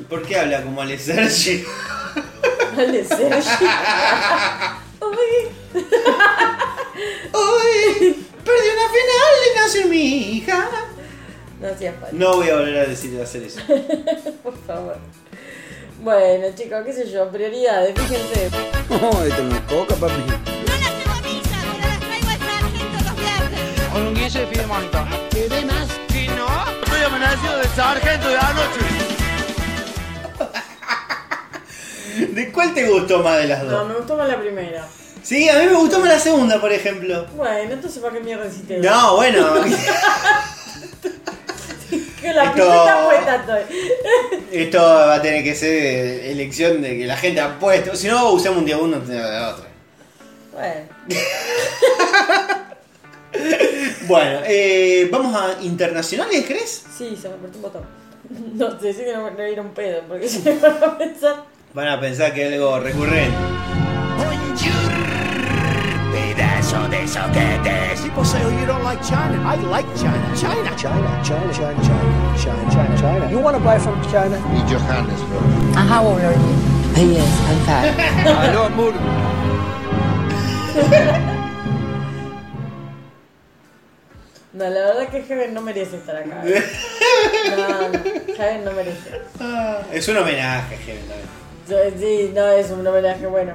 ¿Y 0.00 0.04
¿Por 0.04 0.22
qué 0.26 0.38
habla 0.38 0.62
como 0.62 0.80
Ale 0.82 0.98
Sergi? 0.98 1.64
Vale, 2.76 3.04
Sergi. 3.04 3.66
Uy, 5.10 5.82
¡Uy! 7.32 8.26
Perdí 8.44 8.68
una 8.72 8.88
final 8.88 9.34
y 9.44 9.56
nació 9.56 9.86
mi 9.88 10.02
hija. 10.36 10.68
no 11.60 11.68
hacía 11.68 11.92
falta. 11.92 12.08
No 12.12 12.36
voy 12.36 12.48
a 12.48 12.54
volver 12.56 12.78
a 12.78 12.84
decir 12.86 13.20
hacer 13.20 13.42
eso. 13.42 13.60
Por 14.42 14.56
favor. 14.66 14.96
Bueno, 16.00 16.46
chicos, 16.54 16.82
qué 16.86 16.92
sé 16.92 17.10
yo, 17.10 17.28
prioridades, 17.30 17.92
fíjense. 17.98 18.50
No, 18.88 19.24
esto 19.24 19.42
no 19.42 19.54
es 19.56 19.60
coca, 19.62 19.94
papi. 19.96 20.14
No 20.20 20.26
las 20.28 21.18
a 21.18 21.22
misa, 21.22 21.58
pero 21.72 21.88
las 21.88 22.00
traigo 22.00 22.28
al 22.28 22.38
sargento 22.38 22.98
los 23.04 23.16
viernes. 23.16 23.60
Con 23.92 24.02
un 24.06 24.14
guille 24.14 24.40
de 24.40 24.46
piedemonta. 24.46 25.08
¿Querés 25.30 25.66
más? 25.66 25.88
Si 26.10 26.28
no, 26.28 26.46
estoy 26.84 27.02
amanecido 27.02 27.58
de 27.58 27.64
sargento 27.68 28.28
de 28.28 28.36
anoche. 28.36 28.80
¿De 32.30 32.52
cuál 32.52 32.74
te 32.74 32.88
gustó 32.88 33.22
más 33.22 33.38
de 33.38 33.46
las 33.48 33.62
No, 33.64 33.70
dos? 33.70 33.88
me 33.88 33.94
gustó 33.94 34.16
más 34.16 34.28
la 34.28 34.40
primera. 34.40 34.88
Sí, 35.28 35.46
a 35.50 35.58
mí 35.58 35.66
me 35.66 35.74
gustó 35.74 35.98
más 36.00 36.08
la 36.08 36.18
segunda, 36.18 36.58
por 36.58 36.72
ejemplo. 36.72 37.26
Bueno, 37.36 37.74
entonces 37.74 38.00
¿para 38.02 38.14
qué 38.14 38.20
mierda 38.20 38.46
hiciste? 38.46 38.78
No, 38.78 39.16
bueno. 39.16 39.46
Que 42.22 42.32
la 42.32 42.44
Esto- 42.44 43.04
puesta 43.04 43.36
estoy. 43.36 43.60
Esto 44.50 44.78
va 44.82 45.14
a 45.16 45.22
tener 45.22 45.44
que 45.44 45.54
ser 45.54 46.24
elección 46.30 46.80
de 46.80 46.96
que 46.96 47.04
la 47.06 47.16
gente 47.18 47.42
apueste. 47.42 47.94
Si 47.94 48.08
no, 48.08 48.30
usamos 48.30 48.60
un 48.60 48.64
día 48.64 48.78
uno 48.78 49.00
de 49.00 49.16
la 49.18 49.50
otra. 49.50 49.66
Bueno, 50.54 50.80
Bueno, 54.08 54.40
eh, 54.46 55.08
vamos 55.12 55.36
a 55.36 55.62
internacionales, 55.62 56.42
¿crees? 56.48 56.84
sí, 56.96 57.14
se 57.20 57.28
me 57.28 57.34
apretó 57.34 57.56
un 57.58 57.62
botón. 57.62 57.84
No, 58.54 58.80
sé, 58.80 58.94
sí 58.94 59.02
que 59.04 59.12
no 59.12 59.30
me 59.30 59.60
un 59.60 59.74
pedo, 59.74 60.00
porque 60.08 60.26
si 60.26 60.38
me 60.40 60.54
van 60.54 60.82
a 60.82 60.96
pensar. 60.96 61.44
Van 61.74 61.88
a 61.88 62.00
pensar 62.00 62.32
que 62.32 62.46
es 62.46 62.52
algo 62.54 62.80
recurrente. 62.80 63.36
Pedazo 66.12 66.88
de 66.90 67.06
soquetes. 67.06 68.02
People 68.02 68.24
say, 68.24 68.42
oh, 68.44 68.50
you 68.58 68.66
don't 68.66 68.82
like 68.84 69.02
China. 69.02 69.36
I 69.44 69.56
like 69.56 69.86
China. 69.96 70.36
China. 70.36 70.74
China, 70.76 71.22
China, 71.22 71.52
China, 71.52 71.84
China, 71.84 72.36
China, 72.42 72.70
China, 72.72 72.98
China. 73.00 73.30
You 73.30 73.38
want 73.40 73.56
to 73.56 73.62
buy 73.62 73.78
from 73.78 74.00
China? 74.10 74.36
Y 74.52 74.60
Johannesburg. 74.70 75.42
And 75.76 75.88
how 75.88 76.06
old 76.06 76.20
are 76.20 76.32
you? 76.32 76.54
Yes, 76.98 77.40
I'm 77.48 77.58
fat. 77.64 77.94
Aló, 78.50 78.64
amor. 78.66 78.92
No, 84.52 84.64
la 84.70 84.80
verdad 84.80 85.08
que 85.08 85.22
Heaven 85.22 85.54
no 85.54 85.60
merece 85.60 85.96
estar 85.96 86.16
acá. 86.16 86.42
¿eh? 86.44 86.62
No, 87.50 87.88
no, 87.90 88.34
Heaven 88.34 88.64
no 88.64 88.72
merece. 88.72 89.20
Es 89.92 90.08
un 90.08 90.16
homenaje. 90.16 90.76
Yo- 91.68 91.76
Sí, 91.98 92.32
no 92.34 92.46
es 92.48 92.70
un 92.70 92.86
homenaje 92.86 93.26
bueno. 93.26 93.52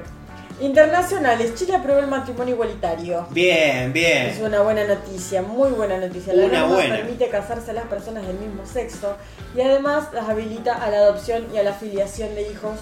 Internacionales, 0.60 1.54
Chile 1.56 1.74
aprobó 1.74 1.98
el 1.98 2.06
matrimonio 2.06 2.54
igualitario. 2.54 3.26
Bien, 3.30 3.88
Es 3.88 3.92
bien. 3.92 4.34
una 4.44 4.62
buena 4.62 4.84
noticia, 4.86 5.42
muy 5.42 5.70
buena 5.70 5.98
noticia. 5.98 6.32
La 6.32 6.46
Una 6.46 6.60
norma 6.60 6.74
buena. 6.76 6.96
permite 6.96 7.28
casarse 7.28 7.72
a 7.72 7.74
las 7.74 7.84
personas 7.86 8.26
del 8.26 8.38
mismo 8.38 8.64
sexo 8.64 9.16
y 9.56 9.60
además 9.60 10.08
las 10.12 10.28
habilita 10.28 10.74
a 10.74 10.90
la 10.90 10.98
adopción 10.98 11.46
y 11.52 11.58
a 11.58 11.64
la 11.64 11.72
filiación 11.72 12.34
de 12.36 12.42
hijos, 12.50 12.78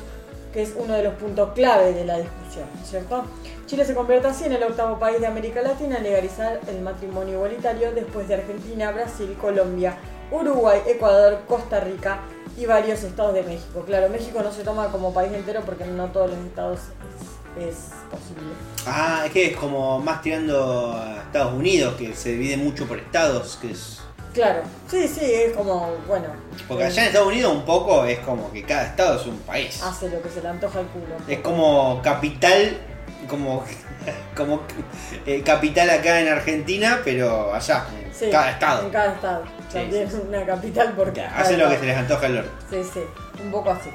que 0.52 0.62
es 0.62 0.74
uno 0.76 0.92
de 0.94 1.02
los 1.02 1.14
puntos 1.14 1.52
clave 1.54 1.94
de 1.94 2.04
la 2.04 2.18
discusión, 2.18 2.66
¿cierto? 2.84 3.24
Chile 3.66 3.86
se 3.86 3.94
convierte 3.94 4.28
así 4.28 4.44
en 4.44 4.52
el 4.52 4.62
octavo 4.64 4.98
país 4.98 5.18
de 5.20 5.26
América 5.26 5.62
Latina 5.62 5.96
en 5.96 6.02
legalizar 6.02 6.60
el 6.68 6.82
matrimonio 6.82 7.34
igualitario 7.36 7.92
después 7.92 8.28
de 8.28 8.34
Argentina, 8.34 8.90
Brasil, 8.90 9.34
Colombia, 9.40 9.96
Uruguay, 10.30 10.80
Ecuador, 10.86 11.40
Costa 11.48 11.80
Rica 11.80 12.18
y 12.58 12.66
varios 12.66 13.02
estados 13.02 13.32
de 13.32 13.42
México. 13.44 13.82
Claro, 13.86 14.10
México 14.10 14.42
no 14.42 14.52
se 14.52 14.62
toma 14.62 14.88
como 14.92 15.14
país 15.14 15.32
entero 15.32 15.62
porque 15.64 15.86
no 15.86 16.08
todos 16.08 16.30
los 16.30 16.38
estados 16.40 16.80
es, 17.59 17.90
posible. 18.11 18.53
Ah, 18.86 19.22
es 19.26 19.32
que 19.32 19.46
es 19.48 19.57
como 19.57 19.98
más 20.00 20.22
tirando 20.22 20.92
a 20.92 21.22
Estados 21.22 21.55
Unidos, 21.55 21.94
que 21.96 22.14
se 22.14 22.32
divide 22.32 22.57
mucho 22.57 22.86
por 22.86 22.98
estados, 22.98 23.59
que 23.61 23.70
es... 23.72 24.00
Claro, 24.32 24.62
sí, 24.88 25.07
sí, 25.07 25.20
es 25.24 25.55
como, 25.55 25.94
bueno. 26.09 26.28
Porque 26.66 26.84
eh, 26.84 26.86
allá 26.86 27.03
en 27.03 27.09
Estados 27.09 27.28
Unidos 27.28 27.55
un 27.55 27.64
poco 27.66 28.05
es 28.07 28.18
como 28.20 28.50
que 28.50 28.62
cada 28.62 28.84
estado 28.84 29.20
es 29.20 29.26
un 29.26 29.36
país. 29.40 29.82
hace 29.82 30.09
lo 30.09 30.22
que 30.22 30.30
se 30.30 30.40
le 30.40 30.48
antoja 30.48 30.78
al 30.78 30.86
culo. 30.86 31.16
Es 31.28 31.40
como 31.40 32.00
capital, 32.03 32.78
como, 33.28 33.62
como 34.36 34.62
eh, 35.26 35.42
capital 35.42 35.90
acá 35.90 36.20
en 36.20 36.28
Argentina, 36.28 37.00
pero 37.05 37.55
allá, 37.55 37.84
en 37.94 38.03
Sí, 38.14 38.28
cada 38.30 38.50
estado. 38.53 38.86
En 38.86 38.90
cada 38.90 39.12
estado. 39.12 39.44
Sí, 39.68 39.78
También 39.78 40.11
sí, 40.11 40.16
una 40.28 40.46
capital 40.46 40.92
porque. 40.96 41.20
Hacen 41.22 41.59
lo 41.59 41.68
que 41.68 41.78
se 41.78 41.86
les 41.86 41.96
antoja 41.96 42.26
el 42.26 42.38
orto. 42.38 42.50
Sí, 42.70 42.82
sí, 42.92 43.00
un 43.42 43.50
poco 43.50 43.70
así. 43.70 43.90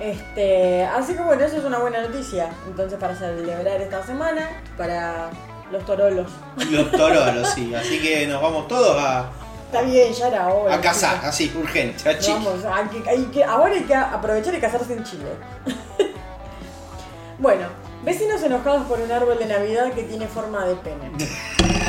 Este, 0.00 0.84
así 0.84 1.14
que 1.14 1.22
bueno, 1.22 1.44
eso 1.44 1.58
es 1.58 1.64
una 1.64 1.78
buena 1.78 2.00
noticia. 2.02 2.50
Entonces, 2.66 2.98
para 2.98 3.14
celebrar 3.16 3.80
esta 3.80 4.04
semana, 4.04 4.48
para 4.76 5.30
los 5.70 5.84
torolos. 5.86 6.30
Los 6.70 6.90
torolos, 6.90 7.48
sí. 7.54 7.74
Así 7.74 8.00
que 8.00 8.26
nos 8.26 8.42
vamos 8.42 8.66
todos 8.68 8.96
a, 9.02 9.30
Está 9.66 9.82
bien, 9.82 10.12
ya 10.12 10.28
era 10.28 10.48
hora. 10.48 10.74
a 10.74 10.80
cazar, 10.80 11.14
chicos. 11.14 11.28
así, 11.28 11.52
urgente, 11.58 12.08
a 12.10 12.18
Chile. 12.18 12.34
Vamos, 12.44 12.64
hay 12.64 12.88
que- 13.00 13.08
hay 13.10 13.22
que- 13.26 13.44
ahora 13.44 13.72
hay 13.74 13.82
que 13.84 13.94
aprovechar 13.94 14.54
y 14.54 14.60
casarse 14.60 14.92
en 14.92 15.02
Chile. 15.04 15.24
bueno, 17.38 17.66
vecinos 18.04 18.42
enojados 18.42 18.82
por 18.86 19.00
un 19.00 19.10
árbol 19.10 19.38
de 19.38 19.46
Navidad 19.46 19.92
que 19.92 20.02
tiene 20.02 20.26
forma 20.26 20.64
de 20.66 20.74
pene. 20.76 21.10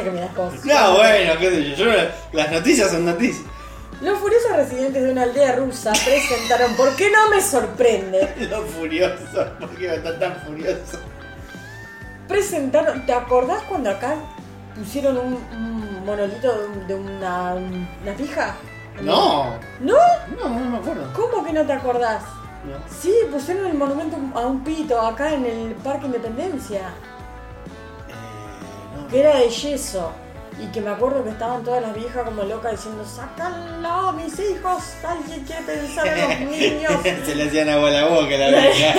Que 0.00 0.10
me 0.10 0.20
das 0.20 0.34
vos. 0.34 0.52
No, 0.64 0.94
bueno, 0.96 1.32
qué 1.38 1.50
sé 1.50 1.70
yo, 1.70 1.76
yo 1.76 1.86
no- 1.86 2.08
las 2.32 2.50
noticias 2.50 2.90
son 2.90 3.04
noticias. 3.04 3.44
Los 4.00 4.18
furiosos 4.18 4.56
residentes 4.56 5.02
de 5.04 5.12
una 5.12 5.22
aldea 5.24 5.54
rusa 5.56 5.92
presentaron, 5.92 6.74
¿por 6.74 6.94
qué 6.96 7.10
no 7.10 7.28
me 7.30 7.40
sorprende? 7.40 8.34
Los 8.50 8.68
furiosos, 8.70 9.48
¿por 9.60 9.68
qué 9.76 9.94
están 9.94 10.18
tan 10.18 10.36
furiosos? 10.42 10.98
Presentaron, 12.28 13.04
¿te 13.06 13.12
acordás 13.12 13.62
cuando 13.64 13.90
acá 13.90 14.14
pusieron 14.76 15.18
un, 15.18 15.34
un 15.52 16.04
monolito 16.04 16.52
de, 16.58 16.66
un- 16.66 16.86
de 16.88 16.94
una, 16.94 17.54
una 17.54 18.12
pija? 18.16 18.56
No. 19.02 19.54
¿No? 19.80 19.96
No, 20.38 20.48
no 20.48 20.70
me 20.70 20.78
acuerdo. 20.78 21.12
¿Cómo 21.14 21.44
que 21.44 21.52
no 21.52 21.64
te 21.66 21.72
acordás? 21.72 22.22
No. 22.64 22.76
Sí, 23.00 23.12
pusieron 23.30 23.66
el 23.66 23.74
monumento 23.74 24.16
a 24.34 24.46
un 24.46 24.62
pito 24.64 25.00
acá 25.00 25.32
en 25.34 25.44
el 25.46 25.72
Parque 25.76 26.06
Independencia. 26.06 26.80
Que 29.12 29.20
era 29.20 29.36
de 29.36 29.48
yeso. 29.50 30.10
Y 30.58 30.66
que 30.66 30.80
me 30.80 30.90
acuerdo 30.90 31.22
que 31.22 31.30
estaban 31.30 31.62
todas 31.62 31.82
las 31.82 31.94
viejas 31.94 32.24
como 32.24 32.42
locas 32.42 32.72
diciendo, 32.72 33.04
¡sácanlo, 33.04 34.12
mis 34.12 34.38
hijos! 34.38 34.82
¿Alguien 35.06 35.44
quiere 35.44 35.62
pensar 35.62 36.06
en 36.06 36.20
los 36.20 36.50
niños? 36.50 36.92
Se 37.26 37.34
le 37.34 37.44
hacían 37.44 37.68
agua 37.68 37.88
a 37.88 37.92
la 37.92 38.04
boca 38.06 38.36
la 38.36 38.48
vieja. 38.48 38.94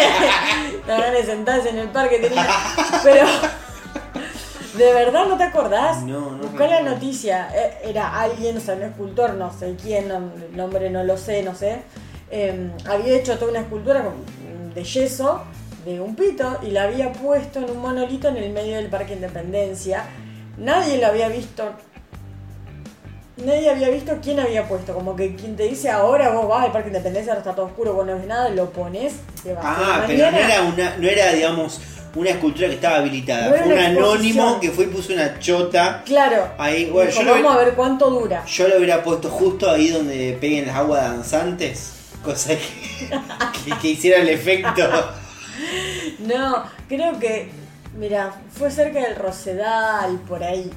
La 0.88 0.98
ganas 0.98 1.12
de 1.14 1.26
sentarse 1.26 1.70
en 1.70 1.80
el 1.80 1.90
parque 1.90 2.20
tenía. 2.20 2.48
Pero. 3.04 3.26
¿De 4.78 4.94
verdad 4.94 5.26
no 5.28 5.38
te 5.38 5.44
acordás? 5.44 6.02
No, 6.04 6.32
no 6.32 6.48
Buscá 6.48 6.68
la 6.68 6.82
noticia. 6.82 7.50
Eh, 7.54 7.90
Era 7.90 8.20
alguien, 8.20 8.58
o 8.58 8.60
sea, 8.60 8.76
un 8.76 8.84
escultor, 8.84 9.36
no 9.36 9.54
sé 9.54 9.76
quién, 9.82 10.12
el 10.12 10.56
nombre 10.58 10.90
no 10.90 11.04
lo 11.04 11.18
sé, 11.18 11.44
no 11.44 11.54
sé. 11.56 11.82
Eh, 12.32 12.72
había 12.88 13.16
hecho 13.16 13.38
toda 13.38 13.52
una 13.52 13.60
escultura 13.62 14.04
de 14.74 14.84
yeso 14.84 15.44
de 15.86 16.00
un 16.00 16.16
pito 16.16 16.60
y 16.64 16.72
la 16.72 16.84
había 16.84 17.12
puesto 17.12 17.60
en 17.60 17.70
un 17.70 17.80
monolito 17.80 18.30
en 18.30 18.38
el 18.38 18.52
medio 18.52 18.78
del 18.78 18.88
Parque 18.88 19.14
Independencia. 19.14 20.06
Nadie 20.58 20.98
lo 21.00 21.08
había 21.08 21.28
visto. 21.30 21.64
Nadie 23.38 23.70
había 23.72 23.90
visto 23.90 24.18
quién 24.22 24.40
había 24.40 24.68
puesto. 24.68 24.94
Como 24.94 25.16
que 25.16 25.36
quien 25.36 25.56
te 25.56 25.64
dice 25.64 25.90
ahora 25.90 26.30
vos 26.30 26.48
vas 26.48 26.66
al 26.66 26.72
Parque 26.72 26.90
Independencia, 26.90 27.34
ahora 27.34 27.42
está 27.42 27.56
todo 27.56 27.66
oscuro, 27.66 27.94
vos 27.94 28.06
no 28.06 28.16
ves 28.16 28.28
nada, 28.28 28.50
lo 28.50 28.70
pones. 28.70 29.16
te 29.44 29.54
vas. 29.54 29.64
Ah, 29.66 30.04
pero 30.08 30.32
no 30.32 30.38
era 30.38 30.62
una, 30.62 30.98
no 30.98 31.08
era, 31.08 31.34
digamos, 31.34 31.82
una 32.16 32.30
escultura 32.30 32.68
que 32.68 32.76
estaba 32.76 32.98
habilitada. 32.98 33.50
No 33.50 33.64
Fue 33.64 33.74
un 33.74 33.80
anónimo 33.80 34.60
que 34.60 34.72
fue 34.72 34.86
y 34.86 34.88
puso 34.88 35.14
una 35.14 35.40
chota. 35.40 36.04
Claro. 36.06 36.50
Ahí, 36.58 36.86
bueno, 36.86 37.12
yo 37.12 37.26
vamos 37.26 37.56
a 37.56 37.58
ver 37.58 37.74
cuánto 37.74 38.10
dura. 38.10 38.46
yo 38.46 38.68
lo 38.68 38.78
hubiera 38.78 39.04
puesto 39.04 39.30
justo 39.30 39.70
ahí 39.70 39.90
donde 39.90 40.38
peguen 40.40 40.68
las 40.68 40.76
aguas 40.76 41.04
danzantes. 41.04 41.94
Cosa 42.24 42.52
que, 42.52 43.10
que, 43.66 43.78
que 43.82 43.88
hiciera 43.90 44.22
el 44.22 44.30
efecto. 44.30 44.84
No, 46.20 46.64
creo 46.88 47.20
que, 47.20 47.50
mira, 47.98 48.34
fue 48.52 48.70
cerca 48.72 49.00
del 49.02 49.16
Rosedal, 49.16 50.18
por 50.28 50.44
ahí. 50.44 50.70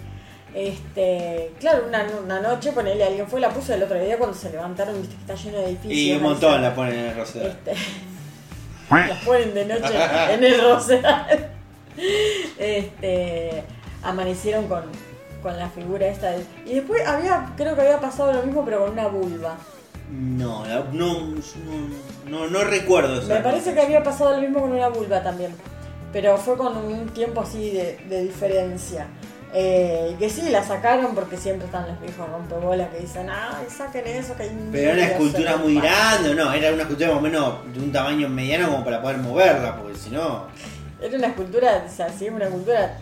Este, 0.55 1.53
claro, 1.61 1.85
una, 1.89 2.07
una 2.25 2.41
noche, 2.41 2.73
ponele, 2.73 3.05
alguien 3.05 3.27
fue, 3.29 3.41
la 3.41 3.51
puso 3.51 3.75
el 3.75 3.83
otro 3.83 3.99
día 4.03 4.17
cuando 4.17 4.35
se 4.37 4.51
levantaron, 4.51 5.01
viste 5.01 5.15
que 5.15 5.21
está 5.21 5.35
lleno 5.35 5.59
de 5.59 5.65
edificios. 5.67 5.99
Y 5.99 6.13
un 6.17 6.23
montón 6.23 6.63
la 6.63 6.75
ponen 6.75 6.95
en 6.99 7.05
el 7.07 7.17
rosedal. 7.17 7.47
Este, 7.49 7.75
las 9.09 9.25
ponen 9.25 9.55
de 9.55 9.65
noche 9.67 9.95
en 10.33 10.45
el 10.45 10.61
Rosedal. 10.63 11.51
Este, 12.59 13.65
amanecieron 14.03 14.67
con, 14.69 14.85
con 15.43 15.59
la 15.59 15.69
figura 15.69 16.07
esta. 16.07 16.31
de- 16.31 16.45
y 16.67 16.75
después 16.75 17.07
había, 17.07 17.53
creo 17.57 17.75
que 17.75 17.83
había 17.83 18.01
pasado 18.01 18.33
lo 18.33 18.43
mismo, 18.43 18.65
pero 18.65 18.81
con 18.81 18.93
una 18.93 19.09
vulva. 19.09 19.57
No, 20.11 20.65
la- 20.67 20.85
no, 20.93 21.21
no, 21.21 21.37
no, 22.29 22.47
no 22.47 22.65
recuerdo 22.65 23.19
eso. 23.19 23.29
Me 23.29 23.41
parece 23.41 23.75
que 23.75 23.81
había 23.81 24.03
pasado 24.03 24.35
lo 24.37 24.41
mismo 24.41 24.61
con 24.61 24.73
una 24.73 24.89
vulva 24.89 25.23
también. 25.23 25.53
Pero 26.13 26.37
fue 26.39 26.57
con 26.57 26.77
un 26.77 27.09
tiempo 27.09 27.41
así 27.41 27.71
de, 27.71 27.99
de 28.09 28.23
diferencia. 28.23 29.07
Eh, 29.53 30.15
que 30.19 30.29
sí, 30.31 30.43
la 30.51 30.63
sacaron 30.65 31.15
porque 31.15 31.37
siempre 31.37 31.67
están 31.67 31.87
los 31.89 32.01
viejos 32.01 32.29
rompebolas 32.31 32.89
que 32.91 32.99
dicen, 33.01 33.29
ay, 33.31 33.65
saquen 33.75 34.07
eso, 34.07 34.37
que 34.37 34.45
hay 34.45 34.69
Pero 34.71 34.93
era 34.93 35.03
una 35.03 35.07
escultura 35.13 35.57
muy 35.57 35.75
parque". 35.75 35.89
grande, 35.89 36.31
¿o 36.31 36.35
no? 36.35 36.53
Era 36.53 36.73
una 36.73 36.83
escultura 36.83 37.09
más 37.11 37.19
o 37.19 37.23
menos 37.23 37.55
de 37.75 37.81
un 37.81 37.93
tamaño 37.93 38.29
mediano 38.29 38.71
como 38.71 38.85
para 38.85 39.01
poder 39.03 39.19
moverla, 39.19 39.77
porque 39.77 39.97
si 39.99 40.11
no. 40.11 40.45
Era 41.01 41.17
una 41.17 41.29
escultura, 41.29 41.85
o 41.91 41.95
sea, 41.95 42.09
sí, 42.11 42.29
una 42.29 42.45
escultura. 42.47 42.99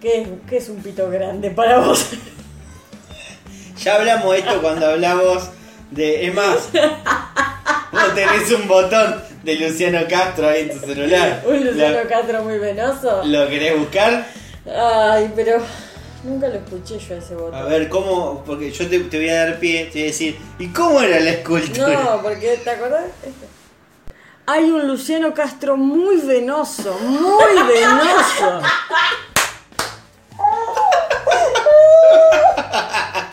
¿Qué 0.00 0.22
es, 0.22 0.28
qué 0.48 0.56
es 0.58 0.68
un 0.68 0.76
pito 0.76 1.08
grande 1.10 1.50
para 1.50 1.78
vos? 1.80 2.10
Ya 3.82 3.94
hablamos 3.94 4.34
esto 4.36 4.60
cuando 4.60 4.86
hablamos 4.86 5.50
de. 5.90 6.26
Es 6.26 6.34
más, 6.34 6.68
vos 7.92 8.14
tenés 8.14 8.50
un 8.52 8.68
botón 8.68 9.22
de 9.42 9.54
Luciano 9.56 10.00
Castro 10.08 10.48
ahí 10.48 10.62
en 10.70 10.80
tu 10.80 10.86
celular. 10.86 11.42
un 11.46 11.64
Luciano 11.64 12.02
¿Lo, 12.02 12.08
Castro 12.08 12.42
muy 12.42 12.58
venoso. 12.58 13.22
lo 13.24 13.48
querés 13.48 13.78
buscar? 13.78 14.26
Ay, 14.66 15.32
pero 15.34 15.60
nunca 16.24 16.48
lo 16.48 16.56
escuché 16.56 16.98
yo 16.98 17.14
ese 17.14 17.34
A 17.34 17.36
botón. 17.36 17.68
ver, 17.70 17.88
¿cómo? 17.88 18.42
Porque 18.44 18.70
yo 18.70 18.88
te, 18.88 18.98
te 19.00 19.16
voy 19.18 19.28
a 19.30 19.46
dar 19.46 19.58
pie, 19.58 19.84
te 19.86 19.92
voy 19.92 20.02
a 20.02 20.06
decir, 20.06 20.38
¿y 20.58 20.68
cómo 20.68 21.00
era 21.00 21.18
la 21.20 21.30
escultura? 21.30 22.02
No, 22.04 22.22
porque 22.22 22.58
¿te 22.62 22.70
acordás? 22.70 23.04
Este. 23.22 23.46
Hay 24.46 24.64
un 24.64 24.86
Luciano 24.88 25.34
Castro 25.34 25.76
muy 25.76 26.16
venoso, 26.16 26.98
muy 27.00 27.62
venoso. 27.68 28.62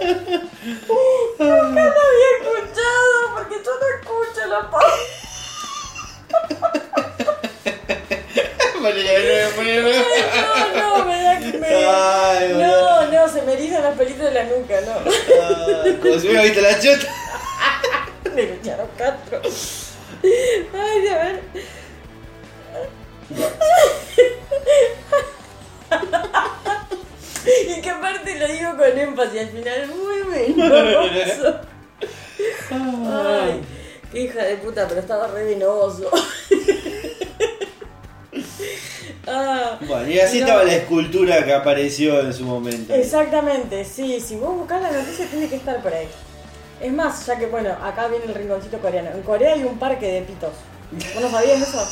Nunca 0.00 1.84
lo 1.84 2.00
había 2.00 2.30
escuchado 2.40 3.34
porque 3.34 3.56
yo 3.64 3.70
no 3.80 3.86
escucho 4.00 4.46
la. 4.48 4.60
No, 10.36 10.98
no, 10.98 11.04
me 11.04 11.22
da 11.22 11.38
que 11.38 11.58
me. 11.58 11.66
Ay, 11.68 12.52
No, 12.54 13.06
no, 13.06 13.28
se 13.28 13.42
me 13.42 13.52
erizan 13.52 13.82
las 13.82 13.96
pelitos 13.96 14.24
de 14.24 14.30
la 14.32 14.44
nuca, 14.44 14.80
no. 14.82 14.92
Ah, 15.42 15.84
Como 16.00 16.18
si 16.18 16.28
hubiera 16.28 16.42
visto 16.44 16.60
la 16.60 16.80
chota. 16.80 17.06
de 18.34 18.42
Luciano 18.46 18.84
Castro. 18.96 19.40
Ay, 20.22 21.00
de 21.02 21.14
ver. 21.14 21.40
Y 27.68 27.80
que 27.80 27.90
aparte 27.90 28.38
lo 28.38 28.46
digo 28.48 28.76
con 28.76 28.98
énfasis 28.98 29.40
al 29.40 29.48
final, 29.48 29.79
venoso. 30.68 31.60
Ay, 32.70 33.60
qué 34.12 34.20
hija 34.20 34.42
de 34.44 34.56
puta, 34.56 34.86
pero 34.88 35.00
estaba 35.00 35.26
re 35.28 35.44
venoso. 35.44 36.10
Ah, 39.26 39.78
Bueno, 39.86 40.08
y 40.08 40.18
así 40.18 40.40
no. 40.40 40.46
estaba 40.46 40.64
la 40.64 40.74
escultura 40.74 41.44
que 41.44 41.52
apareció 41.52 42.20
en 42.20 42.32
su 42.32 42.44
momento. 42.44 42.92
Exactamente, 42.94 43.84
sí, 43.84 44.18
si 44.20 44.36
vos 44.36 44.56
buscás 44.56 44.80
la 44.82 44.90
noticia 44.90 45.26
tiene 45.26 45.48
que 45.48 45.56
estar 45.56 45.80
por 45.82 45.92
ahí. 45.92 46.08
Es 46.80 46.92
más, 46.92 47.26
ya 47.26 47.38
que 47.38 47.46
bueno, 47.46 47.70
acá 47.82 48.08
viene 48.08 48.24
el 48.24 48.34
rinconcito 48.34 48.78
coreano. 48.78 49.10
En 49.14 49.22
Corea 49.22 49.52
hay 49.54 49.62
un 49.64 49.78
parque 49.78 50.06
de 50.10 50.22
pitos. 50.22 50.50
¿Vos 51.14 51.22
no 51.22 51.30
sabías 51.30 51.60
eso? 51.60 51.86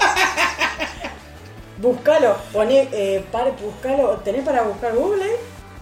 Buscalo, 1.78 2.36
poné, 2.52 2.88
eh, 2.92 3.24
par, 3.30 3.52
buscalo, 3.56 4.20
tenés 4.24 4.44
para 4.44 4.62
buscar 4.62 4.94
Google, 4.94 5.36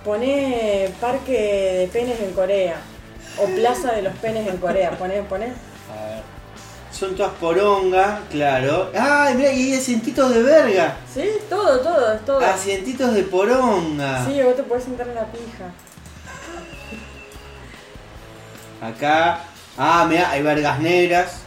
poné 0.04 0.92
parque 1.00 1.32
de 1.78 1.88
penes 1.92 2.20
en 2.20 2.32
Corea. 2.32 2.76
O 3.38 3.46
plaza 3.46 3.92
de 3.92 4.02
los 4.02 4.14
penes 4.16 4.46
en 4.46 4.58
Corea, 4.58 4.90
poné, 4.98 5.22
poné. 5.22 5.46
A 5.46 6.06
ver. 6.06 6.22
Son 6.92 7.16
todas 7.16 7.32
poronga, 7.32 8.20
claro. 8.30 8.90
Ay, 8.94 9.34
mira, 9.34 9.52
y 9.52 9.72
hay 9.72 9.78
asientitos 9.78 10.34
de 10.34 10.42
verga. 10.42 10.96
Sí, 11.12 11.28
todo, 11.48 11.80
todo, 11.80 12.12
es 12.12 12.24
todo. 12.24 12.40
Asientitos 12.40 13.14
de 13.14 13.22
poronga. 13.22 14.26
Sí, 14.26 14.42
vos 14.42 14.54
te 14.54 14.62
podés 14.62 14.84
sentar 14.84 15.08
en 15.08 15.14
la 15.14 15.26
pija. 15.26 15.72
Acá. 18.82 19.40
Ah, 19.78 20.06
mira, 20.08 20.30
hay 20.30 20.42
vergas 20.42 20.78
negras. 20.80 21.38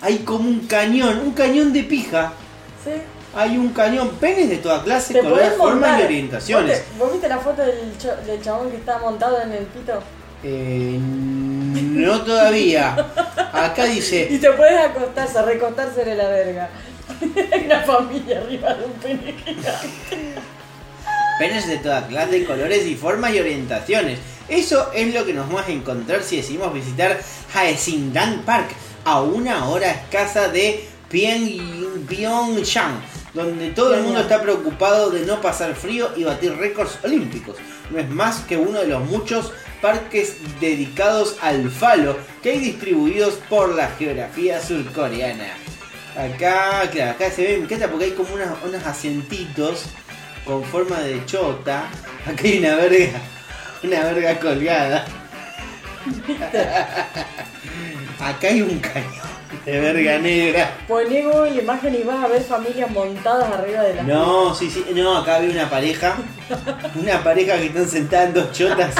Hay 0.00 0.18
como 0.18 0.48
un 0.48 0.60
cañón, 0.66 1.18
un 1.18 1.32
cañón 1.32 1.72
de 1.72 1.82
pija. 1.82 2.32
Sí. 2.84 2.92
Hay 3.34 3.56
un 3.58 3.68
cañón, 3.72 4.10
penes 4.20 4.48
de 4.48 4.56
toda 4.58 4.82
clase, 4.82 5.18
colores, 5.20 5.52
formas 5.56 6.00
y 6.00 6.02
orientaciones. 6.04 6.78
¿Vos, 6.78 6.88
te- 6.92 6.98
vos 6.98 7.12
viste 7.12 7.28
la 7.28 7.38
foto 7.38 7.62
del, 7.62 7.92
del 8.26 8.42
chabón 8.42 8.70
que 8.70 8.76
está 8.78 8.98
montado 8.98 9.40
en 9.42 9.52
el 9.52 9.64
pito? 9.66 10.02
Eh, 10.42 10.98
no 11.00 12.20
todavía. 12.24 12.94
Acá 13.52 13.84
dice. 13.84 14.28
Y 14.30 14.38
te 14.38 14.50
puedes 14.52 14.78
acostarse, 14.80 15.42
recostar 15.42 15.92
sobre 15.94 16.14
la 16.14 16.28
verga. 16.28 16.70
Hay 17.52 17.64
una 17.66 17.80
familia 17.80 18.38
arriba 18.38 18.74
de 18.74 18.84
un 18.84 18.92
pene 18.92 19.34
gigante. 19.44 20.34
Penes 21.38 21.68
de 21.68 21.78
toda 21.78 22.06
clase, 22.06 22.44
colores 22.44 22.84
y 22.86 22.96
formas 22.96 23.32
y 23.34 23.38
orientaciones. 23.40 24.18
Eso 24.48 24.90
es 24.92 25.14
lo 25.14 25.24
que 25.24 25.34
nos 25.34 25.46
vamos 25.48 25.68
a 25.68 25.70
encontrar 25.70 26.22
si 26.22 26.36
decidimos 26.38 26.72
visitar 26.72 27.20
Haesindang 27.54 28.42
Park, 28.42 28.70
a 29.04 29.20
una 29.22 29.68
hora 29.68 29.90
escasa 29.92 30.48
de 30.48 30.88
Pyong- 31.12 32.06
Pyeongchang, 32.08 33.00
donde 33.34 33.70
todo 33.70 33.94
el 33.94 34.02
mundo 34.02 34.20
está 34.20 34.40
preocupado 34.40 35.10
de 35.10 35.26
no 35.26 35.40
pasar 35.40 35.74
frío 35.74 36.10
y 36.16 36.24
batir 36.24 36.56
récords 36.56 36.98
olímpicos. 37.04 37.56
No 37.90 37.98
es 37.98 38.08
más 38.08 38.40
que 38.40 38.56
uno 38.56 38.80
de 38.80 38.88
los 38.88 39.04
muchos 39.04 39.52
parques 39.80 40.36
dedicados 40.60 41.36
al 41.40 41.70
falo 41.70 42.18
que 42.42 42.50
hay 42.50 42.58
distribuidos 42.58 43.34
por 43.48 43.74
la 43.74 43.88
geografía 43.88 44.60
surcoreana. 44.60 45.54
Acá, 46.16 46.88
claro, 46.90 47.12
acá 47.12 47.30
se 47.30 47.42
ve, 47.42 47.58
me 47.58 47.64
encanta 47.64 47.88
porque 47.88 48.06
hay 48.06 48.10
como 48.12 48.34
unos, 48.34 48.48
unos 48.64 48.84
asientitos 48.84 49.84
con 50.44 50.64
forma 50.64 50.98
de 51.00 51.24
chota. 51.26 51.88
Acá 52.26 52.42
hay 52.44 52.58
una 52.58 52.74
verga, 52.76 53.20
una 53.82 54.04
verga 54.04 54.40
colgada. 54.40 55.04
Acá 58.18 58.48
hay 58.48 58.62
un 58.62 58.80
cañón 58.80 59.47
de 59.70 59.80
verga 59.80 60.18
negra. 60.18 60.70
Poné 60.86 61.22
Google 61.22 61.50
la 61.50 61.62
imagen 61.62 61.94
y 61.94 62.02
vas 62.02 62.24
a 62.24 62.28
ver 62.28 62.42
familias 62.42 62.90
montadas 62.90 63.52
arriba 63.52 63.82
de 63.82 63.94
la 63.94 64.02
No, 64.02 64.54
sí, 64.54 64.70
sí, 64.70 64.84
no, 64.94 65.16
acá 65.18 65.36
había 65.36 65.50
una 65.50 65.68
pareja. 65.68 66.16
Una 66.94 67.22
pareja 67.22 67.56
que 67.58 67.66
están 67.66 67.88
sentadas 67.88 68.28
en 68.28 68.34
dos 68.34 68.52
chotas. 68.52 68.94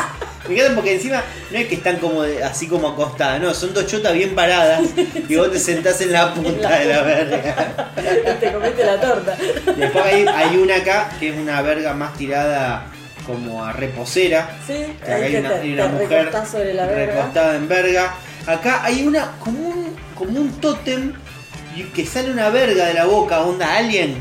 Me 0.48 0.54
encanta 0.54 0.74
porque 0.76 0.94
encima 0.94 1.22
no 1.50 1.58
es 1.58 1.66
que 1.68 1.74
están 1.74 1.96
como 1.96 2.22
de- 2.22 2.42
así 2.42 2.68
como 2.68 2.88
acostadas, 2.88 3.38
no, 3.40 3.52
son 3.52 3.74
dos 3.74 3.86
chotas 3.86 4.14
bien 4.14 4.34
paradas 4.34 4.80
y 5.28 5.36
vos 5.36 5.52
te 5.52 5.58
sentás 5.58 6.00
en 6.00 6.12
la 6.12 6.32
punta 6.34 6.78
de 6.78 6.84
la 6.86 7.02
verga. 7.02 7.84
te 8.40 8.52
comiste 8.52 8.84
la 8.84 8.98
torta. 9.00 9.36
Después 9.76 10.04
hay, 10.04 10.26
hay 10.26 10.56
una 10.56 10.76
acá 10.76 11.10
que 11.20 11.30
es 11.30 11.36
una 11.36 11.60
verga 11.62 11.92
más 11.92 12.14
tirada 12.16 12.84
como 13.26 13.62
a 13.64 13.72
reposera. 13.72 14.50
Sí, 14.66 14.86
Que 15.04 15.12
acá 15.12 15.24
hay 15.24 15.32
que 15.32 15.40
una, 15.40 15.48
te, 15.50 15.54
hay 15.60 15.72
una 15.74 15.82
te 15.84 15.88
mujer 15.92 16.08
recostás 16.24 16.48
sobre 16.50 16.74
la 16.74 16.86
verga. 16.86 17.14
recostada 17.14 17.56
en 17.56 17.68
verga. 17.68 18.14
Acá 18.46 18.80
hay 18.84 19.06
una 19.06 19.32
como 19.44 19.58
un, 19.68 19.87
como 20.18 20.40
un 20.40 20.50
tótem 20.60 21.12
y 21.76 21.84
que 21.84 22.04
sale 22.04 22.30
una 22.30 22.50
verga 22.50 22.86
de 22.86 22.94
la 22.94 23.06
boca, 23.06 23.40
onda 23.42 23.76
alien. 23.76 24.16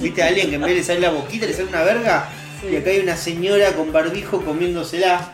¿Viste 0.00 0.22
alien 0.22 0.50
que 0.50 0.56
en 0.56 0.62
vez 0.62 0.74
de 0.76 0.84
salir 0.84 1.02
la 1.02 1.10
boquita 1.10 1.46
le 1.46 1.54
sale 1.54 1.68
una 1.68 1.82
verga? 1.82 2.28
Sí. 2.60 2.68
Y 2.72 2.76
acá 2.76 2.90
hay 2.90 2.98
una 2.98 3.16
señora 3.16 3.72
con 3.72 3.92
barbijo 3.92 4.44
comiéndosela. 4.44 5.32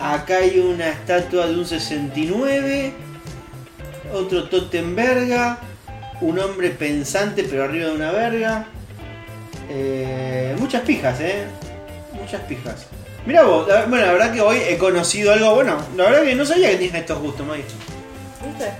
Acá 0.00 0.38
hay 0.38 0.58
una 0.58 0.88
estatua 0.88 1.46
de 1.46 1.54
un 1.54 1.66
69. 1.66 2.92
Otro 4.12 4.48
tótem 4.48 4.96
verga. 4.96 5.58
Un 6.20 6.38
hombre 6.38 6.70
pensante 6.70 7.44
pero 7.44 7.64
arriba 7.64 7.86
de 7.86 7.94
una 7.94 8.10
verga. 8.10 8.66
Eh, 9.68 10.56
muchas 10.58 10.82
pijas, 10.82 11.20
eh. 11.20 11.44
Muchas 12.12 12.40
pijas. 12.42 12.86
Mira 13.26 13.42
vos, 13.44 13.68
la- 13.68 13.84
bueno, 13.86 14.06
la 14.06 14.12
verdad 14.12 14.32
que 14.32 14.40
hoy 14.40 14.58
he 14.66 14.78
conocido 14.78 15.32
algo, 15.32 15.54
bueno, 15.54 15.76
la 15.96 16.04
verdad 16.04 16.22
que 16.24 16.34
no 16.34 16.44
sabía 16.46 16.70
que 16.70 16.76
tenías 16.76 16.94
estos 16.96 17.18
gustos, 17.18 17.46
May. 17.46 17.62
¿Viste? 18.44 18.72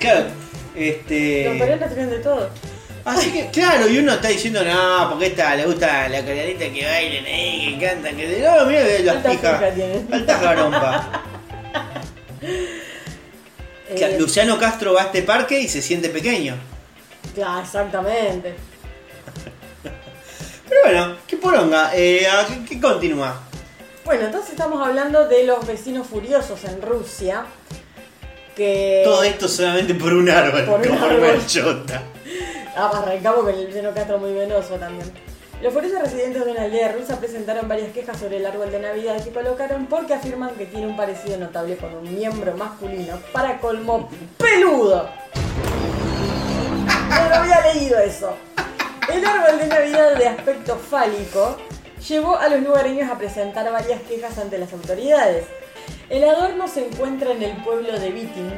Claro, 0.00 0.24
Los 0.24 0.84
este... 0.84 1.88
tienen 1.88 2.10
de 2.10 2.18
todo. 2.18 2.50
Así 3.04 3.30
que, 3.32 3.48
claro, 3.50 3.88
y 3.88 3.98
uno 3.98 4.12
está 4.14 4.28
diciendo, 4.28 4.62
no, 4.64 5.08
porque 5.10 5.26
esta 5.26 5.54
le 5.54 5.64
gusta 5.64 6.08
la 6.08 6.20
coreanita 6.20 6.68
que 6.70 6.84
bailen 6.84 7.24
ahí, 7.24 7.76
que 7.78 7.86
cantan, 7.86 8.16
que... 8.16 8.26
No, 8.40 8.66
mira 8.66 8.82
las 9.02 9.16
Altas 9.16 9.32
pijas. 9.36 9.74
tienen. 9.74 10.06
Claro, 13.96 14.12
Eh, 14.12 14.16
Luciano 14.18 14.58
Castro 14.58 14.92
va 14.92 15.02
a 15.02 15.04
este 15.06 15.22
parque 15.22 15.58
y 15.60 15.68
se 15.68 15.80
siente 15.80 16.10
pequeño. 16.10 16.56
claro, 17.34 17.62
exactamente. 17.62 18.54
Pero 20.68 20.80
bueno, 20.84 21.16
qué 21.26 21.36
poronga. 21.38 21.92
Eh, 21.94 22.26
¿a 22.28 22.46
¿qué, 22.46 22.64
qué 22.68 22.78
continúa? 22.80 23.40
Bueno, 24.08 24.24
entonces 24.24 24.52
estamos 24.52 24.80
hablando 24.80 25.28
de 25.28 25.44
los 25.44 25.66
vecinos 25.66 26.06
furiosos 26.06 26.64
en 26.64 26.80
Rusia. 26.80 27.44
Que. 28.56 29.02
Todo 29.04 29.22
esto 29.22 29.46
solamente 29.46 29.92
por 29.92 30.14
un 30.14 30.30
árbol, 30.30 30.64
Por 30.64 30.80
un 30.80 30.86
como 30.88 31.04
árbol. 31.04 31.20
Melchota. 31.20 32.00
Ah, 32.74 32.90
arrancamos 33.04 33.40
con 33.40 33.54
el 33.54 33.70
seno 33.70 33.92
Castro 33.92 34.16
muy 34.16 34.32
venoso 34.32 34.76
también. 34.76 35.12
Los 35.60 35.74
furiosos 35.74 36.00
residentes 36.00 36.42
de 36.42 36.50
una 36.52 36.62
aldea 36.62 36.92
rusa 36.92 37.20
presentaron 37.20 37.68
varias 37.68 37.92
quejas 37.92 38.18
sobre 38.18 38.38
el 38.38 38.46
árbol 38.46 38.70
de 38.70 38.78
Navidad 38.78 39.22
que 39.22 39.28
colocaron 39.28 39.84
porque 39.84 40.14
afirman 40.14 40.54
que 40.54 40.64
tiene 40.64 40.86
un 40.86 40.96
parecido 40.96 41.36
notable 41.36 41.76
con 41.76 41.94
un 41.94 42.16
miembro 42.16 42.56
masculino, 42.56 43.18
para 43.34 43.60
colmo 43.60 44.08
peludo. 44.38 45.06
No 47.10 47.28
lo 47.28 47.34
había 47.34 47.60
leído 47.74 47.98
eso. 47.98 48.34
El 49.12 49.22
árbol 49.22 49.58
de 49.58 49.66
Navidad 49.66 50.16
de 50.16 50.28
aspecto 50.28 50.76
fálico 50.76 51.58
llevó 52.06 52.36
a 52.36 52.48
los 52.48 52.62
lugareños 52.62 53.10
a 53.10 53.18
presentar 53.18 53.70
varias 53.72 54.00
quejas 54.02 54.38
ante 54.38 54.58
las 54.58 54.72
autoridades. 54.72 55.46
El 56.10 56.24
adorno 56.24 56.68
se 56.68 56.86
encuentra 56.86 57.32
en 57.32 57.42
el 57.42 57.56
pueblo 57.62 57.98
de 57.98 58.10
Vitin, 58.10 58.52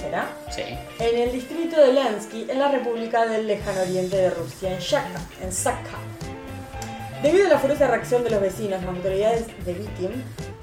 ¿será? 0.00 0.28
Sí. 0.50 0.62
En 0.98 1.20
el 1.20 1.32
distrito 1.32 1.80
de 1.80 1.92
Lensky, 1.92 2.46
en 2.48 2.58
la 2.58 2.68
República 2.68 3.26
del 3.26 3.46
Lejano 3.46 3.82
Oriente 3.82 4.16
de 4.16 4.30
Rusia, 4.30 4.74
en 4.74 4.80
Shaka, 4.80 5.20
en 5.42 5.52
Sakha. 5.52 5.98
Debido 7.22 7.46
a 7.46 7.50
la 7.50 7.58
furiosa 7.58 7.86
reacción 7.86 8.24
de 8.24 8.30
los 8.30 8.40
vecinos, 8.40 8.82
las 8.82 8.96
autoridades 8.96 9.46
de 9.64 9.74
Vitim 9.74 10.10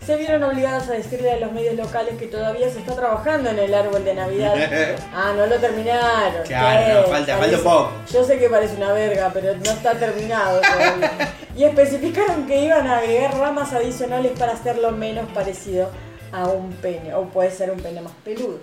se 0.06 0.16
vieron 0.16 0.44
obligadas 0.44 0.88
a 0.90 0.94
decirle 0.94 1.32
a 1.32 1.38
los 1.38 1.52
medios 1.52 1.76
locales 1.76 2.18
que 2.18 2.26
todavía 2.28 2.70
se 2.70 2.80
está 2.80 2.96
trabajando 2.96 3.50
en 3.50 3.60
el 3.60 3.74
árbol 3.74 4.04
de 4.04 4.14
Navidad. 4.16 4.56
ah, 5.14 5.34
no 5.36 5.46
lo 5.46 5.56
terminaron. 5.58 6.44
Claro, 6.48 7.04
falta- 7.10 7.38
falta 7.38 7.58
un 7.58 7.64
poco. 7.64 7.92
Yo 8.12 8.24
sé 8.24 8.40
que 8.40 8.50
parece 8.50 8.76
una 8.78 8.92
verga, 8.94 9.30
pero 9.34 9.56
no 9.56 9.72
está 9.72 9.94
terminado 9.94 10.62
todavía. 10.62 11.34
y 11.56 11.64
especificaron 11.64 12.48
que 12.48 12.64
iban 12.64 12.88
a 12.88 13.00
agregar 13.00 13.38
ramas 13.38 13.74
adicionales 13.74 14.32
para 14.38 14.54
hacerlo 14.54 14.92
menos 14.92 15.30
parecido 15.32 15.90
a 16.32 16.48
un 16.48 16.72
pene, 16.74 17.14
o 17.14 17.24
puede 17.26 17.52
ser 17.52 17.72
un 17.72 17.80
pene 17.80 18.02
más 18.02 18.14
peludo. 18.24 18.60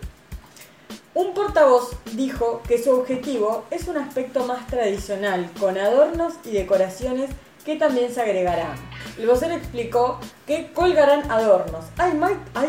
Un 1.15 1.33
portavoz 1.33 1.97
dijo 2.13 2.63
que 2.69 2.83
su 2.83 2.91
objetivo 2.93 3.65
es 3.71 3.89
un 3.89 3.97
aspecto 3.97 4.45
más 4.45 4.67
tradicional, 4.67 5.51
con 5.59 5.79
adornos 5.79 6.35
y 6.45 6.51
decoraciones 6.51 7.31
que 7.67 7.75
también 7.75 8.15
se 8.15 8.23
agregarán. 8.23 8.77
El 9.19 9.27
vocero 9.27 9.55
explicó 9.55 10.21
que 10.47 10.73
colgarán 10.73 11.29
adornos. 11.29 11.85
Hay 11.99 12.13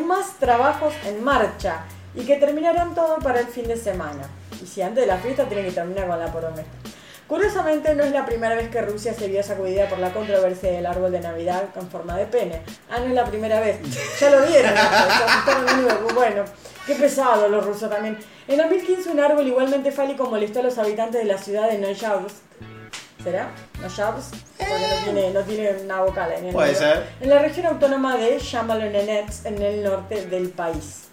más, 0.04 0.40
trabajos 0.40 0.92
en 1.06 1.24
marcha 1.24 1.86
y 2.16 2.26
que 2.26 2.38
terminarán 2.38 2.96
todo 2.96 3.18
para 3.20 3.40
el 3.40 3.46
fin 3.46 3.68
de 3.68 3.78
semana. 3.78 4.28
Y 4.60 4.66
si 4.66 4.82
antes 4.82 5.02
de 5.02 5.08
la 5.08 5.18
fiesta 5.18 5.46
tienen 5.46 5.68
que 5.68 5.72
terminar 5.72 6.08
con 6.08 6.20
la 6.20 6.32
poronga. 6.32 6.64
Curiosamente, 7.28 7.94
no 7.94 8.06
es 8.06 8.12
la 8.12 8.26
primera 8.26 8.56
vez 8.56 8.70
que 8.70 8.82
Rusia 8.82 9.14
se 9.14 9.28
vio 9.28 9.44
sacudida 9.44 9.88
por 9.88 10.00
la 10.00 10.14
controversia 10.14 10.72
del 10.72 10.86
árbol 10.86 11.12
de 11.12 11.20
Navidad 11.20 11.66
con 11.76 11.88
forma 11.92 12.18
de 12.18 12.26
pene. 12.26 12.62
Ah, 12.90 13.00
no 13.00 13.06
es 13.06 13.14
la 13.14 13.26
primera 13.26 13.60
vez. 13.60 13.78
Ya 14.20 14.32
lo 14.32 14.48
vieron. 14.48 14.74
amigos. 14.76 16.14
Bueno, 16.16 16.44
qué 16.88 16.96
pesado 16.96 17.50
los 17.50 17.64
rusos 17.64 17.90
también. 17.90 18.18
En 18.48 18.58
2015, 18.58 19.12
un 19.12 19.20
árbol 19.20 19.46
igualmente 19.46 19.92
fálico 19.92 20.28
molestó 20.28 20.62
a 20.62 20.64
los 20.64 20.78
habitantes 20.80 21.22
de 21.22 21.28
la 21.28 21.38
ciudad 21.38 21.70
de 21.70 21.78
Noyabsk. 21.78 22.48
¿Será? 23.24 23.50
¿Noyabsk? 23.82 24.34
Porque 24.58 24.74
no 24.74 25.04
tiene, 25.04 25.32
no 25.32 25.42
tiene 25.42 25.72
una 25.84 26.02
vocal 26.02 26.32
en 26.34 26.46
el 26.46 26.54
Puede 26.54 26.68
medio. 26.74 26.80
ser. 26.80 27.04
En 27.20 27.30
la 27.30 27.40
región 27.40 27.66
autónoma 27.66 28.16
de 28.18 28.38
Yamalonenets, 28.40 29.46
en 29.46 29.62
el 29.62 29.84
norte 29.84 30.26
del 30.28 30.50
país. 30.50 31.04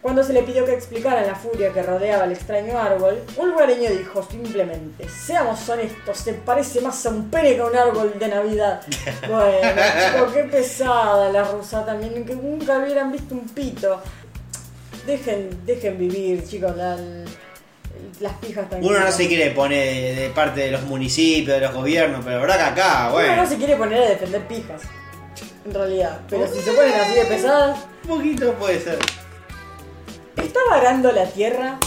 Cuando 0.00 0.22
se 0.22 0.34
le 0.34 0.42
pidió 0.42 0.64
que 0.66 0.74
explicara 0.74 1.22
la 1.22 1.34
furia 1.34 1.72
que 1.72 1.82
rodeaba 1.82 2.24
el 2.26 2.32
extraño 2.32 2.78
árbol, 2.78 3.18
un 3.38 3.50
lugareño 3.50 3.90
dijo 3.90 4.22
simplemente, 4.30 5.08
seamos 5.08 5.66
honestos, 5.68 6.18
se 6.18 6.34
parece 6.34 6.80
más 6.82 7.04
a 7.06 7.08
un 7.08 7.30
pene 7.30 7.54
que 7.56 7.60
a 7.62 7.64
un 7.66 7.76
árbol 7.76 8.12
de 8.18 8.28
Navidad. 8.28 8.82
Bueno, 9.28 9.82
chicos, 10.12 10.32
qué 10.34 10.44
pesada 10.44 11.30
la 11.32 11.44
rusa 11.44 11.84
también, 11.84 12.24
que 12.26 12.36
nunca 12.36 12.78
hubieran 12.78 13.10
visto 13.10 13.34
un 13.34 13.48
pito. 13.48 14.00
Dejen, 15.06 15.64
dejen 15.66 15.98
vivir, 15.98 16.46
chicos, 16.46 16.76
la- 16.76 16.96
las 18.20 18.32
pijas 18.34 18.68
también. 18.68 18.92
Uno 18.92 19.04
no 19.04 19.12
se 19.12 19.28
quiere 19.28 19.50
poner 19.50 19.86
de, 19.86 20.22
de 20.22 20.30
parte 20.30 20.60
de 20.60 20.70
los 20.70 20.82
municipios, 20.82 21.56
de 21.56 21.66
los 21.66 21.74
gobiernos, 21.74 22.24
pero 22.24 22.36
la 22.36 22.42
verdad 22.42 22.56
que 22.56 22.80
acá, 22.80 23.10
bueno. 23.10 23.32
Uno 23.32 23.42
no 23.42 23.48
se 23.48 23.56
quiere 23.56 23.76
poner 23.76 24.02
a 24.02 24.08
defender 24.08 24.46
pijas, 24.46 24.82
en 25.64 25.74
realidad. 25.74 26.20
Pero 26.28 26.46
si 26.46 26.60
se 26.60 26.72
ponen 26.72 26.92
así 26.94 27.14
de 27.14 27.24
pesadas... 27.24 27.78
Un 28.04 28.08
poquito 28.08 28.52
puede 28.54 28.80
ser. 28.80 28.98
Estaba 30.36 30.76
arando 30.76 31.10
la 31.12 31.26
tierra, 31.26 31.78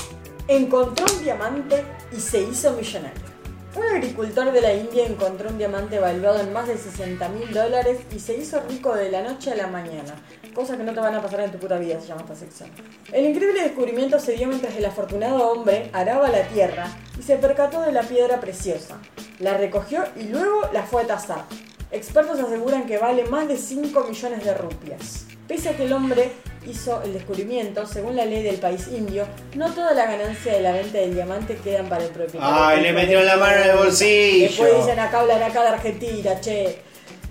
encontró 0.48 1.06
un 1.14 1.24
diamante 1.24 1.84
y 2.16 2.20
se 2.20 2.42
hizo 2.42 2.72
millonario. 2.74 3.28
Un 3.76 3.84
agricultor 3.84 4.52
de 4.52 4.62
la 4.62 4.74
India 4.74 5.06
encontró 5.06 5.50
un 5.50 5.58
diamante 5.60 6.00
valuado 6.00 6.40
en 6.40 6.52
más 6.52 6.68
de 6.68 6.78
60 6.78 7.30
mil 7.30 7.54
dólares 7.54 8.00
y 8.16 8.20
se 8.20 8.36
hizo 8.36 8.60
rico 8.68 8.96
de 8.96 9.12
la 9.12 9.22
noche 9.22 9.52
a 9.52 9.56
la 9.56 9.68
mañana. 9.68 10.16
Cosas 10.58 10.76
que 10.78 10.84
no 10.84 10.92
te 10.92 11.00
van 11.00 11.14
a 11.14 11.22
pasar 11.22 11.42
en 11.42 11.52
tu 11.52 11.60
puta 11.60 11.78
vida, 11.78 12.02
se 12.02 12.08
llama 12.08 12.22
esta 12.22 12.36
sección. 12.36 12.72
El 13.14 13.28
increíble 13.28 13.62
descubrimiento 13.62 14.20
se 14.20 14.32
dio 14.32 14.48
mientras 14.48 14.76
el 14.76 14.86
afortunado 14.86 15.52
hombre 15.52 15.92
araba 15.94 16.30
la 16.30 16.48
tierra 16.48 16.88
y 17.16 17.22
se 17.22 17.36
percató 17.36 17.84
de 17.84 17.92
la 17.92 18.02
piedra 18.02 18.40
preciosa. 18.40 18.98
La 19.38 19.56
recogió 19.56 20.04
y 20.16 20.24
luego 20.24 20.62
la 20.74 20.82
fue 20.82 21.04
a 21.04 21.06
tasar. 21.06 21.44
Expertos 21.92 22.40
aseguran 22.40 22.88
que 22.88 22.98
vale 22.98 23.26
más 23.26 23.48
de 23.48 23.56
5 23.56 24.04
millones 24.06 24.44
de 24.44 24.56
rupias. 24.56 25.28
Pese 25.48 25.70
a 25.70 25.78
que 25.78 25.86
el 25.86 25.94
hombre 25.94 26.32
hizo 26.66 27.04
el 27.04 27.14
descubrimiento, 27.14 27.86
según 27.86 28.16
la 28.16 28.26
ley 28.26 28.42
del 28.42 28.56
país 28.56 28.88
indio, 28.88 29.28
no 29.54 29.72
toda 29.72 29.94
la 29.94 30.06
ganancia 30.08 30.54
de 30.54 30.62
la 30.62 30.72
venta 30.72 30.98
del 30.98 31.14
diamante 31.14 31.56
quedan 31.64 31.88
para 31.88 32.04
el 32.04 32.10
propietario. 32.10 32.48
Ay, 32.52 32.82
le 32.82 32.94
metieron 32.94 33.28
la 33.28 33.38
mano 33.38 33.62
en 33.62 33.70
el 33.70 33.78
bolsillo. 33.78 34.48
Después 34.48 34.76
dicen 34.78 35.00
acá 35.00 35.20
hablan 35.20 35.44
acá 35.44 35.62
de 35.62 35.68
Argentina, 35.68 36.42
che. 36.42 36.82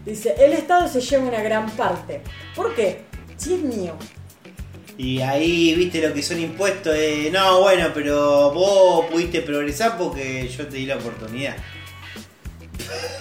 Dice, 0.05 0.36
el 0.39 0.53
Estado 0.53 0.86
se 0.86 1.01
lleva 1.01 1.24
una 1.24 1.43
gran 1.43 1.69
parte. 1.70 2.23
¿Por 2.55 2.73
qué? 2.77 3.05
Si 3.36 3.54
es 3.54 3.60
mío. 3.60 3.94
Y 4.98 5.20
ahí 5.20 5.74
viste 5.74 6.00
lo 6.06 6.14
que 6.14 6.22
son 6.22 6.40
impuestos 6.40 6.94
de. 6.94 7.30
No, 7.32 7.60
bueno, 7.60 7.88
pero 7.92 8.50
vos 8.52 9.06
pudiste 9.06 9.42
progresar 9.42 9.98
porque 9.98 10.48
yo 10.48 10.66
te 10.66 10.76
di 10.76 10.86
la 10.86 10.96
oportunidad. 10.96 11.54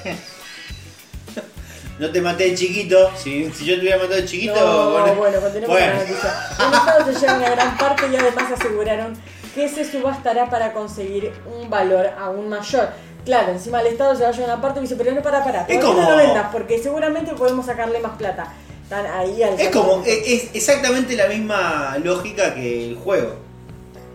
no 1.99 2.09
te 2.11 2.21
maté 2.21 2.49
de 2.51 2.55
chiquito. 2.55 3.11
Si, 3.17 3.51
si 3.51 3.65
yo 3.65 3.75
te 3.75 3.81
hubiera 3.81 3.97
matado 3.97 4.15
de 4.21 4.25
chiquito, 4.25 4.55
No, 4.55 4.91
bueno. 4.91 5.15
bueno, 5.15 5.41
continuemos 5.41 5.77
bueno. 5.77 5.93
con 5.93 6.03
la 6.03 6.09
noticia. 6.09 6.33
El 6.59 6.73
Estado 6.73 7.13
se 7.13 7.19
lleva 7.19 7.37
una 7.37 7.49
gran 7.49 7.77
parte 7.77 8.07
y 8.11 8.15
además 8.15 8.51
aseguraron 8.51 9.13
que 9.53 9.69
se 9.69 9.89
subastará 9.89 10.49
para 10.49 10.73
conseguir 10.73 11.31
un 11.59 11.69
valor 11.69 12.07
aún 12.19 12.49
mayor. 12.49 12.89
Claro, 13.25 13.51
encima 13.53 13.81
el 13.81 13.87
Estado 13.87 14.15
se 14.15 14.23
va 14.23 14.29
a 14.29 14.31
llevar 14.31 14.49
una 14.49 14.61
parte 14.61 14.79
y 14.79 14.83
dice, 14.83 14.95
pero 14.95 15.11
no 15.13 15.21
para, 15.21 15.43
para, 15.43 15.61
Es 15.61 15.79
todavía 15.79 15.81
no 15.81 15.93
como- 15.95 16.09
lo 16.11 16.17
vendas 16.17 16.47
porque 16.51 16.77
seguramente 16.81 17.33
podemos 17.33 17.65
sacarle 17.65 17.99
más 17.99 18.17
plata. 18.17 18.53
Están 18.85 19.05
ahí 19.07 19.41
al 19.43 19.59
Es 19.59 19.69
como, 19.69 19.95
salto. 19.95 20.09
es, 20.09 20.27
es 20.27 20.49
exactamente 20.55 21.15
la 21.15 21.27
misma 21.27 21.97
lógica 22.03 22.53
que 22.53 22.89
el 22.89 22.95
juego. 22.95 23.33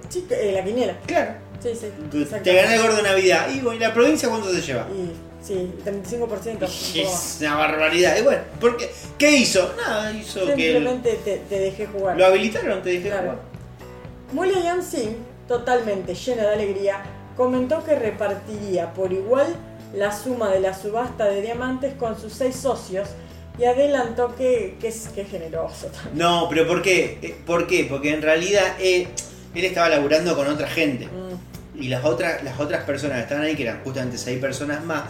Sí, 0.09 0.25
eh, 0.31 0.53
la 0.55 0.65
quiniela. 0.65 0.97
Claro. 1.07 1.33
Sí, 1.63 1.71
sí. 1.79 1.87
Te 2.43 2.55
gané 2.55 2.77
el 2.77 2.83
gordo 2.83 2.97
de 2.97 3.03
Navidad. 3.03 3.49
Y 3.53 3.61
bueno, 3.61 3.75
¿y 3.77 3.79
la 3.81 3.93
provincia 3.93 4.29
cuánto 4.29 4.51
se 4.53 4.61
lleva? 4.63 4.87
Y 4.91 5.11
sí, 5.45 5.73
35%. 5.85 6.19
poco 6.21 6.61
más. 6.63 6.95
Es 6.95 7.37
una 7.41 7.57
barbaridad. 7.57 8.17
Y 8.17 8.23
bueno, 8.23 8.43
porque, 8.61 8.91
¿qué 9.19 9.33
hizo? 9.39 9.73
Nada, 9.77 10.13
hizo 10.13 10.47
que 10.47 10.53
el- 10.53 10.57
Simplemente 10.75 11.21
te, 11.25 11.59
dejé 11.59 11.87
jugar. 11.87 12.17
lo 12.17 12.25
habilitaron, 12.27 12.83
te 12.83 12.91
dije. 12.91 13.09
Claro. 13.09 13.39
William 14.33 14.83
Singh, 14.83 15.17
totalmente 15.49 16.15
lleno 16.15 16.43
de 16.43 16.49
alegría, 16.55 17.03
comentó 17.37 17.83
que 17.85 17.97
repartiría 17.97 18.93
por 18.95 19.13
igual 19.13 19.55
la 19.95 20.17
suma 20.17 20.51
de 20.51 20.61
la 20.61 20.73
subasta 20.79 21.25
de 21.27 21.43
diamantes 21.43 21.95
con 21.95 22.19
sus 22.21 22.33
seis 22.33 22.55
socios 22.57 23.09
y 23.59 23.65
adelantó 23.65 24.35
que, 24.37 24.77
que 24.81 24.89
es 24.89 25.09
que 25.15 25.23
es 25.23 25.31
generoso 25.31 25.87
también. 25.89 26.19
No, 26.19 26.47
pero 26.49 26.67
¿por 26.67 26.81
qué? 26.83 27.19
Eh, 27.23 27.35
¿Por 27.47 27.67
qué? 27.67 27.87
Porque 27.89 28.13
en 28.15 28.23
realidad 28.23 28.65
él, 28.81 29.09
él 29.55 29.65
estaba 29.65 29.89
laburando 29.89 30.35
con 30.37 30.47
otra 30.47 30.69
gente. 30.69 31.07
Mm, 31.07 31.81
Y 31.83 31.89
las 31.89 32.05
otras, 32.05 32.43
las 32.45 32.59
otras 32.61 32.85
personas 32.85 33.17
que 33.19 33.23
estaban 33.25 33.45
ahí, 33.45 33.55
que 33.57 33.63
eran 33.65 33.81
justamente 33.83 34.17
seis 34.19 34.39
personas 34.41 34.85
más, 34.85 35.05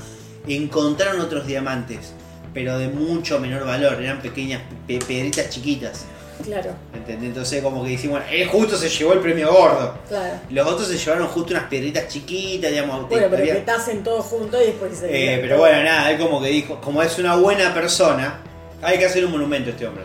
encontraron 0.48 1.20
otros 1.20 1.46
diamantes, 1.46 2.12
pero 2.54 2.78
de 2.78 2.88
mucho 2.88 3.38
menor 3.40 3.64
valor, 3.66 4.00
eran 4.02 4.20
pequeñas 4.20 4.62
pe- 4.86 4.98
piedritas 4.98 5.50
chiquitas. 5.50 6.04
Claro, 6.44 6.70
¿Entendés? 6.94 7.28
Entonces 7.28 7.62
como 7.62 7.84
que 7.84 7.90
decimos, 7.90 8.20
él 8.30 8.46
justo 8.48 8.76
se 8.76 8.88
llevó 8.88 9.12
el 9.12 9.20
premio 9.20 9.52
gordo. 9.52 9.94
claro. 10.08 10.34
Los 10.50 10.66
otros 10.66 10.88
se 10.88 10.98
llevaron 10.98 11.28
justo 11.28 11.52
unas 11.52 11.64
piedritas 11.64 12.08
chiquitas, 12.08 12.70
digamos. 12.70 13.08
Bueno, 13.08 13.26
pero 13.30 13.42
había- 13.42 13.54
que 13.54 13.60
tasen 13.60 14.02
todos 14.02 14.26
juntos 14.26 14.60
y 14.62 14.66
después 14.66 14.96
se 14.98 15.06
Eh, 15.34 15.38
pero 15.40 15.58
bueno, 15.58 15.82
nada, 15.82 16.10
él 16.10 16.18
como 16.18 16.40
que 16.40 16.48
dijo, 16.48 16.80
como 16.80 17.02
es 17.02 17.18
una 17.18 17.36
buena 17.36 17.72
persona, 17.74 18.40
hay 18.82 18.98
que 18.98 19.06
hacer 19.06 19.24
un 19.24 19.32
monumento 19.32 19.70
a 19.70 19.72
este 19.72 19.86
hombre. 19.86 20.04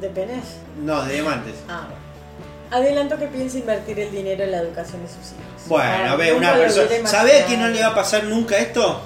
¿De 0.00 0.08
penes? 0.08 0.44
No, 0.82 1.02
de 1.04 1.14
diamantes. 1.14 1.54
Ah, 1.68 1.86
bueno. 1.88 2.04
Adelantó 2.70 3.16
que 3.18 3.26
piensa 3.26 3.58
invertir 3.58 4.00
el 4.00 4.10
dinero 4.10 4.42
en 4.44 4.50
la 4.50 4.58
educación 4.58 5.00
de 5.02 5.08
sus 5.08 5.16
hijos. 5.18 5.68
Bueno, 5.68 6.12
Ah, 6.12 6.16
ve, 6.16 6.32
una 6.32 6.54
persona. 6.54 6.86
hubiera 6.86 7.06
¿Sabe 7.06 7.30
a 7.32 7.38
imaginado. 7.38 7.46
quién 7.48 7.60
no 7.60 7.68
le 7.68 7.80
va 7.82 7.86
a 7.88 7.94
pasar 7.94 8.24
nunca 8.24 8.58
esto? 8.58 9.00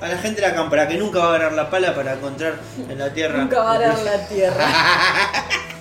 A 0.00 0.08
la 0.08 0.18
gente 0.18 0.40
de 0.40 0.48
la 0.48 0.54
cámara, 0.54 0.88
que 0.88 0.96
nunca 0.96 1.20
va 1.20 1.26
a 1.26 1.28
agarrar 1.28 1.52
la 1.52 1.70
pala 1.70 1.94
para 1.94 2.14
encontrar 2.14 2.54
en 2.88 2.98
la 2.98 3.12
tierra. 3.14 3.38
Nunca 3.38 3.60
va 3.60 3.74
a 3.74 3.78
dar 3.78 3.98
la 4.02 4.26
tierra. 4.26 4.66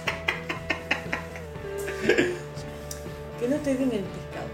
que 3.39 3.47
no 3.47 3.55
te 3.57 3.73
den 3.75 3.91
el 3.91 4.03
pescado. 4.03 4.47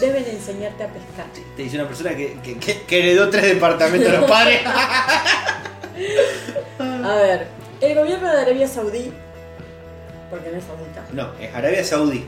Deben 0.00 0.24
enseñarte 0.28 0.84
a 0.84 0.88
pescar. 0.88 1.26
Te 1.56 1.62
dice 1.62 1.76
una 1.76 1.86
persona 1.86 2.10
que, 2.16 2.38
que- 2.42 2.58
que- 2.58 2.82
que 2.82 2.98
heredó 3.00 3.28
tres 3.30 3.44
departamentos 3.44 4.10
de 4.12 4.18
los 4.18 4.28
padres. 4.30 4.60
A 6.78 7.14
ver, 7.16 7.46
el 7.80 7.94
gobierno 7.94 8.32
de 8.32 8.40
Arabia 8.40 8.66
Saudí, 8.66 9.12
porque 10.30 10.50
no 10.50 10.58
es 10.58 10.64
saudita, 10.64 11.04
no, 11.12 11.32
es 11.40 11.54
Arabia 11.54 11.84
Saudí. 11.84 12.26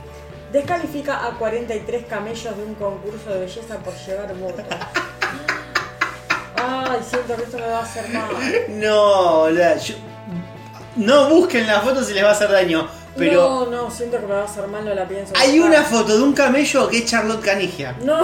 descalifica 0.52 1.26
a 1.26 1.30
43 1.32 2.04
camellos 2.06 2.56
de 2.56 2.62
un 2.62 2.74
concurso 2.74 3.30
de 3.30 3.40
belleza 3.40 3.76
por 3.78 3.94
llevar 3.94 4.32
votos. 4.36 4.64
Ay, 6.56 7.00
siento 7.08 7.36
que 7.36 7.42
esto 7.42 7.58
me 7.58 7.66
va 7.66 7.78
a 7.80 7.82
hacer 7.82 8.08
mal. 8.10 8.28
No, 8.68 9.50
yo- 9.50 9.94
no 10.96 11.28
busquen 11.28 11.66
la 11.66 11.80
foto 11.80 12.02
si 12.04 12.12
les 12.14 12.24
va 12.24 12.28
a 12.28 12.32
hacer 12.32 12.50
daño. 12.50 12.88
Pero 13.16 13.66
No, 13.70 13.82
no, 13.84 13.90
siento 13.90 14.18
que 14.20 14.26
me 14.26 14.34
va 14.34 14.42
a 14.42 14.44
hacer 14.44 14.66
mal, 14.68 14.84
no 14.84 14.94
la 14.94 15.06
pienso. 15.08 15.32
hay 15.36 15.58
una 15.58 15.82
foto 15.82 16.16
de 16.16 16.22
un 16.22 16.32
camello 16.32 16.88
que 16.88 16.98
es 16.98 17.06
Charlotte 17.06 17.40
Canigia. 17.42 17.94
¡No! 18.02 18.16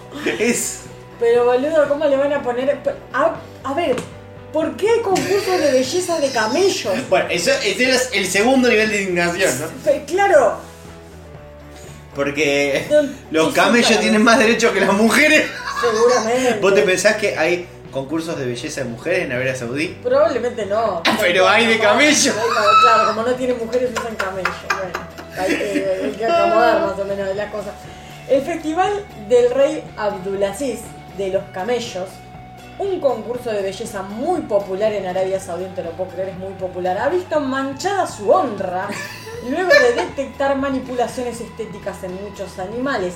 Es. 0.38 0.80
Pero 1.18 1.44
boludo, 1.44 1.88
¿cómo 1.88 2.04
le 2.06 2.16
van 2.16 2.32
a 2.32 2.42
poner? 2.42 2.78
A, 3.12 3.34
a 3.64 3.74
ver, 3.74 3.96
¿por 4.52 4.76
qué 4.76 4.88
hay 4.88 5.00
concursos 5.00 5.58
de 5.60 5.72
belleza 5.72 6.18
de 6.18 6.30
camellos? 6.30 6.94
Bueno, 7.08 7.26
eso, 7.30 7.50
ese 7.62 7.90
es 7.90 8.10
el 8.12 8.26
segundo 8.26 8.68
nivel 8.68 8.90
de 8.90 9.02
indignación, 9.02 9.52
¿no? 9.60 9.66
Claro, 10.06 10.56
Porque 12.14 12.86
los 13.30 13.52
camellos 13.52 14.00
tienen 14.00 14.22
más 14.22 14.38
derechos 14.38 14.72
que 14.72 14.80
las 14.80 14.92
mujeres. 14.94 15.46
seguramente. 15.80 16.58
¿Vos 16.60 16.74
te 16.74 16.82
pensás 16.82 17.16
que 17.16 17.36
hay 17.36 17.66
concursos 17.90 18.38
de 18.38 18.46
belleza 18.46 18.84
de 18.84 18.90
mujeres 18.90 19.24
en 19.24 19.32
Arabia 19.32 19.54
Saudí? 19.54 19.88
Probablemente 20.02 20.66
no. 20.66 21.02
Pero 21.20 21.48
hay 21.48 21.66
de 21.66 21.78
camello. 21.78 22.32
Claro, 22.82 23.08
como 23.08 23.22
no 23.26 23.34
tienen 23.34 23.58
mujeres 23.58 23.90
usan 23.98 24.14
camello. 24.16 24.50
Bueno, 24.68 25.06
hay 25.38 25.56
que, 25.56 26.00
hay 26.04 26.10
que 26.12 26.26
acomodar 26.26 26.80
más 26.80 26.98
o 26.98 27.04
menos 27.04 27.36
las 27.36 27.50
cosas. 27.50 27.72
El 28.28 28.42
festival 28.42 29.04
del 29.28 29.50
rey 29.50 29.84
Abdulaziz 29.96 30.80
de 31.18 31.30
los 31.30 31.42
camellos, 31.52 32.08
un 32.78 33.00
concurso 33.00 33.50
de 33.50 33.62
belleza 33.62 34.02
muy 34.02 34.42
popular 34.42 34.92
en 34.92 35.06
Arabia 35.06 35.40
Saudí, 35.40 35.66
te 35.74 35.82
lo 35.82 35.90
puedo 35.90 36.10
creer, 36.10 36.30
es 36.30 36.38
muy 36.38 36.52
popular, 36.54 36.96
ha 36.96 37.08
visto 37.08 37.40
manchada 37.40 38.06
su 38.06 38.30
honra 38.30 38.88
luego 39.48 39.68
de 39.68 40.02
detectar 40.02 40.56
manipulaciones 40.56 41.40
estéticas 41.40 42.02
en 42.04 42.14
muchos 42.22 42.58
animales. 42.58 43.14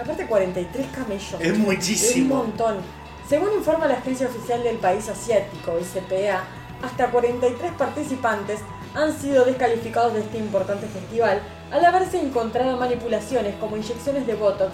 Aparte 0.00 0.26
43 0.26 0.86
camellos. 0.94 1.36
Es 1.40 1.58
muchísimo. 1.58 2.10
Es 2.10 2.16
un 2.16 2.28
montón. 2.28 3.05
Según 3.28 3.52
informa 3.54 3.86
la 3.88 3.94
agencia 3.94 4.28
oficial 4.28 4.62
del 4.62 4.76
país 4.76 5.08
asiático, 5.08 5.72
SPA, 5.82 6.44
hasta 6.82 7.10
43 7.10 7.72
participantes 7.72 8.60
han 8.94 9.18
sido 9.18 9.44
descalificados 9.44 10.14
de 10.14 10.20
este 10.20 10.38
importante 10.38 10.86
festival 10.86 11.40
al 11.70 11.84
haberse 11.84 12.20
encontrado 12.20 12.76
manipulaciones 12.76 13.54
como 13.56 13.76
inyecciones 13.76 14.26
de 14.26 14.34
botox 14.34 14.72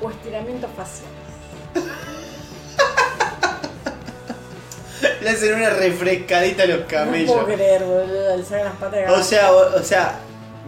o 0.00 0.10
estiramientos 0.10 0.70
faciales. 0.76 1.18
Le 5.20 5.30
hacen 5.30 5.54
una 5.54 5.70
refrescadita 5.70 6.62
a 6.62 6.66
los 6.66 6.80
No 6.80 6.86
puedo 6.86 7.04
camellos. 7.04 7.44
creer, 7.44 7.84
boludo, 7.84 8.36
le 8.36 8.44
sacan 8.44 8.64
las 8.66 8.74
patas 8.76 8.92
de 8.92 9.06
O 9.08 9.22
sea, 9.22 9.52
o, 9.52 9.76
o 9.76 9.82
sea, 9.82 10.18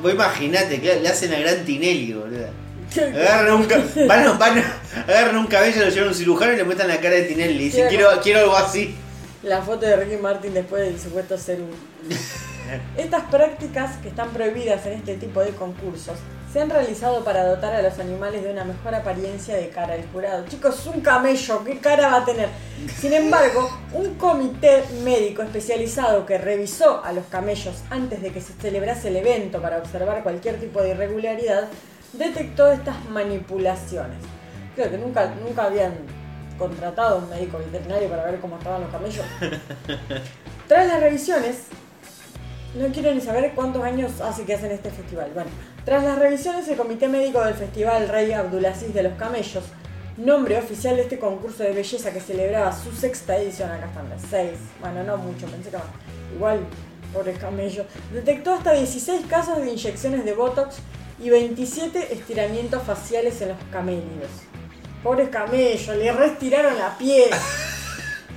vos 0.03 0.13
imaginate 0.13 0.79
le 0.79 1.09
hacen 1.09 1.33
a 1.33 1.39
Gran 1.39 1.65
Tinelli, 1.65 2.13
boludo. 2.13 2.49
Agarran 2.97 3.55
un, 3.55 3.69
van, 4.09 4.27
a- 4.27 4.33
van 4.33 4.59
a- 4.59 5.03
agarran 5.09 5.37
un 5.37 5.47
cabello, 5.47 5.85
lo 5.85 5.91
llevan 5.91 6.09
a 6.09 6.11
un 6.11 6.15
cirujano 6.17 6.53
y 6.53 6.57
le 6.57 6.65
muestran 6.65 6.89
la 6.89 6.97
cara 7.01 7.15
de 7.17 7.23
Tinelli. 7.23 7.55
Y 7.55 7.59
dicen, 7.71 7.89
Quiero- 7.89 8.41
algo 8.41 8.57
así. 8.57 8.95
La 9.43 9.63
foto 9.63 9.87
de 9.87 9.97
Ricky 9.97 10.17
Martin 10.17 10.53
después 10.53 10.83
del 10.83 11.01
supuesto 11.01 11.39
ser 11.39 11.61
un... 11.61 11.71
Estas 12.97 13.23
prácticas 13.25 13.97
que 13.97 14.09
están 14.09 14.31
prohibidas 14.31 14.85
en 14.87 14.93
este 14.93 15.15
tipo 15.17 15.41
de 15.43 15.51
concursos 15.51 16.17
se 16.53 16.61
han 16.61 16.69
realizado 16.71 17.25
para 17.25 17.45
dotar 17.45 17.75
a 17.75 17.83
los 17.83 17.99
animales 18.01 18.43
de 18.45 18.51
una 18.51 18.65
mejor 18.65 18.95
apariencia 18.95 19.57
de 19.57 19.69
cara 19.71 19.95
al 19.95 20.05
jurado. 20.13 20.45
Chicos, 20.49 20.85
un 20.87 21.01
camello, 21.01 21.65
¿qué 21.65 21.79
cara 21.79 22.09
va 22.11 22.17
a 22.19 22.25
tener? 22.25 22.49
Sin 23.01 23.13
embargo, 23.13 23.71
un 23.93 24.15
comité 24.17 24.83
médico 25.05 25.43
especializado 25.43 26.27
que 26.27 26.39
revisó 26.39 27.05
a 27.05 27.13
los 27.13 27.25
camellos 27.27 27.77
antes 27.91 28.21
de 28.23 28.31
que 28.33 28.41
se 28.41 28.53
celebrase 28.61 29.09
el 29.09 29.17
evento 29.17 29.61
para 29.63 29.79
observar 29.79 30.23
cualquier 30.25 30.59
tipo 30.61 30.83
de 30.83 30.91
irregularidad, 30.91 31.69
detectó 32.13 32.71
estas 32.71 33.05
manipulaciones. 33.09 34.19
Creo 34.75 34.91
que 34.91 34.99
nunca, 34.99 35.35
nunca 35.35 35.65
habían 35.65 35.95
contratado 36.59 37.17
a 37.17 37.19
un 37.19 37.31
médico 37.31 37.59
veterinario 37.59 38.09
para 38.09 38.25
ver 38.25 38.41
cómo 38.41 38.59
estaban 38.59 38.83
los 38.83 38.91
camellos. 38.91 39.25
Tras 40.69 40.87
las 40.87 41.01
revisiones, 41.01 41.67
no 42.75 42.87
quiero 42.93 43.13
ni 43.13 43.21
saber 43.21 43.53
cuántos 43.55 43.83
años 43.83 44.21
hace 44.21 44.45
que 44.45 44.55
hacen 44.55 44.71
este 44.71 44.91
festival. 44.91 45.31
Bueno, 45.35 45.51
tras 45.85 46.05
las 46.05 46.19
revisiones, 46.19 46.69
el 46.69 46.77
Comité 46.77 47.09
Médico 47.09 47.43
del 47.45 47.55
Festival 47.55 48.09
Rey 48.09 48.33
Abdulaziz 48.33 48.95
de 48.95 49.03
los 49.03 49.15
Camellos, 49.15 49.65
nombre 50.17 50.59
oficial 50.59 50.95
de 50.97 51.03
este 51.03 51.19
concurso 51.19 51.65
de 51.65 51.73
belleza 51.73 52.13
que 52.13 52.21
celebraba 52.21 52.71
su 52.73 52.93
sexta 52.93 53.37
edición, 53.37 53.71
acá 53.71 53.87
están 53.87 54.09
las 54.09 54.23
seis, 54.31 54.59
bueno, 54.81 55.03
no 55.03 55.17
mucho, 55.17 55.47
pensé 55.47 55.71
que 55.71 55.79
más. 55.79 55.87
Igual, 56.33 56.61
pobres 57.13 57.39
camellos, 57.39 57.87
detectó 58.13 58.53
hasta 58.53 58.73
16 58.73 59.27
casos 59.27 59.61
de 59.61 59.73
inyecciones 59.73 60.25
de 60.25 60.35
Botox 60.35 60.77
y 61.21 61.31
27 61.31 62.15
estiramientos 62.15 62.83
faciales 62.83 63.41
en 63.43 63.49
los 63.51 63.59
camélidos. 63.71 64.31
Pobres 65.03 65.29
camellos, 65.29 65.97
le 65.97 66.13
retiraron 66.13 66.79
la 66.79 66.97
piel. 66.99 67.31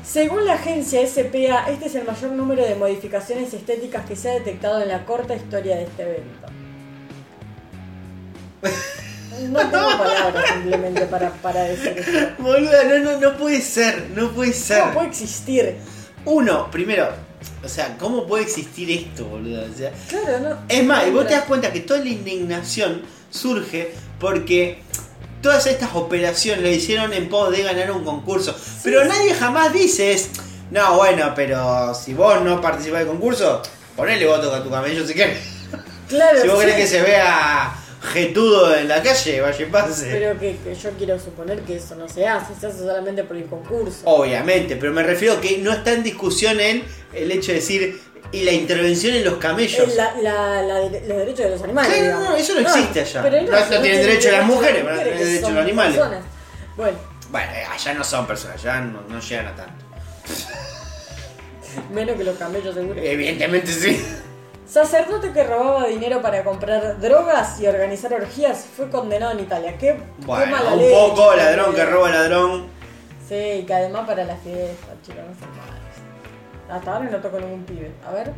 Según 0.03 0.45
la 0.45 0.53
agencia 0.53 1.05
SPA, 1.07 1.69
este 1.69 1.85
es 1.85 1.95
el 1.95 2.05
mayor 2.05 2.31
número 2.31 2.63
de 2.63 2.75
modificaciones 2.75 3.53
estéticas 3.53 4.05
que 4.05 4.15
se 4.15 4.29
ha 4.29 4.33
detectado 4.33 4.81
en 4.81 4.89
la 4.89 5.05
corta 5.05 5.35
historia 5.35 5.77
de 5.77 5.83
este 5.83 6.03
evento. 6.03 6.47
No 9.49 9.59
tengo 9.59 9.89
palabras 9.97 10.49
simplemente 10.49 11.05
para, 11.05 11.31
para 11.31 11.63
decir 11.63 11.97
esto. 11.97 12.11
Boluda, 12.39 12.83
no, 12.83 12.99
no, 12.99 13.17
no 13.19 13.37
puede 13.37 13.61
ser, 13.61 14.09
no 14.15 14.31
puede 14.31 14.53
ser. 14.53 14.81
¿Cómo 14.81 14.93
puede 14.93 15.07
existir? 15.07 15.77
Uno, 16.25 16.69
primero, 16.69 17.09
o 17.63 17.67
sea, 17.67 17.97
¿cómo 17.97 18.25
puede 18.27 18.43
existir 18.43 18.91
esto, 18.91 19.25
boludo? 19.25 19.63
O 19.71 19.77
sea, 19.77 19.91
Claro, 20.09 20.39
no. 20.39 20.57
es 20.67 20.83
más, 20.83 21.07
y 21.07 21.11
vos 21.11 21.27
te 21.27 21.33
das 21.33 21.45
cuenta 21.45 21.71
que 21.71 21.79
toda 21.81 21.99
la 21.99 22.09
indignación 22.09 23.01
surge 23.29 23.93
porque 24.19 24.81
todas 25.41 25.65
estas 25.67 25.89
operaciones 25.95 26.61
lo 26.63 26.69
hicieron 26.69 27.13
en 27.13 27.29
pos 27.29 27.51
de 27.51 27.63
ganar 27.63 27.91
un 27.91 28.03
concurso. 28.03 28.55
Pero 28.83 29.03
nadie 29.05 29.33
jamás 29.33 29.73
dice 29.73 30.13
es, 30.13 30.29
no, 30.71 30.95
bueno, 30.95 31.33
pero 31.35 31.93
si 31.93 32.13
vos 32.13 32.41
no 32.41 32.61
participás 32.61 32.99
del 32.99 33.07
concurso, 33.09 33.61
ponele 33.95 34.25
voto 34.25 34.53
a 34.53 34.63
tu 34.63 34.69
camello 34.69 35.05
si 35.05 35.13
querés. 35.13 35.39
Claro, 36.07 36.39
Si 36.41 36.47
vos 36.47 36.59
sí. 36.59 36.65
querés 36.65 36.75
que 36.81 36.87
se 36.87 37.01
vea 37.01 37.73
jetudo 38.03 38.75
en 38.75 38.87
la 38.87 39.01
calle, 39.01 39.41
vaya 39.41 39.67
pase. 39.71 40.09
Pero 40.11 40.39
que, 40.39 40.57
que 40.57 40.75
yo 40.75 40.89
quiero 40.97 41.19
suponer 41.19 41.61
que 41.61 41.77
eso 41.77 41.95
no 41.95 42.07
se 42.09 42.27
hace, 42.27 42.53
se 42.59 42.67
hace 42.67 42.79
solamente 42.79 43.23
por 43.23 43.37
el 43.37 43.45
concurso. 43.45 44.01
Obviamente, 44.05 44.75
pero 44.75 44.91
me 44.91 45.03
refiero 45.03 45.39
que 45.41 45.57
no 45.59 45.71
está 45.71 45.93
en 45.93 46.03
discusión 46.03 46.59
en 46.59 46.83
el 47.13 47.31
hecho 47.31 47.47
de 47.51 47.55
decir 47.59 47.99
y 48.31 48.43
la 48.43 48.51
intervención 48.51 49.15
en 49.15 49.23
los 49.25 49.35
camellos. 49.37 49.95
La- 49.95 50.15
la- 50.21 50.61
la 50.63 50.75
de- 50.89 51.01
los 51.07 51.17
derechos 51.17 51.45
de 51.45 51.49
los 51.51 51.61
animales. 51.63 51.93
Claro, 51.97 52.19
no, 52.19 52.35
eso 52.35 52.53
no 52.55 52.59
existe 52.61 53.01
allá. 53.01 53.21
pero 53.23 53.41
No- 53.43 53.59
no 53.59 53.81
tienen 53.81 54.01
derecho 54.01 54.31
las 54.31 54.45
mujeres, 54.45 54.83
pero 54.83 54.95
tienen 55.01 55.17
derecho 55.25 55.49
los 55.51 55.63
animales. 55.63 55.95
personas. 55.97 56.23
Bueno, 56.75 56.97
Bueno, 57.29 57.51
eh, 57.53 57.63
allá 57.71 57.93
no 57.93 58.03
son 58.03 58.27
personas, 58.27 58.57
allá 58.63 58.79
no, 58.81 59.01
no 59.07 59.19
llegan 59.19 59.47
a 59.47 59.55
tanto. 59.55 59.85
menos 61.91 62.15
que 62.17 62.23
los 62.23 62.37
camellos 62.37 62.73
seguro. 62.75 62.99
Evidentemente 63.01 63.71
sí. 63.71 64.03
Sacerdote 64.65 65.31
que 65.33 65.43
robaba 65.43 65.87
dinero 65.87 66.21
para 66.21 66.43
comprar 66.43 66.99
drogas 66.99 67.59
y 67.59 67.67
organizar 67.67 68.13
orgías 68.13 68.65
fue 68.75 68.89
condenado 68.89 69.33
en 69.33 69.41
Italia. 69.41 69.77
Qué, 69.77 69.95
qué 70.19 70.25
Bueno, 70.25 70.51
mala 70.51 70.73
un 70.73 70.79
leche, 70.79 70.95
poco 70.95 71.33
ladrón 71.35 71.75
que 71.75 71.85
roba 71.85 72.09
ladrón. 72.09 72.67
Sí, 73.27 73.63
que 73.67 73.73
además 73.73 74.07
para 74.07 74.23
la 74.23 74.35
fiesta, 74.37 74.87
chicos, 75.01 75.21
no 75.27 75.33
son 75.39 75.49
malos. 75.57 76.69
Hasta 76.69 76.93
ahora 76.95 77.09
no 77.09 77.17
tocó 77.17 77.39
ningún 77.39 77.63
pibe. 77.65 77.91
A 78.07 78.11
ver. 78.13 78.31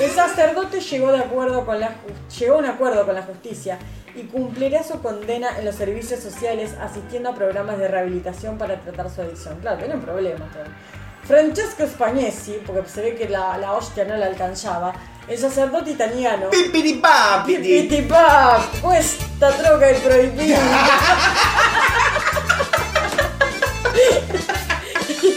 El 0.00 0.10
sacerdote 0.10 0.80
llegó 0.80 1.12
de 1.12 1.18
acuerdo 1.18 1.64
con 1.64 1.80
la 1.80 1.90
llegó 2.38 2.56
a 2.56 2.58
un 2.58 2.66
acuerdo 2.66 3.04
con 3.06 3.14
la 3.14 3.22
justicia 3.22 3.78
y 4.14 4.22
cumplirá 4.24 4.82
su 4.82 5.00
condena 5.00 5.58
en 5.58 5.64
los 5.64 5.74
servicios 5.74 6.20
sociales 6.20 6.74
asistiendo 6.80 7.30
a 7.30 7.34
programas 7.34 7.78
de 7.78 7.88
rehabilitación 7.88 8.58
para 8.58 8.76
tratar 8.80 9.10
su 9.10 9.22
adicción. 9.22 9.58
Claro, 9.60 9.78
tiene 9.78 9.94
un 9.94 10.02
problema. 10.02 10.46
pero- 10.52 10.70
Francesco 11.24 11.86
Spagnesi, 11.86 12.58
porque 12.66 12.88
se 12.88 13.02
ve 13.02 13.14
que 13.14 13.28
la, 13.28 13.58
la 13.58 13.72
hostia 13.74 14.04
no 14.04 14.16
la 14.16 14.26
alcanzaba, 14.26 14.94
el 15.28 15.38
sacerdote 15.38 15.90
italiano. 15.90 16.48
Pipiripapiti. 16.50 17.58
Pipitipap, 17.58 18.80
questa 18.80 19.50
droga 19.50 19.86
è 19.86 20.00
proibita. 20.00 20.58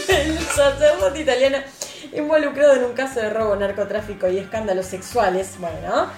El 0.08 0.38
sacerdote 0.38 1.20
italiano 1.20 1.58
involucrado 2.12 2.74
en 2.74 2.84
un 2.84 2.92
caso 2.92 3.20
de 3.20 3.30
robo, 3.30 3.56
narcotráfico 3.56 4.28
y 4.28 4.38
escándalos 4.38 4.86
sexuales, 4.86 5.56
bueno, 5.58 6.08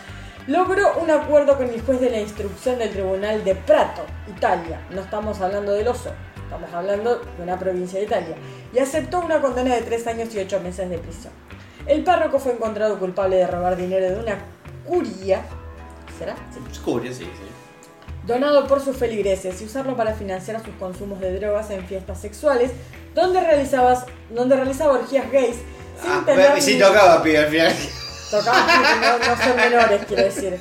logró 0.47 0.99
un 0.99 1.11
acuerdo 1.11 1.57
con 1.57 1.69
el 1.69 1.81
juez 1.81 2.01
de 2.01 2.11
la 2.11 2.21
instrucción 2.21 2.79
del 2.79 2.91
tribunal 2.91 3.45
de 3.45 3.55
Prato, 3.55 4.05
Italia. 4.29 4.81
No 4.91 5.03
estamos 5.03 5.41
hablando 5.41 5.73
del 5.73 5.87
oso, 5.87 6.11
estamos 6.43 6.73
hablando 6.73 7.19
de 7.19 7.43
una 7.43 7.59
provincia 7.59 7.99
de 7.99 8.07
Italia. 8.07 8.37
Y 8.73 8.79
aceptó 8.79 9.21
una 9.21 9.41
condena 9.41 9.75
de 9.75 9.83
tres 9.83 10.07
años 10.07 10.35
y 10.35 10.41
ocho 10.41 10.61
meses 10.61 10.91
de 10.91 10.99
prisión. 10.99 11.33
El 11.86 12.02
párroco 12.05 12.39
fue 12.39 12.52
encontrado 12.52 12.98
culpable 12.98 13.36
de 13.36 13.47
robar 13.47 13.77
dinero 13.77 14.06
de 14.15 14.20
una 14.20 14.39
curia. 14.86 15.43
¿Será? 16.19 16.35
Sí 16.52 16.61
Oscuro, 16.70 17.05
sí, 17.06 17.15
sí. 17.15 17.28
donado 18.27 18.66
por 18.66 18.81
sus 18.81 18.97
feligreses 18.97 19.61
y 19.61 19.65
usarlo 19.65 19.97
para 19.97 20.15
financiar 20.15 20.65
sus 20.65 20.74
consumos 20.77 21.20
de 21.20 21.39
drogas 21.39 21.70
en 21.70 21.85
fiestas 21.86 22.20
sexuales, 22.20 22.70
donde, 23.15 23.40
realizabas, 23.40 24.05
donde 24.31 24.56
realizaba 24.56 24.94
orgías 24.94 25.31
gays 25.31 25.56
sin 26.01 26.11
Ah, 26.11 26.23
tener 26.24 26.61
sí 26.62 26.74
ni- 26.74 26.81
tocaba, 26.81 27.23
pibe, 27.23 27.39
al 27.39 27.47
final. 27.48 27.73
Tocaba, 28.39 28.66
no, 29.01 29.19
no 29.19 29.43
son 29.43 29.56
menores, 29.70 30.01
quiero 30.06 30.24
decir, 30.24 30.61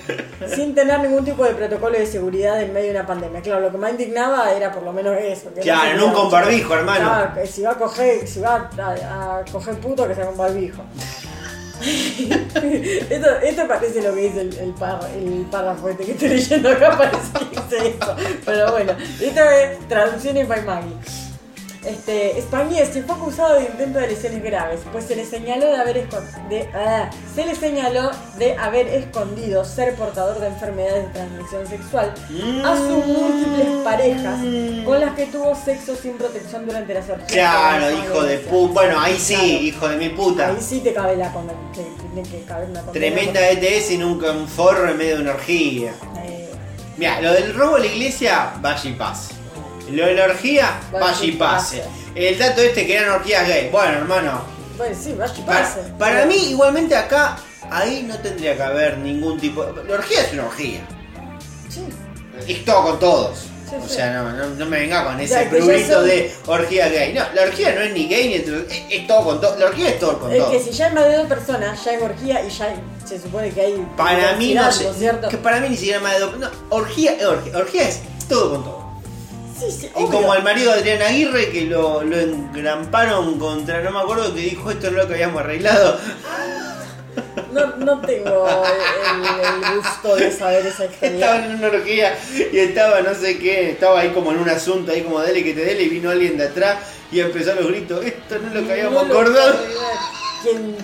sin 0.56 0.74
tener 0.76 1.00
ningún 1.00 1.24
tipo 1.26 1.44
de 1.46 1.54
protocolo 1.56 1.98
de 1.98 2.06
seguridad 2.06 2.62
en 2.62 2.74
medio 2.74 2.94
de 2.94 3.00
una 3.00 3.08
pandemia. 3.08 3.42
Claro, 3.42 3.62
lo 3.62 3.72
que 3.72 3.78
más 3.78 3.92
indignaba 3.92 4.52
era 4.54 4.72
por 4.72 4.84
lo 4.84 4.94
menos 4.94 5.16
eso. 5.20 5.50
que 5.54 5.58
no 5.60 5.64
Claro, 5.64 5.92
nunca 5.98 6.12
cuidaba. 6.14 6.24
un 6.26 6.32
barbijo, 6.32 6.74
hermano. 6.76 7.06
Claro, 7.10 7.34
que 7.36 7.48
si 7.48 7.62
va 7.62 7.72
a 7.72 7.76
coger, 7.78 8.28
si 8.28 8.40
va 8.40 8.70
a, 8.78 9.40
a 9.40 9.46
coger 9.52 9.76
puto, 9.76 10.08
que 10.08 10.16
sea 10.16 10.26
con 10.26 10.38
barbijo. 10.38 10.84
esto, 11.84 13.30
esto 13.44 13.68
parece 13.68 14.02
lo 14.02 14.14
que 14.16 14.22
dice 14.22 14.42
el, 14.42 14.58
el, 14.58 14.72
par- 14.74 15.02
el 15.16 15.46
párrafo 15.52 15.90
este 15.90 16.06
que 16.06 16.12
estoy 16.14 16.30
leyendo 16.30 16.70
acá, 16.70 16.98
parece 16.98 17.46
que 17.50 17.62
dice 17.62 17.88
eso. 18.00 18.16
Pero 18.46 18.72
bueno, 18.72 18.94
esto 19.22 19.42
es 19.42 19.88
traducción 19.90 20.38
en 20.38 20.48
Paimagi. 20.48 20.96
Este, 21.86 22.42
Spagnesi 22.42 23.02
fue 23.02 23.16
acusado 23.16 23.56
de 23.56 23.66
intento 23.66 24.00
de 24.00 24.08
lesiones 24.08 24.42
graves, 24.42 24.80
pues 24.92 25.06
se 25.06 25.16
le 25.18 25.26
señaló 25.26 25.66
de 25.66 25.76
haber 25.76 26.08
de- 26.50 26.70
ah, 26.74 27.10
se 27.36 27.46
le 27.46 27.56
señaló 27.56 28.10
de 28.38 28.56
haber 28.58 28.88
escondido 28.88 29.66
ser 29.66 29.96
portador 29.96 30.40
de 30.40 30.48
enfermedades 30.48 31.08
de 31.08 31.10
transmisión 31.14 31.68
sexual 31.68 32.14
a 32.64 32.78
sus 32.78 33.06
múltiples 33.06 33.68
parejas 33.84 34.40
con 34.86 35.00
las 35.02 35.14
que 35.16 35.26
tuvo 35.26 35.54
sexo 35.56 35.96
sin 35.96 36.14
protección 36.14 36.66
durante 36.66 36.94
las 36.94 37.10
orgías. 37.10 37.32
Claro, 37.32 37.88
de 37.88 37.94
hijo 37.96 38.24
de 38.24 38.38
puta. 38.38 38.74
Bueno, 38.74 39.00
ahí 39.02 39.20
sí, 39.20 39.34
Claro. 39.36 39.48
hijo 39.64 39.88
de 39.90 39.98
mi 39.98 40.10
puta. 40.10 40.48
Ahí 40.48 40.58
sí 40.62 40.80
te 40.80 40.94
cabe 40.94 41.18
la 41.18 41.32
condena. 41.34 41.60
Tremenda 42.94 43.50
ETS 43.50 43.92
y 43.92 43.98
nunca 43.98 44.32
un 44.32 44.48
forro 44.48 44.90
en 44.90 44.98
medio 44.98 45.16
de 45.18 45.22
una 45.24 45.32
orgía. 45.34 45.94
Eh, 46.24 46.50
Mira, 46.98 47.20
lo 47.22 47.34
del 47.34 47.54
robo 47.56 47.76
a 47.76 47.80
la 47.80 47.88
iglesia, 47.88 48.54
vaya 48.62 48.90
y 48.90 48.94
pase. 48.94 49.34
Lo 49.92 50.06
de 50.06 50.14
la 50.14 50.26
orgía, 50.26 50.80
vaya 50.92 51.24
y 51.26 51.32
pase. 51.34 51.84
El 52.16 52.38
dato 52.38 52.62
este 52.62 52.86
que 52.88 52.96
eran 52.98 53.10
orgías 53.12 53.48
gay. 53.48 53.70
Bueno, 53.72 53.98
hermano, 54.00 54.42
bueno, 54.78 54.96
sí, 55.00 55.14
vaya 55.18 55.34
y 55.38 55.42
para, 55.42 55.60
pase. 55.62 55.80
para 56.00 56.26
mí 56.26 56.36
igualmente 56.52 56.96
acá, 56.96 57.38
ahí 57.70 58.04
no 58.08 58.18
tendría 58.20 58.56
que 58.56 58.64
haber 58.64 58.98
ningún 59.00 59.40
tipo... 59.40 59.64
La 59.88 59.96
orgía 59.96 60.22
es 60.22 60.34
una 60.34 60.46
orgía. 60.46 60.80
Sí. 61.70 61.82
Es 62.48 62.66
todo 62.66 62.84
con 62.84 63.00
todos. 63.00 63.38
Sí, 63.70 63.76
O 63.84 63.88
sí. 63.88 63.96
sea, 63.96 64.14
no, 64.14 64.32
no, 64.32 64.48
no 64.50 64.66
me 64.68 64.80
venga 64.80 65.04
con 65.06 65.20
ese 65.20 65.46
prurito 65.46 65.94
son- 65.94 66.06
de 66.06 66.34
orgía 66.46 66.90
gay. 66.90 67.14
No, 67.14 67.24
la 67.34 67.42
orgía 67.44 67.74
no 67.74 67.82
es 67.82 67.94
ni 67.94 68.08
gay 68.08 68.28
ni 68.30 68.34
es, 68.36 68.44
es 68.90 69.08
todo 69.08 69.24
con 69.24 69.42
todo. 69.42 69.58
La 69.58 69.66
orgía 69.68 69.90
es 69.90 70.00
todo 70.00 70.20
con 70.20 70.32
Es 70.32 70.38
todo. 70.40 70.52
que 70.52 70.60
si 70.60 70.72
ya 70.72 70.88
hay 70.88 70.94
más 70.94 71.06
de 71.06 71.16
dos 71.18 71.28
personas, 71.28 71.84
ya 71.84 71.94
es 71.94 72.02
orgía 72.02 72.46
y 72.46 72.50
ya 72.50 72.74
se 73.06 73.20
supone 73.20 73.50
que 73.52 73.62
hay. 73.62 73.88
Para 73.98 74.34
mí 74.36 74.54
no 74.54 74.72
sé. 74.72 74.88
Que 75.30 75.38
para 75.38 75.60
mí 75.60 75.70
ni 75.70 75.78
siquiera 75.78 76.00
más 76.00 76.14
de 76.14 76.20
dos. 76.20 76.38
No, 76.38 76.50
orgía 76.70 77.14
es 77.14 77.26
orgía. 77.26 77.58
Orgía 77.58 77.88
es 77.90 78.00
todo 78.30 78.52
con 78.52 78.64
todo. 78.64 78.83
Sí, 79.60 79.72
sí, 79.72 79.86
Y 79.88 80.04
obvio. 80.04 80.10
como 80.12 80.34
al 80.34 80.44
marido 80.44 80.72
de 80.74 80.80
Adrián 80.80 81.02
Aguirre 81.04 81.52
que 81.52 81.62
lo, 81.66 82.04
lo 82.04 82.18
engramparon 82.20 83.38
contra, 83.40 83.82
no 83.82 83.92
me 83.92 84.00
acuerdo, 84.00 84.34
que 84.34 84.42
dijo 84.42 84.72
esto 84.72 84.90
no 84.92 84.98
es 84.98 85.04
lo 85.04 85.08
que 85.08 85.14
habíamos 85.16 85.42
arreglado. 85.42 86.00
No, 87.52 87.68
no 87.78 88.02
tengo 88.02 88.48
el, 88.48 89.24
el 89.70 89.76
gusto 89.78 90.16
de 90.16 90.32
saber 90.32 90.66
esa 90.66 90.86
Estaba 91.02 91.08
historia. 91.12 91.46
en 91.46 91.56
una 91.56 91.68
orgía 91.68 92.18
y 92.52 92.58
estaba 92.58 93.02
no 93.02 93.14
sé 93.14 93.38
qué, 93.38 93.70
estaba 93.72 94.00
ahí 94.00 94.10
como 94.10 94.32
en 94.32 94.40
un 94.40 94.50
asunto, 94.50 94.92
ahí 94.92 95.02
como 95.04 95.20
dele 95.22 95.44
que 95.44 95.54
te 95.54 95.64
dele 95.64 95.84
y 95.84 95.90
vino 95.90 96.10
alguien 96.10 96.36
de 96.38 96.46
atrás 96.46 96.78
y 97.12 97.20
empezó 97.20 97.54
los 97.54 97.68
gritos, 97.68 98.04
esto 98.04 98.40
no 98.40 98.48
es 98.48 98.54
lo 98.56 98.66
que 98.66 98.72
habíamos 98.74 99.08
No 99.08 99.14
acordado. 99.14 99.56
¿Quién 100.42 100.76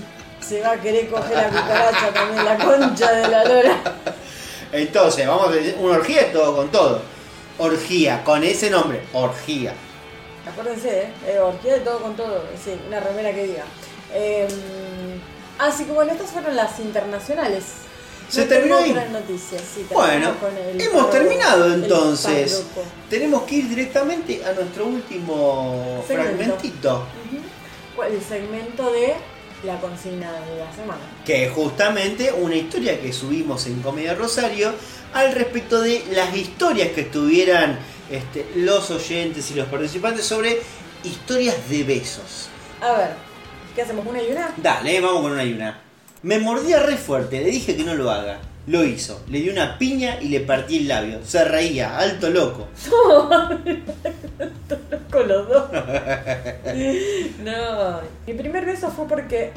se 0.48 0.62
va 0.62 0.74
a 0.74 0.78
querer 0.80 1.10
coger 1.10 1.36
la 1.38 1.48
cucaracha 1.50 2.14
también? 2.14 2.46
La 2.46 2.58
concha 2.58 3.12
de 3.14 3.28
la 3.28 3.44
lora. 3.46 3.78
Entonces, 4.72 5.28
vamos 5.28 5.48
a 5.48 5.80
una 5.82 5.96
orgía 5.98 6.22
es 6.22 6.32
todo 6.34 6.56
con 6.56 6.70
todo. 6.70 7.02
Orgía, 7.60 8.23
con 8.23 8.44
ese 8.44 8.69
nombre, 8.69 9.02
orgía. 9.14 9.73
Acuérdense, 10.49 11.02
¿eh? 11.03 11.07
Eh, 11.27 11.40
orgía 11.40 11.73
de 11.73 11.80
todo 11.81 11.99
con 12.02 12.15
todo. 12.15 12.44
Sí, 12.64 12.72
una 12.88 12.99
remera 12.99 13.34
que 13.34 13.44
diga. 13.45 13.64
Eh, 14.14 14.48
así 15.60 15.84
que 15.84 15.91
bueno, 15.91 16.11
estas 16.14 16.31
fueron 16.31 16.56
las 16.56 16.80
internacionales. 16.80 17.64
¿Se 18.30 18.41
No 18.41 18.48
terminó 18.48 18.77
ahí? 18.77 18.94
noticias, 19.11 19.61
sí, 19.76 19.86
Bueno, 19.91 20.34
hemos 20.77 21.10
terminado 21.10 21.73
entonces. 21.73 22.64
Tenemos 23.10 23.44
que 23.44 23.56
ir 23.56 23.69
directamente 23.69 24.44
a 24.45 24.53
nuestro 24.53 24.86
último 24.86 26.03
Segmento. 26.07 26.36
fragmentito. 26.38 27.03
El 28.07 28.23
segmento 28.23 28.91
de 28.94 29.14
la 29.64 29.80
consigna 29.80 30.31
de 30.31 30.57
la 30.57 30.72
semana. 30.73 31.02
que 31.26 31.45
es 31.45 31.52
justamente 31.52 32.31
una 32.31 32.56
historia 32.56 32.99
que 33.02 33.11
subimos 33.11 33.68
en 33.68 33.81
Comedia 33.81 34.15
Rosario 34.15 34.73
al 35.14 35.34
respecto 35.34 35.81
de 35.81 36.03
las 36.11 36.36
historias 36.36 36.90
que 36.90 37.03
tuvieran 37.03 37.80
este, 38.10 38.45
los 38.56 38.90
oyentes 38.91 39.52
y 39.52 39.56
los 39.56 39.68
participantes 39.68 40.26
sobre 40.26 40.61
historias 41.03 41.69
de 41.69 41.84
besos. 41.84 42.49
A 42.81 42.94
ver, 42.94 43.10
¿qué 43.76 43.81
hacemos? 43.81 44.06
¿Una 44.07 44.22
y 44.22 44.31
una? 44.31 44.53
Dale, 44.57 45.02
vamos 45.02 45.22
con 45.22 45.31
una 45.34 45.44
y 45.44 45.53
una. 45.53 45.81
Me 46.22 46.40
mordía 46.40 46.80
re 46.80 46.98
fuerte, 46.98 47.40
le 47.40 47.49
dije 47.49 47.76
que 47.76 47.84
no 47.84 47.95
lo 47.95 48.10
haga. 48.11 48.40
Lo 48.70 48.86
hizo, 48.86 49.20
le 49.30 49.40
di 49.40 49.50
una 49.50 49.80
piña 49.80 50.22
y 50.22 50.28
le 50.28 50.41
partí 50.41 50.78
el 50.78 50.90
labio. 50.90 51.26
Se 51.26 51.44
reía, 51.44 51.98
alto 51.98 52.30
loco. 52.30 52.68
con 55.12 55.28
los 55.28 55.50
dos. 55.50 55.72
no. 57.44 58.00
Mi 58.28 58.34
primer 58.36 58.68
beso 58.68 58.91
fue 58.91 59.08
porque 59.08 59.54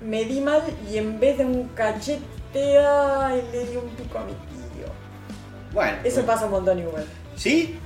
me 0.00 0.24
di 0.26 0.40
mal 0.40 0.62
y 0.88 0.98
en 0.98 1.18
vez 1.18 1.38
de 1.38 1.44
un 1.44 1.70
cachete, 1.70 2.78
ay, 2.78 3.42
le 3.50 3.66
di 3.66 3.76
un 3.78 3.88
pico 3.96 4.18
a 4.18 4.24
mi 4.24 4.30
tío. 4.30 4.86
Bueno, 5.72 5.98
Eso 6.04 6.24
pasa 6.24 6.44
un 6.44 6.52
montón 6.52 6.78
igual. 6.78 7.04
¿sí? 7.34 7.76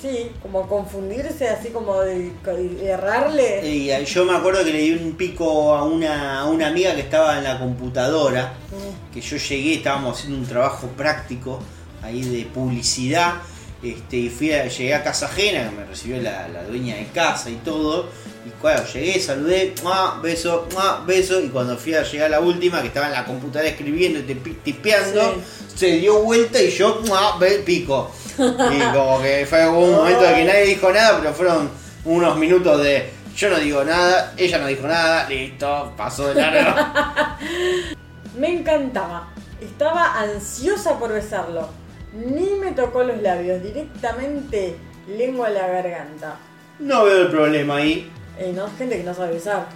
Sí, 0.00 0.30
como 0.42 0.68
confundirse, 0.68 1.48
así 1.48 1.68
como 1.70 2.00
de, 2.02 2.30
de 2.44 2.86
errarle. 2.86 3.66
Y 3.66 4.04
yo 4.04 4.24
me 4.24 4.36
acuerdo 4.36 4.64
que 4.64 4.72
le 4.72 4.78
di 4.80 4.92
un 4.92 5.12
pico 5.16 5.74
a 5.74 5.84
una, 5.84 6.40
a 6.40 6.44
una 6.46 6.68
amiga 6.68 6.94
que 6.94 7.00
estaba 7.02 7.38
en 7.38 7.44
la 7.44 7.58
computadora. 7.58 8.54
Mm. 8.70 9.12
que 9.14 9.20
yo 9.20 9.36
llegué, 9.38 9.74
estábamos 9.74 10.18
haciendo 10.18 10.38
un 10.38 10.46
trabajo 10.46 10.88
práctico 10.88 11.58
ahí 12.02 12.22
de 12.22 12.44
publicidad, 12.44 13.34
este, 13.82 14.16
y 14.16 14.28
fui 14.28 14.52
a- 14.52 14.66
llegué 14.68 14.94
a 14.94 15.02
casa 15.02 15.26
ajena, 15.26 15.70
que 15.70 15.76
me 15.76 15.84
recibió 15.86 16.20
la, 16.20 16.46
la 16.48 16.62
dueña 16.64 16.96
de 16.96 17.06
casa 17.06 17.48
y 17.50 17.54
todo, 17.56 18.08
Y 18.46 18.50
cuando 18.60 18.84
llegué, 18.92 19.18
saludé, 19.20 19.74
¡mua! 19.82 20.20
beso, 20.22 20.68
¡mua! 20.72 21.02
beso. 21.04 21.40
Y 21.40 21.48
cuando 21.48 21.76
fui 21.76 21.94
a 21.94 22.02
llegar 22.04 22.26
a 22.26 22.30
la 22.38 22.40
última, 22.40 22.80
que 22.80 22.88
estaba 22.88 23.06
en 23.06 23.12
la 23.12 23.24
computadora 23.24 23.68
escribiendo 23.68 24.20
y 24.20 24.34
tipeando, 24.62 25.42
se 25.74 25.96
dio 25.96 26.22
vuelta 26.22 26.62
y 26.62 26.70
yo, 26.70 27.00
¡mua! 27.08 27.40
pico. 27.64 28.12
Y 28.72 28.80
como 28.94 29.20
que 29.20 29.46
fue 29.48 29.68
un 29.68 29.92
momento 29.92 30.22
de 30.22 30.34
que 30.34 30.44
nadie 30.44 30.64
dijo 30.66 30.92
nada, 30.92 31.18
pero 31.18 31.34
fueron 31.34 31.70
unos 32.04 32.36
minutos 32.36 32.82
de 32.82 33.10
yo 33.36 33.50
no 33.50 33.58
digo 33.58 33.84
nada, 33.84 34.32
ella 34.38 34.58
no 34.58 34.66
dijo 34.66 34.86
nada, 34.86 35.28
listo, 35.28 35.92
pasó 35.96 36.28
de 36.28 36.40
largo. 36.40 36.80
Me 38.38 38.52
encantaba. 38.52 39.28
Estaba 39.60 40.20
ansiosa 40.20 40.98
por 40.98 41.12
besarlo. 41.12 41.68
Ni 42.14 42.50
me 42.58 42.72
tocó 42.72 43.02
los 43.02 43.20
labios, 43.20 43.62
directamente 43.62 44.76
lengua 45.06 45.48
a 45.48 45.50
la 45.50 45.66
garganta. 45.66 46.36
No 46.78 47.04
veo 47.04 47.22
el 47.22 47.28
problema 47.28 47.76
ahí. 47.76 48.10
Eh, 48.38 48.52
no, 48.54 48.68
gente 48.78 48.98
que 48.98 49.04
no 49.04 49.14
sabe 49.14 49.34
besar. 49.34 49.66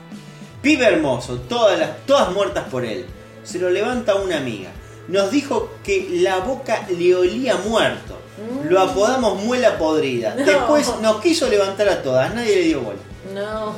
Pibe 0.63 0.87
hermoso, 0.87 1.41
todas, 1.41 1.79
las, 1.79 2.05
todas 2.07 2.33
muertas 2.33 2.65
por 2.69 2.85
él. 2.85 3.07
Se 3.43 3.59
lo 3.59 3.71
levanta 3.71 4.15
una 4.15 4.39
amiga. 4.39 4.71
Nos 5.09 5.31
dijo 5.31 5.71
que 5.85 6.09
la 6.11 6.39
boca 6.39 6.87
le 6.89 7.15
olía 7.15 7.57
muerto. 7.57 8.20
Lo 8.69 8.81
apodamos 8.81 9.43
muela 9.43 9.79
podrida. 9.79 10.35
No. 10.35 10.45
Después 10.45 10.91
nos 11.01 11.21
quiso 11.21 11.49
levantar 11.49 11.89
a 11.89 12.03
todas, 12.03 12.35
nadie 12.35 12.57
le 12.57 12.63
dio 12.63 12.81
bola. 12.81 12.99
No. 13.35 13.75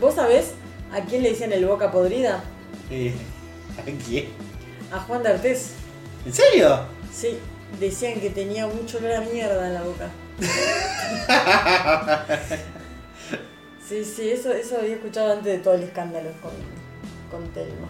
¿Vos 0.00 0.14
sabés 0.14 0.52
a 0.92 1.00
quién 1.02 1.22
le 1.22 1.30
decían 1.30 1.52
el 1.52 1.66
boca 1.66 1.90
podrida? 1.90 2.42
Eh, 2.90 3.14
¿A 3.78 3.82
quién? 4.06 4.28
A 4.92 5.00
Juan 5.00 5.22
D'Artés. 5.22 5.72
¿En 6.24 6.32
serio? 6.32 6.80
Sí, 7.12 7.38
decían 7.78 8.20
que 8.20 8.30
tenía 8.30 8.66
mucho 8.66 8.98
olor 8.98 9.12
a 9.12 9.20
mierda 9.20 9.66
en 9.66 9.74
la 9.74 9.82
boca. 9.82 10.10
Sí, 13.90 14.04
sí, 14.04 14.30
eso, 14.30 14.52
eso 14.52 14.78
había 14.78 14.94
escuchado 14.94 15.32
antes 15.32 15.46
de 15.46 15.58
todo 15.58 15.74
el 15.74 15.82
escándalo 15.82 16.30
con, 16.40 16.52
con 17.28 17.52
Telma. 17.52 17.88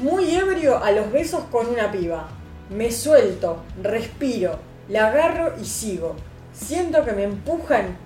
Muy 0.00 0.34
ebrio 0.34 0.82
a 0.82 0.90
los 0.90 1.12
besos 1.12 1.44
con 1.52 1.68
una 1.68 1.92
piba. 1.92 2.28
Me 2.68 2.90
suelto, 2.90 3.62
respiro, 3.80 4.58
la 4.88 5.08
agarro 5.08 5.54
y 5.60 5.64
sigo. 5.64 6.16
Siento 6.52 7.04
que 7.04 7.12
me 7.12 7.24
empujan 7.24 7.96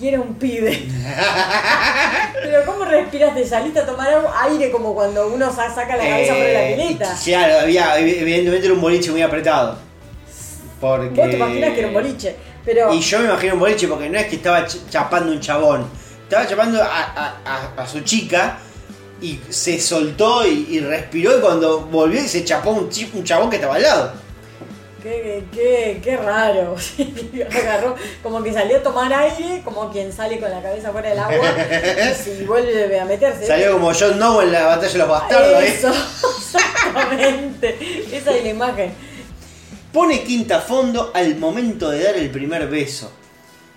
y 0.00 0.08
era 0.08 0.20
un 0.20 0.34
pibe. 0.34 0.86
Pero 2.42 2.64
¿cómo 2.66 2.84
respiraste? 2.84 3.44
¿Saliste 3.46 3.80
a 3.80 3.86
tomar 3.86 4.08
aire 4.42 4.70
como 4.70 4.94
cuando 4.94 5.28
uno 5.28 5.52
sa- 5.52 5.74
saca 5.74 5.96
la 5.96 6.04
cabeza 6.04 6.34
por 6.34 6.42
la 6.42 6.68
Eh, 6.68 6.76
pileta? 6.76 7.16
Claro, 7.24 7.58
había, 7.60 7.98
evidentemente 7.98 8.66
era 8.66 8.74
un 8.74 8.80
boliche 8.80 9.10
muy 9.10 9.22
apretado. 9.22 9.78
Porque... 10.80 11.08
Vos 11.20 11.30
te 11.30 11.36
imaginas 11.36 11.72
que 11.72 11.78
era 11.80 11.88
un 11.88 11.94
boliche, 11.94 12.36
pero... 12.64 12.92
Y 12.94 13.00
yo 13.00 13.18
me 13.18 13.24
imagino 13.24 13.54
un 13.54 13.60
boliche 13.60 13.88
porque 13.88 14.08
no 14.08 14.18
es 14.18 14.26
que 14.26 14.36
estaba 14.36 14.64
ch- 14.66 14.88
chapando 14.88 15.32
un 15.32 15.40
chabón. 15.40 15.86
Estaba 16.22 16.46
chapando 16.46 16.80
a, 16.82 16.86
a- 16.86 17.36
a- 17.44 17.82
a 17.82 17.86
su 17.86 18.00
chica 18.02 18.58
y 19.20 19.40
se 19.48 19.80
soltó 19.80 20.46
y, 20.46 20.68
y 20.70 20.80
respiró 20.80 21.36
y 21.36 21.40
cuando 21.40 21.80
volvió 21.80 22.20
y 22.22 22.28
se 22.28 22.44
chapó 22.44 22.70
un, 22.70 22.88
un 23.14 23.24
chabón 23.24 23.50
que 23.50 23.56
estaba 23.56 23.74
al 23.74 23.82
lado. 23.82 24.12
Qué, 25.02 25.44
qué, 25.52 26.00
qué 26.02 26.16
raro. 26.16 26.74
Agarró, 27.50 27.94
como 28.22 28.42
que 28.42 28.52
salió 28.52 28.78
a 28.78 28.82
tomar 28.82 29.12
aire, 29.12 29.62
como 29.64 29.90
quien 29.90 30.12
sale 30.12 30.40
con 30.40 30.50
la 30.50 30.60
cabeza 30.60 30.90
fuera 30.90 31.10
del 31.10 31.18
agua 31.18 31.36
y 32.40 32.44
vuelve 32.44 32.98
a 32.98 33.04
meterse. 33.04 33.46
Salió 33.46 33.74
como 33.74 33.92
John 33.94 34.14
Snow 34.14 34.40
en 34.40 34.52
la 34.52 34.66
batalla 34.66 34.92
de 34.92 34.98
los 34.98 35.08
bastardos. 35.08 35.62
¿eh? 35.62 35.74
Eso, 35.78 35.88
exactamente. 36.38 38.06
Esa 38.12 38.36
es 38.36 38.42
la 38.42 38.50
imagen. 38.50 38.92
Pone 39.92 40.22
quinta 40.24 40.60
fondo 40.60 41.12
al 41.14 41.36
momento 41.36 41.90
de 41.90 42.02
dar 42.02 42.16
el 42.16 42.30
primer 42.30 42.68
beso. 42.68 43.12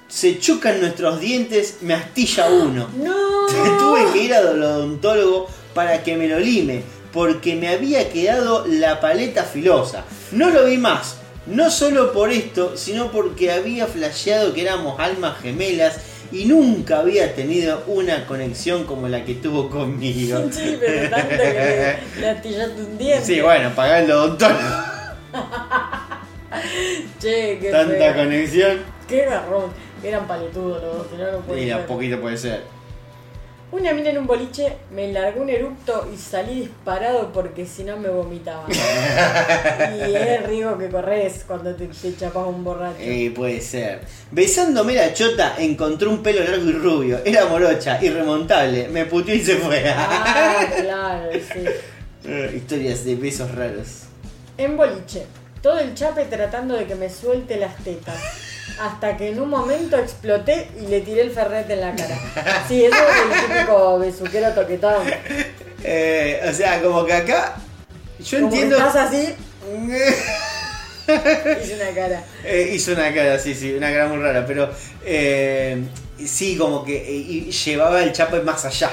Se 0.08 0.40
chocan 0.40 0.82
nuestros 0.82 1.20
dientes, 1.20 1.78
me 1.82 1.94
astilla 1.94 2.50
uno. 2.50 2.90
¡No! 2.98 3.48
Tuve 3.48 4.12
que 4.12 4.24
ir 4.24 4.34
al 4.34 4.62
odontólogo 4.62 5.48
para 5.74 6.04
que 6.04 6.18
me 6.18 6.28
lo 6.28 6.40
lime, 6.40 6.84
porque 7.12 7.56
me 7.56 7.68
había 7.70 8.10
quedado 8.10 8.66
la 8.68 9.00
paleta 9.00 9.44
filosa. 9.44 10.04
No 10.32 10.50
lo 10.50 10.66
vi 10.66 10.78
más, 10.78 11.18
no 11.46 11.70
solo 11.72 12.14
por 12.14 12.32
esto, 12.32 12.78
sino 12.78 13.12
porque 13.12 13.52
había 13.52 13.88
flasheado 13.88 14.54
que 14.54 14.62
éramos 14.62 15.00
almas 15.00 15.40
gemelas 15.42 16.00
y 16.32 16.46
nunca 16.46 17.00
había 17.00 17.36
tenido 17.36 17.84
una 17.88 18.26
conexión 18.26 18.86
como 18.86 19.08
la 19.10 19.26
que 19.26 19.34
tuvo 19.36 19.70
conmigo. 19.70 20.40
Sí, 20.52 20.78
pero 20.80 21.10
tanto 21.10 21.30
que 21.38 22.50
le, 22.52 22.68
un 22.68 22.98
diente. 22.98 23.26
Sí, 23.26 23.42
bueno, 23.42 23.70
pagar 23.76 24.04
el 24.04 24.12
odontólogo. 24.12 24.60
Che, 27.20 27.60
qué 27.60 27.70
Tanta 27.72 27.96
feo. 27.96 28.16
conexión. 28.16 28.80
Qué 29.08 29.26
garrón. 29.26 29.66
Eran 30.04 30.28
paletudos 30.28 30.82
los 30.82 30.98
dos, 30.98 31.08
si 31.12 31.18
no, 31.22 31.32
no 31.32 31.38
puede 31.40 31.62
Y 31.62 31.66
ser. 31.66 31.74
a 31.74 31.86
poquito 31.86 32.20
puede 32.20 32.38
ser. 32.38 32.64
Una 33.72 33.94
mina 33.94 34.10
en 34.10 34.18
un 34.18 34.28
boliche 34.28 34.74
me 34.94 35.14
largó 35.14 35.44
un 35.44 35.50
eructo 35.50 36.10
y 36.14 36.18
salí 36.18 36.60
disparado 36.60 37.32
porque 37.32 37.66
si 37.66 37.86
no 37.86 37.96
me 37.96 38.10
vomitaba. 38.10 38.66
y 38.70 40.14
es 40.14 40.28
el 40.28 40.44
riesgo 40.44 40.78
que 40.78 40.90
corres 40.90 41.46
cuando 41.48 41.74
te, 41.74 41.88
te 41.88 42.14
chapas 42.18 42.48
un 42.48 42.66
borracho. 42.66 42.98
Eh, 43.00 43.32
puede 43.34 43.62
ser. 43.62 44.02
Besándome 44.30 44.94
la 44.94 45.14
chota 45.14 45.56
encontró 45.58 46.10
un 46.10 46.22
pelo 46.22 46.44
largo 46.44 46.66
y 46.66 46.74
rubio. 46.74 47.20
Era 47.24 47.46
morocha, 47.46 47.98
irremontable. 48.04 48.90
Me 48.90 49.06
puteó 49.06 49.34
y 49.34 49.40
se 49.40 49.56
fue. 49.56 49.86
Ah, 49.88 50.66
claro, 50.82 51.32
sí. 51.34 51.64
Eh, 52.26 52.54
Historias 52.58 53.06
de 53.06 53.16
besos 53.16 53.56
raros. 53.56 54.04
En 54.58 54.76
boliche, 54.76 55.26
todo 55.62 55.80
el 55.80 55.94
chape 55.96 56.26
tratando 56.26 56.76
de 56.76 56.86
que 56.88 56.96
me 56.96 57.10
suelte 57.10 57.56
las 57.56 57.78
tetas. 57.78 58.51
Hasta 58.80 59.18
que 59.18 59.30
en 59.30 59.40
un 59.40 59.50
momento 59.50 59.98
exploté 59.98 60.70
y 60.82 60.88
le 60.88 61.02
tiré 61.02 61.22
el 61.22 61.32
ferrete 61.32 61.74
en 61.74 61.82
la 61.82 61.96
cara. 61.96 62.18
Sí, 62.68 62.86
eso 62.86 62.96
es 62.96 63.40
el 63.42 63.48
típico 63.58 64.00
besuquero 64.00 64.52
toquetón. 64.54 65.04
Eh, 65.84 66.42
o 66.50 66.54
sea, 66.54 66.82
como 66.82 67.06
que 67.06 67.14
acá. 67.14 67.56
Yo 68.20 68.40
Como 68.40 68.52
que 68.52 68.62
entiendo. 68.62 68.78
estás 68.78 68.96
así, 69.08 69.36
hice 71.64 71.76
una 71.76 71.92
cara. 71.96 72.24
Eh, 72.44 72.72
hizo 72.74 72.92
una 72.94 73.14
cara, 73.14 73.40
sí, 73.40 73.54
sí, 73.56 73.74
una 73.74 73.92
cara 73.92 74.08
muy 74.08 74.18
rara, 74.20 74.46
pero 74.46 74.70
eh, 75.06 75.84
sí, 76.24 76.56
como 76.58 76.84
que 76.84 76.98
eh, 76.98 77.12
y 77.12 77.52
llevaba 77.52 78.04
el 78.04 78.12
chape 78.12 78.42
más 78.42 78.64
allá. 78.66 78.92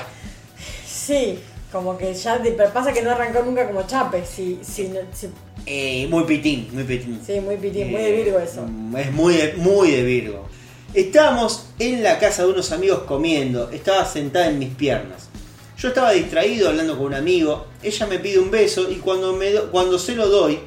Sí, 0.86 1.38
como 1.70 1.96
que 1.98 2.14
ya 2.14 2.40
pero 2.42 2.72
pasa 2.72 2.92
que 2.92 3.02
no 3.02 3.10
arrancó 3.10 3.42
nunca 3.42 3.66
como 3.66 3.86
chape. 3.86 4.24
Sí, 4.24 4.60
no- 4.92 5.00
sí, 5.14 5.30
Eh, 5.70 6.06
muy 6.08 6.24
pitín, 6.24 6.68
muy 6.72 6.84
pitín. 6.84 7.20
sí, 7.26 7.40
muy 7.40 7.56
pitín, 7.58 7.90
muy 7.90 8.00
de 8.00 8.12
Virgo 8.12 8.38
eso. 8.38 8.66
Es 8.98 9.12
muy 9.12 9.34
de, 9.36 9.52
muy 9.58 9.90
de 9.90 10.02
Virgo. 10.02 10.48
Estábamos 10.94 11.66
en 11.78 12.02
la 12.02 12.18
casa 12.18 12.44
de 12.44 12.48
unos 12.52 12.72
amigos 12.72 13.00
comiendo, 13.00 13.68
estaba 13.70 14.06
sentada 14.06 14.46
en 14.48 14.58
mis 14.58 14.70
piernas. 14.74 15.28
Yo 15.76 15.88
estaba 15.88 16.12
distraído 16.12 16.70
hablando 16.70 16.96
con 16.96 17.08
un 17.08 17.14
amigo, 17.14 17.66
ella 17.82 18.06
me 18.06 18.18
pide 18.18 18.38
un 18.38 18.50
beso 18.50 18.90
y 18.90 18.96
cuando, 18.96 19.34
me 19.34 19.50
do- 19.50 19.70
cuando 19.70 19.98
se 19.98 20.14
lo 20.16 20.26
doy, 20.28 20.58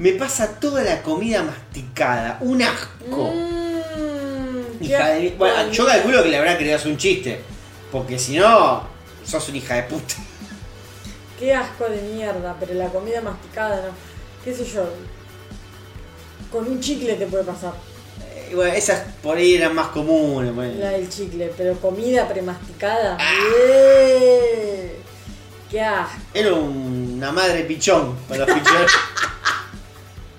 me 0.00 0.12
pasa 0.12 0.58
toda 0.58 0.82
la 0.82 1.00
comida 1.02 1.44
masticada, 1.44 2.38
un 2.40 2.60
asco. 2.62 3.32
Mm, 3.32 4.82
Hija 4.84 5.10
de- 5.10 5.30
Bueno, 5.38 5.70
yo 5.70 5.86
calculo 5.86 6.22
que 6.24 6.28
le 6.30 6.36
habrá 6.38 6.58
querido 6.58 6.74
hacer 6.76 6.90
un 6.90 6.96
chiste, 6.98 7.40
porque 7.92 8.18
si 8.18 8.36
no, 8.36 8.82
sos 9.24 9.48
una 9.48 9.58
hija 9.58 9.76
de 9.76 9.82
puta. 9.84 10.14
Qué 11.38 11.54
asco 11.54 11.84
de 11.88 12.02
mierda, 12.02 12.56
pero 12.58 12.74
la 12.74 12.88
comida 12.88 13.20
masticada 13.22 13.76
no. 13.86 14.09
¿Qué 14.44 14.54
sé 14.54 14.64
yo? 14.64 14.84
Con 16.50 16.66
un 16.66 16.80
chicle 16.80 17.14
te 17.14 17.26
puede 17.26 17.44
pasar. 17.44 17.72
Eh, 18.34 18.52
bueno, 18.54 18.72
esas 18.74 19.02
por 19.22 19.36
ahí 19.36 19.54
eran 19.54 19.74
más 19.74 19.88
comunes. 19.88 20.54
bueno. 20.54 20.74
La 20.78 20.90
del 20.90 21.08
chicle, 21.08 21.52
pero 21.56 21.74
comida 21.78 22.26
premasticada. 22.28 23.16
Ah. 23.20 23.32
¡eh! 23.68 24.96
¡Qué 25.70 25.80
asco! 25.80 26.16
Era 26.34 26.54
una 26.54 27.30
madre 27.32 27.62
pichón 27.64 28.16
para 28.28 28.44
los 28.46 28.56
pichones. 28.58 28.90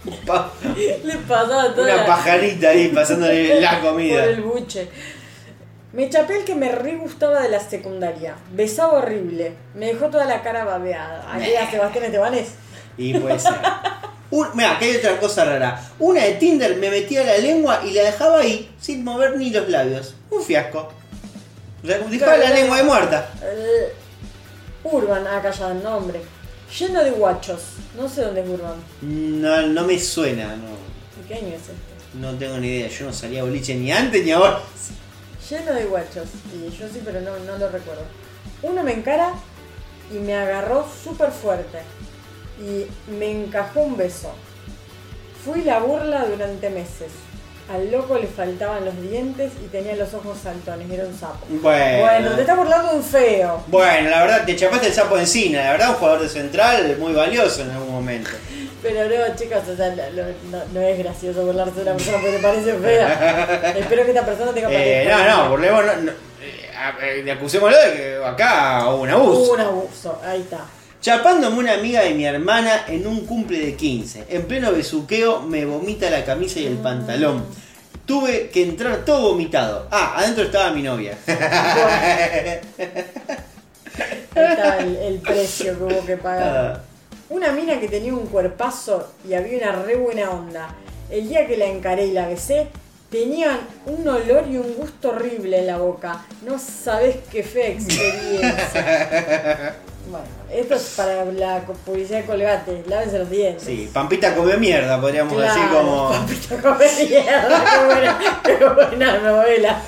Le 1.04 1.16
pasaba 1.28 1.74
toda 1.76 1.84
Una 1.86 1.96
la- 1.98 2.06
pajarita 2.08 2.70
ahí 2.70 2.88
pasándole 2.90 3.62
la 3.62 3.80
comida. 3.82 4.22
Por 4.22 4.30
el 4.30 4.42
buche. 4.42 4.90
Me 5.94 6.10
chapé 6.10 6.38
el 6.40 6.44
que 6.46 6.56
me 6.56 6.72
re 6.72 6.96
gustaba 6.96 7.42
de 7.42 7.50
la 7.50 7.60
secundaria. 7.60 8.36
Besaba 8.54 8.94
horrible. 9.00 9.54
Me 9.76 9.88
dejó 9.88 10.08
toda 10.10 10.26
la 10.26 10.42
cara 10.42 10.64
babeada. 10.66 11.32
Aquí 11.34 11.54
a 11.56 11.70
Sebastián 11.70 12.06
Estebanés. 12.06 12.48
Y 13.02 13.20
puede 13.20 13.40
ser. 13.40 13.54
Un, 14.30 14.48
mira, 14.54 14.72
acá 14.72 14.86
hay 14.86 14.96
otra 14.96 15.20
cosa 15.20 15.44
rara. 15.44 15.90
Una 16.00 16.24
de 16.24 16.34
Tinder 16.36 16.78
me 16.78 16.90
metía 16.90 17.24
la 17.24 17.38
lengua 17.38 17.82
y 17.86 17.92
la 17.92 18.04
dejaba 18.04 18.40
ahí 18.40 18.74
sin 18.80 19.04
mover 19.04 19.36
ni 19.38 19.50
los 19.50 19.68
labios. 19.68 20.16
Un 20.30 20.42
fiasco. 20.42 20.90
Dejaba 21.84 22.38
la 22.38 22.52
lengua 22.52 22.78
de 22.78 22.84
muerta. 22.84 23.30
Eh, 23.44 23.94
Urban, 24.84 25.28
acá 25.28 25.52
ya 25.52 25.72
el 25.72 25.84
nombre. 25.84 26.22
Lleno 26.80 27.04
de 27.04 27.12
guachos. 27.12 27.62
No 27.98 28.08
sé 28.08 28.22
dónde 28.22 28.42
es 28.42 28.50
Urban. 28.50 28.76
No, 29.02 29.62
no 29.64 29.84
me 29.84 30.00
suena, 30.00 30.56
no, 30.56 30.68
¿De 30.68 31.28
qué 31.28 31.36
año 31.36 31.48
es 31.50 31.62
este? 31.62 31.74
no 32.14 32.34
tengo 32.36 32.58
ni 32.58 32.68
idea. 32.68 32.88
Yo 32.88 33.06
no 33.06 33.14
salía 33.14 33.44
boliche 33.44 33.76
ni 33.76 33.92
antes 33.92 34.24
ni 34.24 34.32
ahora. 34.32 34.60
Lleno 35.50 35.74
de 35.74 35.86
guachos. 35.86 36.28
Y 36.54 36.70
yo 36.78 36.88
sí, 36.88 37.02
pero 37.04 37.20
no, 37.22 37.38
no 37.40 37.58
lo 37.58 37.70
recuerdo. 37.70 38.04
Uno 38.62 38.84
me 38.84 38.94
encara 38.94 39.34
y 40.14 40.16
me 40.20 40.36
agarró 40.36 40.86
súper 41.04 41.32
fuerte. 41.32 41.80
Y 42.62 42.86
me 43.12 43.32
encajó 43.32 43.82
un 43.82 43.98
beso. 43.98 44.32
Fui 45.44 45.64
la 45.64 45.80
burla 45.80 46.26
durante 46.26 46.70
meses. 46.70 47.12
Al 47.74 47.90
loco 47.90 48.18
le 48.18 48.28
faltaban 48.28 48.84
los 48.84 49.02
dientes 49.02 49.54
y 49.64 49.68
tenía 49.70 49.96
los 49.96 50.14
ojos 50.14 50.38
saltones, 50.44 50.92
era 50.92 51.06
un 51.06 51.18
sapo. 51.18 51.46
Bueno. 51.50 52.00
Bueno, 52.02 52.32
te 52.36 52.42
estás 52.42 52.58
burlando 52.58 52.92
de 52.92 52.98
un 52.98 53.04
feo. 53.04 53.64
Bueno, 53.68 54.10
la 54.10 54.22
verdad, 54.22 54.46
te 54.46 54.56
chapaste 54.56 54.88
el 54.88 54.94
sapo 54.94 55.18
encina. 55.18 55.64
La 55.64 55.72
verdad, 55.72 55.90
un 55.92 55.96
jugador 55.96 56.22
de 56.22 56.30
central 56.30 56.98
muy 56.98 57.14
valioso 57.14 57.62
en 57.62 57.72
algún 57.72 57.92
momento. 57.92 58.30
Pero 58.82 59.04
no, 59.06 59.36
chicos, 59.36 59.60
o 59.72 59.76
sea, 59.76 59.96
no, 59.96 60.58
no 60.74 60.82
es 60.82 60.98
gracioso 60.98 61.46
burlarse 61.46 61.76
de 61.76 61.82
una 61.84 61.94
persona 61.94 62.18
porque 62.20 62.38
te 62.38 62.44
parece 62.44 62.74
fea. 62.74 63.74
Espero 63.78 64.04
que 64.04 64.10
esta 64.10 64.26
persona 64.26 64.52
tenga 64.52 64.70
Eh, 64.72 65.08
no, 65.08 65.24
no, 65.24 65.50
burlemos, 65.52 65.86
no, 65.86 65.96
no, 65.98 66.12
eh, 66.42 67.24
eh, 67.26 67.32
acusémoslo 67.32 67.78
de 67.78 67.94
que 67.94 68.26
acá 68.26 68.90
hubo 68.90 69.04
un 69.04 69.10
abuso. 69.10 69.54
Un 69.54 69.62
abuso, 69.62 70.22
ahí 70.26 70.42
está. 70.42 70.66
Chapándome 71.02 71.58
una 71.58 71.74
amiga 71.74 72.02
de 72.02 72.14
mi 72.14 72.26
hermana 72.26 72.86
en 72.88 73.08
un 73.08 73.26
cumple 73.26 73.58
de 73.60 73.76
15. 73.76 74.26
En 74.30 74.44
pleno 74.44 74.72
besuqueo 74.72 75.42
me 75.42 75.66
vomita 75.66 76.10
la 76.12 76.24
camisa 76.24 76.60
y 76.60 76.68
el 76.68 76.78
pantalón. 76.78 77.44
Tuve 78.06 78.50
que 78.50 78.62
entrar 78.64 79.04
todo 79.04 79.30
vomitado. 79.32 79.88
Ah, 79.90 80.14
adentro 80.18 80.44
estaba 80.44 80.72
mi 80.72 80.84
novia. 80.84 81.18
Ahí 81.28 82.62
está 84.36 84.78
el, 84.80 84.96
el 84.98 85.20
precio 85.20 85.78
que 85.78 85.84
hubo 85.84 86.06
que 86.06 86.14
Ah. 86.14 86.20
pagar. 86.22 86.84
Una 87.30 87.52
mina 87.52 87.80
que 87.80 87.88
tenía 87.88 88.14
un 88.14 88.28
cuerpazo 88.28 89.12
y 89.28 89.34
había 89.34 89.58
una 89.58 89.72
re 89.84 89.96
buena 89.96 90.30
onda. 90.30 90.76
El 91.10 91.28
día 91.30 91.48
que 91.48 91.58
la 91.58 91.66
encaré 91.66 92.06
y 92.08 92.12
la 92.12 92.28
besé, 92.28 92.68
tenían 93.12 93.60
un 93.86 94.08
olor 94.08 94.46
y 94.50 94.58
un 94.58 94.74
gusto 94.76 95.10
horrible 95.10 95.60
en 95.60 95.68
la 95.68 95.78
boca. 95.78 96.26
No 96.44 96.58
sabés 96.58 97.18
qué 97.32 97.44
fea 97.44 97.68
experiencia. 97.68 99.76
Bueno, 100.10 100.26
esto 100.52 100.74
es 100.76 100.94
para 100.98 101.24
la 101.26 101.60
publicidad 101.86 102.22
de 102.22 102.26
Colgate. 102.26 102.84
Lávense 102.88 103.20
los 103.20 103.30
dientes. 103.30 103.64
Sí, 103.64 103.90
Pampita 103.94 104.36
come 104.36 104.58
mierda, 104.58 105.00
podríamos 105.00 105.32
Claro, 105.32 105.54
decir 105.54 105.70
como. 105.72 106.10
Pampita 106.10 106.56
come 106.58 106.86
mierda, 107.08 107.64
qué 107.64 107.86
buena, 107.86 108.42
qué 108.44 108.66
buena 108.66 109.18
novela, 109.20 109.82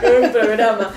qué 0.00 0.10
buen 0.18 0.32
programa. 0.32 0.90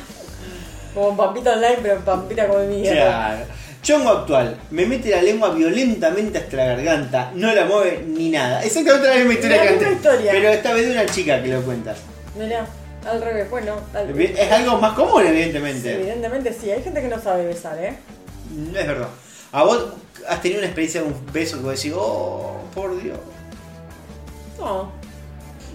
Como 0.94 1.15
Pampita 1.15 1.53
Online, 1.53 1.78
pero 1.82 1.99
Pampita 2.02 2.48
come 2.48 2.65
mierda. 2.68 2.94
Claro. 2.94 3.45
Chongo 3.82 4.10
actual, 4.12 4.58
me 4.70 4.86
mete 4.86 5.10
la 5.10 5.22
lengua 5.24 5.49
violentamente 5.49 6.38
hasta 6.38 6.56
la 6.58 6.66
garganta, 6.66 7.32
no 7.34 7.53
la 7.53 7.66
mueve 7.66 8.03
ni 8.08 8.30
nada. 8.30 8.64
Exactamente 8.64 9.08
la 9.08 9.16
misma 9.16 9.34
historia 9.34 9.58
La 9.58 9.64
que 9.64 9.70
misma 9.72 9.88
antes. 9.88 10.06
historia. 10.06 10.32
Pero 10.32 10.49
esta 10.49 10.74
vez 10.74 10.86
de 10.86 10.91
una 10.91 11.06
chica 11.08 11.41
que 11.41 11.48
lo 11.49 11.62
cuenta. 11.64 11.95
Mirá, 12.38 12.68
al 13.10 13.22
revés, 13.22 13.49
bueno, 13.49 13.74
al- 13.95 14.20
Es 14.22 14.52
algo 14.52 14.78
más 14.78 14.94
común, 14.94 15.24
Sí, 15.24 15.28
evidentemente. 15.30 15.94
evidentemente 15.95 16.53
sí, 16.53 16.70
hay 16.70 16.84
gente 16.84 17.02
que 17.02 17.08
no 17.08 17.20
sabe 17.20 17.48
besar, 17.48 17.78
¿eh? 17.84 17.98
No 18.52 18.80
es 18.80 18.86
verdad. 18.88 19.08
¿A 19.52 19.64
vos 19.64 19.84
has 20.30 20.41
tenido 20.44 20.60
una 20.60 20.68
experiencia 20.68 21.02
de 21.02 21.08
un 21.08 21.16
beso 21.34 21.58
que 21.58 21.64
vos 21.64 21.76
decís, 21.76 21.94
oh, 21.95 22.58
por 22.76 23.02
Dios? 23.02 23.18
No, 24.60 24.91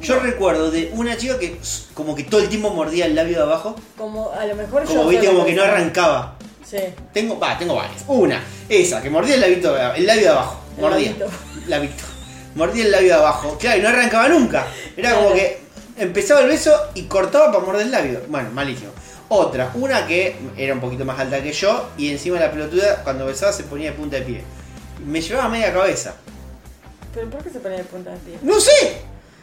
Yo 0.00 0.20
recuerdo 0.20 0.70
de 0.70 0.92
una 0.94 1.16
chica 1.16 1.38
que 1.40 1.58
como 1.94 2.14
que 2.14 2.22
todo 2.22 2.40
el 2.40 2.48
tiempo 2.48 2.70
mordía 2.70 3.06
el 3.06 3.16
labio 3.16 3.38
de 3.38 3.42
abajo, 3.42 3.74
como 3.98 4.30
a 4.30 4.44
lo 4.46 4.54
mejor 4.54 4.82
yo. 4.84 4.88
como 4.90 5.08
viste, 5.08 5.26
como 5.26 5.44
que 5.44 5.54
no 5.54 5.64
arrancaba. 5.64 6.35
Sí, 6.68 6.78
Tengo, 7.12 7.38
va, 7.38 7.56
tengo 7.56 7.76
varias. 7.76 8.02
Una, 8.08 8.42
esa, 8.68 9.00
que 9.00 9.08
mordía 9.10 9.36
el 9.36 9.40
labito, 9.40 9.72
de- 9.74 9.98
el 9.98 10.06
labio 10.06 10.22
de 10.22 10.28
abajo. 10.28 10.60
El 10.76 10.82
Mordía. 10.82 11.10
labito. 11.10 11.26
Labito. 11.68 12.04
Mordía 12.56 12.84
el 12.86 12.90
labio 12.92 13.08
de 13.08 13.14
abajo. 13.14 13.56
Claro, 13.58 13.78
y 13.78 13.82
no 13.82 13.88
arrancaba 13.88 14.28
nunca. 14.28 14.66
Era 14.96 15.14
como 15.14 15.32
que 15.32 15.60
empezaba 15.96 16.40
el 16.40 16.48
beso 16.48 16.74
y 16.94 17.02
cortaba 17.04 17.52
para 17.52 17.64
morder 17.64 17.82
el 17.86 17.90
labio. 17.92 18.20
Bueno, 18.28 18.50
malísimo. 18.52 18.90
Otra, 19.28 19.70
una 19.74 20.06
que 20.06 20.36
era 20.56 20.72
un 20.74 20.80
poquito 20.80 21.04
más 21.04 21.18
alta 21.18 21.42
que 21.42 21.52
yo 21.52 21.90
y 21.98 22.10
encima 22.10 22.38
la 22.40 22.50
pelotuda 22.50 23.02
cuando 23.04 23.26
besaba 23.26 23.52
se 23.52 23.64
ponía 23.64 23.90
de 23.90 23.96
punta 23.96 24.16
de 24.16 24.22
pie. 24.22 24.42
Me 25.04 25.20
llevaba 25.20 25.48
media 25.48 25.72
cabeza. 25.72 26.14
pero 27.14 27.28
¿por 27.30 27.42
qué 27.42 27.50
se 27.50 27.58
pone 27.60 27.76
de 27.76 27.84
punta 27.84 28.10
de 28.10 28.16
pie? 28.18 28.38
¡No 28.42 28.58
sé! 28.60 28.98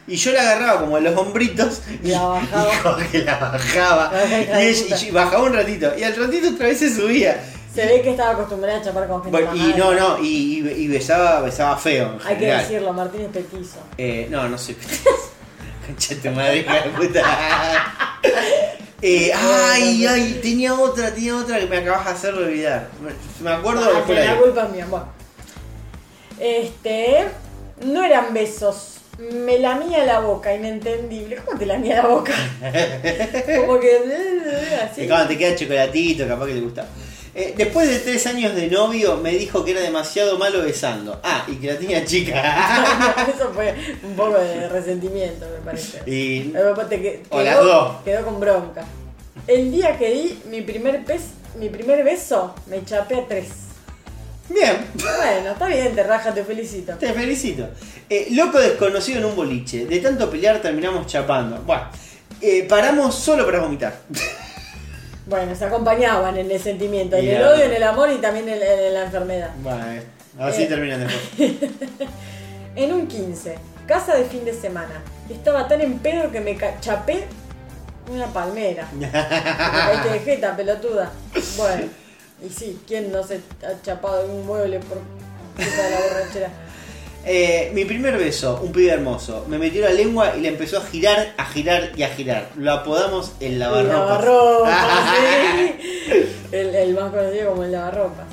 Y 0.06 0.16
yo 0.16 0.32
la 0.32 0.42
agarraba 0.42 0.80
como 0.80 0.96
de 0.96 1.02
los 1.02 1.16
hombritos 1.18 1.80
Y 2.02 2.08
la 2.10 2.22
bajaba. 2.24 2.98
y 3.12 3.18
la 3.18 3.38
bajaba. 3.38 4.12
La 4.12 4.24
Y, 4.26 4.30
de 4.66 4.70
ella- 4.70 4.82
puta. 4.96 5.06
y 5.06 5.10
bajaba 5.10 5.42
un 5.44 5.52
ratito. 5.54 5.92
Y 5.98 6.02
al 6.04 6.16
ratito 6.16 6.48
otra 6.50 6.66
vez 6.66 6.78
se 6.78 6.94
subía. 6.94 7.42
Se 7.74 7.86
ve 7.86 8.02
que 8.02 8.10
estaba 8.10 8.30
acostumbrada 8.32 8.78
a 8.78 8.82
chapar 8.82 9.08
con 9.08 9.22
gente 9.24 9.30
Bueno, 9.42 9.56
y 9.56 9.74
no, 9.76 9.92
no, 9.94 10.18
y, 10.22 10.86
besaba, 10.88 11.40
besaba 11.40 11.76
feo 11.76 12.18
en 12.20 12.26
Hay 12.28 12.36
que 12.36 12.46
decirlo, 12.46 12.92
Martín 12.92 13.22
es 13.22 13.28
petizo. 13.28 13.78
Eh, 13.98 14.28
no, 14.30 14.48
no 14.48 14.56
soy 14.58 14.76
Concha 15.86 16.14
tu 16.22 16.30
madre, 16.30 16.58
hija 16.58 16.74
de 16.74 16.90
puta. 16.90 17.22
Eh, 19.06 19.30
ay, 19.34 20.06
ay, 20.06 20.40
tenía 20.42 20.72
otra, 20.72 21.12
tenía 21.12 21.36
otra 21.36 21.58
que 21.58 21.66
me 21.66 21.76
acabas 21.76 22.06
de 22.06 22.10
hacer 22.12 22.32
olvidar. 22.34 22.88
Me- 23.42 23.50
acuerdo 23.50 23.82
Ah, 23.94 24.02
que 24.06 24.14
la 24.14 24.36
culpa 24.38 24.62
es 24.62 24.70
mía. 24.70 24.86
Bueno. 24.88 25.08
Este. 26.40 27.26
No 27.84 28.02
eran 28.02 28.32
besos. 28.32 28.98
Me 29.18 29.58
lamía 29.58 30.04
la 30.04 30.20
boca, 30.20 30.54
inentendible. 30.54 31.36
¿Cómo 31.36 31.58
te 31.58 31.66
lamía 31.66 31.96
la 32.02 32.08
boca? 32.08 32.32
Como 33.60 33.78
que. 33.80 33.98
Así. 34.82 35.02
Que 35.02 35.08
cuando 35.08 35.28
te 35.28 35.38
queda 35.38 35.54
chocolatito, 35.56 36.26
capaz 36.26 36.46
que 36.46 36.54
le 36.54 36.60
gusta. 36.60 36.86
Eh, 37.36 37.52
después 37.56 37.88
de 37.88 37.98
tres 37.98 38.26
años 38.28 38.54
de 38.54 38.68
novio, 38.68 39.16
me 39.16 39.30
dijo 39.32 39.64
que 39.64 39.72
era 39.72 39.80
demasiado 39.80 40.38
malo 40.38 40.62
besando. 40.62 41.20
Ah, 41.22 41.44
y 41.48 41.56
que 41.56 41.72
la 41.72 41.78
tenía 41.78 42.04
chica. 42.04 43.24
Eso 43.34 43.50
fue 43.52 43.74
un 44.04 44.14
poco 44.14 44.38
de 44.38 44.68
resentimiento, 44.70 45.46
me 45.48 45.64
parece. 45.64 46.02
y. 46.06 46.52
Eh, 46.54 46.62
te 46.88 47.00
que- 47.02 47.22
O 47.30 47.40
las 47.42 47.58
dos. 47.58 47.96
quedó 48.04 48.24
con 48.24 48.38
bronca. 48.40 48.84
El 49.46 49.70
día 49.72 49.96
que 49.98 50.10
di 50.10 50.38
mi 50.48 50.62
primer, 50.62 51.04
pez, 51.04 51.22
mi 51.58 51.68
primer 51.68 52.02
beso, 52.04 52.54
me 52.66 52.84
chapé 52.84 53.16
a 53.16 53.26
tres. 53.26 53.48
Bien, 54.48 54.86
Bueno, 54.94 55.52
está 55.52 55.66
bien, 55.66 55.94
te 55.94 56.02
raja, 56.02 56.32
te 56.34 56.44
felicito. 56.44 56.92
te 56.94 57.12
felicito. 57.12 57.68
Eh, 58.10 58.28
loco 58.32 58.58
desconocido 58.58 59.18
en 59.18 59.24
un 59.24 59.36
boliche. 59.36 59.86
De 59.86 60.00
tanto 60.00 60.30
pelear 60.30 60.60
terminamos 60.60 61.06
chapando. 61.06 61.58
Bueno, 61.62 61.84
eh, 62.40 62.64
paramos 62.68 63.14
solo 63.14 63.44
para 63.46 63.60
vomitar. 63.60 63.94
Bueno, 65.26 65.54
se 65.56 65.64
acompañaban 65.64 66.36
en 66.36 66.50
el 66.50 66.60
sentimiento, 66.60 67.16
en 67.16 67.26
el 67.26 67.42
odio, 67.42 67.64
en 67.64 67.72
el 67.72 67.82
amor 67.82 68.10
y 68.12 68.16
también 68.16 68.46
en, 68.46 68.62
en 68.62 68.92
la 68.92 69.04
enfermedad. 69.06 69.52
Bueno, 69.62 70.02
así 70.38 70.64
Eh. 70.64 70.66
terminan 70.66 71.00
después. 71.00 71.70
En 72.76 72.92
un 72.92 73.06
15, 73.06 73.54
casa 73.86 74.14
de 74.16 74.24
fin 74.24 74.44
de 74.44 74.52
semana. 74.52 75.00
Estaba 75.30 75.66
tan 75.66 75.80
en 75.80 75.98
pedo 76.00 76.30
que 76.30 76.40
me 76.42 76.58
chapé 76.80 77.24
una 78.12 78.26
palmera. 78.26 78.86
Me 78.92 79.08
caíste 79.10 80.08
de 80.10 80.18
jeta, 80.20 80.54
pelotuda. 80.54 81.10
Bueno, 81.56 81.84
y 82.44 82.48
sí, 82.50 82.80
¿quién 82.86 83.12
no 83.12 83.22
se 83.22 83.40
ha 83.66 83.80
chapado 83.82 84.24
en 84.24 84.30
un 84.30 84.46
mueble 84.46 84.78
por 84.80 84.98
culpa 85.56 85.82
de 85.82 85.90
la 85.90 86.00
borrachera? 86.00 86.50
Eh, 87.26 87.70
mi 87.72 87.86
primer 87.86 88.18
beso, 88.18 88.60
un 88.62 88.70
pibe 88.70 88.92
hermoso, 88.92 89.46
me 89.48 89.56
metió 89.56 89.80
la 89.80 89.88
lengua 89.94 90.36
y 90.36 90.42
le 90.42 90.48
empezó 90.48 90.76
a 90.76 90.82
girar, 90.82 91.32
a 91.38 91.46
girar 91.46 91.92
y 91.96 92.02
a 92.02 92.08
girar. 92.10 92.50
Lo 92.54 92.70
apodamos 92.70 93.32
el 93.40 93.58
lavarropas. 93.58 93.96
Lavarropas, 93.98 95.16
sí. 96.06 96.26
el, 96.52 96.74
el 96.74 96.92
más 96.94 97.10
conocido 97.10 97.48
como 97.52 97.64
el 97.64 97.72
lavarropas. 97.72 98.26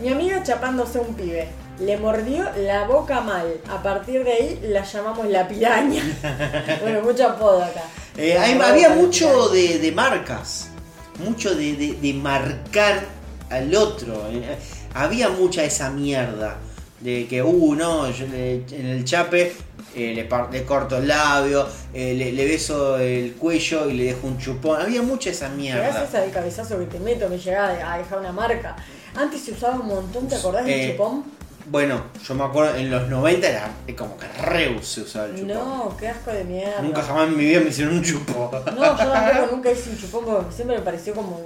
Mi 0.00 0.08
amiga 0.08 0.42
chapándose 0.42 0.98
un 1.00 1.12
pibe. 1.16 1.48
Le 1.80 1.98
mordió 1.98 2.48
la 2.56 2.84
boca 2.86 3.20
mal. 3.20 3.60
A 3.68 3.82
partir 3.82 4.24
de 4.24 4.32
ahí 4.32 4.58
la 4.62 4.84
llamamos 4.84 5.26
la 5.28 5.46
piraña. 5.46 6.02
bueno, 6.80 7.02
mucho 7.02 7.26
apodo 7.28 7.62
acá. 7.62 7.82
Eh, 8.16 8.38
hay- 8.38 8.58
había 8.58 8.88
mucho 8.88 9.50
de 9.50 9.92
marcas, 9.94 10.70
mucho 11.18 11.54
de, 11.54 11.74
de- 11.76 11.94
de 11.94 12.14
marcar 12.14 13.04
al 13.50 13.74
otro. 13.74 14.28
eh, 14.30 14.56
había 14.94 15.28
mucha 15.30 15.64
esa 15.64 15.90
mierda 15.90 16.56
de 17.00 17.26
que, 17.28 17.42
uh, 17.42 17.74
no, 17.74 18.10
yo 18.10 18.26
le- 18.26 18.64
en 18.70 18.86
el 18.86 19.04
chape 19.04 19.52
eh, 19.94 20.12
le, 20.14 20.24
par- 20.24 20.48
le 20.52 20.64
corto 20.64 20.98
el 20.98 21.08
labio, 21.08 21.66
eh, 21.94 22.14
le, 22.14 22.32
le 22.32 22.44
beso 22.44 22.98
el 22.98 23.34
cuello 23.34 23.88
y 23.88 23.94
le 23.94 24.04
dejo 24.04 24.26
un 24.26 24.38
chupón. 24.38 24.80
Había 24.80 25.02
mucha 25.02 25.30
esa 25.30 25.48
mierda. 25.48 26.04
esa 26.04 26.20
del 26.20 26.30
cabezazo 26.30 26.78
que 26.78 26.84
te 26.86 26.98
meto, 27.00 27.28
me 27.28 27.38
llegaba 27.38 27.68
a 27.94 27.98
dejar 27.98 28.18
una 28.18 28.32
marca. 28.32 28.76
Antes 29.14 29.40
se 29.42 29.52
usaba 29.52 29.76
un 29.80 29.86
montón, 29.88 30.28
¿te 30.28 30.34
acordás 30.36 30.64
del 30.66 30.74
Eh, 30.74 30.90
chupón? 30.92 31.24
Bueno, 31.70 32.02
yo 32.26 32.34
me 32.34 32.44
acuerdo 32.44 32.76
en 32.76 32.90
los 32.90 33.08
90 33.08 33.46
era 33.48 33.70
como 33.96 34.16
que 34.16 34.26
Reus 34.42 34.86
se 34.86 35.02
usaba 35.02 35.26
el 35.26 35.32
chupón. 35.34 35.48
No, 35.48 35.96
qué 35.98 36.08
asco 36.08 36.30
de 36.30 36.44
mierda. 36.44 36.80
Nunca 36.80 37.02
jamás 37.02 37.28
en 37.28 37.36
mi 37.36 37.44
vida 37.44 37.60
me 37.60 37.68
hicieron 37.70 37.96
un 37.96 38.02
chupón. 38.02 38.50
No, 38.74 38.98
yo 38.98 39.10
tampoco 39.12 39.56
nunca 39.56 39.70
hice 39.70 39.90
un 39.90 39.98
chupón 39.98 40.24
porque 40.24 40.52
siempre 40.54 40.76
me 40.78 40.82
pareció 40.82 41.14
como 41.14 41.40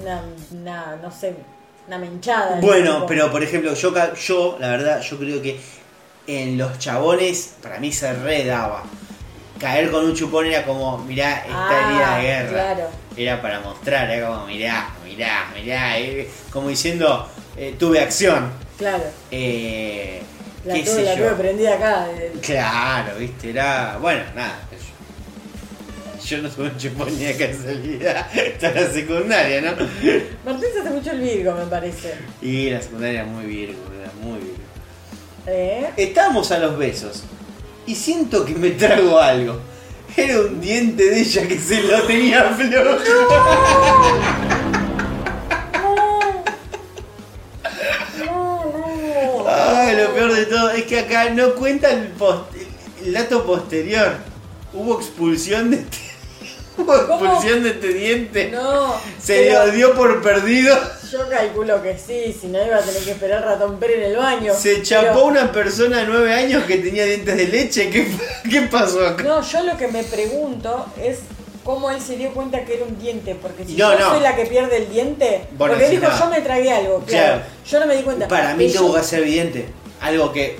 una, 0.00 0.22
una 0.52 0.96
no 0.96 1.10
sé, 1.10 1.34
una 1.86 1.98
menchada. 1.98 2.60
Bueno, 2.60 3.06
pero 3.06 3.30
por 3.30 3.42
ejemplo, 3.42 3.72
yo, 3.74 3.94
yo, 4.14 4.56
la 4.60 4.68
verdad, 4.68 5.00
yo 5.00 5.18
creo 5.18 5.40
que 5.40 5.58
en 6.26 6.58
los 6.58 6.78
chabones, 6.78 7.54
para 7.62 7.78
mí 7.78 7.90
se 7.92 8.12
redaba. 8.12 8.82
Caer 9.58 9.90
con 9.90 10.04
un 10.04 10.14
chupón 10.14 10.46
era 10.46 10.64
como, 10.64 10.98
mirá, 10.98 11.38
esta 11.38 11.68
Ah, 11.68 11.80
herida 11.82 12.16
de 12.16 12.22
guerra. 12.22 12.50
claro. 12.74 12.88
Era 13.16 13.42
para 13.42 13.60
mostrar, 13.60 14.10
era 14.10 14.26
como, 14.28 14.46
mirá, 14.46 14.90
mirá, 15.04 15.50
mirá. 15.54 15.98
eh, 15.98 16.30
como 16.52 16.68
diciendo, 16.68 17.28
eh, 17.56 17.74
tuve 17.78 18.00
acción. 18.00 18.50
Claro, 18.80 19.04
Eh, 19.30 20.22
la 20.64 20.74
qué 20.74 20.84
sé 20.86 21.02
la 21.04 21.14
yo. 21.14 21.24
tuve 21.26 21.34
prendida 21.36 21.74
acá. 21.74 22.08
Claro, 22.42 23.16
viste, 23.18 23.50
era. 23.50 23.98
Bueno, 24.00 24.22
nada. 24.34 24.58
Yo, 26.18 26.36
yo 26.36 26.42
no 26.42 26.48
tuve 26.50 26.64
un 26.68 26.76
chupón 26.78 27.08
ni 27.18 27.24
de 27.26 27.36
casualidad. 27.36 28.26
Hasta 28.54 28.70
la 28.72 28.90
secundaria, 28.90 29.60
¿no? 29.60 29.72
Martín 30.44 30.68
se 30.72 30.80
hace 30.80 30.90
mucho 30.90 31.10
el 31.12 31.20
Virgo, 31.20 31.52
me 31.54 31.66
parece. 31.66 32.14
Y 32.42 32.70
la 32.70 32.80
secundaria 32.80 33.24
muy 33.24 33.44
virgo, 33.44 33.78
era 34.00 34.10
muy 34.22 34.38
virgo. 34.40 34.56
¿Eh? 35.46 35.90
Estábamos 35.98 36.50
a 36.50 36.58
los 36.58 36.76
besos. 36.78 37.22
y 37.86 37.94
siento 37.94 38.44
que 38.44 38.54
me 38.54 38.70
trago 38.70 39.18
algo. 39.18 39.60
Era 40.16 40.40
un 40.40 40.60
diente 40.60 41.04
de 41.10 41.20
ella 41.20 41.46
que 41.46 41.58
se 41.58 41.82
lo 41.82 42.02
tenía 42.02 42.44
flojo. 42.54 42.98
Peor 50.28 50.34
de 50.36 50.46
todo 50.46 50.70
es 50.70 50.84
que 50.84 51.00
acá 51.00 51.30
no 51.30 51.54
cuenta 51.54 51.90
el, 51.90 52.08
post- 52.08 52.52
el 53.04 53.12
dato 53.12 53.44
posterior. 53.44 54.14
Hubo 54.72 54.98
expulsión 55.00 55.70
de 55.70 55.78
este, 55.78 55.98
hubo 56.78 56.94
expulsión 56.94 57.62
de 57.62 57.70
este 57.70 57.88
diente. 57.88 58.50
No. 58.50 58.94
Se 59.20 59.34
pero 59.48 59.66
lo 59.66 59.72
dio 59.72 59.94
por 59.94 60.22
perdido. 60.22 60.76
Yo 61.10 61.28
calculo 61.28 61.82
que 61.82 61.98
sí, 61.98 62.36
si 62.40 62.46
no 62.46 62.64
iba 62.64 62.76
a 62.76 62.80
tener 62.82 63.02
que 63.02 63.10
esperar 63.10 63.42
ratón 63.44 63.80
Pérez 63.80 63.96
en 63.98 64.02
el 64.12 64.16
baño. 64.16 64.54
Se 64.54 64.80
chapó 64.82 65.06
Pero- 65.14 65.24
una 65.26 65.50
persona 65.52 65.98
de 65.98 66.06
9 66.06 66.32
años 66.34 66.64
que 66.64 66.76
tenía 66.76 67.04
dientes 67.04 67.36
de 67.36 67.46
leche. 67.48 67.90
¿Qué, 67.90 68.06
qué 68.50 68.62
pasó 68.62 69.04
acá? 69.06 69.24
No, 69.24 69.42
yo 69.42 69.62
lo 69.64 69.76
que 69.76 69.88
me 69.88 70.04
pregunto 70.04 70.86
es 71.02 71.18
cómo 71.64 71.90
él 71.90 72.00
se 72.00 72.16
dio 72.16 72.30
cuenta 72.32 72.64
que 72.64 72.74
era 72.76 72.84
un 72.84 72.96
diente. 73.00 73.34
Porque 73.34 73.64
si 73.64 73.72
No, 73.74 73.92
yo 73.92 73.98
no. 73.98 74.10
soy 74.10 74.20
la 74.20 74.36
que 74.36 74.46
pierde 74.46 74.76
el 74.76 74.88
diente. 74.92 75.48
Bueno, 75.58 75.72
porque 75.74 75.86
él 75.86 75.90
sí, 75.90 75.96
dijo, 75.96 76.12
no. 76.12 76.18
yo 76.18 76.30
me 76.30 76.40
tragué 76.42 76.70
algo. 76.72 77.00
Claro. 77.04 77.26
Claro. 77.38 77.42
Yo 77.68 77.80
no 77.80 77.86
me 77.86 77.96
di 77.96 78.02
cuenta. 78.04 78.28
Para 78.28 78.54
mí 78.54 78.70
tuvo 78.72 78.94
que 78.94 79.02
ser 79.02 79.20
evidente. 79.22 79.66
Algo 80.00 80.32
que. 80.32 80.58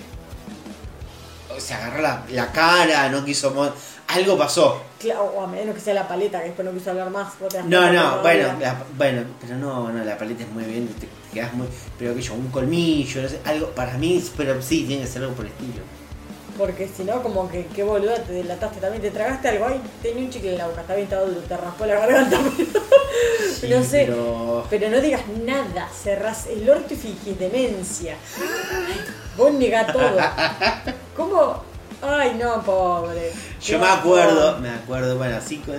Se 1.59 1.75
agarró 1.75 2.01
la, 2.01 2.25
la 2.31 2.53
cara, 2.53 3.09
no 3.11 3.25
quiso. 3.25 3.75
Algo 4.09 4.37
pasó. 4.39 4.83
Claro, 4.99 5.25
o 5.37 5.43
a 5.43 5.47
menos 5.47 5.75
que 5.75 5.81
sea 5.81 5.95
la 5.95 6.09
paleta, 6.09 6.41
que 6.41 6.47
después 6.47 6.67
no 6.67 6.75
quiso 6.75 6.91
hablar 6.91 7.11
más. 7.11 7.29
No, 7.67 7.93
no, 7.93 8.21
bueno, 8.23 8.55
la- 8.61 8.83
bueno, 8.97 9.23
pero 9.41 9.57
no, 9.57 9.91
no, 9.93 10.05
la 10.05 10.19
paleta 10.19 10.43
es 10.43 10.51
muy 10.51 10.65
bien, 10.65 10.89
te, 10.89 11.07
te 11.07 11.09
quedas 11.33 11.53
muy. 11.55 11.67
Pero 11.99 12.15
que 12.15 12.21
yo, 12.23 12.35
un 12.35 12.49
colmillo, 12.51 13.23
no 13.23 13.29
sé, 13.29 13.39
algo, 13.45 13.69
para 13.69 13.97
mí, 13.99 14.23
pero 14.37 14.61
sí, 14.61 14.85
tiene 14.87 15.03
que 15.05 15.09
ser 15.09 15.23
algo 15.23 15.35
por 15.35 15.47
el 15.47 15.53
estilo. 15.53 15.83
Porque 16.59 16.89
si 16.95 17.05
no, 17.05 17.23
como 17.23 17.49
que 17.49 17.67
qué 17.67 17.83
boluda, 17.85 18.17
te 18.17 18.33
delataste 18.33 18.81
también, 18.81 19.01
te 19.01 19.11
tragaste 19.11 19.49
algo. 19.49 19.67
Ay, 19.69 19.81
tenía 20.03 20.25
un 20.25 20.31
chicle 20.31 20.53
en 20.53 20.59
la 20.59 20.67
boca, 20.67 20.81
está 20.83 20.95
bien, 20.95 21.05
estaba 21.05 21.23
duro, 21.23 21.41
te 21.41 21.57
raspó 21.57 21.87
la 21.87 21.95
garganta. 21.95 22.39
Pero, 23.61 23.79
no 23.79 23.85
sé, 23.85 24.05
pero... 24.07 24.67
Pero. 24.71 24.89
no 24.91 25.01
digas 25.01 25.21
nada, 25.45 25.89
cerrás 25.91 26.47
el 26.47 26.69
orto 26.69 26.95
y 26.95 26.97
fingís 26.97 27.39
demencia. 27.39 28.17
Vos 29.37 29.53
negá 29.55 29.87
todo. 29.87 30.17
¿Cómo? 31.17 31.63
Ay, 32.03 32.37
no, 32.41 32.63
pobre. 32.63 33.33
Yo 33.63 33.79
me 33.79 33.87
acuerdo, 33.87 34.59
me 34.59 34.71
acuerdo, 34.71 35.17
bueno, 35.19 35.37
así 35.37 35.59
con. 35.59 35.77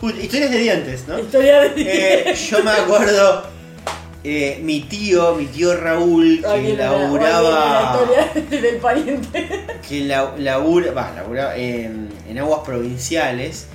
Uy, 0.00 0.12
historias 0.20 0.50
de 0.50 0.58
dientes, 0.58 1.06
¿no? 1.08 1.18
Historia 1.18 1.60
de 1.60 1.72
Eh, 2.30 2.34
yo 2.34 2.62
me 2.64 2.70
acuerdo, 2.70 3.42
eh, 4.24 4.60
mi 4.62 4.80
tío, 4.82 5.34
mi 5.34 5.46
tío 5.46 5.76
Raúl, 5.76 6.40
que 6.42 6.74
laburaba. 6.76 7.50
la 7.50 8.24
historia 8.32 8.60
del 8.60 8.76
pariente. 8.76 9.66
que 9.86 10.00
la- 10.02 10.34
labura, 10.38 10.92
va, 10.92 11.12
laburaba 11.14 11.56
en, 11.56 12.08
en 12.28 12.38
aguas 12.38 12.60
provinciales, 12.64 13.66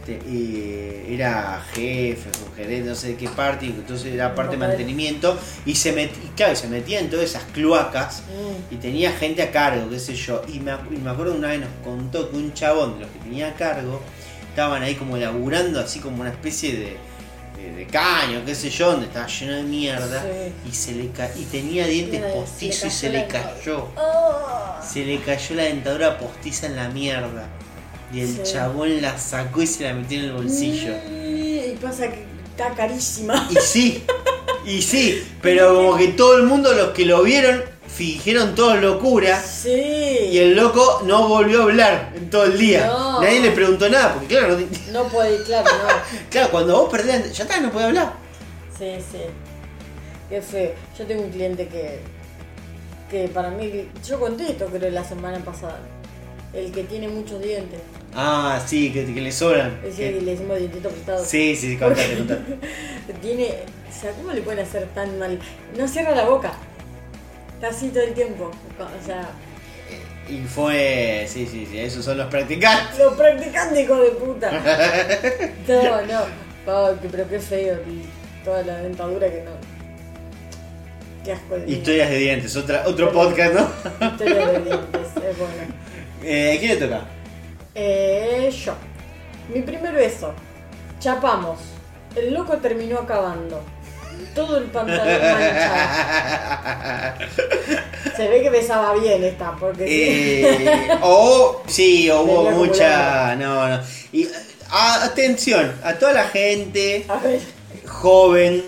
este, 0.00 0.18
eh, 0.26 1.06
era 1.14 1.62
jefe, 1.74 2.30
gerente, 2.56 2.88
no 2.88 2.94
sé 2.94 3.08
de 3.08 3.16
qué 3.16 3.28
parte, 3.28 3.66
y 3.66 3.68
entonces 3.70 4.12
era 4.14 4.34
parte 4.34 4.52
de 4.52 4.58
mantenimiento, 4.58 5.38
y 5.66 5.74
se 5.74 5.92
metía, 5.92 6.18
claro, 6.36 6.52
y 6.54 6.56
se 6.56 6.68
metía 6.68 7.00
en 7.00 7.10
todas 7.10 7.26
esas 7.26 7.44
cloacas, 7.52 8.22
Mm. 8.22 8.74
y 8.74 8.76
tenía 8.78 9.12
gente 9.12 9.42
a 9.42 9.50
cargo, 9.50 9.90
qué 9.90 9.98
sé 9.98 10.14
yo, 10.14 10.42
y 10.48 10.60
me, 10.60 10.72
acu- 10.72 10.92
y 10.94 10.96
me 10.98 11.10
acuerdo 11.10 11.34
una 11.34 11.48
vez 11.48 11.60
nos 11.60 11.68
contó 11.84 12.30
que 12.30 12.36
un 12.36 12.52
chabón 12.54 12.94
de 12.94 13.00
los 13.00 13.10
que 13.10 13.18
tenía 13.20 13.48
a 13.48 13.54
cargo, 13.54 14.00
estaban 14.48 14.82
ahí 14.82 14.94
como 14.94 15.16
laburando, 15.16 15.78
así 15.80 16.00
como 16.00 16.20
una 16.22 16.30
especie 16.30 16.72
de, 16.76 16.96
caño, 17.90 18.42
qué 18.46 18.54
sé 18.54 18.70
yo, 18.70 18.92
donde 18.92 19.06
estaba 19.06 19.26
lleno 19.26 19.52
de 19.56 19.62
mierda, 19.64 20.22
Sí. 20.22 20.52
y 20.70 20.74
se 20.74 20.92
le 20.92 21.08
ca- 21.10 21.30
y 21.36 21.44
tenía 21.44 21.86
dientes 21.86 22.20
postizos 22.32 22.86
y 22.86 22.90
se 22.90 23.10
le 23.10 23.26
cayó. 23.26 23.86
Oh. 23.96 24.76
Se 24.82 25.04
le 25.04 25.18
cayó 25.20 25.54
la 25.56 25.64
dentadura 25.64 26.18
postiza 26.18 26.66
en 26.66 26.76
la 26.76 26.88
mierda. 26.88 27.46
Y 28.12 28.20
el 28.22 28.28
Sí. 28.28 28.52
chabón 28.52 29.00
la 29.02 29.16
sacó 29.18 29.62
y 29.62 29.66
se 29.66 29.84
la 29.84 29.94
metió 29.94 30.18
en 30.18 30.24
el 30.26 30.32
bolsillo. 30.32 30.92
Y 31.08 31.76
pasa 31.80 32.08
que 32.08 32.24
está 32.50 32.70
carísima. 32.74 33.46
Y 33.50 33.56
sí, 33.56 34.04
y 34.66 34.82
sí, 34.82 35.24
pero 35.42 35.74
como 35.74 35.96
que 35.96 36.08
todo 36.08 36.36
el 36.36 36.42
mundo, 36.44 36.72
los 36.74 36.88
que 36.90 37.04
lo 37.06 37.22
vieron, 37.22 37.62
fingieron 37.86 38.54
todo 38.54 38.74
locura. 38.76 39.40
Sí. 39.40 39.70
Y 39.70 40.38
el 40.38 40.56
loco 40.56 41.02
no 41.06 41.28
volvió 41.28 41.60
a 41.60 41.62
hablar 41.64 42.12
en 42.16 42.30
todo 42.30 42.44
el 42.44 42.58
día. 42.58 42.86
No. 42.86 43.20
Nadie 43.20 43.40
le 43.40 43.50
preguntó 43.52 43.88
nada, 43.88 44.14
porque 44.14 44.26
claro, 44.36 44.58
no- 44.58 44.66
No 44.92 45.08
puede, 45.08 45.42
claro, 45.44 45.70
no. 45.70 45.88
claro, 46.30 46.50
cuando 46.50 46.76
vos 46.80 46.90
perdés, 46.90 47.36
ya 47.36 47.44
está, 47.44 47.60
no 47.60 47.70
puede 47.70 47.86
hablar. 47.86 48.12
Sí, 48.76 48.92
sí. 49.12 49.18
Qué 50.28 50.40
feo. 50.42 50.72
Yo 50.98 51.06
tengo 51.06 51.22
un 51.22 51.30
cliente 51.30 51.66
que. 51.68 52.00
que 53.10 53.28
para 53.28 53.50
mí. 53.50 53.88
Yo 54.06 54.18
conté 54.20 54.50
esto, 54.52 54.66
creo, 54.66 54.90
la 54.90 55.04
semana 55.04 55.38
pasada. 55.44 55.78
El 56.52 56.72
que 56.72 56.82
tiene 56.84 57.08
muchos 57.08 57.40
dientes. 57.42 57.80
Ah, 58.14 58.60
sí, 58.66 58.92
que, 58.92 59.04
que 59.12 59.20
le 59.20 59.30
sobran. 59.30 59.78
Es 59.84 59.96
decir, 59.96 60.14
Que- 60.14 60.20
le 60.22 60.32
decimos 60.32 60.58
dientito 60.58 60.88
prestado. 60.88 61.24
Sí, 61.24 61.54
sí, 61.54 61.70
sí, 61.72 61.76
contate, 61.76 62.16
contate. 62.16 62.58
Tiene. 63.22 63.46
O 63.88 64.00
sea, 64.02 64.10
¿cómo 64.12 64.32
le 64.32 64.42
pueden 64.42 64.64
hacer 64.64 64.86
tan 64.94 65.18
mal? 65.18 65.38
No 65.76 65.86
cierra 65.86 66.14
la 66.14 66.24
boca. 66.24 66.52
Está 67.54 67.68
así 67.68 67.88
todo 67.90 68.02
el 68.02 68.14
tiempo. 68.14 68.50
O 68.78 69.06
sea, 69.06 69.28
Y 70.28 70.38
fue. 70.46 71.24
Sí, 71.28 71.46
sí, 71.46 71.66
sí, 71.70 71.78
esos 71.78 72.04
son 72.04 72.18
los 72.18 72.26
practicantes. 72.28 72.98
los 72.98 73.14
practicantes, 73.14 73.84
hijo 73.84 73.96
de 73.96 74.10
puta. 74.10 74.50
No, 75.68 76.02
no. 76.02 77.00
Que- 77.00 77.08
pero 77.08 77.28
qué 77.28 77.38
feo. 77.38 77.78
Toda 78.44 78.62
la 78.62 78.78
dentadura 78.78 79.30
que 79.30 79.42
no. 79.42 79.50
Qué 81.24 81.32
asco 81.32 81.54
de 81.56 81.70
Historias 81.70 82.08
de 82.10 82.16
dientes, 82.16 82.56
otra, 82.56 82.84
otro 82.86 83.12
podcast, 83.12 83.52
¿no? 83.54 83.70
Historia 84.08 84.46
de 84.48 84.60
dientes, 84.60 85.06
es 85.16 85.38
bueno. 85.38 85.80
Eh, 86.22 86.56
¿Quién 86.60 86.78
le 86.78 86.86
toca? 86.86 87.00
Eh, 87.74 88.50
yo. 88.64 88.74
Mi 89.52 89.62
primer 89.62 89.94
beso. 89.94 90.32
Chapamos. 90.98 91.58
El 92.16 92.34
loco 92.34 92.56
terminó 92.58 92.98
acabando. 92.98 93.62
Todo 94.34 94.58
el 94.58 94.64
pantalón 94.64 95.06
manchado. 95.06 97.14
Se 98.16 98.28
ve 98.28 98.42
que 98.42 98.50
besaba 98.50 98.94
bien 98.94 99.24
esta, 99.24 99.56
porque 99.56 99.86
sí. 99.86 100.46
Eh, 100.46 100.88
o 101.02 101.62
sí, 101.66 102.10
o 102.10 102.20
hubo 102.22 102.50
mucha. 102.50 103.34
No, 103.36 103.68
no. 103.68 103.80
Y, 104.12 104.28
a- 104.70 105.04
atención 105.04 105.72
a 105.82 105.94
toda 105.94 106.12
la 106.12 106.24
gente 106.28 107.04
A 107.08 107.16
ver. 107.16 107.40
joven, 107.88 108.62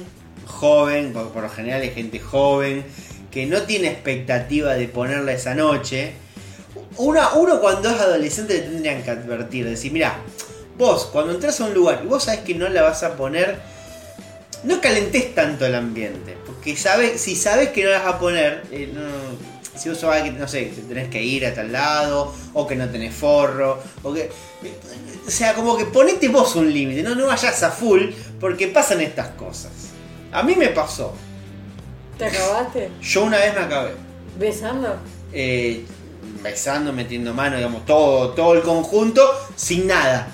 joven, 0.46 1.12
por, 1.12 1.28
por 1.32 1.42
lo 1.44 1.48
general 1.50 1.82
es 1.82 1.94
gente 1.94 2.18
joven, 2.18 2.84
que 3.30 3.46
no 3.46 3.62
tiene 3.62 3.88
expectativa 3.88 4.74
de 4.74 4.88
ponerla 4.88 5.32
esa 5.32 5.54
noche. 5.54 6.14
Uno, 6.96 7.20
uno 7.36 7.60
cuando 7.60 7.90
es 7.90 8.00
adolescente 8.00 8.54
le 8.54 8.60
tendrían 8.60 9.02
que 9.02 9.10
advertir, 9.10 9.66
decir, 9.68 9.92
mira, 9.92 10.16
vos 10.76 11.06
cuando 11.12 11.32
entras 11.32 11.60
a 11.60 11.64
un 11.64 11.74
lugar 11.74 12.00
y 12.04 12.06
vos 12.06 12.24
sabes 12.24 12.40
que 12.40 12.54
no 12.54 12.68
la 12.68 12.82
vas 12.82 13.02
a 13.02 13.16
poner, 13.16 13.58
no 14.64 14.80
calentes 14.80 15.34
tanto 15.34 15.66
el 15.66 15.74
ambiente, 15.74 16.36
porque 16.46 16.76
sabes, 16.76 17.20
si 17.20 17.34
sabes 17.34 17.70
que 17.70 17.84
no 17.84 17.90
la 17.90 17.98
vas 18.00 18.14
a 18.14 18.18
poner, 18.18 18.62
eh, 18.70 18.90
no- 18.92 19.52
si 19.78 19.88
vos 19.88 19.98
sabés 19.98 20.24
que, 20.24 20.30
no 20.32 20.46
sé, 20.46 20.68
que 20.70 20.82
tenés 20.82 21.08
que 21.08 21.22
ir 21.22 21.46
a 21.46 21.54
tal 21.54 21.72
lado, 21.72 22.32
o 22.52 22.66
que 22.66 22.76
no 22.76 22.88
tenés 22.90 23.14
forro, 23.14 23.82
o 24.02 24.12
que... 24.12 24.30
O 25.26 25.30
sea, 25.30 25.54
como 25.54 25.76
que 25.78 25.86
ponete 25.86 26.28
vos 26.28 26.54
un 26.56 26.70
límite, 26.72 27.02
no, 27.02 27.14
no 27.14 27.26
vayas 27.26 27.62
a 27.62 27.70
full, 27.70 28.02
porque 28.38 28.68
pasan 28.68 29.00
estas 29.00 29.28
cosas. 29.30 29.72
A 30.30 30.42
mí 30.42 30.54
me 30.56 30.68
pasó. 30.68 31.14
¿Te 32.18 32.26
acabaste? 32.26 32.90
Yo 33.00 33.24
una 33.24 33.38
vez 33.38 33.54
me 33.54 33.60
acabé. 33.60 33.92
¿Besando? 34.38 34.96
eh, 35.32 35.84
besando, 36.42 36.92
metiendo 36.92 37.32
mano, 37.34 37.56
digamos, 37.56 37.84
todo, 37.86 38.30
todo 38.30 38.54
el 38.54 38.62
conjunto, 38.62 39.22
sin 39.56 39.86
nada. 39.86 40.28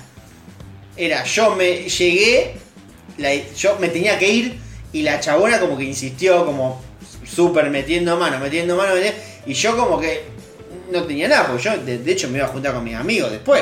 Era, 0.97 1.23
yo 1.23 1.55
me 1.55 1.87
llegué, 1.89 2.55
la- 3.17 3.35
yo 3.55 3.77
me 3.79 3.89
tenía 3.89 4.17
que 4.19 4.29
ir 4.29 4.59
y 4.91 5.03
la 5.03 5.19
chabona 5.19 5.59
como 5.59 5.77
que 5.77 5.83
insistió, 5.83 6.45
como 6.45 6.81
súper 7.25 7.69
metiendo 7.69 8.17
mano, 8.17 8.39
metiendo 8.39 8.75
mano, 8.75 8.95
metiendo- 8.95 9.19
y 9.45 9.53
yo 9.53 9.77
como 9.77 9.99
que 9.99 10.23
no 10.91 11.03
tenía 11.03 11.27
nada, 11.27 11.47
porque 11.47 11.63
yo 11.63 11.77
de, 11.77 11.99
de 11.99 12.11
hecho 12.11 12.27
me 12.29 12.37
iba 12.39 12.47
a 12.47 12.49
juntar 12.49 12.73
con 12.73 12.83
mis 12.83 12.95
amigos 12.95 13.31
después. 13.31 13.61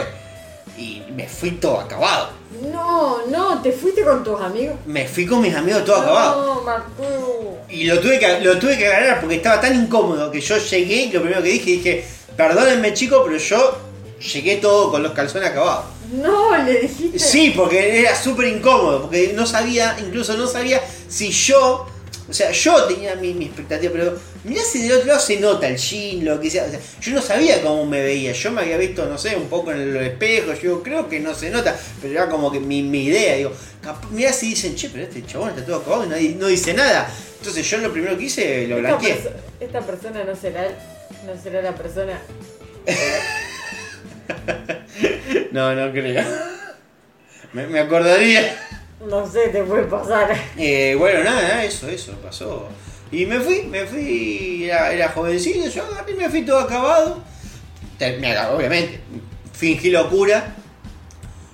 Y 0.78 1.02
me 1.16 1.28
fui 1.28 1.52
todo 1.52 1.80
acabado. 1.80 2.30
No, 2.72 3.26
no, 3.28 3.62
te 3.64 3.72
fuiste 3.72 4.04
con 4.04 4.24
tus 4.24 4.40
amigos. 4.40 4.76
Me 4.86 5.08
fui 5.08 5.26
con 5.26 5.42
mis 5.42 5.54
amigos 5.56 5.84
todo 5.86 5.98
acabado. 5.98 6.56
No, 6.56 6.62
Marco. 6.62 7.58
Y 7.68 7.86
lo 7.86 8.00
tuve 8.00 8.20
que 8.20 8.40
lo 8.42 8.58
tuve 8.60 8.78
que 8.78 8.86
agarrar 8.88 9.20
porque 9.20 9.36
estaba 9.38 9.60
tan 9.60 9.76
incómodo 9.76 10.30
que 10.32 10.40
yo 10.40 10.58
llegué 10.58 10.96
y 11.06 11.12
lo 11.12 11.22
primero 11.22 11.42
que 11.42 11.50
dije 11.50 11.72
dije, 11.72 12.06
perdónenme 12.38 12.94
chicos, 12.94 13.24
pero 13.26 13.38
yo 13.38 13.78
llegué 14.34 14.58
todo 14.58 14.92
con 14.92 15.04
los 15.04 15.12
calzones 15.14 15.50
acabados. 15.50 15.86
No, 16.14 16.56
le 16.64 16.82
dijiste. 16.82 17.20
Sí, 17.20 17.54
porque 17.56 18.00
era 18.00 18.16
súper 18.16 18.48
incómodo, 18.48 19.02
porque 19.04 19.34
no 19.36 19.46
sabía, 19.46 19.98
incluso 20.00 20.38
no 20.38 20.48
sabía 20.48 20.82
si 21.10 21.32
yo, 21.32 21.86
o 22.30 22.34
sea, 22.34 22.52
yo 22.52 22.86
tenía 22.86 23.16
mi, 23.16 23.34
mi 23.34 23.46
expectativa, 23.46 23.92
pero 23.94 24.18
mirá 24.46 24.62
si 24.64 24.84
del 24.84 24.94
otro 24.94 25.08
lado 25.08 25.20
se 25.20 25.38
nota 25.40 25.68
el 25.68 25.76
jean, 25.78 26.24
lo 26.24 26.40
que 26.40 26.50
sea, 26.50 26.64
o 26.66 26.70
sea, 26.70 26.80
yo 27.02 27.12
no 27.14 27.22
sabía 27.22 27.62
cómo 27.62 27.86
me 27.86 28.02
veía, 28.02 28.32
yo 28.32 28.52
me 28.52 28.62
había 28.62 28.78
visto, 28.78 29.06
no 29.06 29.18
sé, 29.18 29.36
un 29.36 29.48
poco 29.50 29.72
en 29.74 29.82
el 29.82 29.98
espejo, 29.98 30.54
yo 30.54 30.82
creo 30.82 31.10
que 31.10 31.20
no 31.20 31.34
se 31.36 31.50
nota, 31.50 31.78
pero 32.02 32.14
era 32.14 32.30
como 32.30 32.52
que 32.52 32.60
mi, 32.62 32.84
mi 32.84 33.06
idea, 33.06 33.36
digo, 33.36 33.52
mirá 34.12 34.32
si 34.32 34.50
dicen, 34.50 34.76
che, 34.76 34.90
pero 34.90 35.04
este 35.04 35.26
chabón 35.26 35.50
está 35.50 35.66
todo 35.66 35.78
acabado 35.78 36.06
y 36.20 36.30
no 36.36 36.48
dice 36.48 36.74
nada. 36.74 37.10
Entonces 37.40 37.70
yo 37.70 37.78
lo 37.80 37.92
primero 37.92 38.18
que 38.18 38.24
hice, 38.26 38.66
lo 38.68 38.78
esta, 38.78 38.90
blanqueé. 38.90 39.14
perso- 39.16 39.32
esta 39.60 39.82
persona 39.82 40.24
no 40.24 40.36
será, 40.36 40.68
no 41.28 41.42
será 41.42 41.62
la 41.62 41.76
persona. 41.76 42.20
No, 45.52 45.74
no 45.74 45.92
creo. 45.92 46.24
Me, 47.54 47.68
me 47.68 47.80
acordaría. 47.80 48.56
No 49.08 49.30
sé, 49.30 49.50
te 49.50 49.64
puede 49.64 49.84
pasar. 49.84 50.36
Eh, 50.58 50.96
bueno, 50.98 51.24
nada, 51.24 51.64
eso, 51.64 51.88
eso 51.90 52.14
pasó. 52.24 52.68
Y 53.12 53.26
me 53.26 53.40
fui, 53.40 53.64
me 53.64 53.86
fui, 53.86 54.66
era, 54.66 54.92
era 54.92 55.10
jovencito, 55.10 55.68
yo 55.70 55.86
agarré 55.86 56.14
me 56.16 56.30
fui 56.30 56.44
todo 56.44 56.60
acabado. 56.60 57.22
Obviamente, 58.54 59.00
fingí 59.54 59.90
locura. 59.90 60.56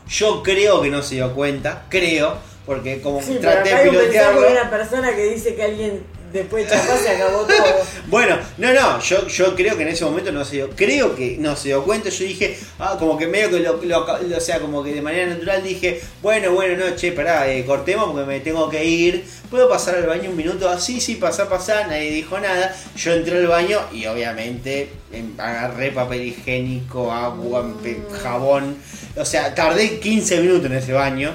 Yo 0.08 0.42
creo 0.44 0.82
que 0.82 0.90
no 0.90 1.02
se 1.02 1.16
dio 1.16 1.34
cuenta, 1.34 1.86
creo, 1.90 2.38
porque 2.66 3.02
como 3.02 3.22
Sí, 3.22 3.38
traté 3.40 3.74
de 3.76 3.90
pilotearlo. 3.90 4.50
una 4.52 4.70
persona 4.70 5.16
que 5.16 5.26
dice 5.26 5.56
que 5.56 5.64
alguien 5.64 6.04
después 6.34 6.70
de 6.70 6.76
se 6.78 7.10
acabó 7.10 7.42
todo. 7.44 7.54
Bueno, 8.08 8.38
no, 8.58 8.74
no, 8.74 9.00
yo, 9.00 9.28
yo 9.28 9.56
creo 9.56 9.76
que 9.78 9.84
en 9.84 9.90
ese 9.90 10.04
momento 10.06 10.32
no 10.32 10.44
se 10.46 10.58
dio, 10.58 10.70
creo 10.72 11.16
que 11.16 11.38
no 11.40 11.56
se 11.56 11.70
dio 11.70 11.84
cuenta, 11.84 12.10
yo 12.10 12.26
dije, 12.26 12.58
ah, 12.80 12.96
como 13.00 13.18
que 13.18 13.26
medio 13.28 13.50
que 13.50 13.60
lo, 13.62 13.82
lo- 13.82 14.18
lo- 14.22 14.38
o 14.38 14.40
sea, 14.40 14.60
como 14.60 14.84
que 14.84 14.94
de 14.94 15.02
manera 15.02 15.26
natural 15.34 15.64
dije, 15.64 16.02
bueno, 16.22 16.52
bueno, 16.52 16.86
no, 16.86 16.96
che, 16.96 17.12
pará, 17.14 17.48
eh, 17.52 17.64
cortemos 17.66 18.12
porque 18.12 18.26
me 18.28 18.40
tengo 18.42 18.70
que 18.70 18.84
ir, 18.86 19.24
¿puedo 19.50 19.68
pasar 19.70 19.96
al 19.96 20.06
baño 20.06 20.30
un 20.30 20.36
minuto? 20.36 20.70
así, 20.70 21.00
sí, 21.02 21.16
pasá, 21.16 21.48
pasá, 21.50 21.88
nadie 21.88 22.12
dijo 22.12 22.38
nada, 22.40 22.76
yo 22.96 23.14
entré 23.14 23.38
al 23.38 23.48
baño 23.48 23.80
y 23.92 24.06
obviamente 24.06 24.90
em, 25.12 25.34
agarré 25.40 25.92
papel 25.92 26.24
higiénico, 26.28 27.12
agua, 27.12 27.66
pe- 27.82 28.02
jabón, 28.22 28.78
o 29.16 29.26
sea, 29.26 29.56
tardé 29.56 30.00
15 30.00 30.40
minutos 30.42 30.66
en 30.66 30.74
ese 30.78 30.94
baño 30.94 31.34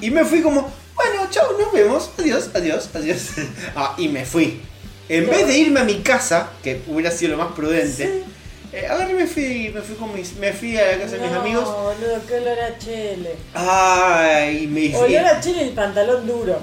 y 0.00 0.10
me 0.10 0.24
fui 0.24 0.42
como, 0.42 0.70
bueno, 0.96 1.28
chao, 1.30 1.52
nos 1.58 1.72
vemos, 1.72 2.10
adiós, 2.18 2.50
adiós, 2.54 2.88
adiós. 2.94 3.20
ah, 3.76 3.94
y 3.98 4.08
me 4.08 4.24
fui. 4.24 4.60
En 5.08 5.28
vez 5.28 5.46
de 5.46 5.56
irme 5.56 5.80
a 5.80 5.84
mi 5.84 6.00
casa, 6.00 6.50
que 6.62 6.82
hubiera 6.88 7.12
sido 7.12 7.36
lo 7.36 7.44
más 7.44 7.52
prudente, 7.52 8.24
eh, 8.72 8.86
agarré 8.88 9.12
y 9.12 9.14
me 9.14 9.26
fui, 9.26 9.70
me 9.72 9.80
fui 9.80 9.94
con 9.94 10.12
mis, 10.12 10.34
me 10.34 10.52
fui 10.52 10.76
a 10.76 10.92
la 10.92 10.98
casa 10.98 11.16
de 11.16 11.22
mis 11.22 11.30
No, 11.30 11.40
amigos. 11.40 11.64
boludo, 11.64 12.20
qué 12.26 12.34
olor 12.34 12.58
a 12.60 12.78
chele. 12.78 13.36
Ay, 13.54 14.66
me 14.66 14.96
Olor 14.96 15.26
a 15.26 15.40
chile 15.40 15.58
y 15.62 15.68
el 15.68 15.74
pantalón 15.74 16.26
duro. 16.26 16.58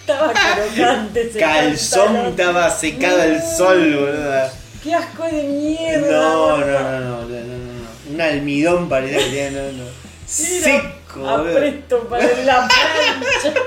Estaba 0.00 0.32
crocante 0.32 1.28
ese 1.28 1.38
calzón 1.38 2.06
pantalón. 2.06 2.26
estaba 2.30 2.70
secado 2.70 3.22
al 3.22 3.42
sol, 3.56 3.78
boludo. 3.94 4.50
Qué 4.82 4.94
asco 4.94 5.24
de 5.24 5.42
mierda. 5.44 6.10
No, 6.10 6.58
no, 6.58 6.66
no, 6.66 7.00
no, 7.00 7.00
no, 7.00 7.28
no, 7.28 7.28
no. 7.28 8.12
Un 8.12 8.20
almidón 8.20 8.88
parecía 8.88 9.18
que 9.18 9.24
tenía, 9.24 9.50
no, 9.50 9.72
no. 9.72 9.84
Seco. 10.26 11.03
Apresto 11.16 12.08
para 12.08 12.26
la 12.42 12.68
plancha. 12.68 13.60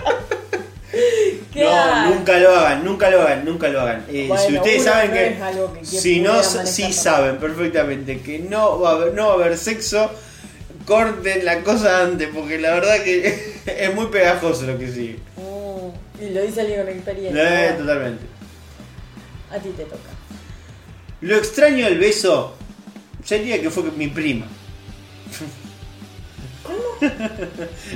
Qué 1.54 1.64
No, 1.64 2.10
nunca 2.10 2.38
lo 2.40 2.56
hagan, 2.56 2.84
nunca 2.84 3.10
lo 3.10 3.22
hagan, 3.22 3.46
nunca 3.46 3.68
lo 3.68 3.82
hagan. 3.82 4.06
Eh, 4.10 4.26
Bueno, 4.28 4.44
si 4.44 4.58
ustedes 4.58 4.84
saben 4.84 5.40
no 5.50 5.74
que, 5.74 5.86
si 5.86 6.20
no, 6.20 6.44
sí 6.44 6.94
saben 6.94 7.38
perfectamente 7.38 8.22
que 8.22 8.40
no 8.40 8.80
va 8.80 8.92
a 8.92 8.94
haber, 8.94 9.14
no 9.14 9.28
va 9.28 9.32
a 9.34 9.46
haber 9.46 9.58
sexo, 9.58 10.10
corten 10.86 11.46
la 11.46 11.62
cosa 11.64 12.04
antes, 12.04 12.30
porque 12.34 12.58
la 12.60 12.72
verdad 12.76 13.04
que 13.04 13.54
es 13.66 13.94
muy 13.96 14.08
pegajoso 14.08 14.66
lo 14.66 14.78
que 14.78 14.92
sigue. 14.92 15.20
Mm, 15.36 16.24
y 16.24 16.30
lo 16.32 16.42
dice 16.42 16.62
alguien 16.62 16.80
con 16.86 16.90
experiencia. 16.90 17.70
Eh, 17.70 17.74
totalmente. 17.74 18.24
a 19.52 19.60
ti 19.60 19.70
te 19.70 19.84
toca. 19.84 20.10
Lo 21.22 21.36
extraño 21.36 21.86
del 21.86 21.98
beso 22.00 22.56
sería 23.24 23.62
que 23.62 23.70
fue 23.70 23.84
mi 23.96 24.08
prima. 24.08 24.46
¿Cómo? 26.68 26.84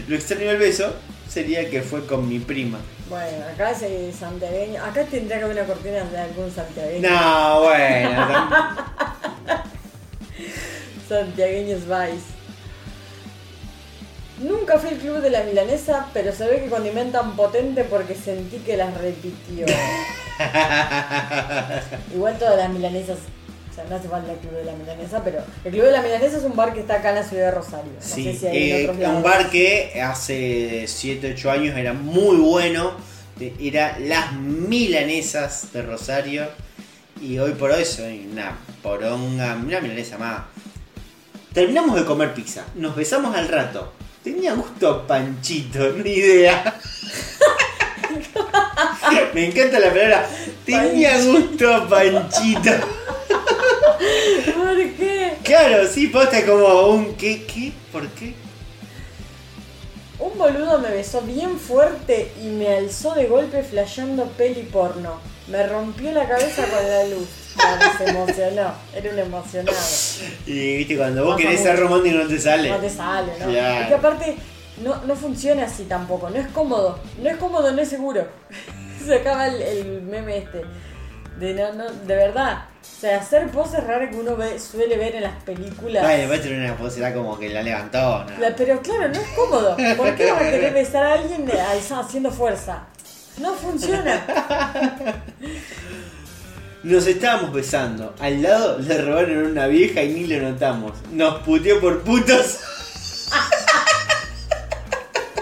Lo 0.08 0.16
extraño 0.16 0.48
del 0.48 0.58
beso 0.58 0.94
sería 1.28 1.70
que 1.70 1.82
fue 1.82 2.06
con 2.06 2.28
mi 2.28 2.40
prima. 2.40 2.80
Bueno, 3.10 3.46
acá 3.54 3.72
es 3.72 3.82
eh, 3.84 4.12
santiagueño. 4.18 4.82
Acá 4.84 5.04
tendría 5.04 5.40
que 5.40 5.44
haber 5.44 5.58
una 5.58 5.66
cortina 5.66 6.04
de 6.06 6.18
algún 6.18 6.50
santiagueño. 6.50 7.10
No, 7.10 7.62
bueno. 7.62 8.28
Santiagueños 11.10 11.82
Vice. 11.82 12.32
Nunca 14.40 14.80
fui 14.80 14.90
al 14.90 14.98
club 14.98 15.18
de 15.18 15.30
la 15.30 15.44
milanesa, 15.44 16.08
pero 16.14 16.34
se 16.34 16.48
ve 16.48 16.64
que 16.64 16.70
condimentan 16.70 17.36
potente 17.36 17.84
porque 17.84 18.16
sentí 18.16 18.58
que 18.60 18.78
las 18.78 18.98
repitió. 18.98 19.66
Igual 22.16 22.40
todas 22.40 22.58
las 22.58 22.70
milanesas, 22.70 23.18
sea, 23.82 23.90
no 23.90 23.96
hace 23.96 24.10
falta 24.10 24.32
el 24.32 24.38
club 24.40 24.54
de 24.54 24.66
la 24.66 24.74
milanesa, 24.74 25.24
pero 25.24 25.40
el 25.64 25.72
club 25.72 25.86
de 25.86 25.92
la 25.92 26.02
milanesa 26.02 26.38
es 26.38 26.44
un 26.44 26.56
bar 26.56 26.74
que 26.74 26.82
está 26.82 26.96
acá 26.96 27.10
en 27.10 27.16
la 27.16 27.24
ciudad 27.24 27.46
de 27.46 27.52
Rosario. 27.52 27.92
No 27.94 28.02
Sí, 28.08 28.24
sé 28.24 28.40
si 28.40 28.48
hay 28.48 28.72
en 28.72 28.78
eh, 28.78 28.90
otros 28.90 29.16
un 29.16 29.24
bar 29.24 29.50
que 29.50 30.02
hace 30.02 30.86
7, 30.88 31.34
8 31.36 31.52
años 31.52 31.78
era 31.78 31.94
muy 31.94 32.38
bueno. 32.38 32.92
Era 33.60 33.98
las 34.00 34.34
milanesas 34.34 35.72
de 35.74 35.82
Rosario. 35.82 36.48
Y 37.20 37.38
hoy 37.40 37.52
por 37.52 37.72
hoy 37.72 37.86
soy 37.86 38.28
una 38.32 38.58
poronga, 38.82 39.56
una 39.56 39.80
milanesa 39.80 40.18
más. 40.18 40.42
Terminamos 41.54 41.96
de 41.96 42.06
comer 42.06 42.34
pizza, 42.34 42.64
nos 42.76 42.96
besamos 42.96 43.36
al 43.36 43.48
rato. 43.48 43.94
Tenía 44.24 44.54
gusto 44.54 44.90
a 44.90 45.08
panchito, 45.08 45.92
ni 45.94 46.12
idea. 46.12 46.80
Me 49.34 49.48
encanta 49.48 49.80
la 49.80 49.90
palabra. 49.90 50.30
Tenía 50.66 51.24
gusto 51.26 51.74
a 51.74 51.90
panchito. 51.90 52.72
¿Por 54.56 54.78
qué? 54.96 55.34
Claro, 55.44 55.88
sí, 55.88 56.08
posta 56.08 56.46
como 56.46 56.88
un 56.88 57.16
¿qué? 57.16 57.46
¿Qué? 57.46 57.72
¿Por 57.92 58.08
qué? 58.10 58.34
Un 60.20 60.38
boludo 60.38 60.80
me 60.80 60.92
besó 60.92 61.22
bien 61.22 61.58
fuerte 61.58 62.32
y 62.42 62.48
me 62.48 62.76
alzó 62.76 63.16
de 63.16 63.26
golpe 63.26 63.64
flasheando 63.64 64.26
peli 64.38 64.62
porno. 64.64 65.20
Me 65.48 65.66
rompió 65.68 66.12
la 66.12 66.28
cabeza 66.28 66.64
con 66.68 66.88
la 66.88 67.04
luz. 67.06 67.28
Claro, 67.56 67.98
se 67.98 68.06
emocionó. 68.10 68.74
Era 68.96 69.12
un 69.12 69.20
emocionado. 69.20 69.78
Y 70.46 70.78
viste, 70.78 70.96
cuando 70.96 71.26
vos 71.26 71.34
Pasa 71.34 71.44
querés 71.44 71.60
mucho. 71.62 71.72
ser 71.72 71.80
romántico 71.80 72.18
no 72.20 72.28
te 72.28 72.40
sale. 72.40 72.70
No 72.70 72.78
te 72.78 72.90
sale, 72.90 73.32
¿no? 73.40 73.46
Claro. 73.48 73.82
Es 73.82 73.88
que 73.88 73.96
aparte 73.96 74.36
no, 74.84 75.04
no 75.06 75.16
funciona 75.16 75.66
así 75.66 75.84
tampoco. 75.86 76.30
No 76.30 76.38
es 76.38 76.48
cómodo. 76.50 77.00
No 77.22 77.30
es 77.30 77.38
cómodo, 77.38 77.72
no 77.72 77.82
es 77.82 77.90
seguro. 77.90 78.28
Se 79.06 79.16
acaba 79.16 79.48
el, 79.48 79.62
el 79.62 80.02
meme 80.04 80.38
este. 80.38 80.62
De, 81.40 81.54
no, 81.56 81.74
no, 81.74 81.90
de 81.90 82.16
verdad. 82.16 82.66
O 83.02 83.04
sea, 83.04 83.18
hacer 83.18 83.48
poses 83.50 83.84
raras 83.84 84.12
que 84.12 84.16
uno 84.18 84.36
ve- 84.38 84.60
suele 84.60 84.96
ver 84.96 85.16
en 85.16 85.24
las 85.24 85.34
películas. 85.44 86.04
Ay, 86.06 86.20
después 86.20 86.40
tiene 86.44 86.64
una 86.66 86.78
pose, 86.78 87.00
era 87.00 87.12
como 87.12 87.36
que 87.40 87.50
la 87.50 87.64
levantó. 87.64 88.26
¿no? 88.26 88.38
La- 88.38 88.56
pero 88.56 88.80
claro, 88.80 89.08
no 89.08 89.16
es 89.20 89.28
cómodo. 89.30 89.76
¿Por 89.98 90.16
qué 90.16 90.32
vas 90.32 90.42
a 90.44 90.46
querer 90.52 90.72
besar 90.72 91.04
a 91.08 91.14
alguien 91.14 91.50
haciendo 92.00 92.30
fuerza? 92.30 92.84
No 93.40 93.54
funciona. 93.56 94.24
Nos 96.84 97.08
estábamos 97.08 97.54
besando. 97.54 98.14
Al 98.20 98.40
lado 98.44 98.78
le 98.78 98.96
robaron 99.02 99.48
una 99.48 99.66
vieja 99.66 100.04
y 100.04 100.14
ni 100.14 100.28
lo 100.28 100.52
notamos. 100.52 100.92
Nos 101.12 101.40
puteó 101.40 101.82
por 101.82 102.02
putos. 102.04 102.60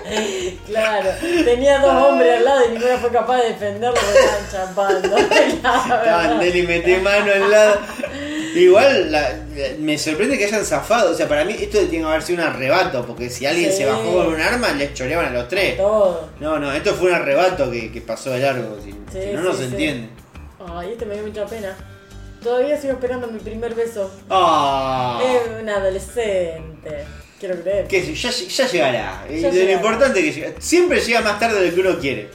Claro, 0.68 1.10
tenía 1.46 1.80
dos 1.80 1.92
hombres 1.92 2.38
al 2.38 2.46
lado 2.46 2.62
y 2.68 2.72
ninguno 2.74 2.98
fue 3.00 3.10
capaz 3.12 3.38
de 3.38 3.48
defenderlo 3.50 3.96
porque 4.00 4.20
estaban 4.20 5.02
chapando. 5.02 5.18
Y 6.60 6.62
metí 6.64 6.96
mano 6.98 7.32
al 7.32 7.50
lado. 7.52 7.80
Igual 8.56 9.12
la- 9.12 9.34
me 9.80 9.98
sorprende 9.98 10.38
que 10.38 10.46
hayan 10.46 10.66
zafado. 10.66 11.12
O 11.12 11.14
sea, 11.14 11.28
para 11.28 11.44
mí 11.46 11.54
esto 11.60 11.80
tiene 11.80 12.04
que 12.04 12.10
haber 12.10 12.22
sido 12.22 12.42
un 12.44 12.48
arrebato. 12.50 13.06
Porque 13.06 13.30
si 13.30 13.46
alguien 13.46 13.72
Sí. 13.72 13.78
se 13.78 13.86
bajó 13.86 14.12
con 14.14 14.28
un 14.28 14.40
arma, 14.42 14.72
les 14.74 14.94
choreaban 14.94 15.28
a 15.28 15.30
los 15.32 15.48
tres. 15.48 15.78
Todo. 15.78 16.30
No, 16.40 16.60
no, 16.60 16.72
esto 16.72 16.94
fue 16.96 17.10
un 17.10 17.16
arrebato 17.16 17.70
que, 17.72 17.92
que 17.92 18.02
pasó 18.02 18.32
de 18.32 18.40
largo. 18.40 18.78
Si, 18.84 18.92
Sí, 18.92 18.98
si 19.24 19.32
no, 19.34 19.42
no 19.42 19.52
sí, 19.54 19.58
se 19.58 19.64
sí. 19.66 19.72
entiende. 19.72 20.10
Ay, 20.76 20.92
este 20.92 21.06
me 21.06 21.16
dio 21.16 21.24
mucha 21.26 21.46
pena. 21.46 21.76
Todavía 22.44 22.78
sigo 22.80 22.94
esperando 22.94 23.28
mi 23.28 23.40
primer 23.40 23.74
beso. 23.76 24.10
Ah. 24.30 25.20
Es 25.24 25.62
un 25.62 25.68
adolescente. 25.70 27.06
Quiero 27.40 27.62
creer. 27.62 27.88
qué 27.88 28.04
sé 28.04 28.14
ya, 28.16 28.30
ya 28.32 28.68
llegará. 28.68 29.26
Ya 29.30 29.48
lo 29.48 29.54
llegará. 29.54 29.72
importante 29.74 30.20
es 30.20 30.36
que 30.36 30.42
llega- 30.42 30.62
siempre 30.62 31.00
llega 31.00 31.22
más 31.22 31.40
tarde 31.40 31.62
de 31.62 31.70
lo 31.70 31.76
que 31.76 31.82
uno 31.82 32.00
quiere. 32.00 32.30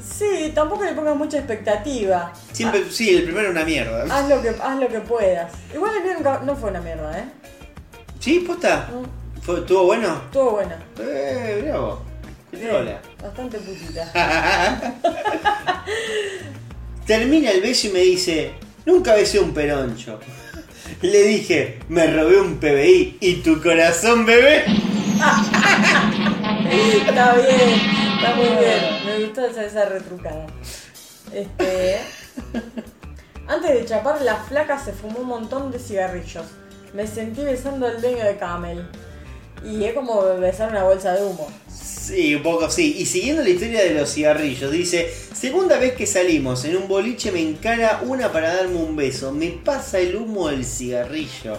Sí, 0.00 0.52
tampoco 0.54 0.84
le 0.84 0.92
pongas 0.92 1.16
mucha 1.16 1.38
expectativa. 1.38 2.32
Siempre, 2.52 2.84
sí, 2.90 3.10
el 3.10 3.24
primero 3.24 3.46
es 3.48 3.50
una 3.52 3.64
mierda. 3.64 4.04
Haz 4.04 4.28
lo 4.28 4.40
que, 4.40 4.50
haz 4.50 4.78
lo 4.78 4.88
que 4.88 5.00
puedas. 5.00 5.50
Igual 5.74 5.96
el 5.96 6.02
mío 6.04 6.12
nunca- 6.14 6.40
no 6.44 6.54
fue 6.54 6.70
una 6.70 6.80
mierda, 6.80 7.18
¿eh? 7.18 7.24
¿Sí? 8.20 8.40
¿Posta? 8.46 8.88
No, 8.92 9.02
¿Fue, 9.42 9.58
¿Estuvo 9.60 9.84
bueno? 9.86 10.22
estuvo 10.26 10.52
buena. 10.52 10.76
Eh, 11.00 11.72
vos. 11.74 11.98
Qué 12.52 12.58
trola. 12.58 13.00
Bastante 13.20 13.58
putita. 13.58 14.12
Termina 17.06 17.50
el 17.50 17.60
beso 17.60 17.88
y 17.88 17.90
me 17.90 17.98
dice, 18.00 18.52
nunca 18.86 19.14
besé 19.14 19.40
un 19.40 19.52
peroncho. 19.52 20.20
Le 21.00 21.22
dije, 21.22 21.80
me 21.88 22.06
robé 22.06 22.40
un 22.40 22.58
PBI 22.58 23.18
y 23.20 23.34
tu 23.36 23.60
corazón, 23.62 24.26
bebé. 24.26 24.64
Está 26.72 27.34
bien, 27.34 27.80
está 28.16 28.34
muy 28.34 28.48
bien. 28.48 29.04
Me 29.04 29.24
gustó 29.24 29.44
esa, 29.46 29.84
retrucada. 29.84 30.46
Este. 31.32 32.00
Antes 33.46 33.70
de 33.70 33.84
chapar, 33.84 34.22
la 34.22 34.36
flaca 34.36 34.78
se 34.78 34.92
fumó 34.92 35.20
un 35.20 35.26
montón 35.26 35.70
de 35.70 35.78
cigarrillos. 35.78 36.46
Me 36.94 37.06
sentí 37.06 37.42
besando 37.44 37.86
al 37.86 38.00
dueño 38.00 38.24
de 38.24 38.36
Camel. 38.36 38.88
Y 39.64 39.84
es 39.84 39.94
como 39.94 40.22
besar 40.38 40.70
una 40.70 40.84
bolsa 40.84 41.12
de 41.14 41.24
humo. 41.24 41.48
Sí, 41.72 42.34
un 42.34 42.42
poco 42.42 42.68
sí. 42.70 42.96
Y 42.98 43.06
siguiendo 43.06 43.42
la 43.42 43.48
historia 43.50 43.82
de 43.82 43.94
los 43.94 44.12
cigarrillos, 44.12 44.70
dice, 44.72 45.12
segunda 45.34 45.78
vez 45.78 45.94
que 45.94 46.06
salimos 46.06 46.64
en 46.64 46.76
un 46.76 46.88
boliche 46.88 47.30
me 47.30 47.40
encara 47.40 48.02
una 48.04 48.32
para 48.32 48.54
darme 48.54 48.76
un 48.76 48.96
beso. 48.96 49.32
Me 49.32 49.48
pasa 49.50 49.98
el 50.00 50.16
humo 50.16 50.48
del 50.48 50.64
cigarrillo. 50.64 51.58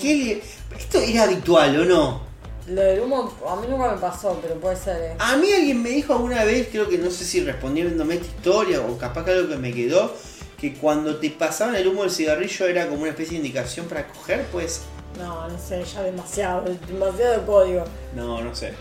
¿Qué 0.00 0.14
le- 0.16 0.42
¿Esto 0.78 0.98
era 0.98 1.24
habitual 1.24 1.80
o 1.80 1.84
no? 1.84 2.30
Lo 2.66 2.82
del 2.82 3.00
humo 3.00 3.32
a 3.48 3.56
mí 3.56 3.66
nunca 3.68 3.92
me 3.92 3.98
pasó, 4.00 4.38
pero 4.42 4.54
puede 4.60 4.76
ser. 4.76 4.96
eh. 5.02 5.14
A 5.18 5.36
mí 5.36 5.48
alguien 5.52 5.82
me 5.82 5.90
dijo 5.90 6.12
alguna 6.14 6.44
vez, 6.44 6.68
creo 6.70 6.88
que 6.88 6.98
no 6.98 7.10
sé 7.10 7.24
si 7.24 7.40
respondiéndome 7.40 8.14
esta 8.14 8.26
historia 8.26 8.80
o 8.80 8.96
capaz 8.98 9.24
que 9.24 9.30
algo 9.32 9.48
que 9.48 9.56
me 9.56 9.72
quedó, 9.72 10.14
que 10.60 10.74
cuando 10.74 11.16
te 11.16 11.30
pasaban 11.30 11.74
el 11.76 11.86
humo 11.88 12.02
del 12.02 12.10
cigarrillo 12.12 12.66
era 12.66 12.86
como 12.88 13.02
una 13.02 13.10
especie 13.10 13.32
de 13.32 13.46
indicación 13.46 13.86
para 13.86 14.06
coger, 14.08 14.44
pues. 14.52 14.82
No, 15.18 15.48
no 15.48 15.58
sé, 15.58 15.84
ya 15.84 16.02
demasiado, 16.02 16.64
demasiado 16.88 17.44
código. 17.46 17.84
No, 18.14 18.40
no 18.40 18.54
sé. 18.54 18.72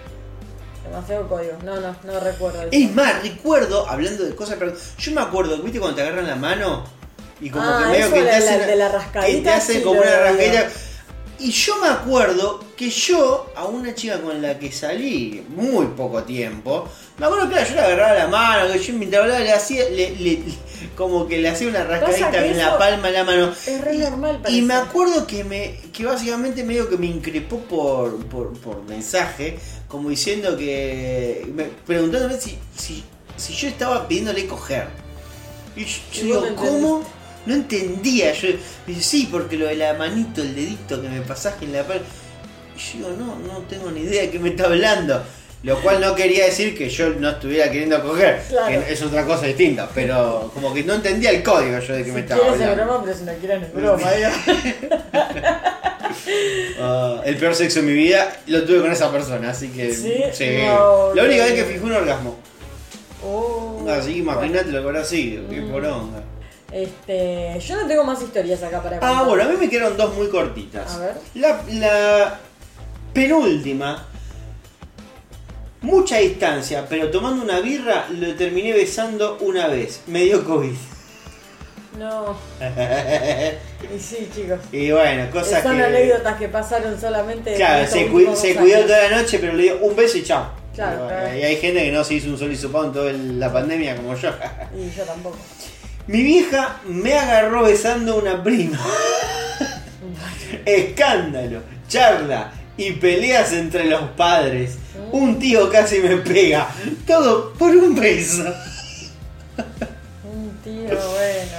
Demasiado 0.85 1.27
código. 1.27 1.53
No, 1.63 1.79
no, 1.79 1.95
no 2.03 2.19
recuerdo. 2.19 2.61
eso. 2.61 2.69
Es 2.71 2.93
más, 2.95 3.21
recuerdo, 3.21 3.87
hablando 3.89 4.23
de 4.23 4.35
cosas, 4.35 4.55
pero 4.59 4.73
yo 4.97 5.11
me 5.11 5.21
acuerdo, 5.21 5.57
¿viste 5.61 5.79
cuando 5.79 5.95
te 5.97 6.03
agarran 6.03 6.27
la 6.27 6.35
mano? 6.35 6.83
Y 7.41 7.49
como 7.49 7.63
Ah, 7.65 7.83
que 7.91 7.97
medio 7.99 8.13
que 8.13 8.19
te 8.19 8.25
la- 8.25 8.37
hacen, 8.37 8.67
de 8.67 8.75
la 8.75 8.87
que 8.91 8.97
rascadita, 8.97 9.43
te 9.51 9.55
hacen 9.57 9.75
sí, 9.77 9.81
como 9.83 10.01
una 10.01 10.09
oído. 10.09 10.63
Y 11.41 11.51
yo 11.51 11.77
me 11.81 11.87
acuerdo 11.87 12.63
que 12.75 12.89
yo, 12.89 13.49
a 13.55 13.65
una 13.65 13.95
chica 13.95 14.19
con 14.21 14.41
la 14.41 14.59
que 14.59 14.71
salí 14.73 15.41
muy 15.49 15.85
poco 15.87 16.23
tiempo, 16.23 16.85
me 17.17 17.25
acuerdo 17.27 17.49
que 17.49 17.55
yo 17.65 17.75
le 17.75 17.79
agarraba 17.81 18.13
la 18.13 18.27
mano, 18.27 18.73
que 18.73 18.79
yo 18.79 18.93
mientras 18.93 19.21
hablaba 19.23 19.39
le 19.39 19.53
hacía, 19.53 19.89
le, 19.89 20.15
le- 20.17 20.41
como 20.97 21.27
que 21.27 21.37
le 21.37 21.47
hacía 21.49 21.69
una 21.69 21.83
rascadita 21.85 22.45
en 22.45 22.57
la 22.57 22.77
palma 22.77 23.07
de 23.07 23.13
la 23.13 23.23
mano. 23.23 23.53
Es 23.65 23.81
re 23.81 23.97
normal, 23.97 24.35
Y 24.39 24.43
parece. 24.43 24.61
me 24.63 24.73
acuerdo 24.73 25.25
que 25.27 25.43
me 25.45 25.79
que 25.93 26.05
básicamente 26.05 26.63
medio 26.65 26.89
que 26.89 26.97
me 26.97 27.05
increpó 27.07 27.59
por, 27.59 28.17
por, 28.25 28.53
por 28.59 28.83
mensaje, 28.83 29.57
como 29.87 30.09
diciendo 30.09 30.57
que. 30.57 31.47
me- 31.55 31.65
preguntándome 31.85 32.39
si, 32.39 32.57
si, 32.77 33.03
si 33.37 33.53
yo 33.53 33.69
estaba 33.69 34.07
pidiéndole 34.09 34.45
coger. 34.45 34.87
Y 35.75 35.85
yo, 35.85 35.97
yo 36.11 36.21
Y 36.21 36.25
digo, 36.25 36.55
¿cómo? 36.57 37.03
No 37.45 37.53
entendía. 37.55 38.33
Yo 38.33 38.49
dice, 38.87 39.01
sí, 39.01 39.27
porque 39.31 39.57
lo 39.57 39.67
de 39.67 39.75
la 39.75 39.93
manito, 39.93 40.41
el 40.41 40.55
dedito 40.55 41.01
que 41.01 41.07
me 41.09 41.21
pasaje 41.21 41.65
en 41.65 41.73
la 41.73 41.83
palma. 41.83 42.03
Y 42.75 42.79
yo 43.01 43.09
digo, 43.09 43.09
no, 43.19 43.35
no 43.39 43.59
tengo 43.69 43.89
ni 43.91 44.01
idea 44.01 44.23
de 44.23 44.29
qué 44.31 44.39
me 44.39 44.49
está 44.49 44.65
hablando. 44.65 45.23
Lo 45.61 45.81
cual 45.81 45.99
no 45.99 46.15
quería 46.15 46.45
decir 46.45 46.77
que 46.77 46.87
yo 46.89 47.09
no 47.09 47.31
estuviera 47.31 47.69
queriendo 47.69 48.01
coger, 48.01 48.41
Claro. 48.47 48.67
que 48.85 48.93
es 48.93 49.01
otra 49.03 49.25
cosa 49.25 49.45
distinta, 49.45 49.89
pero 49.93 50.49
como 50.53 50.73
que 50.73 50.85
no 50.85 50.93
entendía 50.93 51.31
el 51.31 51.43
código 51.43 51.77
yo 51.79 51.95
de 51.95 52.05
que 52.05 52.11
me 52.13 52.21
estaba 52.21 52.47
hablando. 52.49 52.75
broma, 52.85 53.03
pero 53.03 53.17
si 53.17 53.23
no 53.25 53.33
quieres 53.33 53.59
no 53.59 53.67
es 53.67 53.73
broma. 53.73 54.09
Ah, 56.81 57.21
el 57.25 57.37
peor 57.37 57.55
sexo 57.55 57.79
de 57.81 57.85
mi 57.85 57.93
vida 57.93 58.37
lo 58.47 58.63
tuve 58.63 58.81
con 58.81 58.91
esa 58.91 59.11
persona, 59.11 59.49
así 59.51 59.69
que. 59.69 59.93
¿Sí? 59.93 60.43
No, 60.65 61.13
la 61.13 61.23
única 61.23 61.43
no. 61.43 61.49
vez 61.49 61.53
que 61.53 61.63
fijé 61.65 61.79
un 61.83 61.91
orgasmo. 61.93 62.35
Oh, 63.23 63.85
Así 63.89 64.13
que 64.13 64.19
imagínate 64.19 64.63
bueno. 64.65 64.77
lo 64.77 64.81
que 64.83 64.87
habrá 64.89 65.03
sido, 65.05 65.49
qué 65.49 65.61
Mm. 65.61 65.71
poronga. 65.71 66.23
Este, 66.71 67.59
yo 67.59 67.75
no 67.81 67.87
tengo 67.87 68.03
más 68.03 68.21
historias 68.21 68.61
acá 68.61 68.81
para 68.81 68.99
contar. 68.99 69.15
Ah, 69.17 69.23
bueno, 69.23 69.43
a 69.43 69.47
mí 69.47 69.57
me 69.59 69.69
quedaron 69.69 69.97
dos 69.97 70.15
muy 70.15 70.27
cortitas. 70.29 70.93
A 70.95 70.99
ver. 70.99 71.13
La, 71.35 71.61
la 71.73 72.39
penúltima, 73.13 74.05
mucha 75.81 76.17
distancia, 76.17 76.85
pero 76.87 77.09
tomando 77.09 77.43
una 77.43 77.59
birra 77.59 78.07
lo 78.11 78.35
terminé 78.35 78.73
besando 78.73 79.37
una 79.41 79.67
vez. 79.67 80.01
Me 80.07 80.23
dio 80.23 80.43
COVID. 80.43 80.75
No, 81.97 82.33
y 83.93 83.99
sí, 83.99 84.29
chicos. 84.33 84.59
y 84.71 84.89
bueno, 84.91 85.29
cosas 85.31 85.63
Son 85.63 85.75
que. 85.75 85.83
anécdotas 85.83 86.37
que 86.37 86.47
pasaron 86.47 87.01
solamente. 87.01 87.51
en 87.51 87.57
Claro, 87.57 87.85
se, 87.85 88.05
se 88.35 88.55
cuidó 88.55 88.81
toda 88.85 89.09
la 89.09 89.21
noche, 89.21 89.39
pero 89.39 89.53
le 89.53 89.63
dio 89.63 89.79
un 89.79 89.95
beso 89.95 90.17
y 90.17 90.23
chao. 90.23 90.49
Claro, 90.75 91.05
Y, 91.05 91.07
claro. 91.09 91.37
y 91.37 91.43
hay 91.43 91.55
gente 91.57 91.83
que 91.83 91.91
no 91.91 92.03
se 92.05 92.13
hizo 92.13 92.29
un 92.29 92.37
sol 92.37 92.51
hisopado 92.53 92.85
en 92.85 92.93
toda 92.93 93.11
la 93.11 93.51
pandemia 93.51 93.97
como 93.97 94.15
yo. 94.15 94.29
Y 94.77 94.95
yo 94.95 95.03
tampoco. 95.03 95.35
Mi 96.09 96.23
vieja 96.23 96.79
me 96.87 97.13
agarró 97.13 97.65
besando 97.65 98.13
a 98.13 98.15
una 98.15 98.43
prima. 98.43 98.79
Escándalo, 100.65 101.61
charla 101.87 102.51
y 102.77 102.93
peleas 102.93 103.53
entre 103.53 103.85
los 103.85 104.01
padres. 104.17 104.79
Un 105.11 105.37
tío 105.37 105.69
casi 105.69 105.99
me 105.99 106.17
pega. 106.17 106.67
Todo 107.05 107.53
por 107.53 107.75
un 107.75 107.93
beso. 107.93 108.43
Un 110.23 110.49
tío, 110.63 110.87
bueno. 110.87 111.57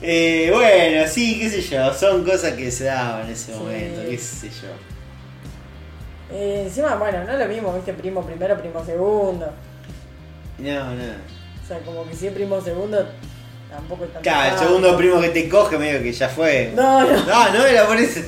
Eh, 0.00 0.50
bueno, 0.50 1.06
sí, 1.06 1.38
qué 1.38 1.50
sé 1.50 1.60
yo. 1.60 1.92
Son 1.92 2.24
cosas 2.24 2.54
que 2.54 2.70
se 2.70 2.84
daban 2.84 3.26
en 3.26 3.32
ese 3.32 3.52
Sí. 3.52 3.58
momento, 3.58 4.00
qué 4.08 4.16
sé 4.16 4.48
yo. 4.48 6.34
Eh, 6.34 6.62
encima, 6.64 6.94
bueno, 6.94 7.22
no 7.24 7.32
es 7.34 7.38
lo 7.38 7.46
mismo, 7.46 7.74
viste, 7.74 7.92
primo 7.92 8.24
primero, 8.24 8.56
primo 8.58 8.82
segundo. 8.82 9.52
No, 10.58 10.94
no. 10.94 11.02
O 11.02 11.68
sea, 11.68 11.80
como 11.80 12.08
que 12.08 12.16
si 12.16 12.28
es 12.28 12.32
primo 12.32 12.62
segundo, 12.62 13.06
tampoco 13.70 14.04
es 14.04 14.12
tan 14.12 14.22
Claro, 14.22 14.54
el 14.54 14.58
segundo 14.58 14.96
primo 14.96 15.20
que 15.20 15.28
te 15.30 15.48
coge 15.48 15.78
medio 15.78 16.02
que 16.02 16.12
ya 16.12 16.28
fue. 16.28 16.72
No, 16.74 17.00
no. 17.04 17.24
No, 17.24 17.52
no 17.52 17.66
era 17.66 17.86
por 17.86 17.96
eso. 17.96 18.20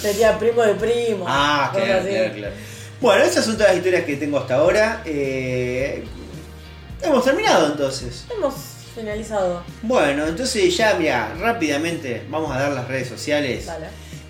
Sería 0.00 0.38
primo 0.38 0.62
de 0.62 0.74
primo. 0.74 1.24
Ah, 1.26 1.70
cosas 1.72 1.86
claro, 1.86 2.00
así. 2.02 2.10
claro, 2.10 2.34
claro. 2.34 2.54
Bueno, 3.00 3.24
esas 3.24 3.44
son 3.44 3.54
todas 3.54 3.68
las 3.68 3.76
historias 3.78 4.04
que 4.04 4.16
tengo 4.16 4.38
hasta 4.38 4.56
ahora. 4.56 5.02
Eh, 5.04 6.04
hemos 7.02 7.24
terminado 7.24 7.66
entonces. 7.66 8.24
Hemos 8.34 8.54
finalizado. 8.94 9.62
Bueno, 9.82 10.26
entonces 10.26 10.76
ya, 10.76 10.94
mira, 10.94 11.34
rápidamente 11.38 12.24
vamos 12.28 12.54
a 12.54 12.58
dar 12.58 12.72
las 12.72 12.88
redes 12.88 13.08
sociales. 13.08 13.68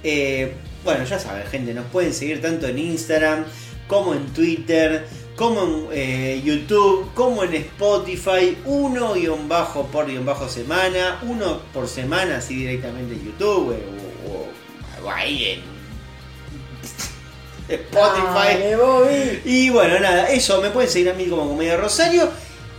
Eh, 0.04 0.52
bueno, 0.84 1.04
ya 1.04 1.18
saben, 1.18 1.46
gente, 1.46 1.74
nos 1.74 1.86
pueden 1.86 2.12
seguir 2.14 2.40
tanto 2.40 2.68
en 2.68 2.78
Instagram 2.78 3.44
como 3.88 4.14
en 4.14 4.26
Twitter, 4.32 5.06
como 5.38 5.62
en 5.62 5.86
eh, 5.92 6.42
YouTube, 6.44 7.10
como 7.14 7.44
en 7.44 7.54
Spotify, 7.54 8.58
uno 8.64 9.14
guion 9.14 9.48
bajo 9.48 9.84
por 9.86 10.06
guion 10.06 10.26
bajo 10.26 10.48
semana, 10.48 11.20
uno 11.22 11.60
por 11.72 11.86
semana, 11.88 12.38
así 12.38 12.56
directamente 12.56 13.14
en 13.14 13.24
YouTube 13.24 13.68
o, 13.70 14.30
o- 14.32 15.06
o 15.06 15.10
ahí 15.10 15.44
en 15.44 15.60
Spotify. 17.68 18.58
Dale. 18.62 19.42
Y 19.44 19.70
bueno, 19.70 19.98
nada, 20.00 20.28
eso, 20.30 20.60
me 20.60 20.70
pueden 20.70 20.90
seguir 20.90 21.10
a 21.10 21.14
mí 21.14 21.26
como 21.26 21.48
Comedia 21.48 21.76
Rosario. 21.76 22.28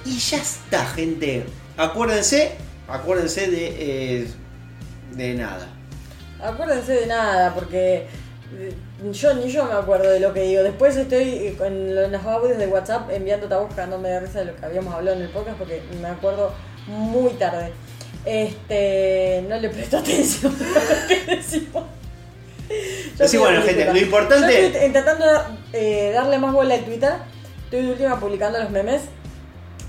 Y 0.06 0.18
ya 0.18 0.38
está, 0.38 0.86
gente. 0.88 1.46
Acuérdense, 1.78 2.54
acuérdense 2.88 3.50
de, 3.50 3.68
eh, 4.22 4.28
de 5.16 5.34
nada. 5.36 5.68
Acuérdense 6.44 6.92
de 6.94 7.08
nada, 7.08 7.54
porque 7.54 8.08
eh, 8.58 8.74
yo 9.12 9.34
ni 9.34 9.50
yo 9.52 9.66
me 9.66 9.74
acuerdo 9.74 10.10
de 10.10 10.20
lo 10.20 10.34
que 10.34 10.42
digo. 10.42 10.64
Después 10.64 10.96
estoy 10.98 11.22
eh, 11.22 11.58
en 11.66 12.12
los 12.12 12.24
audios 12.26 12.58
de 12.58 12.68
WhatsApp 12.68 13.10
enviando 13.12 13.48
tabús 13.48 13.70
cagándome 13.74 14.10
de 14.10 14.20
risa 14.20 14.40
de 14.40 14.46
lo 14.46 14.56
que 14.56 14.66
habíamos 14.66 14.94
hablado 14.94 15.18
en 15.18 15.24
el 15.24 15.30
podcast 15.30 15.58
porque 15.58 15.82
me 16.02 16.08
acuerdo 16.08 16.54
muy 16.88 17.32
tarde. 17.34 17.72
Este, 18.26 19.44
no 19.48 19.58
le 19.58 19.70
presto 19.70 19.98
atención 20.00 20.54
a 20.56 21.02
lo 21.02 21.08
que 21.08 21.36
decimos. 21.36 21.84
Yo 23.18 23.40
bueno, 23.40 23.62
gente, 23.64 23.86
lo 23.86 23.98
importante- 24.00 24.62
Yo 24.62 24.68
estoy 24.68 24.86
intentando 24.86 25.26
eh, 25.74 26.12
darle 26.14 26.38
más 26.38 26.54
bola 26.54 26.76
a 26.76 26.80
Twitter. 26.80 27.14
Estoy 27.66 27.86
de 27.86 27.92
última 27.92 28.20
publicando 28.20 28.60
los 28.60 28.70
memes. 28.70 29.02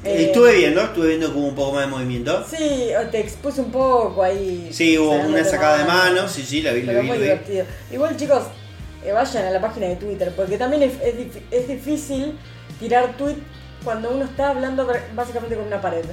Eh, 0.03 0.27
estuve 0.27 0.55
viendo, 0.57 0.81
estuve 0.81 1.09
viendo 1.09 1.33
como 1.33 1.49
un 1.49 1.55
poco 1.55 1.73
más 1.75 1.85
de 1.85 1.91
movimiento. 1.91 2.43
Sí, 2.49 2.91
te 3.11 3.21
expuse 3.21 3.61
un 3.61 3.71
poco 3.71 4.23
ahí. 4.23 4.71
Sí, 4.73 4.97
hubo 4.97 5.11
una 5.13 5.45
sacada 5.45 5.79
de 5.79 5.85
mano. 5.85 6.15
mano, 6.23 6.29
sí, 6.29 6.43
sí, 6.43 6.63
la 6.63 6.73
vi, 6.73 6.83
la 6.83 6.95
vi, 6.95 6.99
muy 7.01 7.09
la 7.09 7.15
vi. 7.17 7.23
divertido. 7.23 7.67
Igual 7.93 8.17
chicos, 8.17 8.45
eh, 9.05 9.13
vayan 9.13 9.45
a 9.47 9.51
la 9.51 9.61
página 9.61 9.87
de 9.89 9.97
Twitter, 9.97 10.33
porque 10.37 10.57
también 10.59 10.83
es, 10.83 10.93
es 11.03 11.15
dif- 11.17 11.43
es 11.51 11.69
difícil 11.69 12.39
tirar 12.79 13.17
tweet 13.17 13.37
cuando 13.85 14.11
uno 14.11 14.25
está 14.25 14.51
hablando 14.51 14.87
básicamente 15.15 15.57
con 15.57 15.67
una 15.67 15.81
pared. 15.81 16.05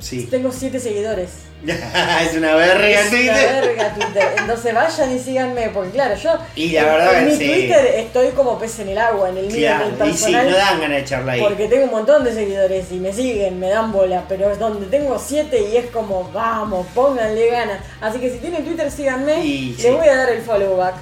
Sí. 0.00 0.26
Tengo 0.26 0.50
siete 0.50 0.80
seguidores. 0.80 1.30
es 1.64 2.36
una 2.36 2.56
verga 2.56 2.88
Es 2.88 3.08
una 3.08 3.10
Twitter. 3.10 3.60
verga 3.62 3.94
Twitter. 3.94 4.28
Entonces 4.38 4.74
vayan 4.74 5.14
y 5.14 5.18
síganme, 5.20 5.68
porque 5.68 5.90
claro, 5.90 6.16
yo 6.16 6.30
Y 6.56 6.70
la 6.72 6.84
verdad 6.84 7.18
en 7.20 7.26
mi 7.26 7.36
sí. 7.36 7.46
Twitter 7.46 7.86
estoy 7.98 8.28
como 8.30 8.58
pez 8.58 8.80
en 8.80 8.88
el 8.88 8.98
agua, 8.98 9.28
en 9.28 9.36
el 9.36 9.46
mío, 9.46 9.54
en 9.70 9.80
el 9.82 9.90
Claro, 9.92 10.10
y 10.10 10.12
sí, 10.14 10.24
personal. 10.24 10.50
no 10.50 10.56
dan 10.56 10.80
ganas 10.80 10.96
de 10.96 11.02
echarla 11.02 11.32
ahí. 11.34 11.40
Porque 11.40 11.68
tengo 11.68 11.84
un 11.84 11.90
montón 11.92 12.24
de 12.24 12.32
seguidores 12.34 12.90
y 12.90 12.94
me 12.98 13.12
siguen, 13.12 13.60
me 13.60 13.68
dan 13.68 13.92
bola, 13.92 14.24
pero 14.28 14.50
es 14.50 14.58
donde 14.58 14.86
tengo 14.86 15.16
siete 15.20 15.60
y 15.72 15.76
es 15.76 15.86
como, 15.90 16.28
vamos, 16.32 16.84
pónganle 16.96 17.46
ganas. 17.50 17.78
Así 18.00 18.18
que 18.18 18.30
si 18.32 18.38
tienen 18.38 18.64
Twitter, 18.64 18.90
síganme. 18.90 19.44
Y 19.44 19.72
les 19.74 19.82
sí. 19.82 19.90
voy 19.90 20.08
a 20.08 20.16
dar 20.16 20.30
el 20.30 20.42
follow 20.42 20.76
back. 20.78 20.94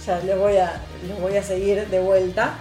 O 0.00 0.04
sea, 0.06 0.18
les 0.20 0.38
voy 0.38 0.56
a, 0.56 0.80
les 1.06 1.20
voy 1.20 1.36
a 1.36 1.42
seguir 1.42 1.86
de 1.88 2.00
vuelta. 2.00 2.58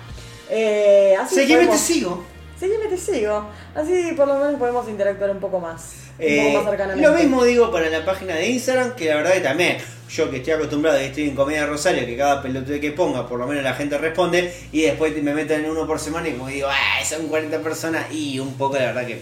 Eh, 0.49 1.15
así 1.19 1.35
Seguime, 1.35 1.67
te 1.67 1.77
sigo. 1.77 2.23
Seguime, 2.59 2.85
te 2.87 2.97
sigo. 2.97 3.47
Así 3.75 4.13
por 4.15 4.27
lo 4.27 4.35
menos 4.35 4.55
podemos 4.59 4.87
interactuar 4.87 5.31
un 5.31 5.39
poco 5.39 5.59
más. 5.59 5.93
Un 6.17 6.25
Eh, 6.25 6.43
poco 6.51 6.63
más 6.63 6.69
cercanamente. 6.71 7.07
lo 7.09 7.13
mismo 7.15 7.43
digo 7.43 7.71
para 7.71 7.89
la 7.89 8.05
página 8.05 8.35
de 8.35 8.47
Instagram, 8.47 8.95
que 8.95 9.05
la 9.09 9.15
verdad 9.17 9.33
que 9.33 9.41
también, 9.41 9.77
yo 10.09 10.29
que 10.31 10.37
estoy 10.37 10.53
acostumbrado 10.53 11.01
y 11.01 11.05
estoy 11.05 11.27
en 11.27 11.35
Comedia 11.35 11.65
Rosario, 11.65 12.05
que 12.05 12.15
cada 12.15 12.41
pelotudo 12.41 12.79
que 12.79 12.91
ponga, 12.91 13.27
por 13.27 13.39
lo 13.39 13.47
menos 13.47 13.63
la 13.63 13.73
gente 13.73 13.97
responde, 13.97 14.53
y 14.71 14.83
después 14.83 15.13
me 15.21 15.33
meten 15.33 15.65
en 15.65 15.71
uno 15.71 15.85
por 15.85 15.99
semana 15.99 16.29
y 16.29 16.33
como 16.33 16.47
digo, 16.47 16.67
ah, 16.69 17.03
son 17.05 17.27
40 17.27 17.59
personas, 17.59 18.05
y 18.11 18.39
un 18.39 18.53
poco 18.53 18.75
la 18.77 18.85
verdad 18.93 19.05
que 19.07 19.19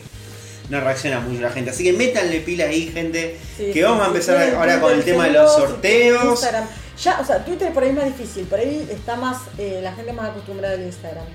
no 0.69 0.79
reacciona 0.81 1.19
mucho 1.19 1.41
la 1.41 1.49
gente. 1.49 1.71
Así 1.71 1.83
que 1.83 1.93
métanle 1.93 2.41
pila 2.41 2.65
ahí, 2.65 2.91
gente, 2.93 3.37
Sí, 3.57 3.65
que 3.67 3.73
sí, 3.73 3.81
vamos 3.81 4.03
a 4.03 4.07
empezar 4.07 4.53
ahora 4.55 4.79
con 4.79 4.93
el 4.93 5.03
tema 5.03 5.25
de 5.25 5.31
los 5.33 5.51
sorteos. 5.51 6.23
Instagram. 6.25 6.65
Ya, 7.01 7.19
o 7.19 7.25
sea, 7.25 7.43
Twitter 7.43 7.73
por 7.73 7.83
ahí 7.83 7.89
es 7.89 7.95
más 7.95 8.05
difícil, 8.05 8.45
por 8.45 8.59
ahí 8.59 8.87
está 8.91 9.15
más, 9.15 9.37
eh, 9.57 9.79
la 9.83 9.93
gente 9.93 10.13
más 10.13 10.29
acostumbrada 10.29 10.75
al 10.75 10.83
Instagram. 10.83 11.25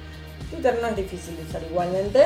Twitter 0.50 0.78
no 0.80 0.88
es 0.88 0.96
difícil 0.96 1.36
de 1.36 1.42
usar 1.42 1.62
igualmente. 1.68 2.24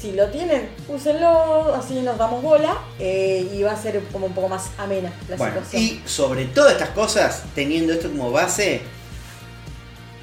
si 0.00 0.12
lo 0.12 0.26
tienen, 0.30 0.68
úsenlo, 0.88 1.74
así 1.76 1.94
nos 2.00 2.18
damos 2.18 2.42
bola 2.42 2.76
eh, 2.98 3.48
y 3.54 3.62
va 3.62 3.70
a 3.72 3.76
ser 3.80 4.00
como 4.10 4.26
un 4.26 4.32
poco 4.32 4.48
más 4.48 4.70
amena 4.76 5.12
la 5.28 5.36
Bueno, 5.36 5.54
situación. 5.60 5.82
y 5.82 6.02
sobre 6.08 6.46
todas 6.46 6.72
estas 6.72 6.88
cosas, 6.90 7.42
teniendo 7.54 7.92
esto 7.92 8.08
como 8.10 8.32
base, 8.32 8.80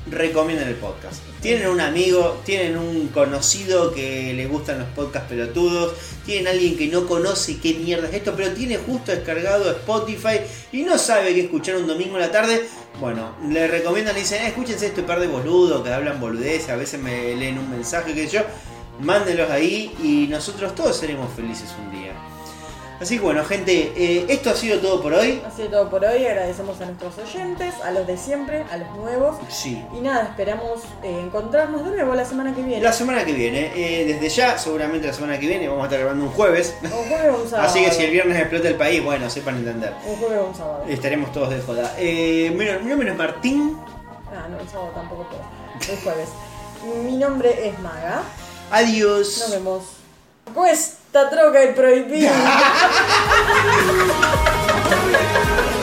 recomienden 0.08 0.68
el 0.68 0.76
podcast. 0.76 1.22
Tienen 1.42 1.70
un 1.70 1.82
amigo, 1.82 2.42
tienen 2.46 2.78
un 2.78 3.08
conocido 3.10 3.94
que 3.94 4.34
le 4.34 4.48
gustan 4.48 4.80
los 4.80 4.88
podcasts 4.90 5.30
pelotudos, 5.30 5.94
tienen 6.26 6.48
alguien 6.48 6.78
que 6.78 6.88
no 6.88 7.08
conoce 7.08 7.60
qué 7.60 7.74
mierda 7.76 8.08
es 8.10 8.16
esto, 8.16 8.34
pero 8.36 8.52
tiene 8.52 8.78
justo 8.78 9.12
descargado 9.12 9.72
Spotify 9.72 10.42
y 10.72 10.82
no 10.82 10.98
sabe 10.98 11.34
qué 11.34 11.42
escuchar 11.42 11.78
un 11.78 11.88
domingo 11.88 12.16
en 12.16 12.22
la 12.22 12.32
tarde. 12.32 12.66
Bueno, 13.00 13.36
le 13.48 13.68
recomiendan, 13.68 14.16
le 14.16 14.22
dicen, 14.22 14.44
"Eh, 14.44 14.48
escúchense 14.48 14.88
este 14.88 15.04
par 15.04 15.20
de 15.20 15.28
boludos 15.28 15.84
que 15.84 15.94
hablan 15.94 16.20
boludeces, 16.20 16.70
a 16.70 16.76
veces 16.76 17.00
me 17.00 17.36
leen 17.36 17.58
un 17.58 17.70
mensaje, 17.70 18.14
sé 18.14 18.28
yo. 18.28 18.42
Mándenlos 19.00 19.50
ahí 19.50 19.94
y 20.04 20.28
nosotros 20.28 20.76
todos 20.76 20.98
seremos 20.98 21.34
felices 21.34 21.70
un 21.80 21.92
día. 21.92 22.14
Así 23.00 23.16
que 23.16 23.22
bueno, 23.22 23.46
gente, 23.46 23.94
eh, 23.96 24.26
esto 24.28 24.50
ha 24.50 24.56
sido 24.56 24.80
todo 24.80 25.02
por 25.02 25.14
hoy. 25.14 25.42
Ha 25.48 25.52
sido 25.52 25.70
todo 25.70 25.90
por 25.90 26.04
hoy, 26.04 26.26
agradecemos 26.26 26.82
a 26.82 26.86
nuestros 26.86 27.18
oyentes, 27.18 27.74
a 27.82 27.92
los 27.92 28.06
de 28.06 28.18
siempre, 28.18 28.66
a 28.70 28.76
los 28.76 28.90
nuevos. 28.98 29.38
Sí. 29.48 29.82
Y 29.94 30.02
nada, 30.02 30.24
esperamos 30.24 30.82
eh, 31.02 31.22
encontrarnos 31.24 31.86
de 31.86 31.92
nuevo 31.92 32.14
la 32.14 32.26
semana 32.26 32.54
que 32.54 32.62
viene. 32.62 32.82
La 32.82 32.92
semana 32.92 33.24
que 33.24 33.32
viene, 33.32 33.72
eh, 33.74 34.06
desde 34.06 34.28
ya, 34.28 34.58
seguramente 34.58 35.08
la 35.08 35.14
semana 35.14 35.40
que 35.40 35.48
viene, 35.48 35.70
vamos 35.70 35.84
a 35.84 35.86
estar 35.86 36.00
grabando 36.00 36.26
un 36.26 36.32
jueves. 36.32 36.76
Un 36.84 36.90
jueves 36.90 37.32
o 37.34 37.42
un 37.42 37.50
sábado. 37.50 37.70
Así 37.70 37.86
que 37.86 37.92
si 37.92 38.04
el 38.04 38.12
viernes 38.12 38.38
explota 38.38 38.68
el 38.68 38.76
país, 38.76 39.02
bueno, 39.02 39.30
sepan 39.30 39.56
entender. 39.56 39.94
Un 40.06 40.16
jueves 40.18 40.40
o 40.40 40.46
un 40.48 40.56
sábado. 40.56 40.86
Estaremos 40.90 41.32
todos 41.32 41.52
de 41.52 41.62
joda. 41.62 41.96
Mi, 41.98 42.90
nombre 42.90 43.12
es 43.12 43.16
Martín. 43.16 43.78
Ah, 44.30 44.48
no, 44.50 44.60
el 44.60 44.68
sábado 44.68 44.92
tampoco 44.94 45.26
puedo. 45.30 45.44
El 45.90 46.04
jueves. 46.04 46.30
Mi 47.06 47.16
nombre 47.16 47.70
es 47.70 47.80
Maga. 47.80 48.24
Adiós. 48.72 49.38
Nos 49.40 49.52
vemos. 49.52 49.84
Cuesta 51.12 51.30
troca 51.30 51.64
el 51.64 51.74
prohibido. 51.74 52.30